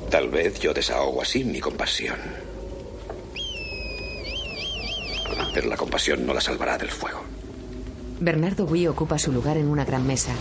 Tal 0.09 0.29
vez 0.29 0.59
yo 0.59 0.73
desahogo 0.73 1.21
así 1.21 1.43
mi 1.43 1.59
compasión. 1.59 2.17
Pero 5.53 5.67
la 5.67 5.77
compasión 5.77 6.25
no 6.25 6.33
la 6.33 6.41
salvará 6.41 6.77
del 6.77 6.91
fuego. 6.91 7.23
Bernardo 8.21 8.67
Bui 8.67 8.85
ocupa 8.85 9.17
su 9.17 9.31
lugar 9.31 9.57
en 9.57 9.67
una 9.67 9.83
gran 9.83 10.05
mesa. 10.05 10.31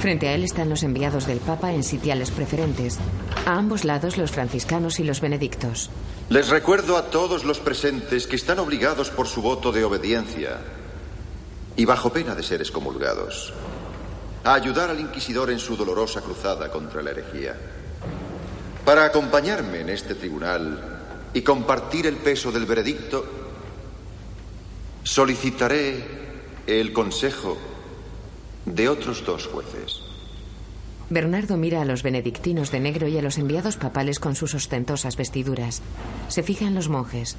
Frente 0.00 0.28
a 0.28 0.32
él 0.32 0.44
están 0.44 0.70
los 0.70 0.82
enviados 0.82 1.26
del 1.26 1.40
Papa 1.40 1.74
en 1.74 1.84
sitiales 1.84 2.30
preferentes. 2.30 2.98
A 3.44 3.58
ambos 3.58 3.84
lados 3.84 4.16
los 4.16 4.30
franciscanos 4.30 4.98
y 4.98 5.04
los 5.04 5.20
benedictos. 5.20 5.90
Les 6.30 6.48
recuerdo 6.48 6.96
a 6.96 7.10
todos 7.10 7.44
los 7.44 7.58
presentes 7.58 8.26
que 8.26 8.36
están 8.36 8.58
obligados 8.60 9.10
por 9.10 9.26
su 9.26 9.42
voto 9.42 9.72
de 9.72 9.84
obediencia 9.84 10.58
y 11.76 11.84
bajo 11.84 12.10
pena 12.10 12.34
de 12.34 12.42
ser 12.42 12.62
excomulgados 12.62 13.52
a 14.44 14.54
ayudar 14.54 14.88
al 14.88 15.00
inquisidor 15.00 15.50
en 15.50 15.58
su 15.58 15.76
dolorosa 15.76 16.22
cruzada 16.22 16.70
contra 16.70 17.02
la 17.02 17.10
herejía. 17.10 17.54
Para 18.86 19.04
acompañarme 19.04 19.80
en 19.80 19.90
este 19.90 20.14
tribunal 20.14 21.28
y 21.34 21.42
compartir 21.42 22.06
el 22.06 22.16
peso 22.16 22.50
del 22.50 22.64
veredicto, 22.64 23.22
solicitaré 25.02 26.27
el 26.68 26.92
consejo 26.92 27.56
de 28.66 28.90
otros 28.90 29.24
dos 29.24 29.46
jueces. 29.46 30.02
Bernardo 31.08 31.56
mira 31.56 31.80
a 31.80 31.86
los 31.86 32.02
benedictinos 32.02 32.70
de 32.70 32.80
negro 32.80 33.08
y 33.08 33.16
a 33.16 33.22
los 33.22 33.38
enviados 33.38 33.78
papales 33.78 34.20
con 34.20 34.34
sus 34.34 34.54
ostentosas 34.54 35.16
vestiduras. 35.16 35.80
Se 36.28 36.42
fija 36.42 36.66
en 36.66 36.74
los 36.74 36.90
monjes. 36.90 37.36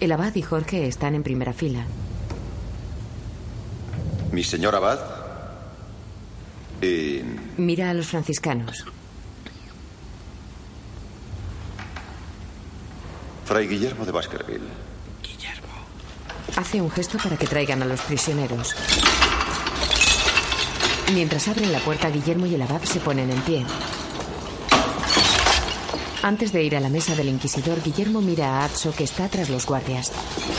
El 0.00 0.12
abad 0.12 0.34
y 0.34 0.42
Jorge 0.42 0.86
están 0.86 1.14
en 1.14 1.22
primera 1.22 1.54
fila. 1.54 1.86
Mi 4.30 4.44
señor 4.44 4.74
abad 4.74 5.00
y 6.82 7.22
Mira 7.56 7.88
a 7.88 7.94
los 7.94 8.08
franciscanos. 8.08 8.84
Fray 13.46 13.66
Guillermo 13.66 14.04
de 14.04 14.12
Baskerville. 14.12 14.85
Hace 16.56 16.80
un 16.80 16.90
gesto 16.90 17.18
para 17.18 17.36
que 17.36 17.46
traigan 17.46 17.82
a 17.82 17.86
los 17.86 18.00
prisioneros. 18.00 18.74
Mientras 21.12 21.46
abren 21.48 21.70
la 21.70 21.78
puerta, 21.80 22.10
Guillermo 22.10 22.46
y 22.46 22.54
el 22.54 22.62
abad 22.62 22.82
se 22.82 22.98
ponen 22.98 23.30
en 23.30 23.40
pie. 23.42 23.66
Antes 26.22 26.52
de 26.52 26.62
ir 26.64 26.74
a 26.74 26.80
la 26.80 26.88
mesa 26.88 27.14
del 27.14 27.28
inquisidor, 27.28 27.82
Guillermo 27.82 28.20
mira 28.20 28.48
a 28.48 28.64
Atso 28.64 28.92
que 28.92 29.04
está 29.04 29.28
tras 29.28 29.48
los 29.50 29.66
guardias. 29.66 30.10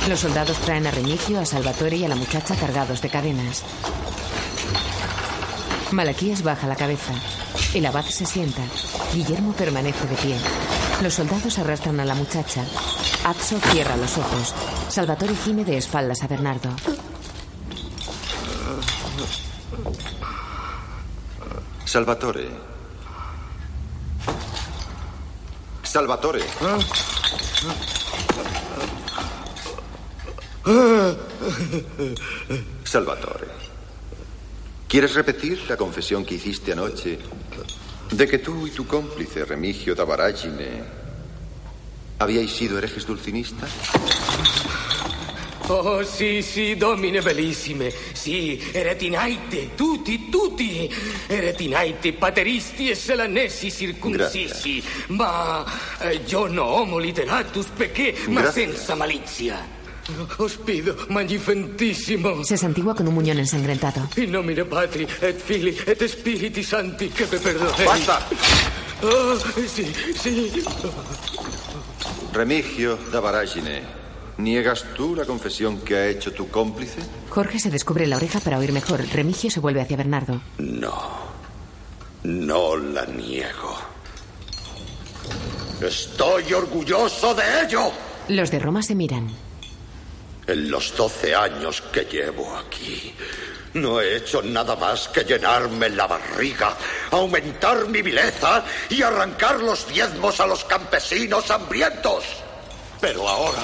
Los 0.07 0.21
soldados 0.21 0.57
traen 0.59 0.87
a 0.87 0.91
Remigio, 0.91 1.39
a 1.39 1.45
Salvatore 1.45 1.97
y 1.97 2.05
a 2.05 2.07
la 2.07 2.15
muchacha 2.15 2.55
cargados 2.55 3.01
de 3.01 3.09
cadenas. 3.09 3.63
Malaquías 5.91 6.43
baja 6.43 6.67
la 6.67 6.75
cabeza. 6.75 7.13
El 7.73 7.85
abad 7.85 8.05
se 8.05 8.25
sienta. 8.25 8.61
Guillermo 9.13 9.53
permanece 9.53 10.07
de 10.07 10.15
pie. 10.15 10.37
Los 11.01 11.15
soldados 11.15 11.57
arrastran 11.59 11.99
a 11.99 12.05
la 12.05 12.15
muchacha. 12.15 12.63
Atso 13.27 13.59
cierra 13.59 13.97
los 13.97 14.17
ojos. 14.17 14.55
Salvatore 14.87 15.35
gime 15.35 15.65
de 15.65 15.75
espaldas 15.75 16.23
a 16.23 16.27
Bernardo. 16.27 16.69
Salvatore. 21.83 22.47
Salvatore. 25.83 26.39
Salvatore, 32.85 33.47
¿quieres 34.87 35.13
repetir 35.15 35.65
la 35.67 35.75
confesión 35.75 36.23
que 36.23 36.35
hiciste 36.35 36.71
anoche 36.71 37.19
de 38.09 38.27
que 38.27 38.39
tú 38.39 38.65
y 38.67 38.71
tu 38.71 38.87
cómplice 38.87 39.43
Remigio 39.43 39.93
Tabaragine 39.97 40.96
habíais 42.19 42.51
sido 42.51 42.77
herejes 42.77 43.05
dulcinistas? 43.05 43.69
Oh, 45.69 46.01
sì, 46.03 46.41
sì, 46.41 46.77
domine 46.77 47.21
bellissime. 47.21 47.91
Sì, 48.13 48.61
eretinaite, 48.71 49.75
tutti, 49.75 50.29
tutti. 50.29 50.89
Eretinaite, 51.27 52.13
pateristi 52.13 52.89
e 52.89 52.95
selanessi 52.95 53.69
circuncisi. 53.69 54.81
Ma 55.07 55.65
eh, 55.99 56.21
io 56.25 56.47
no 56.47 56.63
homo 56.63 56.97
literatus 56.97 57.67
perché, 57.75 58.15
ma 58.27 58.41
Grazie. 58.41 58.67
senza 58.67 58.95
malizia. 58.95 59.75
Os 60.37 60.55
pido, 60.55 60.95
magnifentissimo. 61.09 62.41
Se 62.41 62.55
santigua 62.55 62.95
con 62.95 63.07
un 63.07 63.13
muñón 63.13 63.39
ensangrentado. 63.39 64.07
In 64.15 64.29
nomine 64.29 64.63
Patri, 64.63 65.05
et 65.19 65.35
Fili, 65.35 65.77
et 65.85 66.01
Spiriti 66.07 66.63
Santi, 66.63 67.09
che 67.09 67.27
me 67.29 67.39
perdoneis. 67.39 67.83
Basta. 67.83 68.25
Oh, 69.01 69.37
sì, 69.67 69.93
sì. 70.15 70.63
Remigio 72.37 72.99
Tabaragine, 73.11 73.81
¿niegas 74.37 74.85
tú 74.95 75.15
la 75.15 75.25
confesión 75.25 75.79
que 75.79 75.95
ha 75.95 76.07
hecho 76.07 76.31
tu 76.31 76.49
cómplice? 76.49 77.01
Jorge 77.31 77.57
se 77.57 77.71
descubre 77.71 78.05
la 78.05 78.15
oreja 78.15 78.39
para 78.39 78.59
oír 78.59 78.71
mejor. 78.71 79.03
Remigio 79.11 79.49
se 79.49 79.59
vuelve 79.59 79.81
hacia 79.81 79.97
Bernardo. 79.97 80.39
No. 80.59 80.93
No 82.21 82.77
la 82.77 83.07
niego. 83.07 83.75
Estoy 85.81 86.53
orgulloso 86.53 87.33
de 87.33 87.43
ello. 87.63 87.91
Los 88.27 88.51
de 88.51 88.59
Roma 88.59 88.83
se 88.83 88.93
miran. 88.93 89.29
En 90.45 90.69
los 90.69 90.95
doce 90.95 91.33
años 91.33 91.81
que 91.91 92.01
llevo 92.01 92.55
aquí, 92.55 93.15
no 93.77 94.01
he 94.01 94.17
hecho 94.17 94.41
nada 94.41 94.75
más 94.75 95.07
que 95.09 95.23
llenarme 95.23 95.89
la 95.89 96.07
barriga, 96.07 96.75
aumentar 97.11 97.87
mi 97.87 98.01
vileza 98.01 98.63
y 98.89 99.01
arrancar 99.01 99.59
los 99.59 99.87
diezmos 99.87 100.39
a 100.39 100.47
los 100.47 100.65
campesinos 100.65 101.49
hambrientos. 101.51 102.23
Pero 102.99 103.27
ahora 103.27 103.61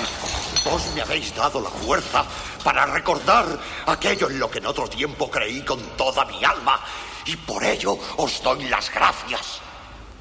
vos 0.64 0.84
me 0.94 1.02
habéis 1.02 1.35
dado 1.35 1.60
la 1.60 1.69
fuerza 1.69 2.23
para 2.64 2.85
recordar 2.85 3.45
aquello 3.88 4.30
en 4.30 4.40
lo 4.40 4.49
que 4.49 4.60
en 4.60 4.68
otro 4.68 4.88
tiempo 4.88 5.30
creí 5.30 5.61
con 5.61 5.80
toda 5.98 6.26
mi 6.26 6.44
alma. 6.44 6.80
Y 7.26 7.35
por 7.38 7.64
ello 7.64 7.98
os 8.18 8.41
doy 8.44 8.65
las 8.65 8.94
gracias. 8.94 9.60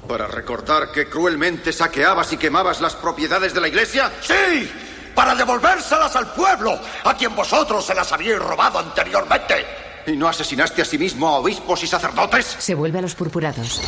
¿Para 0.07 0.27
recordar 0.27 0.91
que 0.91 1.09
cruelmente 1.09 1.71
saqueabas 1.71 2.33
y 2.33 2.37
quemabas 2.37 2.81
las 2.81 2.95
propiedades 2.95 3.53
de 3.53 3.61
la 3.61 3.67
iglesia? 3.67 4.11
¡Sí! 4.21 4.69
Para 5.15 5.35
devolvérselas 5.35 6.15
al 6.15 6.33
pueblo, 6.33 6.79
a 7.03 7.15
quien 7.15 7.35
vosotros 7.35 7.85
se 7.85 7.93
las 7.93 8.11
habíais 8.11 8.39
robado 8.39 8.79
anteriormente. 8.79 9.65
¿Y 10.07 10.13
no 10.13 10.27
asesinaste 10.27 10.81
a 10.81 10.85
sí 10.85 10.97
mismo 10.97 11.27
a 11.27 11.39
obispos 11.39 11.83
y 11.83 11.87
sacerdotes? 11.87 12.55
Se 12.59 12.75
vuelve 12.75 12.99
a 12.99 13.01
los 13.01 13.15
purpurados. 13.15 13.81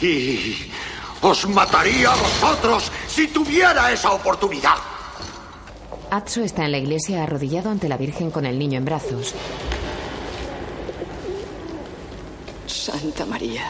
Y 0.00 0.70
os 1.20 1.48
mataría 1.48 2.12
a 2.12 2.16
vosotros 2.16 2.92
si 3.08 3.28
tuviera 3.28 3.90
esa 3.90 4.12
oportunidad. 4.12 4.76
Atso 6.10 6.42
está 6.42 6.64
en 6.64 6.72
la 6.72 6.78
iglesia 6.78 7.22
arrodillado 7.22 7.70
ante 7.70 7.88
la 7.88 7.96
Virgen 7.96 8.30
con 8.30 8.46
el 8.46 8.58
niño 8.58 8.78
en 8.78 8.84
brazos. 8.84 9.34
Santa 12.66 13.26
María, 13.26 13.64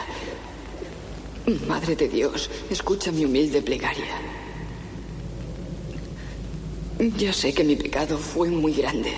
Madre 1.67 1.95
de 1.95 2.07
Dios, 2.07 2.49
escucha 2.69 3.11
mi 3.11 3.25
humilde 3.25 3.61
plegaria. 3.61 4.38
Ya 6.99 7.31
sé 7.31 7.53
que 7.53 7.63
mi 7.63 7.77
pecado 7.77 8.17
fue 8.17 8.49
muy 8.49 8.73
grande. 8.73 9.13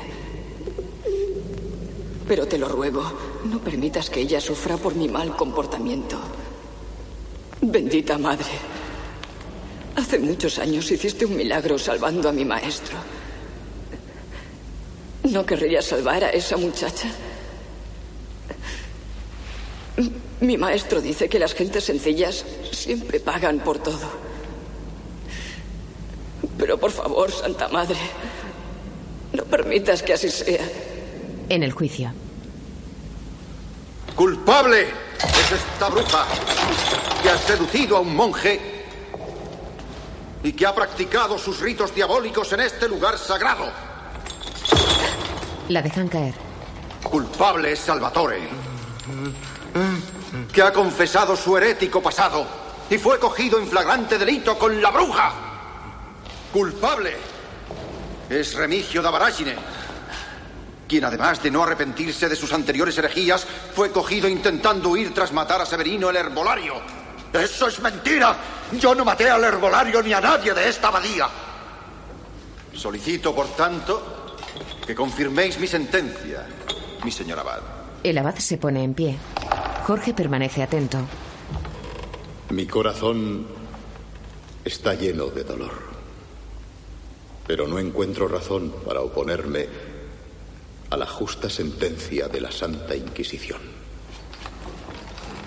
Pero 2.28 2.48
te 2.48 2.60
lo 2.60 2.70
ruego, 2.70 3.04
no 3.46 3.60
permitas 3.60 4.08
que 4.08 4.22
ella 4.22 4.40
sufra 4.40 4.78
por 4.78 4.94
mi 4.94 5.08
mal 5.08 5.36
comportamiento. 5.36 6.20
Bendita 7.60 8.20
Madre, 8.20 8.52
hace 9.96 10.20
muchos 10.20 10.60
años 10.60 10.92
hiciste 10.92 11.26
un 11.26 11.36
milagro 11.36 11.80
salvando 11.80 12.30
a 12.30 12.32
mi 12.32 12.46
maestro. 12.46 12.98
¿No 15.24 15.44
querrías 15.44 15.86
salvar 15.86 16.24
a 16.24 16.30
esa 16.30 16.58
muchacha? 16.58 17.08
Mi 20.40 20.56
maestro 20.56 21.02
dice 21.02 21.28
que 21.30 21.40
las 21.40 21.56
gentes 21.56 21.84
sencillas 21.84 22.46
siempre 22.72 23.20
pagan 23.20 23.60
por 23.60 23.80
todo. 23.80 24.31
Pero 26.62 26.78
por 26.78 26.92
favor, 26.92 27.32
Santa 27.32 27.68
Madre, 27.70 27.98
no 29.34 29.44
permitas 29.46 30.04
que 30.04 30.14
así 30.14 30.30
sea. 30.30 30.64
En 31.50 31.64
el 31.64 31.72
juicio. 31.72 32.14
¡Culpable! 34.16 34.82
Es 34.82 35.52
esta 35.52 35.90
bruja 35.90 36.28
que 37.24 37.30
ha 37.32 37.38
seducido 37.40 37.98
a 37.98 38.02
un 38.02 38.16
monje 38.16 38.86
y 40.44 40.54
que 40.54 40.68
ha 40.68 40.76
practicado 40.76 41.40
sus 41.40 41.60
ritos 41.62 41.96
diabólicos 41.96 42.54
en 42.54 42.60
este 42.60 42.88
lugar 42.88 43.18
sagrado. 43.18 43.66
La 45.68 45.82
dejan 45.82 46.10
caer. 46.10 46.36
Culpable 47.02 47.72
es 47.72 47.80
Salvatore, 47.80 48.40
que 50.54 50.62
ha 50.62 50.72
confesado 50.72 51.36
su 51.36 51.58
herético 51.58 52.04
pasado 52.04 52.46
y 52.88 53.00
fue 53.00 53.18
cogido 53.18 53.58
en 53.58 53.68
flagrante 53.68 54.20
delito 54.20 54.60
con 54.60 54.80
la 54.80 54.92
bruja. 54.92 55.51
Culpable 56.52 57.14
es 58.30 58.54
Remigio 58.56 59.02
Davaragine, 59.02 59.56
quien 60.88 61.06
además 61.06 61.42
de 61.42 61.50
no 61.50 61.64
arrepentirse 61.64 62.28
de 62.28 62.36
sus 62.36 62.52
anteriores 62.52 62.98
herejías, 62.98 63.46
fue 63.74 63.92
cogido 63.92 64.28
intentando 64.28 64.90
huir 64.90 65.14
tras 65.14 65.32
matar 65.32 65.62
a 65.62 65.66
Severino 65.66 66.10
el 66.10 66.18
herbolario. 66.18 66.74
¡Eso 67.32 67.68
es 67.68 67.80
mentira! 67.80 68.36
Yo 68.74 68.94
no 68.94 69.06
maté 69.06 69.30
al 69.30 69.44
herbolario 69.44 70.04
ni 70.04 70.12
a 70.12 70.20
nadie 70.20 70.54
de 70.54 70.68
esta 70.68 70.90
abadía. 70.90 71.30
Solicito, 72.74 73.34
por 73.34 73.48
tanto, 73.56 74.38
que 74.86 74.94
confirméis 74.94 75.58
mi 75.58 75.68
sentencia, 75.68 76.46
mi 77.04 77.12
señor 77.12 77.40
abad. 77.40 77.60
El 78.04 78.18
abad 78.18 78.36
se 78.36 78.58
pone 78.58 78.84
en 78.84 78.94
pie. 78.94 79.18
Jorge 79.86 80.14
permanece 80.14 80.64
atento. 80.64 80.98
Mi 82.50 82.66
corazón 82.66 83.48
está 84.66 84.94
lleno 84.94 85.28
de 85.28 85.44
dolor. 85.44 85.91
Pero 87.52 87.68
no 87.68 87.80
encuentro 87.80 88.30
razón 88.30 88.74
para 88.86 89.02
oponerme 89.02 89.68
a 90.90 90.96
la 90.96 91.06
justa 91.06 91.50
sentencia 91.50 92.30
de 92.30 92.40
la 92.40 92.50
Santa 92.50 92.96
Inquisición. 92.96 93.60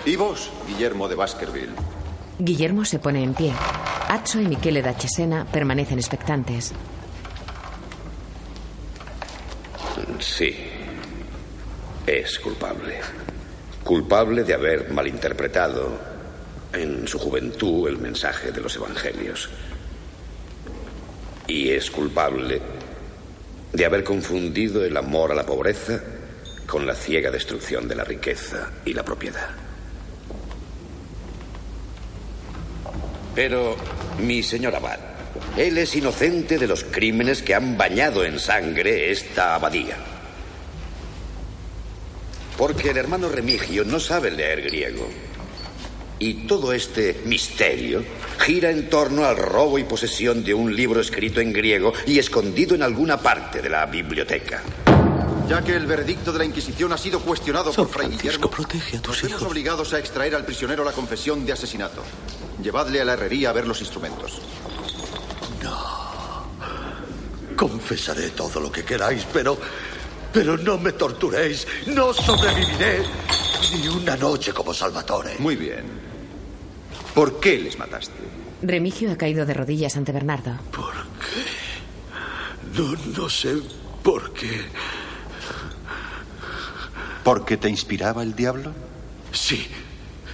¿Y 0.04 0.14
vos, 0.14 0.50
Guillermo 0.68 1.08
de 1.08 1.14
Baskerville? 1.14 1.72
Guillermo 2.38 2.84
se 2.84 2.98
pone 2.98 3.22
en 3.22 3.32
pie. 3.32 3.54
Atso 4.06 4.38
y 4.38 4.46
Michele 4.46 4.82
da 4.82 4.92
Cesena 4.92 5.46
permanecen 5.50 5.98
expectantes. 5.98 6.74
Sí. 10.18 10.54
Es 12.06 12.38
culpable. 12.38 13.00
Culpable 13.82 14.44
de 14.44 14.52
haber 14.52 14.92
malinterpretado 14.92 15.98
en 16.70 17.08
su 17.08 17.18
juventud 17.18 17.88
el 17.88 17.96
mensaje 17.96 18.52
de 18.52 18.60
los 18.60 18.76
evangelios. 18.76 19.48
Y 21.46 21.70
es 21.70 21.90
culpable 21.90 22.60
de 23.72 23.84
haber 23.84 24.04
confundido 24.04 24.84
el 24.84 24.96
amor 24.96 25.32
a 25.32 25.34
la 25.34 25.44
pobreza 25.44 26.00
con 26.66 26.86
la 26.86 26.94
ciega 26.94 27.30
destrucción 27.30 27.86
de 27.88 27.94
la 27.96 28.04
riqueza 28.04 28.70
y 28.84 28.94
la 28.94 29.04
propiedad. 29.04 29.50
Pero, 33.34 33.76
mi 34.20 34.42
señor 34.42 34.76
abad, 34.76 34.98
él 35.56 35.78
es 35.78 35.94
inocente 35.96 36.58
de 36.58 36.68
los 36.68 36.84
crímenes 36.84 37.42
que 37.42 37.54
han 37.54 37.76
bañado 37.76 38.24
en 38.24 38.38
sangre 38.38 39.10
esta 39.10 39.56
abadía. 39.56 39.96
Porque 42.56 42.90
el 42.90 42.96
hermano 42.96 43.28
Remigio 43.28 43.84
no 43.84 43.98
sabe 43.98 44.30
leer 44.30 44.62
griego. 44.62 45.08
Y 46.18 46.46
todo 46.46 46.72
este 46.72 47.22
misterio 47.24 48.04
gira 48.38 48.70
en 48.70 48.88
torno 48.88 49.24
al 49.24 49.36
robo 49.36 49.78
y 49.78 49.84
posesión 49.84 50.44
de 50.44 50.54
un 50.54 50.74
libro 50.74 51.00
escrito 51.00 51.40
en 51.40 51.52
griego 51.52 51.92
y 52.06 52.18
escondido 52.18 52.74
en 52.74 52.82
alguna 52.82 53.20
parte 53.20 53.60
de 53.60 53.68
la 53.68 53.86
biblioteca. 53.86 54.62
Ya 55.48 55.62
que 55.62 55.76
el 55.76 55.86
veredicto 55.86 56.32
de 56.32 56.38
la 56.38 56.44
Inquisición 56.46 56.92
ha 56.92 56.98
sido 56.98 57.20
cuestionado 57.20 57.72
por 57.72 57.88
Fray 57.88 58.08
Guillermo, 58.08 58.48
protege 58.48 58.96
a 58.96 59.02
tus 59.02 59.22
vemos 59.22 59.40
hijos. 59.40 59.50
obligados 59.50 59.92
a 59.92 59.98
extraer 59.98 60.34
al 60.34 60.44
prisionero 60.44 60.84
la 60.84 60.92
confesión 60.92 61.44
de 61.44 61.52
asesinato. 61.52 62.02
Llevadle 62.62 63.00
a 63.00 63.04
la 63.04 63.12
herrería 63.12 63.50
a 63.50 63.52
ver 63.52 63.66
los 63.66 63.80
instrumentos. 63.80 64.40
Confesaré 67.56 68.30
todo 68.30 68.60
lo 68.60 68.72
que 68.72 68.84
queráis, 68.84 69.26
pero. 69.32 69.58
Pero 70.34 70.58
no 70.58 70.76
me 70.76 70.92
torturéis. 70.92 71.66
No 71.86 72.12
sobreviviré 72.12 73.04
ni 73.72 73.88
una 73.88 74.16
noche 74.16 74.52
como 74.52 74.74
Salvatore. 74.74 75.36
Muy 75.38 75.54
bien. 75.54 75.84
¿Por 77.14 77.38
qué 77.38 77.58
les 77.58 77.78
mataste? 77.78 78.12
Remigio 78.60 79.12
ha 79.12 79.16
caído 79.16 79.46
de 79.46 79.54
rodillas 79.54 79.96
ante 79.96 80.10
Bernardo. 80.10 80.58
No, 82.76 82.94
no 83.16 83.28
sé 83.28 83.54
por 84.02 84.32
qué. 84.32 84.66
¿Por 87.22 87.44
qué 87.44 87.56
te 87.56 87.68
inspiraba 87.68 88.22
el 88.22 88.34
diablo? 88.34 88.72
Sí, 89.32 89.66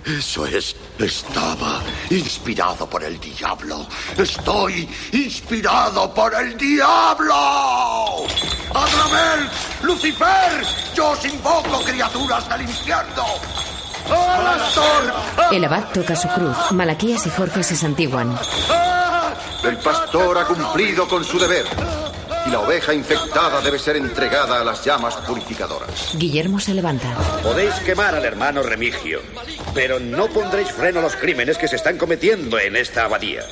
eso 0.04 0.46
es. 0.46 0.76
Estaba 0.98 1.80
inspirado 2.10 2.88
por 2.88 3.02
el 3.02 3.18
diablo. 3.18 3.86
Estoy 4.16 4.88
inspirado 5.12 6.12
por 6.12 6.34
el 6.34 6.56
diablo. 6.56 8.26
Adramel, 8.74 9.48
Lucifer, 9.82 10.64
yo 10.94 11.10
os 11.10 11.24
invoco 11.24 11.80
criaturas 11.84 12.48
del 12.48 12.62
infierno. 12.62 13.24
El 15.52 15.64
abad 15.64 15.92
toca 15.92 16.16
su 16.16 16.28
cruz. 16.28 16.56
Malaquías 16.72 17.26
y 17.26 17.30
Jorge 17.30 17.62
se 17.62 17.76
santiguan. 17.76 18.38
El 19.62 19.76
pastor 19.78 20.38
ha 20.38 20.44
cumplido 20.44 21.06
con 21.06 21.24
su 21.24 21.38
deber. 21.38 21.66
Y 22.46 22.50
la 22.50 22.60
oveja 22.60 22.94
infectada 22.94 23.60
debe 23.60 23.78
ser 23.78 23.96
entregada 23.96 24.60
a 24.60 24.64
las 24.64 24.84
llamas 24.84 25.16
purificadoras. 25.16 26.12
Guillermo 26.16 26.58
se 26.58 26.74
levanta. 26.74 27.14
Podéis 27.42 27.74
quemar 27.86 28.14
al 28.14 28.24
hermano 28.24 28.62
Remigio, 28.62 29.20
pero 29.74 30.00
no 30.00 30.28
pondréis 30.28 30.72
freno 30.72 31.00
a 31.00 31.02
los 31.02 31.16
crímenes 31.16 31.58
que 31.58 31.68
se 31.68 31.76
están 31.76 31.98
cometiendo 31.98 32.58
en 32.58 32.76
esta 32.76 33.04
abadía. 33.04 33.42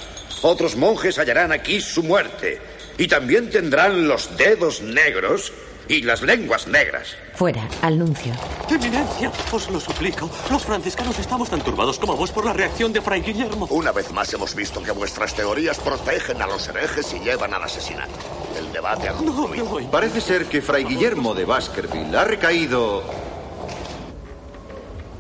Otros 0.42 0.76
monjes 0.76 1.18
hallarán 1.18 1.52
aquí 1.52 1.80
su 1.80 2.02
muerte 2.02 2.60
y 2.96 3.08
también 3.08 3.50
tendrán 3.50 4.08
los 4.08 4.36
dedos 4.36 4.80
negros 4.80 5.52
y 5.88 6.02
las 6.02 6.22
lenguas 6.22 6.66
negras. 6.66 7.16
Fuera, 7.34 7.66
al 7.82 7.98
nuncio. 7.98 8.34
Eminencia, 8.68 9.32
os 9.50 9.70
lo 9.70 9.80
suplico. 9.80 10.30
Los 10.50 10.64
franciscanos 10.64 11.18
estamos 11.18 11.48
tan 11.48 11.62
turbados 11.62 11.98
como 11.98 12.16
vos 12.16 12.30
por 12.30 12.44
la 12.44 12.52
reacción 12.52 12.92
de 12.92 13.00
Fray 13.00 13.22
Guillermo. 13.22 13.66
Una 13.70 13.92
vez 13.92 14.12
más 14.12 14.32
hemos 14.34 14.54
visto 14.54 14.82
que 14.82 14.90
vuestras 14.90 15.34
teorías 15.34 15.78
protegen 15.78 16.42
a 16.42 16.46
los 16.46 16.68
herejes 16.68 17.12
y 17.14 17.20
llevan 17.20 17.54
al 17.54 17.62
asesinato. 17.62 18.12
El 18.56 18.70
debate 18.72 19.08
ha 19.08 19.14
concluido. 19.14 19.90
Parece 19.90 20.20
ser 20.20 20.46
que 20.46 20.60
Fray 20.60 20.84
Guillermo 20.84 21.34
de 21.34 21.46
Baskerville 21.46 22.16
ha 22.16 22.24
recaído 22.24 23.02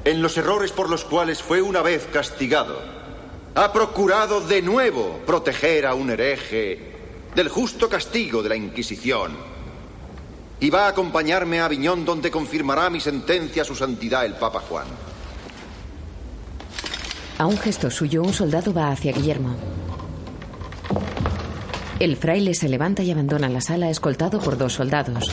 en 0.04 0.22
los 0.22 0.36
errores 0.36 0.72
por 0.72 0.90
los 0.90 1.04
cuales 1.04 1.42
fue 1.42 1.62
una 1.62 1.82
vez 1.82 2.06
castigado. 2.12 2.80
Ha 3.54 3.72
procurado 3.72 4.40
de 4.42 4.62
nuevo 4.62 5.20
proteger 5.26 5.86
a 5.86 5.94
un 5.94 6.10
hereje 6.10 6.92
del 7.34 7.48
justo 7.48 7.88
castigo 7.88 8.42
de 8.42 8.50
la 8.50 8.56
Inquisición 8.56 9.57
y 10.60 10.70
va 10.70 10.86
a 10.86 10.88
acompañarme 10.88 11.60
a 11.60 11.66
Aviñón 11.66 12.04
donde 12.04 12.30
confirmará 12.30 12.90
mi 12.90 13.00
sentencia 13.00 13.62
a 13.62 13.64
su 13.64 13.74
santidad 13.74 14.24
el 14.24 14.34
Papa 14.34 14.60
Juan. 14.60 14.86
A 17.38 17.46
un 17.46 17.56
gesto 17.56 17.90
suyo, 17.90 18.22
un 18.22 18.32
soldado 18.32 18.74
va 18.74 18.90
hacia 18.90 19.12
Guillermo. 19.12 19.54
El 22.00 22.16
fraile 22.16 22.54
se 22.54 22.68
levanta 22.68 23.02
y 23.02 23.10
abandona 23.10 23.48
la 23.48 23.60
sala 23.60 23.90
escoltado 23.90 24.40
por 24.40 24.56
dos 24.56 24.74
soldados. 24.74 25.32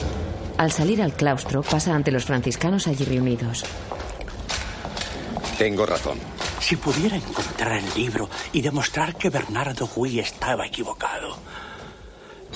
Al 0.58 0.72
salir 0.72 1.02
al 1.02 1.14
claustro, 1.14 1.62
pasa 1.62 1.94
ante 1.94 2.12
los 2.12 2.26
franciscanos 2.26 2.88
allí 2.88 3.06
reunidos. 3.06 3.66
Tengo 5.58 5.86
razón. 5.86 6.20
Si 6.60 6.76
pudiera 6.76 7.16
encontrar 7.16 7.78
el 7.78 7.86
libro 7.96 8.30
y 8.52 8.62
demostrar 8.62 9.16
que 9.16 9.30
Bernardo 9.30 9.90
Huy 9.96 10.20
estaba 10.20 10.66
equivocado. 10.66 11.38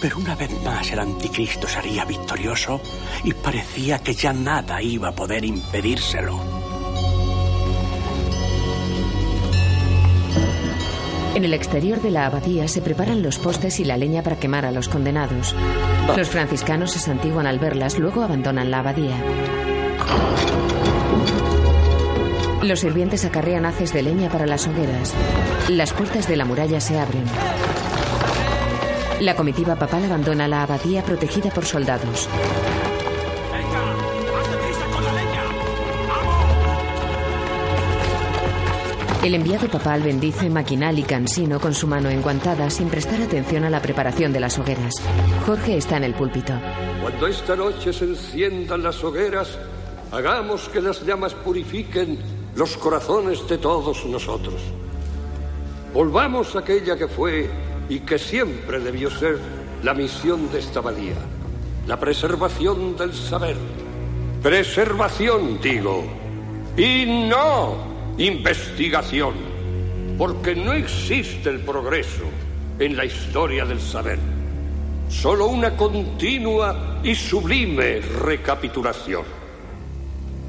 Pero 0.01 0.17
una 0.17 0.35
vez 0.35 0.51
más 0.63 0.91
el 0.91 0.99
anticristo 0.99 1.67
sería 1.67 2.05
victorioso 2.05 2.79
y 3.23 3.33
parecía 3.33 3.99
que 3.99 4.13
ya 4.13 4.33
nada 4.33 4.81
iba 4.81 5.09
a 5.09 5.15
poder 5.15 5.43
impedírselo. 5.43 6.39
En 11.35 11.45
el 11.45 11.53
exterior 11.53 12.01
de 12.01 12.11
la 12.11 12.25
abadía 12.25 12.67
se 12.67 12.81
preparan 12.81 13.21
los 13.21 13.39
postes 13.39 13.79
y 13.79 13.85
la 13.85 13.97
leña 13.97 14.23
para 14.23 14.37
quemar 14.37 14.65
a 14.65 14.71
los 14.71 14.89
condenados. 14.89 15.55
Los 16.17 16.27
franciscanos 16.27 16.91
se 16.91 16.99
santiguan 16.99 17.47
al 17.47 17.59
verlas, 17.59 17.97
luego 17.97 18.23
abandonan 18.23 18.71
la 18.71 18.79
abadía. 18.79 19.15
Los 22.61 22.81
sirvientes 22.81 23.23
acarrean 23.23 23.65
haces 23.65 23.93
de 23.93 24.03
leña 24.03 24.29
para 24.29 24.45
las 24.45 24.67
hogueras. 24.67 25.13
Las 25.69 25.93
puertas 25.93 26.27
de 26.27 26.35
la 26.35 26.43
muralla 26.43 26.81
se 26.81 26.99
abren. 26.99 27.23
La 29.19 29.35
comitiva 29.35 29.75
papal 29.75 30.05
abandona 30.05 30.47
la 30.47 30.63
abadía 30.63 31.03
protegida 31.03 31.49
por 31.49 31.65
soldados. 31.65 32.29
El 39.21 39.35
enviado 39.35 39.67
papal 39.67 40.03
bendice 40.03 40.49
maquinal 40.49 40.97
y 40.97 41.03
cansino 41.03 41.59
con 41.59 41.73
su 41.73 41.85
mano 41.85 42.09
enguantada 42.09 42.69
sin 42.69 42.87
prestar 42.87 43.21
atención 43.21 43.65
a 43.65 43.69
la 43.69 43.81
preparación 43.81 44.31
de 44.31 44.39
las 44.39 44.57
hogueras. 44.57 44.93
Jorge 45.45 45.75
está 45.75 45.97
en 45.97 46.05
el 46.05 46.13
púlpito. 46.13 46.53
Cuando 47.01 47.27
esta 47.27 47.57
noche 47.57 47.91
se 47.91 48.05
enciendan 48.05 48.81
las 48.81 49.03
hogueras, 49.03 49.59
hagamos 50.13 50.69
que 50.69 50.81
las 50.81 51.05
llamas 51.05 51.33
purifiquen 51.33 52.17
los 52.55 52.77
corazones 52.77 53.45
de 53.49 53.57
todos 53.57 54.05
nosotros. 54.05 54.61
Volvamos 55.93 56.55
a 56.55 56.59
aquella 56.59 56.95
que 56.95 57.09
fue 57.09 57.68
y 57.89 58.01
que 58.01 58.19
siempre 58.19 58.79
debió 58.79 59.09
ser 59.09 59.37
la 59.83 59.93
misión 59.93 60.51
de 60.51 60.59
esta 60.59 60.79
abadía, 60.79 61.15
la 61.87 61.99
preservación 61.99 62.95
del 62.95 63.13
saber. 63.13 63.57
Preservación, 64.41 65.59
digo, 65.59 66.05
y 66.77 67.05
no 67.05 68.13
investigación, 68.17 69.33
porque 70.17 70.55
no 70.55 70.73
existe 70.73 71.49
el 71.49 71.59
progreso 71.61 72.23
en 72.77 72.95
la 72.95 73.05
historia 73.05 73.65
del 73.65 73.81
saber, 73.81 74.19
solo 75.09 75.47
una 75.47 75.75
continua 75.75 76.99
y 77.03 77.15
sublime 77.15 77.99
recapitulación. 77.99 79.23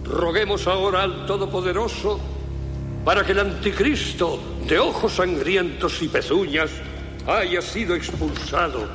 Roguemos 0.04 0.66
ahora 0.66 1.02
al 1.02 1.26
Todopoderoso 1.26 2.20
para 3.04 3.24
que 3.24 3.32
el 3.32 3.38
anticristo 3.40 4.38
de 4.66 4.78
ojos 4.78 5.14
sangrientos 5.14 6.02
y 6.02 6.08
pezuñas 6.08 6.70
haya 7.26 7.62
sido 7.62 7.94
expulsado 7.94 8.88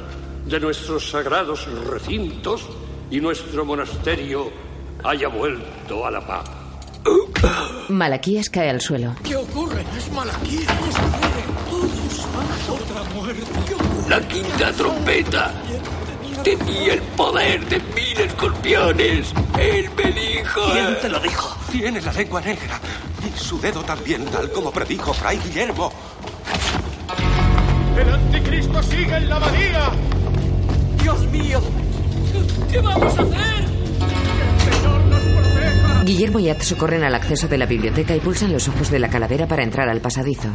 de 0.45 0.59
nuestros 0.59 1.09
sagrados 1.09 1.67
recintos 1.87 2.67
y 3.09 3.19
nuestro 3.19 3.65
monasterio 3.65 4.51
haya 5.03 5.27
vuelto 5.27 6.05
a 6.05 6.11
la 6.11 6.25
paz. 6.25 6.49
Malaquías 7.89 8.49
cae 8.49 8.69
al 8.69 8.81
suelo. 8.81 9.15
¿Qué 9.23 9.35
ocurre? 9.35 9.83
Es 9.95 10.11
Malaquías. 10.11 10.65
Todos 11.69 12.27
otra 12.69 13.03
muerte. 13.13 13.43
La 14.09 14.19
quinta 14.27 14.71
trompeta. 14.73 15.53
Tenía 16.43 16.93
el 16.93 17.01
poder 17.01 17.65
de 17.67 17.79
mil 17.79 18.19
escorpiones. 18.19 19.33
Él 19.57 19.89
me 19.95 20.11
dijo. 20.11 20.61
¿Quién 20.71 20.97
te 21.01 21.09
lo 21.09 21.19
dijo? 21.19 21.55
Tiene 21.71 22.01
la 22.01 22.13
lengua 22.13 22.41
negra 22.41 22.79
y 23.25 23.39
su 23.39 23.59
dedo 23.59 23.83
también, 23.83 24.25
tal 24.25 24.51
como 24.51 24.71
predijo 24.71 25.13
Fray 25.13 25.39
Guillermo. 25.39 25.91
¡El 27.97 28.09
anticristo 28.09 28.83
sigue 28.83 29.15
en 29.15 29.29
la 29.29 29.35
abadía! 29.37 29.89
¡Dios 31.01 31.25
mío! 31.31 31.61
¿Qué 32.71 32.79
vamos 32.79 33.17
a 33.17 33.21
hacer? 33.21 33.65
Guillermo 36.05 36.39
y 36.39 36.49
Atso 36.49 36.77
corren 36.77 37.03
al 37.03 37.15
acceso 37.15 37.47
de 37.47 37.57
la 37.57 37.65
biblioteca 37.65 38.15
y 38.15 38.19
pulsan 38.19 38.53
los 38.53 38.67
ojos 38.67 38.91
de 38.91 38.99
la 38.99 39.09
calavera 39.09 39.47
para 39.47 39.63
entrar 39.63 39.89
al 39.89 40.01
pasadizo. 40.01 40.49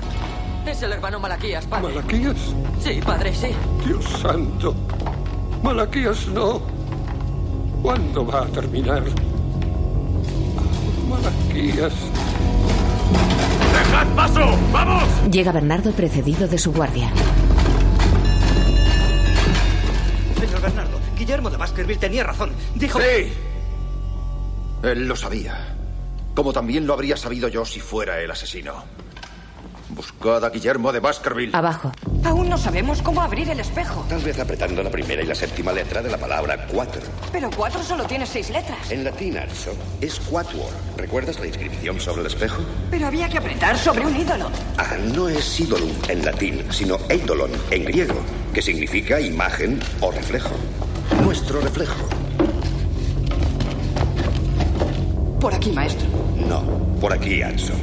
Es 0.64 0.80
el 0.82 0.92
hermano 0.92 1.18
Malaquías, 1.18 1.66
padre. 1.66 1.94
¿Malaquías? 1.94 2.36
Sí, 2.80 3.00
padre, 3.04 3.34
sí. 3.34 3.48
Dios 3.84 4.04
santo. 4.04 4.74
Malaquías 5.62 6.28
no. 6.28 6.60
¿Cuándo 7.82 8.24
va 8.24 8.42
a 8.42 8.46
terminar? 8.46 9.02
Malaquías. 11.08 11.94
¡Dejad 13.90 14.06
paso! 14.14 14.56
¡Vamos! 14.72 15.02
Llega 15.32 15.50
Bernardo 15.50 15.90
precedido 15.90 16.46
de 16.46 16.58
su 16.58 16.72
guardia. 16.72 17.10
Señor 20.38 20.60
Bernardo, 20.62 21.00
Guillermo 21.18 21.50
de 21.50 21.56
Baskerville 21.56 21.98
tenía 21.98 22.22
razón. 22.22 22.52
Dijo... 22.76 23.00
Sí. 23.00 23.32
Él 24.84 25.08
lo 25.08 25.16
sabía. 25.16 25.74
Como 26.36 26.52
también 26.52 26.86
lo 26.86 26.94
habría 26.94 27.16
sabido 27.16 27.48
yo 27.48 27.64
si 27.64 27.80
fuera 27.80 28.20
el 28.20 28.30
asesino. 28.30 28.84
Buscad 30.00 30.42
a 30.46 30.48
Guillermo 30.48 30.92
de 30.92 30.98
Baskerville. 30.98 31.54
Abajo. 31.54 31.92
Aún 32.24 32.48
no 32.48 32.56
sabemos 32.56 33.02
cómo 33.02 33.20
abrir 33.20 33.50
el 33.50 33.60
espejo. 33.60 34.02
Tal 34.08 34.22
vez 34.22 34.38
apretando 34.38 34.82
la 34.82 34.88
primera 34.88 35.22
y 35.22 35.26
la 35.26 35.34
séptima 35.34 35.72
letra 35.72 36.00
de 36.00 36.10
la 36.10 36.16
palabra 36.16 36.66
cuatro. 36.68 37.02
Pero 37.30 37.50
cuatro 37.54 37.82
solo 37.82 38.04
tiene 38.04 38.24
seis 38.24 38.48
letras. 38.48 38.90
En 38.90 39.04
latín, 39.04 39.36
Arso, 39.36 39.72
es 40.00 40.18
quatuor. 40.20 40.70
¿Recuerdas 40.96 41.38
la 41.38 41.48
inscripción 41.48 42.00
sobre 42.00 42.22
el 42.22 42.28
espejo? 42.28 42.62
Pero 42.90 43.08
había 43.08 43.28
que 43.28 43.36
apretar 43.36 43.76
sobre 43.76 44.06
un 44.06 44.16
ídolo. 44.16 44.50
Ah, 44.78 44.96
no 45.12 45.28
es 45.28 45.60
ídolum 45.60 45.92
en 46.08 46.24
latín, 46.24 46.64
sino 46.70 46.96
eidolon 47.10 47.50
en 47.70 47.84
griego, 47.84 48.22
que 48.54 48.62
significa 48.62 49.20
imagen 49.20 49.80
o 50.00 50.10
reflejo. 50.10 50.54
Nuestro 51.22 51.60
reflejo. 51.60 52.08
Por 55.38 55.52
aquí, 55.52 55.72
maestro. 55.72 56.08
No, 56.36 56.62
por 56.98 57.12
aquí, 57.12 57.42
Anso. 57.42 57.74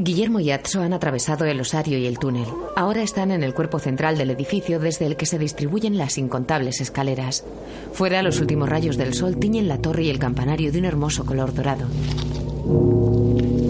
Guillermo 0.00 0.38
y 0.38 0.52
Atso 0.52 0.80
han 0.80 0.92
atravesado 0.92 1.44
el 1.44 1.60
osario 1.60 1.98
y 1.98 2.06
el 2.06 2.20
túnel. 2.20 2.46
Ahora 2.76 3.02
están 3.02 3.32
en 3.32 3.42
el 3.42 3.52
cuerpo 3.52 3.80
central 3.80 4.16
del 4.16 4.30
edificio 4.30 4.78
desde 4.78 5.06
el 5.06 5.16
que 5.16 5.26
se 5.26 5.40
distribuyen 5.40 5.98
las 5.98 6.18
incontables 6.18 6.80
escaleras. 6.80 7.44
Fuera, 7.92 8.22
los 8.22 8.40
últimos 8.40 8.68
rayos 8.68 8.96
del 8.96 9.12
sol 9.12 9.38
tiñen 9.38 9.66
la 9.66 9.78
torre 9.78 10.04
y 10.04 10.10
el 10.10 10.20
campanario 10.20 10.70
de 10.70 10.78
un 10.78 10.84
hermoso 10.84 11.26
color 11.26 11.52
dorado. 11.52 11.86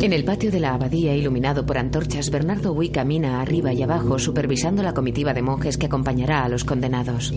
En 0.02 0.12
el 0.12 0.24
patio 0.24 0.50
de 0.50 0.60
la 0.60 0.74
abadía, 0.74 1.16
iluminado 1.16 1.64
por 1.64 1.78
antorchas, 1.78 2.30
Bernardo 2.30 2.72
Huy 2.72 2.90
camina 2.90 3.40
arriba 3.40 3.72
y 3.72 3.82
abajo 3.82 4.18
supervisando 4.18 4.82
la 4.82 4.92
comitiva 4.92 5.32
de 5.32 5.40
monjes 5.40 5.78
que 5.78 5.86
acompañará 5.86 6.44
a 6.44 6.48
los 6.50 6.64
condenados. 6.64 7.32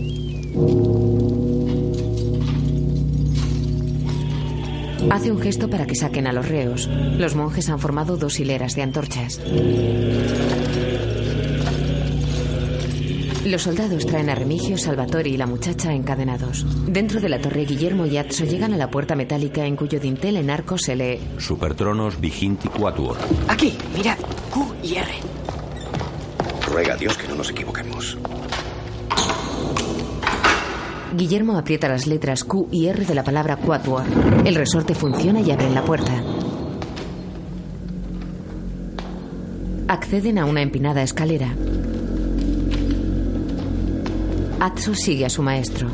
Hace 5.10 5.30
un 5.30 5.40
gesto 5.40 5.68
para 5.68 5.86
que 5.86 5.94
saquen 5.94 6.26
a 6.26 6.32
los 6.32 6.48
reos. 6.48 6.88
Los 7.18 7.34
monjes 7.34 7.68
han 7.68 7.78
formado 7.78 8.16
dos 8.16 8.40
hileras 8.40 8.74
de 8.74 8.82
antorchas. 8.82 9.40
Los 13.44 13.62
soldados 13.62 14.06
traen 14.06 14.30
a 14.30 14.34
Remigio, 14.34 14.78
Salvatore 14.78 15.28
y 15.28 15.36
la 15.36 15.46
muchacha 15.46 15.92
encadenados. 15.92 16.64
Dentro 16.86 17.20
de 17.20 17.28
la 17.28 17.40
torre, 17.40 17.64
Guillermo 17.64 18.06
y 18.06 18.16
Atso 18.16 18.44
llegan 18.44 18.72
a 18.72 18.76
la 18.76 18.90
puerta 18.90 19.16
metálica 19.16 19.66
en 19.66 19.76
cuyo 19.76 19.98
dintel 19.98 20.36
en 20.36 20.48
arco 20.48 20.78
se 20.78 20.94
lee 20.94 21.18
Supertronos 21.38 22.20
Viginti 22.20 22.68
Quatuor. 22.68 23.18
Aquí, 23.48 23.76
mirad. 23.96 24.16
Q 24.50 24.74
y 24.84 24.94
R. 24.94 25.10
Ruega 26.68 26.94
a 26.94 26.96
Dios 26.96 27.18
que 27.18 27.28
no 27.28 27.34
nos 27.34 27.50
equivoquemos. 27.50 28.16
Guillermo 31.14 31.58
aprieta 31.58 31.88
las 31.88 32.06
letras 32.06 32.42
Q 32.42 32.68
y 32.70 32.86
R 32.86 33.04
de 33.04 33.14
la 33.14 33.22
palabra 33.22 33.56
Quatuor. 33.56 34.04
El 34.46 34.54
resorte 34.54 34.94
funciona 34.94 35.40
y 35.40 35.50
abren 35.50 35.74
la 35.74 35.84
puerta. 35.84 36.12
Acceden 39.88 40.38
a 40.38 40.46
una 40.46 40.62
empinada 40.62 41.02
escalera. 41.02 41.54
Atso 44.58 44.94
sigue 44.94 45.26
a 45.26 45.30
su 45.30 45.42
maestro. 45.42 45.88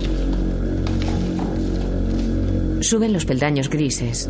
Suben 2.80 3.12
los 3.12 3.24
peldaños 3.24 3.68
grises. 3.68 4.28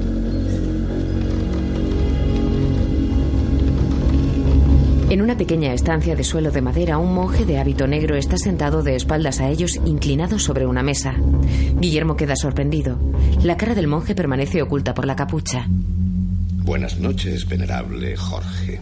En 5.10 5.22
una 5.22 5.38
pequeña 5.38 5.72
estancia 5.72 6.14
de 6.16 6.22
suelo 6.22 6.50
de 6.50 6.60
madera, 6.60 6.98
un 6.98 7.14
monje 7.14 7.46
de 7.46 7.58
hábito 7.58 7.86
negro 7.86 8.14
está 8.14 8.36
sentado 8.36 8.82
de 8.82 8.94
espaldas 8.94 9.40
a 9.40 9.48
ellos, 9.48 9.80
inclinado 9.86 10.38
sobre 10.38 10.66
una 10.66 10.82
mesa. 10.82 11.14
Guillermo 11.80 12.14
queda 12.14 12.36
sorprendido. 12.36 12.98
La 13.42 13.56
cara 13.56 13.74
del 13.74 13.86
monje 13.86 14.14
permanece 14.14 14.60
oculta 14.60 14.92
por 14.92 15.06
la 15.06 15.16
capucha. 15.16 15.64
Buenas 15.66 16.98
noches, 16.98 17.48
venerable 17.48 18.18
Jorge. 18.18 18.80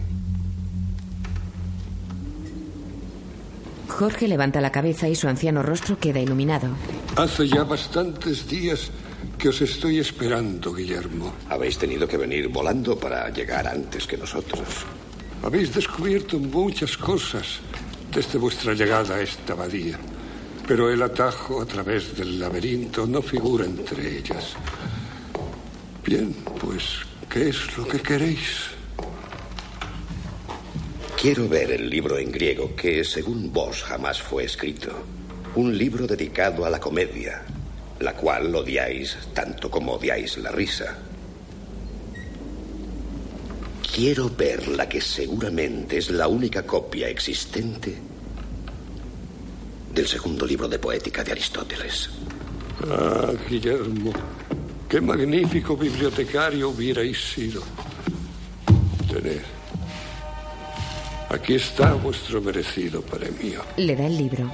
Jorge 3.87 4.27
levanta 4.27 4.59
la 4.59 4.73
cabeza 4.73 5.07
y 5.07 5.15
su 5.15 5.29
anciano 5.29 5.63
rostro 5.63 5.97
queda 5.97 6.19
iluminado. 6.19 6.67
Hace 7.15 7.47
ya 7.47 7.63
bastantes 7.63 8.45
días 8.49 8.91
que 9.37 9.47
os 9.47 9.61
estoy 9.61 9.99
esperando, 9.99 10.73
Guillermo. 10.73 11.31
Habéis 11.47 11.77
tenido 11.77 12.05
que 12.05 12.17
venir 12.17 12.49
volando 12.49 12.99
para 12.99 13.29
llegar 13.29 13.65
antes 13.65 14.05
que 14.05 14.17
nosotros. 14.17 14.85
Habéis 15.43 15.73
descubierto 15.73 16.39
muchas 16.39 16.97
cosas 16.97 17.59
desde 18.13 18.37
vuestra 18.37 18.73
llegada 18.73 19.15
a 19.15 19.21
esta 19.21 19.53
abadía, 19.53 19.97
pero 20.67 20.91
el 20.91 21.01
atajo 21.01 21.61
a 21.61 21.65
través 21.65 22.15
del 22.17 22.39
laberinto 22.39 23.05
no 23.05 23.21
figura 23.21 23.65
entre 23.65 24.17
ellas. 24.17 24.55
Bien, 26.03 26.33
pues, 26.59 26.99
¿qué 27.29 27.49
es 27.49 27.77
lo 27.77 27.87
que 27.87 27.99
queréis? 27.99 28.71
Quiero 31.19 31.47
ver 31.49 31.71
el 31.71 31.89
libro 31.89 32.17
en 32.17 32.31
griego 32.31 32.75
que, 32.75 33.03
según 33.03 33.51
vos, 33.51 33.83
jamás 33.83 34.21
fue 34.21 34.45
escrito. 34.45 34.91
Un 35.55 35.77
libro 35.77 36.05
dedicado 36.05 36.65
a 36.65 36.69
la 36.69 36.79
comedia, 36.79 37.43
la 37.99 38.13
cual 38.13 38.53
odiáis 38.53 39.17
tanto 39.33 39.69
como 39.71 39.93
odiáis 39.93 40.37
la 40.37 40.51
risa. 40.51 40.97
Quiero 43.97 44.29
ver 44.29 44.67
la 44.67 44.87
que 44.87 45.01
seguramente 45.01 45.97
es 45.97 46.11
la 46.11 46.27
única 46.27 46.61
copia 46.61 47.09
existente 47.09 47.97
del 49.91 50.07
segundo 50.07 50.45
libro 50.45 50.67
de 50.67 50.77
poética 50.77 51.23
de 51.23 51.31
Aristóteles. 51.31 52.07
Ah, 52.91 53.31
Guillermo, 53.49 54.13
qué 54.87 55.01
magnífico 55.01 55.75
bibliotecario 55.75 56.69
hubierais 56.69 57.17
sido. 57.17 57.63
Tened. 59.11 59.41
Aquí 61.29 61.55
está 61.55 61.93
vuestro 61.93 62.39
merecido 62.39 63.01
premio. 63.01 63.63
Le 63.77 63.95
da 63.95 64.05
el 64.05 64.15
libro. 64.15 64.51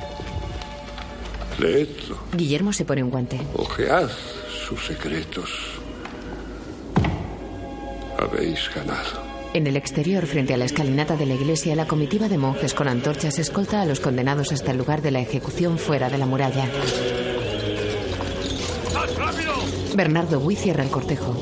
Leedlo. 1.60 2.18
Guillermo 2.32 2.72
se 2.72 2.86
pone 2.86 3.04
un 3.04 3.10
guante. 3.10 3.42
Ojead 3.56 4.10
sus 4.66 4.86
secretos. 4.86 5.50
Habéis 8.18 8.72
ganado. 8.74 9.23
En 9.54 9.68
el 9.68 9.78
exterior, 9.78 10.26
frente 10.26 10.56
a 10.56 10.58
la 10.58 10.66
escalinata 10.66 11.16
de 11.16 11.28
la 11.28 11.36
iglesia, 11.36 11.76
la 11.76 11.86
comitiva 11.86 12.28
de 12.28 12.40
monjes 12.40 12.74
con 12.74 12.88
antorchas 12.88 13.38
escolta 13.38 13.82
a 13.82 13.86
los 13.86 14.00
condenados 14.00 14.52
hasta 14.52 14.72
el 14.72 14.78
lugar 14.78 15.04
de 15.04 15.12
la 15.12 15.20
ejecución 15.20 15.78
fuera 15.78 16.10
de 16.10 16.18
la 16.18 16.26
muralla. 16.26 16.66
Bernardo 19.96 20.40
Huy 20.40 20.56
cierra 20.56 20.84
el 20.84 20.90
cortejo. 20.90 21.38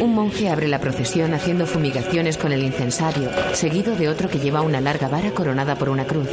Un 0.00 0.14
monje 0.14 0.48
abre 0.48 0.66
la 0.66 0.80
procesión 0.80 1.34
haciendo 1.34 1.66
fumigaciones 1.66 2.38
con 2.38 2.52
el 2.52 2.62
incensario, 2.62 3.28
seguido 3.52 3.94
de 3.96 4.08
otro 4.08 4.30
que 4.30 4.38
lleva 4.38 4.62
una 4.62 4.80
larga 4.80 5.08
vara 5.08 5.32
coronada 5.32 5.76
por 5.76 5.90
una 5.90 6.06
cruz. 6.06 6.28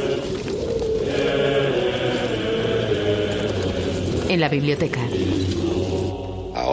En 4.30 4.40
la 4.40 4.48
biblioteca. 4.48 5.00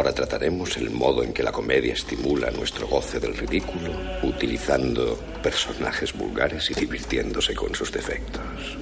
Ahora 0.05 0.17
trataremos 0.17 0.77
el 0.77 0.91
modo 0.91 1.23
en 1.23 1.33
que 1.33 1.41
la 1.41 1.51
comedia 1.51 1.93
estimula 1.93 2.51
nuestro 2.51 2.85
goce 2.85 3.19
del 3.19 3.35
ridículo, 3.35 3.91
utilizando 4.21 5.17
personajes 5.41 6.13
vulgares 6.13 6.69
y 6.69 6.75
divirtiéndose 6.75 7.55
con 7.55 7.73
sus 7.73 7.91
defectos. 7.91 8.77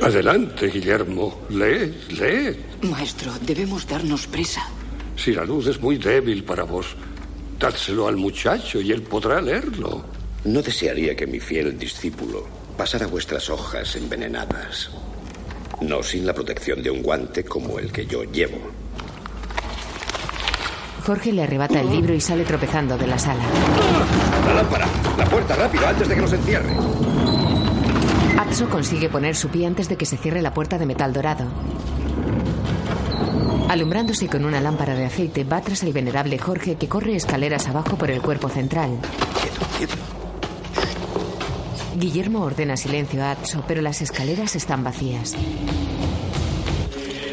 Adelante, 0.00 0.68
Guillermo. 0.68 1.42
Leed, 1.50 1.92
leed. 2.08 2.56
Maestro, 2.80 3.34
debemos 3.42 3.86
darnos 3.86 4.26
presa. 4.26 4.66
Si 5.14 5.34
la 5.34 5.44
luz 5.44 5.66
es 5.66 5.78
muy 5.78 5.98
débil 5.98 6.42
para 6.42 6.64
vos, 6.64 6.86
dádselo 7.58 8.08
al 8.08 8.16
muchacho 8.16 8.80
y 8.80 8.92
él 8.92 9.02
podrá 9.02 9.42
leerlo. 9.42 10.06
No 10.44 10.62
desearía 10.62 11.14
que 11.14 11.26
mi 11.26 11.38
fiel 11.38 11.78
discípulo 11.78 12.48
pasara 12.78 13.06
vuestras 13.06 13.50
hojas 13.50 13.94
envenenadas. 13.96 14.88
No 15.80 16.02
sin 16.02 16.26
la 16.26 16.32
protección 16.32 16.82
de 16.82 16.90
un 16.90 17.02
guante 17.02 17.44
como 17.44 17.78
el 17.78 17.90
que 17.90 18.06
yo 18.06 18.24
llevo. 18.24 18.58
Jorge 21.04 21.32
le 21.32 21.42
arrebata 21.42 21.80
el 21.80 21.90
libro 21.90 22.14
y 22.14 22.20
sale 22.20 22.44
tropezando 22.44 22.96
de 22.96 23.06
la 23.08 23.18
sala. 23.18 23.42
La 24.46 24.54
lámpara, 24.54 24.86
la 25.18 25.24
puerta, 25.24 25.56
rápido, 25.56 25.86
antes 25.86 26.08
de 26.08 26.14
que 26.14 26.20
nos 26.20 26.32
encierre. 26.32 26.70
Atso 28.38 28.68
consigue 28.68 29.08
poner 29.08 29.34
su 29.34 29.48
pie 29.48 29.66
antes 29.66 29.88
de 29.88 29.96
que 29.96 30.06
se 30.06 30.16
cierre 30.16 30.42
la 30.42 30.54
puerta 30.54 30.78
de 30.78 30.86
metal 30.86 31.12
dorado. 31.12 31.46
Alumbrándose 33.68 34.28
con 34.28 34.44
una 34.44 34.60
lámpara 34.60 34.94
de 34.94 35.06
aceite, 35.06 35.44
va 35.44 35.60
tras 35.60 35.82
el 35.82 35.92
venerable 35.92 36.38
Jorge 36.38 36.76
que 36.76 36.88
corre 36.88 37.16
escaleras 37.16 37.66
abajo 37.68 37.96
por 37.96 38.10
el 38.10 38.20
cuerpo 38.20 38.48
central. 38.48 38.98
Guillermo 41.94 42.42
ordena 42.42 42.76
silencio 42.76 43.22
a 43.22 43.32
Atso, 43.32 43.64
pero 43.68 43.82
las 43.82 44.00
escaleras 44.00 44.56
están 44.56 44.82
vacías. 44.82 45.34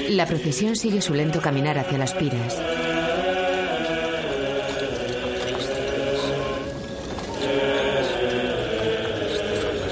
La 0.10 0.26
procesión 0.26 0.76
sigue 0.76 1.02
su 1.02 1.14
lento 1.14 1.41
caminar 1.41 1.77
hacia 1.77 1.98
las 1.98 2.14
piras. 2.14 2.57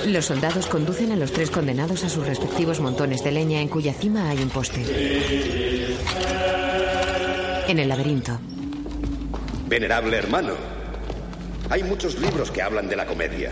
Los 0.07 0.25
soldados 0.25 0.67
conducen 0.67 1.11
a 1.11 1.15
los 1.15 1.31
tres 1.31 1.51
condenados 1.51 2.03
a 2.03 2.09
sus 2.09 2.25
respectivos 2.25 2.79
montones 2.79 3.23
de 3.23 3.31
leña 3.31 3.61
en 3.61 3.67
cuya 3.67 3.93
cima 3.93 4.29
hay 4.29 4.41
un 4.41 4.49
poste. 4.49 4.83
En 7.67 7.79
el 7.79 7.89
laberinto. 7.89 8.39
Venerable 9.67 10.17
hermano, 10.17 10.53
hay 11.69 11.83
muchos 11.83 12.17
libros 12.19 12.49
que 12.51 12.61
hablan 12.61 12.87
de 12.87 12.95
la 12.95 13.05
comedia. 13.05 13.51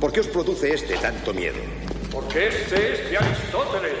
¿Por 0.00 0.12
qué 0.12 0.20
os 0.20 0.26
produce 0.28 0.74
este 0.74 0.96
tanto 0.96 1.32
miedo? 1.32 1.56
Porque 2.10 2.48
este 2.48 2.92
es 2.92 3.10
de 3.10 3.16
Aristóteles. 3.18 3.92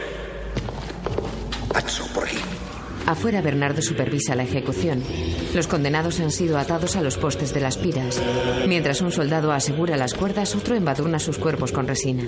Atso, 1.74 2.06
por 2.12 2.24
aquí. 2.24 2.38
Afuera 3.06 3.42
Bernardo 3.42 3.82
supervisa 3.82 4.34
la 4.34 4.44
ejecución. 4.44 5.02
Los 5.54 5.66
condenados 5.66 6.20
han 6.20 6.30
sido 6.30 6.58
atados 6.58 6.96
a 6.96 7.02
los 7.02 7.18
postes 7.18 7.52
de 7.52 7.60
las 7.60 7.76
piras. 7.76 8.20
Mientras 8.66 9.02
un 9.02 9.12
soldado 9.12 9.52
asegura 9.52 9.96
las 9.96 10.14
cuerdas, 10.14 10.54
otro 10.54 10.74
embadurna 10.74 11.18
sus 11.18 11.38
cuerpos 11.38 11.70
con 11.70 11.86
resina. 11.86 12.24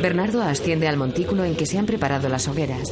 Bernardo 0.00 0.42
asciende 0.42 0.88
al 0.88 0.96
montículo 0.96 1.44
en 1.44 1.56
que 1.56 1.66
se 1.66 1.78
han 1.78 1.86
preparado 1.86 2.28
las 2.28 2.48
hogueras. 2.48 2.90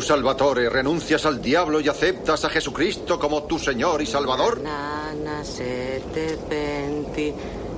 Tú, 0.00 0.06
Salvatore, 0.06 0.70
renuncias 0.70 1.26
al 1.26 1.42
diablo 1.42 1.78
y 1.78 1.86
aceptas 1.86 2.42
a 2.46 2.48
Jesucristo 2.48 3.18
como 3.18 3.42
tu 3.42 3.58
Señor 3.58 4.00
y 4.00 4.06
Salvador. 4.06 4.58
Nana 4.62 5.44
sette 5.44 6.38
penti, 6.48 7.30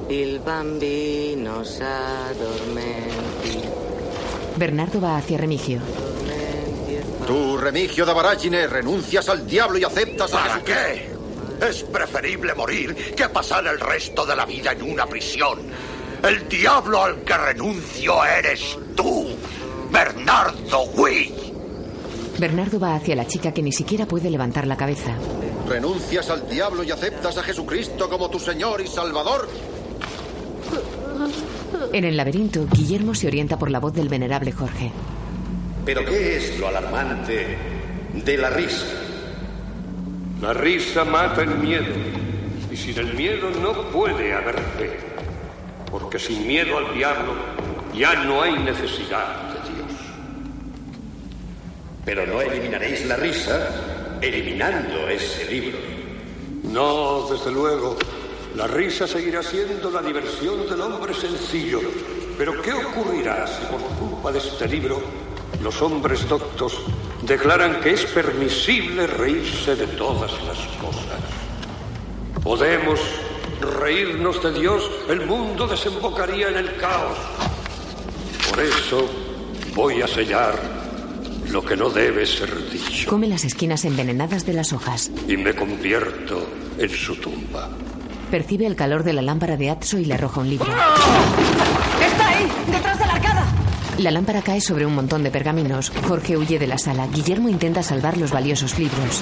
il 0.08 0.38
bambino 0.38 1.64
s'addormenti. 1.64 3.58
Bernardo 4.54 5.00
va 5.00 5.16
hacia 5.16 5.36
Remigio. 5.36 5.80
Tú, 7.26 7.56
Remigio 7.58 8.06
de 8.06 8.12
Baragine, 8.12 8.68
renuncias 8.68 9.28
al 9.28 9.44
diablo 9.44 9.78
y 9.78 9.82
aceptas 9.84 10.32
a 10.32 10.36
¿Para 10.36 10.54
Jesucristo. 10.60 10.80
qué? 11.58 11.66
Es 11.68 11.82
preferible 11.82 12.54
morir 12.54 12.94
que 13.16 13.28
pasar 13.30 13.66
el 13.66 13.80
resto 13.80 14.24
de 14.24 14.36
la 14.36 14.46
vida 14.46 14.70
en 14.70 14.82
una 14.82 15.06
prisión. 15.06 15.58
El 16.22 16.48
diablo 16.48 17.02
al 17.02 17.22
que 17.24 17.36
renuncio 17.36 18.24
eres 18.24 18.78
tú, 18.94 19.26
Bernardo 19.90 20.82
Will. 20.94 21.34
Bernardo 22.42 22.80
va 22.80 22.96
hacia 22.96 23.14
la 23.14 23.24
chica 23.24 23.54
que 23.54 23.62
ni 23.62 23.70
siquiera 23.70 24.04
puede 24.04 24.28
levantar 24.28 24.66
la 24.66 24.76
cabeza. 24.76 25.14
¿Renuncias 25.68 26.28
al 26.28 26.48
diablo 26.48 26.82
y 26.82 26.90
aceptas 26.90 27.38
a 27.38 27.42
Jesucristo 27.44 28.10
como 28.10 28.28
tu 28.28 28.40
Señor 28.40 28.80
y 28.80 28.88
Salvador? 28.88 29.48
En 31.92 32.02
el 32.02 32.16
laberinto, 32.16 32.66
Guillermo 32.68 33.14
se 33.14 33.28
orienta 33.28 33.60
por 33.60 33.70
la 33.70 33.78
voz 33.78 33.94
del 33.94 34.08
venerable 34.08 34.50
Jorge. 34.50 34.90
Pero 35.86 36.04
¿qué 36.04 36.36
es 36.36 36.58
lo 36.58 36.66
alarmante 36.66 37.56
de 38.12 38.36
la 38.36 38.50
risa? 38.50 38.86
La 40.40 40.52
risa 40.52 41.04
mata 41.04 41.42
el 41.42 41.58
miedo. 41.58 41.94
Y 42.72 42.76
sin 42.76 42.98
el 42.98 43.14
miedo 43.14 43.50
no 43.50 43.88
puede 43.90 44.32
haber 44.32 44.58
fe. 44.76 44.98
Porque 45.88 46.18
sin 46.18 46.44
miedo 46.44 46.76
al 46.76 46.92
diablo 46.92 47.34
ya 47.94 48.24
no 48.24 48.42
hay 48.42 48.58
necesidad. 48.58 49.51
Pero 52.04 52.26
no 52.26 52.40
eliminaréis 52.40 53.06
la 53.06 53.16
risa 53.16 54.18
eliminando 54.20 55.08
ese 55.08 55.50
libro. 55.50 55.78
No, 56.64 57.28
desde 57.30 57.50
luego. 57.50 57.96
La 58.56 58.66
risa 58.66 59.06
seguirá 59.06 59.42
siendo 59.42 59.90
la 59.90 60.02
diversión 60.02 60.68
del 60.68 60.80
hombre 60.80 61.14
sencillo. 61.14 61.80
Pero 62.36 62.60
¿qué 62.60 62.72
ocurrirá 62.72 63.46
si 63.46 63.64
por 63.66 63.80
culpa 63.98 64.32
de 64.32 64.38
este 64.38 64.66
libro 64.68 65.00
los 65.62 65.80
hombres 65.80 66.28
doctos 66.28 66.80
declaran 67.22 67.80
que 67.80 67.90
es 67.90 68.04
permisible 68.06 69.06
reírse 69.06 69.76
de 69.76 69.86
todas 69.86 70.32
las 70.44 70.58
cosas? 70.80 71.20
Podemos 72.42 73.00
reírnos 73.80 74.42
de 74.42 74.52
Dios, 74.52 74.90
el 75.08 75.24
mundo 75.24 75.66
desembocaría 75.66 76.48
en 76.48 76.56
el 76.56 76.76
caos. 76.76 77.16
Por 78.50 78.60
eso 78.60 79.08
voy 79.74 80.02
a 80.02 80.08
sellar 80.08 80.81
lo 81.52 81.62
que 81.64 81.76
no 81.76 81.90
debe 81.90 82.24
ser 82.26 82.50
dicho 82.70 83.08
Come 83.10 83.28
las 83.28 83.44
esquinas 83.44 83.84
envenenadas 83.84 84.46
de 84.46 84.52
las 84.54 84.72
hojas. 84.72 85.10
y 85.28 85.36
me 85.36 85.54
convierto 85.54 86.46
en 86.78 86.88
su 86.88 87.14
tumba. 87.16 87.68
Percibe 88.30 88.66
el 88.66 88.74
calor 88.76 89.02
de 89.04 89.12
la 89.12 89.20
lámpara 89.22 89.56
de 89.58 89.68
Atso 89.70 89.98
y 89.98 90.06
le 90.06 90.14
arroja 90.14 90.40
un 90.40 90.48
libro. 90.48 90.66
¡Está 90.66 92.28
ahí! 92.28 92.48
¡Detrás 92.70 92.98
de 92.98 93.06
la 93.06 93.12
arcada! 93.12 93.46
La 93.98 94.10
lámpara 94.10 94.40
cae 94.40 94.60
sobre 94.62 94.86
un 94.86 94.94
montón 94.94 95.22
de 95.22 95.30
pergaminos. 95.30 95.92
Jorge 96.08 96.38
huye 96.38 96.58
de 96.58 96.66
la 96.66 96.78
sala. 96.78 97.06
Guillermo 97.08 97.50
intenta 97.50 97.82
salvar 97.82 98.16
los 98.16 98.30
valiosos 98.32 98.78
libros. 98.78 99.20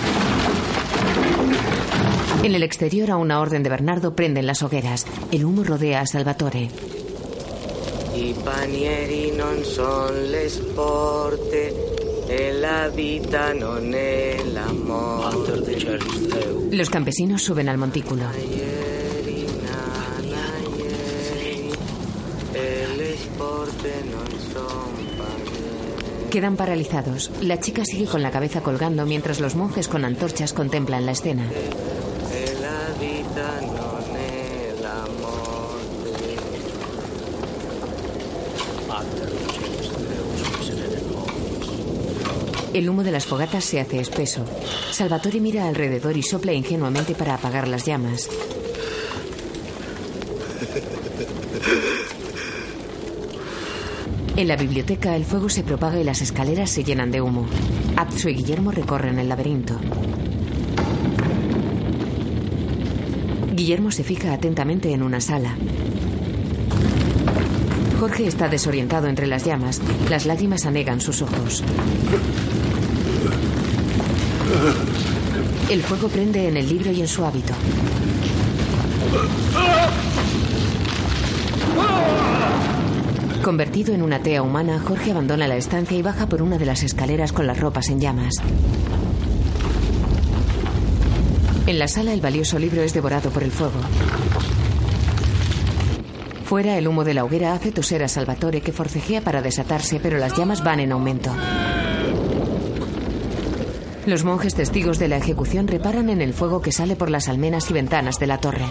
En 2.44 2.54
el 2.54 2.62
exterior, 2.62 3.10
a 3.10 3.16
una 3.16 3.40
orden 3.40 3.62
de 3.64 3.68
Bernardo, 3.70 4.14
prenden 4.14 4.46
las 4.46 4.62
hogueras. 4.62 5.06
El 5.32 5.44
humo 5.44 5.64
rodea 5.64 6.00
a 6.02 6.06
Salvatore. 6.06 6.70
I 8.14 8.34
panieri 8.44 9.32
non 9.36 9.64
son 9.64 10.12
le 10.30 10.50
sporte 12.30 12.36
e 12.36 12.52
la 12.52 12.88
vita 12.88 13.52
non 13.52 13.92
è. 13.92 14.36
Los 16.70 16.88
campesinos 16.88 17.42
suben 17.42 17.68
al 17.68 17.76
montículo. 17.76 18.24
Quedan 26.30 26.56
paralizados. 26.56 27.30
La 27.42 27.56
chica 27.56 27.84
sigue 27.84 28.06
con 28.06 28.22
la 28.22 28.30
cabeza 28.30 28.60
colgando 28.60 29.04
mientras 29.04 29.40
los 29.40 29.56
monjes 29.56 29.88
con 29.88 30.04
antorchas 30.04 30.52
contemplan 30.52 31.04
la 31.04 31.12
escena. 31.12 31.42
E 31.50 32.54
la 32.60 32.92
vita 32.98 33.60
non 33.60 34.16
è 34.16 34.74
l'amore. 34.80 35.40
El 42.72 42.88
humo 42.88 43.02
de 43.02 43.10
las 43.10 43.26
fogatas 43.26 43.64
se 43.64 43.80
hace 43.80 44.00
espeso. 44.00 44.44
Salvatore 44.92 45.40
mira 45.40 45.66
alrededor 45.66 46.16
y 46.16 46.22
sopla 46.22 46.52
ingenuamente 46.52 47.14
para 47.14 47.34
apagar 47.34 47.66
las 47.66 47.84
llamas. 47.84 48.28
En 54.36 54.46
la 54.46 54.56
biblioteca 54.56 55.16
el 55.16 55.24
fuego 55.24 55.48
se 55.48 55.64
propaga 55.64 55.98
y 56.00 56.04
las 56.04 56.22
escaleras 56.22 56.70
se 56.70 56.84
llenan 56.84 57.10
de 57.10 57.20
humo. 57.20 57.46
Atso 57.96 58.28
y 58.28 58.34
Guillermo 58.34 58.70
recorren 58.70 59.18
el 59.18 59.28
laberinto. 59.28 59.78
Guillermo 63.52 63.90
se 63.90 64.04
fija 64.04 64.32
atentamente 64.32 64.92
en 64.92 65.02
una 65.02 65.20
sala. 65.20 65.56
Jorge 67.98 68.26
está 68.26 68.48
desorientado 68.48 69.08
entre 69.08 69.26
las 69.26 69.44
llamas. 69.44 69.82
Las 70.08 70.24
lágrimas 70.24 70.64
anegan 70.64 71.02
sus 71.02 71.20
ojos. 71.20 71.62
El 75.70 75.82
fuego 75.82 76.08
prende 76.08 76.48
en 76.48 76.56
el 76.56 76.68
libro 76.68 76.90
y 76.90 77.00
en 77.00 77.08
su 77.08 77.24
hábito. 77.24 77.54
Convertido 83.42 83.94
en 83.94 84.02
una 84.02 84.22
tea 84.22 84.42
humana, 84.42 84.78
Jorge 84.80 85.12
abandona 85.12 85.48
la 85.48 85.56
estancia 85.56 85.96
y 85.96 86.02
baja 86.02 86.28
por 86.28 86.42
una 86.42 86.58
de 86.58 86.66
las 86.66 86.82
escaleras 86.82 87.32
con 87.32 87.46
las 87.46 87.58
ropas 87.58 87.88
en 87.88 88.00
llamas. 88.00 88.34
En 91.66 91.78
la 91.78 91.88
sala 91.88 92.12
el 92.12 92.20
valioso 92.20 92.58
libro 92.58 92.82
es 92.82 92.92
devorado 92.92 93.30
por 93.30 93.42
el 93.42 93.50
fuego. 93.50 93.80
Fuera 96.44 96.76
el 96.76 96.88
humo 96.88 97.04
de 97.04 97.14
la 97.14 97.24
hoguera 97.24 97.52
hace 97.52 97.70
toser 97.70 98.02
a 98.02 98.08
Salvatore 98.08 98.60
que 98.60 98.72
forcejea 98.72 99.22
para 99.22 99.40
desatarse, 99.40 100.00
pero 100.00 100.18
las 100.18 100.36
llamas 100.36 100.62
van 100.64 100.80
en 100.80 100.92
aumento. 100.92 101.30
Los 104.10 104.24
monjes 104.24 104.56
testigos 104.56 104.98
de 104.98 105.06
la 105.06 105.18
ejecución 105.18 105.68
reparan 105.68 106.10
en 106.10 106.20
el 106.20 106.34
fuego 106.34 106.60
que 106.60 106.72
sale 106.72 106.96
por 106.96 107.10
las 107.10 107.28
almenas 107.28 107.70
y 107.70 107.74
ventanas 107.74 108.18
de 108.18 108.26
la 108.26 108.38
torre. 108.38 108.64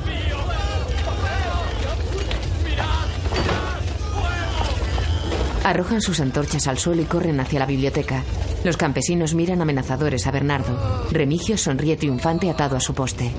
Arrojan 5.63 6.01
sus 6.01 6.19
antorchas 6.19 6.67
al 6.67 6.77
suelo 6.77 7.03
y 7.03 7.05
corren 7.05 7.39
hacia 7.39 7.59
la 7.59 7.65
biblioteca. 7.65 8.21
Los 8.65 8.75
campesinos 8.75 9.33
miran 9.33 9.61
amenazadores 9.61 10.27
a 10.27 10.31
Bernardo. 10.31 11.07
Remigio 11.09 11.57
sonríe 11.57 11.95
triunfante 11.95 12.49
atado 12.49 12.75
a 12.75 12.81
su 12.81 12.93
poste. 12.93 13.31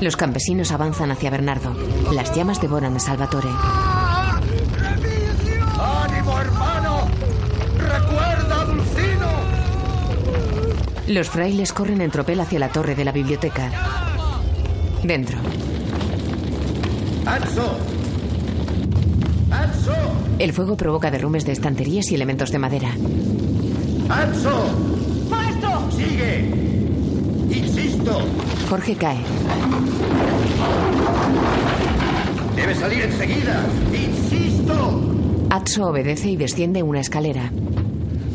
Los 0.00 0.16
campesinos 0.16 0.72
avanzan 0.72 1.12
hacia 1.12 1.30
Bernardo. 1.30 1.76
Las 2.10 2.34
llamas 2.34 2.60
devoran 2.60 2.96
a 2.96 2.98
Salvatore. 2.98 3.50
¡Ánimo, 5.78 6.40
hermano! 6.40 7.08
¡Recuerda 7.78 8.60
a 8.60 8.64
Dulcino! 8.64 9.28
Los 11.12 11.28
frailes 11.28 11.74
corren 11.74 12.00
en 12.00 12.10
tropel 12.10 12.40
hacia 12.40 12.58
la 12.58 12.70
torre 12.70 12.94
de 12.94 13.04
la 13.04 13.12
biblioteca. 13.12 13.70
Dentro. 15.04 15.36
¡Atso! 17.26 17.76
¡Atso! 19.50 19.92
El 20.38 20.54
fuego 20.54 20.74
provoca 20.74 21.10
derrumbes 21.10 21.44
de 21.44 21.52
estanterías 21.52 22.10
y 22.10 22.14
elementos 22.14 22.50
de 22.50 22.58
madera. 22.58 22.96
¡Atso! 24.08 24.70
¡Maestro! 25.28 25.90
¡Sigue! 25.90 26.48
¡Insisto! 27.50 28.22
Jorge 28.70 28.96
cae. 28.96 29.20
¡Debe 32.56 32.74
salir 32.74 33.02
enseguida! 33.02 33.66
¡Insisto! 33.92 35.02
Atso 35.50 35.88
obedece 35.88 36.30
y 36.30 36.36
desciende 36.36 36.82
una 36.82 37.00
escalera. 37.00 37.52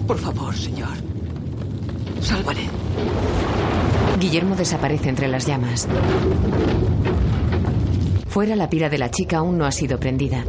Por 0.06 0.20
favor, 0.20 0.56
señor. 0.56 1.07
Sálvale. 2.28 2.68
Guillermo 4.20 4.58
desaparece 4.58 5.08
entre 5.08 5.30
las 5.30 5.46
llamas. 5.48 5.88
Fuera 8.28 8.58
la 8.58 8.70
pira 8.70 8.90
de 8.90 8.98
la 8.98 9.10
chica 9.10 9.38
aún 9.38 9.58
no 9.58 9.66
ha 9.66 9.72
sido 9.72 9.98
prendida. 9.98 10.44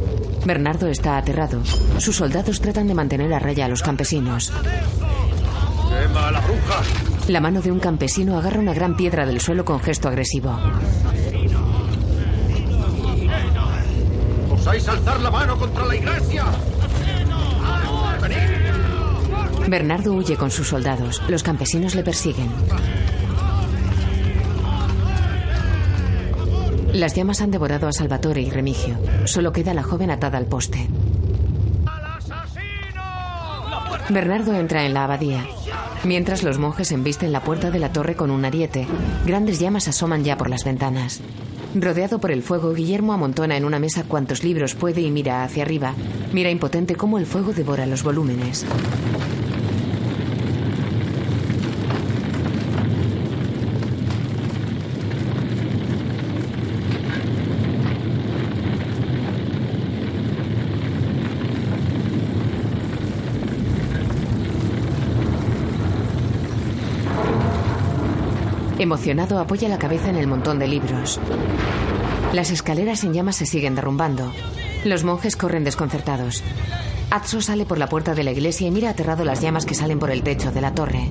Bernardo 0.45 0.87
está 0.87 1.15
aterrado. 1.17 1.61
Sus 1.97 2.17
soldados 2.17 2.59
tratan 2.59 2.87
de 2.87 2.95
mantener 2.95 3.33
a 3.33 3.39
raya 3.39 3.63
a 3.63 3.67
los 3.69 3.81
campesinos. 3.81 4.51
¡Quema 4.51 6.31
la 6.31 6.41
bruja! 6.41 6.81
La 7.29 7.39
mano 7.39 7.61
de 7.61 7.71
un 7.71 7.79
campesino 7.79 8.37
agarra 8.37 8.59
una 8.59 8.73
gran 8.73 8.97
piedra 8.97 9.25
del 9.25 9.39
suelo 9.39 9.63
con 9.63 9.79
gesto 9.79 10.09
agresivo. 10.09 10.59
¿Osáis 14.51 14.85
alzar 14.85 15.21
la 15.21 15.31
mano 15.31 15.57
contra 15.57 15.85
la 15.85 15.95
iglesia? 15.95 16.43
Bernardo 19.69 20.13
huye 20.13 20.35
con 20.35 20.49
sus 20.49 20.67
soldados. 20.67 21.21
Los 21.27 21.43
campesinos 21.43 21.93
le 21.93 22.03
persiguen. 22.03 22.49
Las 26.93 27.13
llamas 27.15 27.41
han 27.41 27.51
devorado 27.51 27.87
a 27.87 27.93
Salvatore 27.93 28.41
y 28.41 28.49
Remigio. 28.49 28.97
Solo 29.25 29.53
queda 29.53 29.75
la 29.75 29.83
joven 29.83 30.09
atada 30.09 30.39
al 30.39 30.47
poste. 30.47 30.87
Bernardo 34.09 34.55
entra 34.55 34.85
en 34.85 34.95
la 34.95 35.03
abadía. 35.03 35.45
Mientras 36.03 36.41
los 36.41 36.57
monjes 36.57 36.91
embisten 36.91 37.31
la 37.31 37.43
puerta 37.43 37.69
de 37.69 37.77
la 37.77 37.93
torre 37.93 38.15
con 38.15 38.31
un 38.31 38.45
ariete, 38.45 38.87
grandes 39.25 39.59
llamas 39.59 39.87
asoman 39.87 40.23
ya 40.23 40.35
por 40.35 40.49
las 40.49 40.63
ventanas. 40.63 41.21
Rodeado 41.75 42.19
por 42.19 42.31
el 42.31 42.41
fuego, 42.41 42.73
Guillermo 42.73 43.13
amontona 43.13 43.55
en 43.55 43.65
una 43.65 43.77
mesa 43.77 44.03
cuantos 44.03 44.43
libros 44.43 44.73
puede 44.73 45.01
y 45.01 45.11
mira 45.11 45.43
hacia 45.43 45.61
arriba. 45.61 45.93
Mira 46.33 46.49
impotente 46.49 46.95
cómo 46.95 47.19
el 47.19 47.27
fuego 47.27 47.53
devora 47.53 47.85
los 47.85 48.01
volúmenes. 48.01 48.65
Emocionado, 68.79 69.39
apoya 69.39 69.67
la 69.67 69.77
cabeza 69.77 70.09
en 70.09 70.15
el 70.15 70.25
montón 70.27 70.57
de 70.57 70.67
libros. 70.67 71.19
Las 72.31 72.49
escaleras 72.49 73.03
en 73.03 73.13
llamas 73.13 73.35
se 73.35 73.45
siguen 73.45 73.75
derrumbando. 73.75 74.31
Los 74.85 75.03
monjes 75.03 75.35
corren 75.35 75.65
desconcertados. 75.65 76.41
Atso 77.11 77.41
sale 77.41 77.65
por 77.65 77.77
la 77.77 77.87
puerta 77.87 78.15
de 78.15 78.23
la 78.23 78.31
iglesia 78.31 78.67
y 78.67 78.71
mira 78.71 78.91
aterrado 78.91 79.25
las 79.25 79.41
llamas 79.41 79.65
que 79.65 79.75
salen 79.75 79.99
por 79.99 80.11
el 80.11 80.23
techo 80.23 80.51
de 80.51 80.61
la 80.61 80.73
torre. 80.73 81.09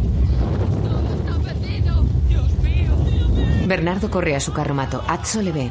Bernardo 3.66 4.10
corre 4.10 4.34
a 4.34 4.40
su 4.40 4.54
carromato. 4.54 5.02
Atso 5.06 5.42
le 5.42 5.52
ve. 5.52 5.70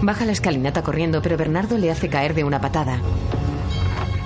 Baja 0.00 0.24
la 0.24 0.32
escalinata 0.32 0.82
corriendo, 0.82 1.20
pero 1.20 1.36
Bernardo 1.36 1.76
le 1.76 1.90
hace 1.90 2.08
caer 2.08 2.32
de 2.32 2.44
una 2.44 2.62
patada. 2.62 2.96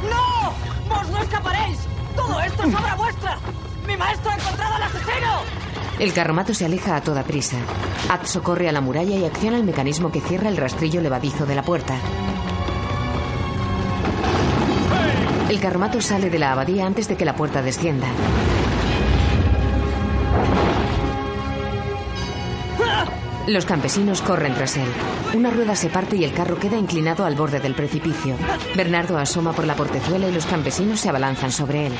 ¡No! 0.09 0.53
¡Vos 0.89 1.11
no 1.11 1.19
escaparéis! 1.19 1.79
¡Todo 2.15 2.41
esto 2.41 2.63
es 2.63 2.75
obra 2.75 2.95
vuestra! 2.95 3.39
¡Mi 3.87 3.97
maestro 3.97 4.31
ha 4.31 4.35
encontrado! 4.37 4.76
El 5.99 6.13
carromato 6.13 6.53
se 6.53 6.67
aleja 6.67 6.95
a 6.95 7.01
toda 7.01 7.23
prisa. 7.23 7.57
Atso 8.11 8.43
corre 8.43 8.69
a 8.69 8.73
la 8.73 8.83
muralla 8.83 9.17
y 9.17 9.25
acciona 9.25 9.57
el 9.57 9.65
mecanismo 9.65 10.13
que 10.13 10.21
cierra 10.21 10.49
el 10.51 10.59
rastrillo 10.59 11.01
levadizo 11.01 11.47
de 11.47 11.55
la 11.55 11.63
puerta. 11.63 11.97
El 15.49 15.59
carromato 15.59 16.03
sale 16.03 16.29
de 16.29 16.39
la 16.39 16.53
abadía 16.53 16.87
antes 16.87 17.09
de 17.09 17.17
que 17.17 17.25
la 17.25 17.35
puerta 17.35 17.63
descienda. 17.63 18.09
Los 23.47 23.65
campesinos 23.65 24.23
corren 24.23 24.55
tras 24.55 24.77
él. 24.77 24.89
Una 25.33 25.51
rueda 25.51 25.77
se 25.77 25.89
parte 25.89 26.17
y 26.17 26.25
el 26.25 26.33
carro 26.33 26.59
queda 26.59 26.77
inclinado 26.77 27.25
al 27.25 27.37
borde 27.37 27.61
del 27.61 27.75
precipicio. 27.75 28.37
Bernardo 28.75 29.17
asoma 29.19 29.53
por 29.53 29.65
la 29.65 29.77
portezuela 29.77 30.29
y 30.29 30.33
los 30.33 30.47
campesinos 30.47 31.01
se 31.01 31.09
abalanzan 31.09 31.53
sobre 31.53 31.87
él. 31.87 31.93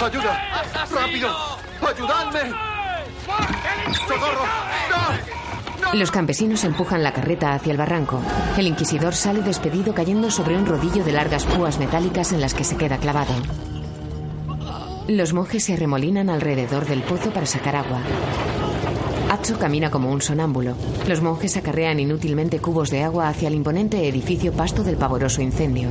¡Ayuda! 0.00 0.64
¡Rápido! 0.90 1.69
¡Ayudadme! 1.86 2.40
¡Socorro! 4.06 4.44
¡No! 4.90 5.94
Los 5.94 6.10
campesinos 6.10 6.62
empujan 6.64 7.02
la 7.02 7.12
carreta 7.12 7.52
hacia 7.52 7.72
el 7.72 7.78
barranco. 7.78 8.20
El 8.56 8.66
inquisidor 8.66 9.14
sale 9.14 9.42
despedido 9.42 9.94
cayendo 9.94 10.30
sobre 10.30 10.56
un 10.56 10.66
rodillo 10.66 11.02
de 11.04 11.12
largas 11.12 11.44
púas 11.44 11.78
metálicas 11.78 12.32
en 12.32 12.40
las 12.40 12.54
que 12.54 12.64
se 12.64 12.76
queda 12.76 12.98
clavado. 12.98 13.32
Los 15.08 15.32
monjes 15.32 15.64
se 15.64 15.72
arremolinan 15.72 16.30
alrededor 16.30 16.86
del 16.86 17.02
pozo 17.02 17.32
para 17.32 17.46
sacar 17.46 17.74
agua. 17.74 18.00
Atso 19.30 19.58
camina 19.58 19.90
como 19.90 20.10
un 20.10 20.22
sonámbulo. 20.22 20.76
Los 21.08 21.22
monjes 21.22 21.56
acarrean 21.56 21.98
inútilmente 21.98 22.60
cubos 22.60 22.90
de 22.90 23.02
agua 23.02 23.28
hacia 23.28 23.48
el 23.48 23.54
imponente 23.54 24.06
edificio 24.08 24.52
pasto 24.52 24.84
del 24.84 24.96
pavoroso 24.96 25.42
incendio. 25.42 25.88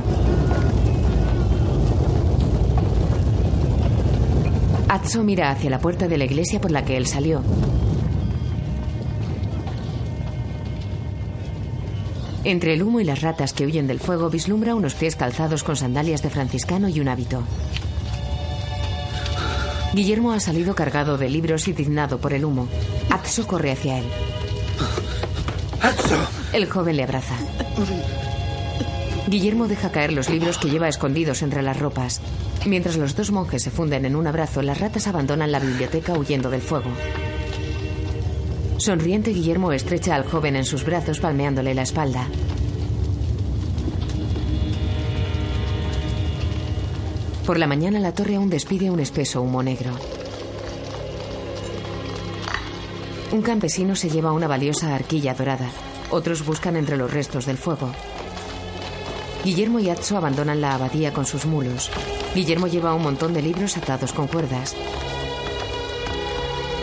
Atso 4.90 5.22
mira 5.22 5.52
hacia 5.52 5.70
la 5.70 5.78
puerta 5.78 6.08
de 6.08 6.18
la 6.18 6.24
iglesia 6.24 6.60
por 6.60 6.72
la 6.72 6.84
que 6.84 6.96
él 6.96 7.06
salió. 7.06 7.44
Entre 12.42 12.74
el 12.74 12.82
humo 12.82 12.98
y 12.98 13.04
las 13.04 13.20
ratas 13.20 13.52
que 13.52 13.64
huyen 13.64 13.86
del 13.86 14.00
fuego 14.00 14.30
vislumbra 14.30 14.74
unos 14.74 14.94
pies 14.94 15.14
calzados 15.14 15.62
con 15.62 15.76
sandalias 15.76 16.22
de 16.22 16.30
franciscano 16.30 16.88
y 16.88 16.98
un 16.98 17.06
hábito. 17.06 17.44
Guillermo 19.94 20.32
ha 20.32 20.40
salido 20.40 20.74
cargado 20.74 21.16
de 21.18 21.28
libros 21.28 21.68
y 21.68 21.72
tiznado 21.72 22.18
por 22.18 22.32
el 22.32 22.44
humo. 22.44 22.66
Atso 23.10 23.46
corre 23.46 23.70
hacia 23.70 23.98
él. 23.98 24.06
El 26.52 26.68
joven 26.68 26.96
le 26.96 27.04
abraza. 27.04 27.36
Guillermo 29.30 29.68
deja 29.68 29.92
caer 29.92 30.12
los 30.12 30.28
libros 30.28 30.58
que 30.58 30.68
lleva 30.68 30.88
escondidos 30.88 31.42
entre 31.42 31.62
las 31.62 31.78
ropas. 31.78 32.20
Mientras 32.66 32.96
los 32.96 33.14
dos 33.14 33.30
monjes 33.30 33.62
se 33.62 33.70
funden 33.70 34.04
en 34.04 34.16
un 34.16 34.26
abrazo, 34.26 34.60
las 34.60 34.80
ratas 34.80 35.06
abandonan 35.06 35.52
la 35.52 35.60
biblioteca 35.60 36.14
huyendo 36.14 36.50
del 36.50 36.60
fuego. 36.60 36.90
Sonriente, 38.78 39.30
Guillermo 39.30 39.70
estrecha 39.70 40.16
al 40.16 40.24
joven 40.24 40.56
en 40.56 40.64
sus 40.64 40.84
brazos, 40.84 41.20
palmeándole 41.20 41.74
la 41.74 41.82
espalda. 41.82 42.26
Por 47.46 47.56
la 47.56 47.68
mañana 47.68 48.00
la 48.00 48.12
torre 48.12 48.34
aún 48.34 48.50
despide 48.50 48.90
un 48.90 48.98
espeso 48.98 49.42
humo 49.42 49.62
negro. 49.62 49.92
Un 53.30 53.42
campesino 53.42 53.94
se 53.94 54.10
lleva 54.10 54.32
una 54.32 54.48
valiosa 54.48 54.92
arquilla 54.92 55.34
dorada. 55.34 55.70
Otros 56.10 56.44
buscan 56.44 56.74
entre 56.76 56.96
los 56.96 57.12
restos 57.12 57.46
del 57.46 57.58
fuego. 57.58 57.92
Guillermo 59.44 59.78
y 59.78 59.88
Atso 59.88 60.16
abandonan 60.16 60.60
la 60.60 60.74
abadía 60.74 61.12
con 61.12 61.24
sus 61.24 61.46
mulos. 61.46 61.90
Guillermo 62.34 62.66
lleva 62.66 62.94
un 62.94 63.02
montón 63.02 63.32
de 63.32 63.40
libros 63.40 63.76
atados 63.76 64.12
con 64.12 64.26
cuerdas. 64.26 64.76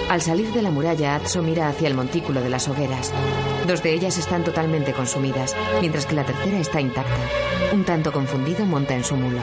Al 0.10 0.22
salir 0.22 0.52
de 0.54 0.62
la 0.62 0.72
muralla, 0.72 1.16
Atso 1.16 1.42
mira 1.44 1.68
hacia 1.68 1.88
el 1.88 1.94
montículo 1.94 2.42
de 2.42 2.50
las 2.50 2.68
hogueras. 2.68 3.12
Dos 3.68 3.84
de 3.84 3.94
ellas 3.94 4.18
están 4.18 4.44
totalmente 4.44 4.94
consumidas, 4.94 5.56
mientras 5.82 6.06
que 6.06 6.16
la 6.16 6.26
tercera 6.26 6.58
está 6.58 6.82
intacta. 6.82 7.12
Un 7.74 7.84
tanto 7.84 8.12
confundido 8.12 8.66
monta 8.66 8.96
en 8.96 9.04
su 9.04 9.16
mulo. 9.16 9.42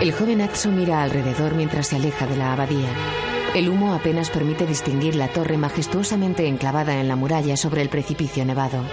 El 0.00 0.12
joven 0.12 0.40
Atso 0.42 0.70
mira 0.70 1.02
alrededor 1.02 1.54
mientras 1.54 1.88
se 1.88 1.96
aleja 1.96 2.26
de 2.26 2.36
la 2.36 2.52
abadía. 2.52 2.88
El 3.52 3.68
humo 3.68 3.94
apenas 3.94 4.30
permite 4.30 4.64
distinguir 4.64 5.16
la 5.16 5.26
torre 5.26 5.56
majestuosamente 5.56 6.46
enclavada 6.46 7.00
en 7.00 7.08
la 7.08 7.16
muralla 7.16 7.56
sobre 7.56 7.82
el 7.82 7.88
precipicio 7.88 8.44
nevado. 8.44 8.84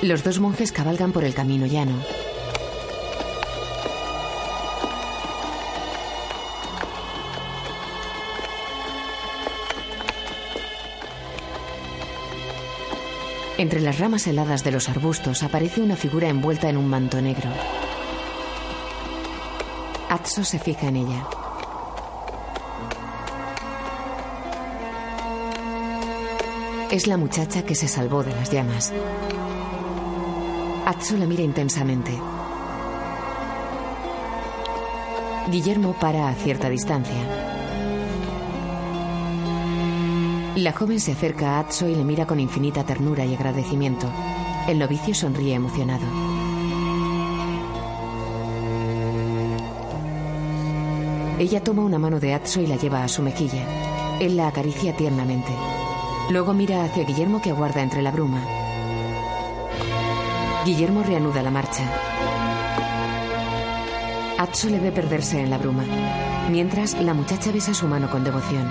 Los 0.00 0.24
dos 0.24 0.40
monjes 0.40 0.72
cabalgan 0.72 1.12
por 1.12 1.24
el 1.24 1.34
camino 1.34 1.66
llano. 1.66 1.94
Entre 13.58 13.80
las 13.80 13.98
ramas 13.98 14.26
heladas 14.26 14.64
de 14.64 14.72
los 14.72 14.88
arbustos 14.88 15.42
aparece 15.42 15.82
una 15.82 15.96
figura 15.96 16.28
envuelta 16.28 16.70
en 16.70 16.78
un 16.78 16.88
manto 16.88 17.20
negro. 17.20 17.50
Atso 20.24 20.42
se 20.42 20.58
fija 20.58 20.88
en 20.88 20.96
ella. 20.96 21.26
Es 26.90 27.06
la 27.06 27.18
muchacha 27.18 27.62
que 27.66 27.74
se 27.74 27.88
salvó 27.88 28.24
de 28.24 28.34
las 28.34 28.50
llamas. 28.50 28.90
Atso 30.86 31.18
la 31.18 31.26
mira 31.26 31.42
intensamente. 31.42 32.18
Guillermo 35.50 35.92
para 36.00 36.30
a 36.30 36.34
cierta 36.34 36.70
distancia. 36.70 37.20
La 40.56 40.72
joven 40.72 41.00
se 41.00 41.12
acerca 41.12 41.56
a 41.56 41.58
Atso 41.58 41.86
y 41.86 41.94
le 41.94 42.02
mira 42.02 42.26
con 42.26 42.40
infinita 42.40 42.82
ternura 42.86 43.26
y 43.26 43.34
agradecimiento. 43.34 44.10
El 44.68 44.78
novicio 44.78 45.14
sonríe 45.14 45.52
emocionado. 45.52 46.23
Ella 51.38 51.62
toma 51.62 51.82
una 51.82 51.98
mano 51.98 52.20
de 52.20 52.32
Atso 52.32 52.60
y 52.60 52.66
la 52.66 52.76
lleva 52.76 53.02
a 53.02 53.08
su 53.08 53.20
mejilla. 53.20 53.66
Él 54.20 54.36
la 54.36 54.46
acaricia 54.46 54.94
tiernamente. 54.94 55.52
Luego 56.30 56.54
mira 56.54 56.84
hacia 56.84 57.04
Guillermo 57.04 57.42
que 57.42 57.50
aguarda 57.50 57.82
entre 57.82 58.02
la 58.02 58.12
bruma. 58.12 58.40
Guillermo 60.64 61.02
reanuda 61.02 61.42
la 61.42 61.50
marcha. 61.50 61.82
Atso 64.38 64.68
le 64.68 64.78
ve 64.78 64.92
perderse 64.92 65.40
en 65.40 65.50
la 65.50 65.58
bruma. 65.58 65.84
Mientras, 66.50 66.94
la 67.00 67.14
muchacha 67.14 67.50
besa 67.50 67.74
su 67.74 67.88
mano 67.88 68.08
con 68.10 68.22
devoción. 68.22 68.70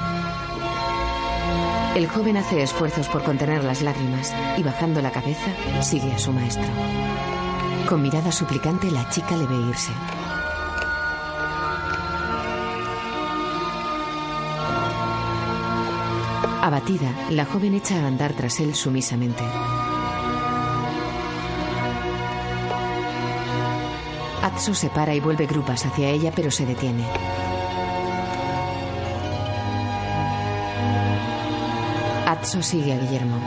El 1.96 2.08
joven 2.08 2.38
hace 2.38 2.64
esfuerzos 2.64 3.08
por 3.10 3.24
contener 3.24 3.64
las 3.64 3.82
lágrimas 3.82 4.34
y 4.58 4.64
bajando 4.64 5.02
la 5.02 5.12
cabeza 5.12 5.52
sigue 5.82 6.14
a 6.14 6.18
su 6.18 6.32
maestro. 6.32 6.66
Con 7.88 8.02
mirada 8.02 8.32
suplicante 8.32 8.90
la 8.90 9.08
chica 9.10 9.36
le 9.36 9.46
ve 9.46 9.56
irse. 9.70 9.92
Abatida, 16.64 17.14
la 17.30 17.44
joven 17.44 17.74
echa 17.74 17.96
a 17.96 18.08
andar 18.08 18.32
tras 18.32 18.62
él 18.62 18.74
sumisamente. 18.74 19.44
Atso 24.42 24.74
se 24.74 24.90
para 24.90 25.14
y 25.14 25.20
vuelve 25.20 25.46
grupas 25.46 25.86
hacia 25.86 26.10
ella, 26.10 26.32
pero 26.34 26.52
se 26.52 26.66
detiene. 26.66 27.04
Atso 32.28 32.62
sigue 32.62 32.94
a 32.94 32.98
Guillermo. 32.98 33.42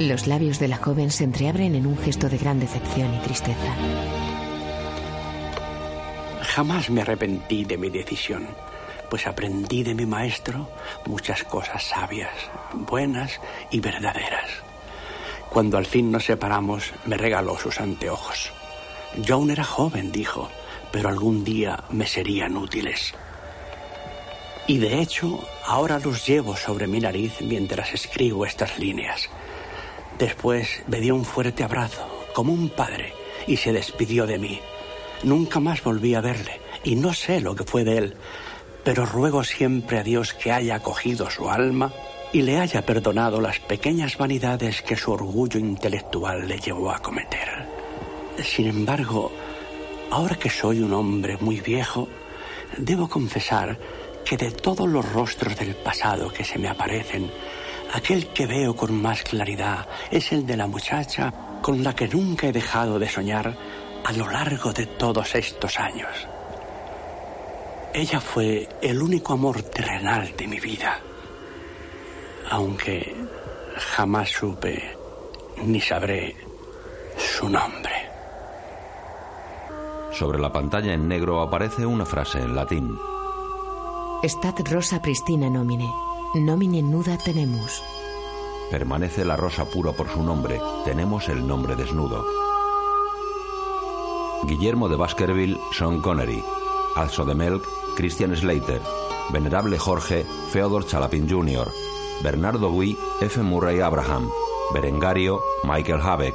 Los 0.00 0.26
labios 0.26 0.58
de 0.58 0.66
la 0.66 0.78
joven 0.78 1.12
se 1.12 1.22
entreabren 1.22 1.76
en 1.76 1.86
un 1.86 1.96
gesto 1.96 2.28
de 2.28 2.38
gran 2.38 2.58
decepción 2.58 3.14
y 3.14 3.18
tristeza. 3.20 3.72
Jamás 6.42 6.90
me 6.90 7.02
arrepentí 7.02 7.64
de 7.64 7.78
mi 7.78 7.88
decisión, 7.88 8.48
pues 9.08 9.26
aprendí 9.26 9.82
de 9.82 9.94
mi 9.94 10.06
maestro 10.06 10.68
muchas 11.06 11.44
cosas 11.44 11.84
sabias, 11.84 12.34
buenas 12.72 13.40
y 13.70 13.80
verdaderas. 13.80 14.50
Cuando 15.50 15.78
al 15.78 15.86
fin 15.86 16.10
nos 16.10 16.24
separamos, 16.24 16.92
me 17.06 17.16
regaló 17.16 17.58
sus 17.58 17.80
anteojos. 17.80 18.52
Yo 19.22 19.36
aún 19.36 19.50
era 19.50 19.64
joven, 19.64 20.12
dijo, 20.12 20.50
pero 20.92 21.08
algún 21.08 21.44
día 21.44 21.84
me 21.90 22.06
serían 22.06 22.56
útiles. 22.56 23.14
Y 24.66 24.78
de 24.78 25.00
hecho, 25.00 25.46
ahora 25.64 25.98
los 25.98 26.26
llevo 26.26 26.56
sobre 26.56 26.86
mi 26.86 27.00
nariz 27.00 27.40
mientras 27.40 27.94
escribo 27.94 28.44
estas 28.44 28.78
líneas. 28.78 29.30
Después 30.18 30.82
me 30.88 31.00
dio 31.00 31.14
un 31.14 31.24
fuerte 31.24 31.62
abrazo, 31.62 32.26
como 32.34 32.52
un 32.52 32.68
padre, 32.68 33.12
y 33.46 33.56
se 33.58 33.72
despidió 33.72 34.26
de 34.26 34.38
mí. 34.38 34.60
Nunca 35.22 35.60
más 35.60 35.82
volví 35.82 36.14
a 36.14 36.20
verle, 36.20 36.60
y 36.82 36.96
no 36.96 37.14
sé 37.14 37.40
lo 37.40 37.54
que 37.54 37.64
fue 37.64 37.84
de 37.84 37.98
él, 37.98 38.16
pero 38.86 39.04
ruego 39.04 39.42
siempre 39.42 39.98
a 39.98 40.04
Dios 40.04 40.32
que 40.32 40.52
haya 40.52 40.76
acogido 40.76 41.28
su 41.28 41.50
alma 41.50 41.92
y 42.32 42.42
le 42.42 42.60
haya 42.60 42.86
perdonado 42.86 43.40
las 43.40 43.58
pequeñas 43.58 44.16
vanidades 44.16 44.80
que 44.80 44.94
su 44.94 45.10
orgullo 45.10 45.58
intelectual 45.58 46.46
le 46.46 46.60
llevó 46.60 46.92
a 46.92 47.00
cometer. 47.00 47.66
Sin 48.44 48.68
embargo, 48.68 49.32
ahora 50.08 50.36
que 50.36 50.48
soy 50.48 50.82
un 50.82 50.92
hombre 50.92 51.36
muy 51.40 51.60
viejo, 51.60 52.06
debo 52.76 53.08
confesar 53.08 53.76
que 54.24 54.36
de 54.36 54.52
todos 54.52 54.88
los 54.88 55.12
rostros 55.12 55.56
del 55.56 55.74
pasado 55.74 56.32
que 56.32 56.44
se 56.44 56.60
me 56.60 56.68
aparecen, 56.68 57.28
aquel 57.92 58.28
que 58.28 58.46
veo 58.46 58.76
con 58.76 58.94
más 58.94 59.24
claridad 59.24 59.88
es 60.12 60.30
el 60.30 60.46
de 60.46 60.56
la 60.56 60.68
muchacha 60.68 61.34
con 61.60 61.82
la 61.82 61.92
que 61.96 62.06
nunca 62.06 62.46
he 62.46 62.52
dejado 62.52 63.00
de 63.00 63.08
soñar 63.08 63.52
a 64.04 64.12
lo 64.12 64.30
largo 64.30 64.72
de 64.72 64.86
todos 64.86 65.34
estos 65.34 65.80
años. 65.80 66.28
Ella 67.96 68.20
fue 68.20 68.68
el 68.82 69.00
único 69.00 69.32
amor 69.32 69.62
terrenal 69.62 70.30
de 70.36 70.46
mi 70.46 70.60
vida, 70.60 71.00
aunque 72.50 73.16
jamás 73.94 74.28
supe 74.28 74.94
ni 75.64 75.80
sabré 75.80 76.36
su 77.16 77.48
nombre. 77.48 77.94
Sobre 80.12 80.38
la 80.38 80.52
pantalla 80.52 80.92
en 80.92 81.08
negro 81.08 81.40
aparece 81.40 81.86
una 81.86 82.04
frase 82.04 82.38
en 82.38 82.54
latín. 82.54 82.98
Stat 84.24 84.60
rosa 84.68 85.00
pristina 85.00 85.48
nomine. 85.48 85.90
Nomine 86.34 86.82
nuda 86.82 87.16
tenemus. 87.16 87.82
Permanece 88.70 89.24
la 89.24 89.38
rosa 89.38 89.64
pura 89.64 89.92
por 89.92 90.10
su 90.10 90.22
nombre. 90.22 90.60
Tenemos 90.84 91.30
el 91.30 91.46
nombre 91.46 91.74
desnudo. 91.74 92.26
Guillermo 94.42 94.86
de 94.90 94.96
Baskerville, 94.96 95.58
Sean 95.72 96.02
Connery. 96.02 96.44
Alzo 96.96 97.26
de 97.26 97.34
Melk, 97.34 97.62
Christian 97.96 98.36
Slater. 98.36 98.80
Venerable 99.32 99.78
Jorge, 99.78 100.24
Feodor 100.52 100.86
Chalapin 100.86 101.26
Jr. 101.26 101.68
Bernardo 102.22 102.70
Gui, 102.70 102.96
F. 103.20 103.38
Murray 103.38 103.80
Abraham. 103.80 104.30
Berengario, 104.72 105.40
Michael 105.64 106.00
Habeck. 106.00 106.34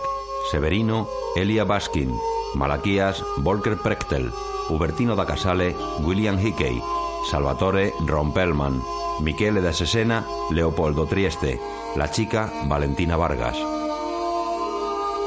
Severino, 0.51 1.07
Elia 1.35 1.63
Baskin. 1.63 2.13
Malaquías, 2.55 3.23
Volker 3.37 3.77
Prechtel. 3.77 4.31
Hubertino 4.69 5.15
da 5.15 5.25
Casale, 5.25 5.75
William 5.99 6.37
Hickey. 6.37 6.81
Salvatore 7.29 7.93
Rompelman, 8.05 8.81
Michele 9.21 9.61
de 9.61 9.73
Sesena, 9.73 10.25
Leopoldo 10.49 11.05
Trieste, 11.05 11.59
la 11.95 12.09
chica 12.09 12.51
Valentina 12.67 13.15
Vargas. 13.15 13.70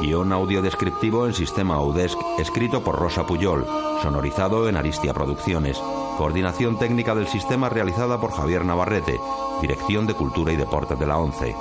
Guión 0.05 0.35
audio 0.35 0.61
descriptivo 0.61 1.27
en 1.27 1.33
sistema 1.33 1.77
Audesc, 1.77 2.19
escrito 2.39 2.85
por 2.85 2.99
Rosa 2.99 3.27
Puyol, 3.27 3.65
sonorizado 4.03 4.69
en 4.69 4.77
Aristia 4.77 5.15
Producciones. 5.15 5.79
Coordinación 6.19 6.79
técnica 6.79 7.15
del 7.15 7.27
sistema 7.27 7.71
realizada 7.71 8.21
por 8.21 8.31
Javier 8.31 8.67
Navarrete, 8.67 9.19
Dirección 9.63 10.07
de 10.07 10.13
Cultura 10.13 10.53
y 10.53 10.57
Deportes 10.57 10.99
de 10.99 11.07
la 11.07 11.17
ONCE. 11.17 11.57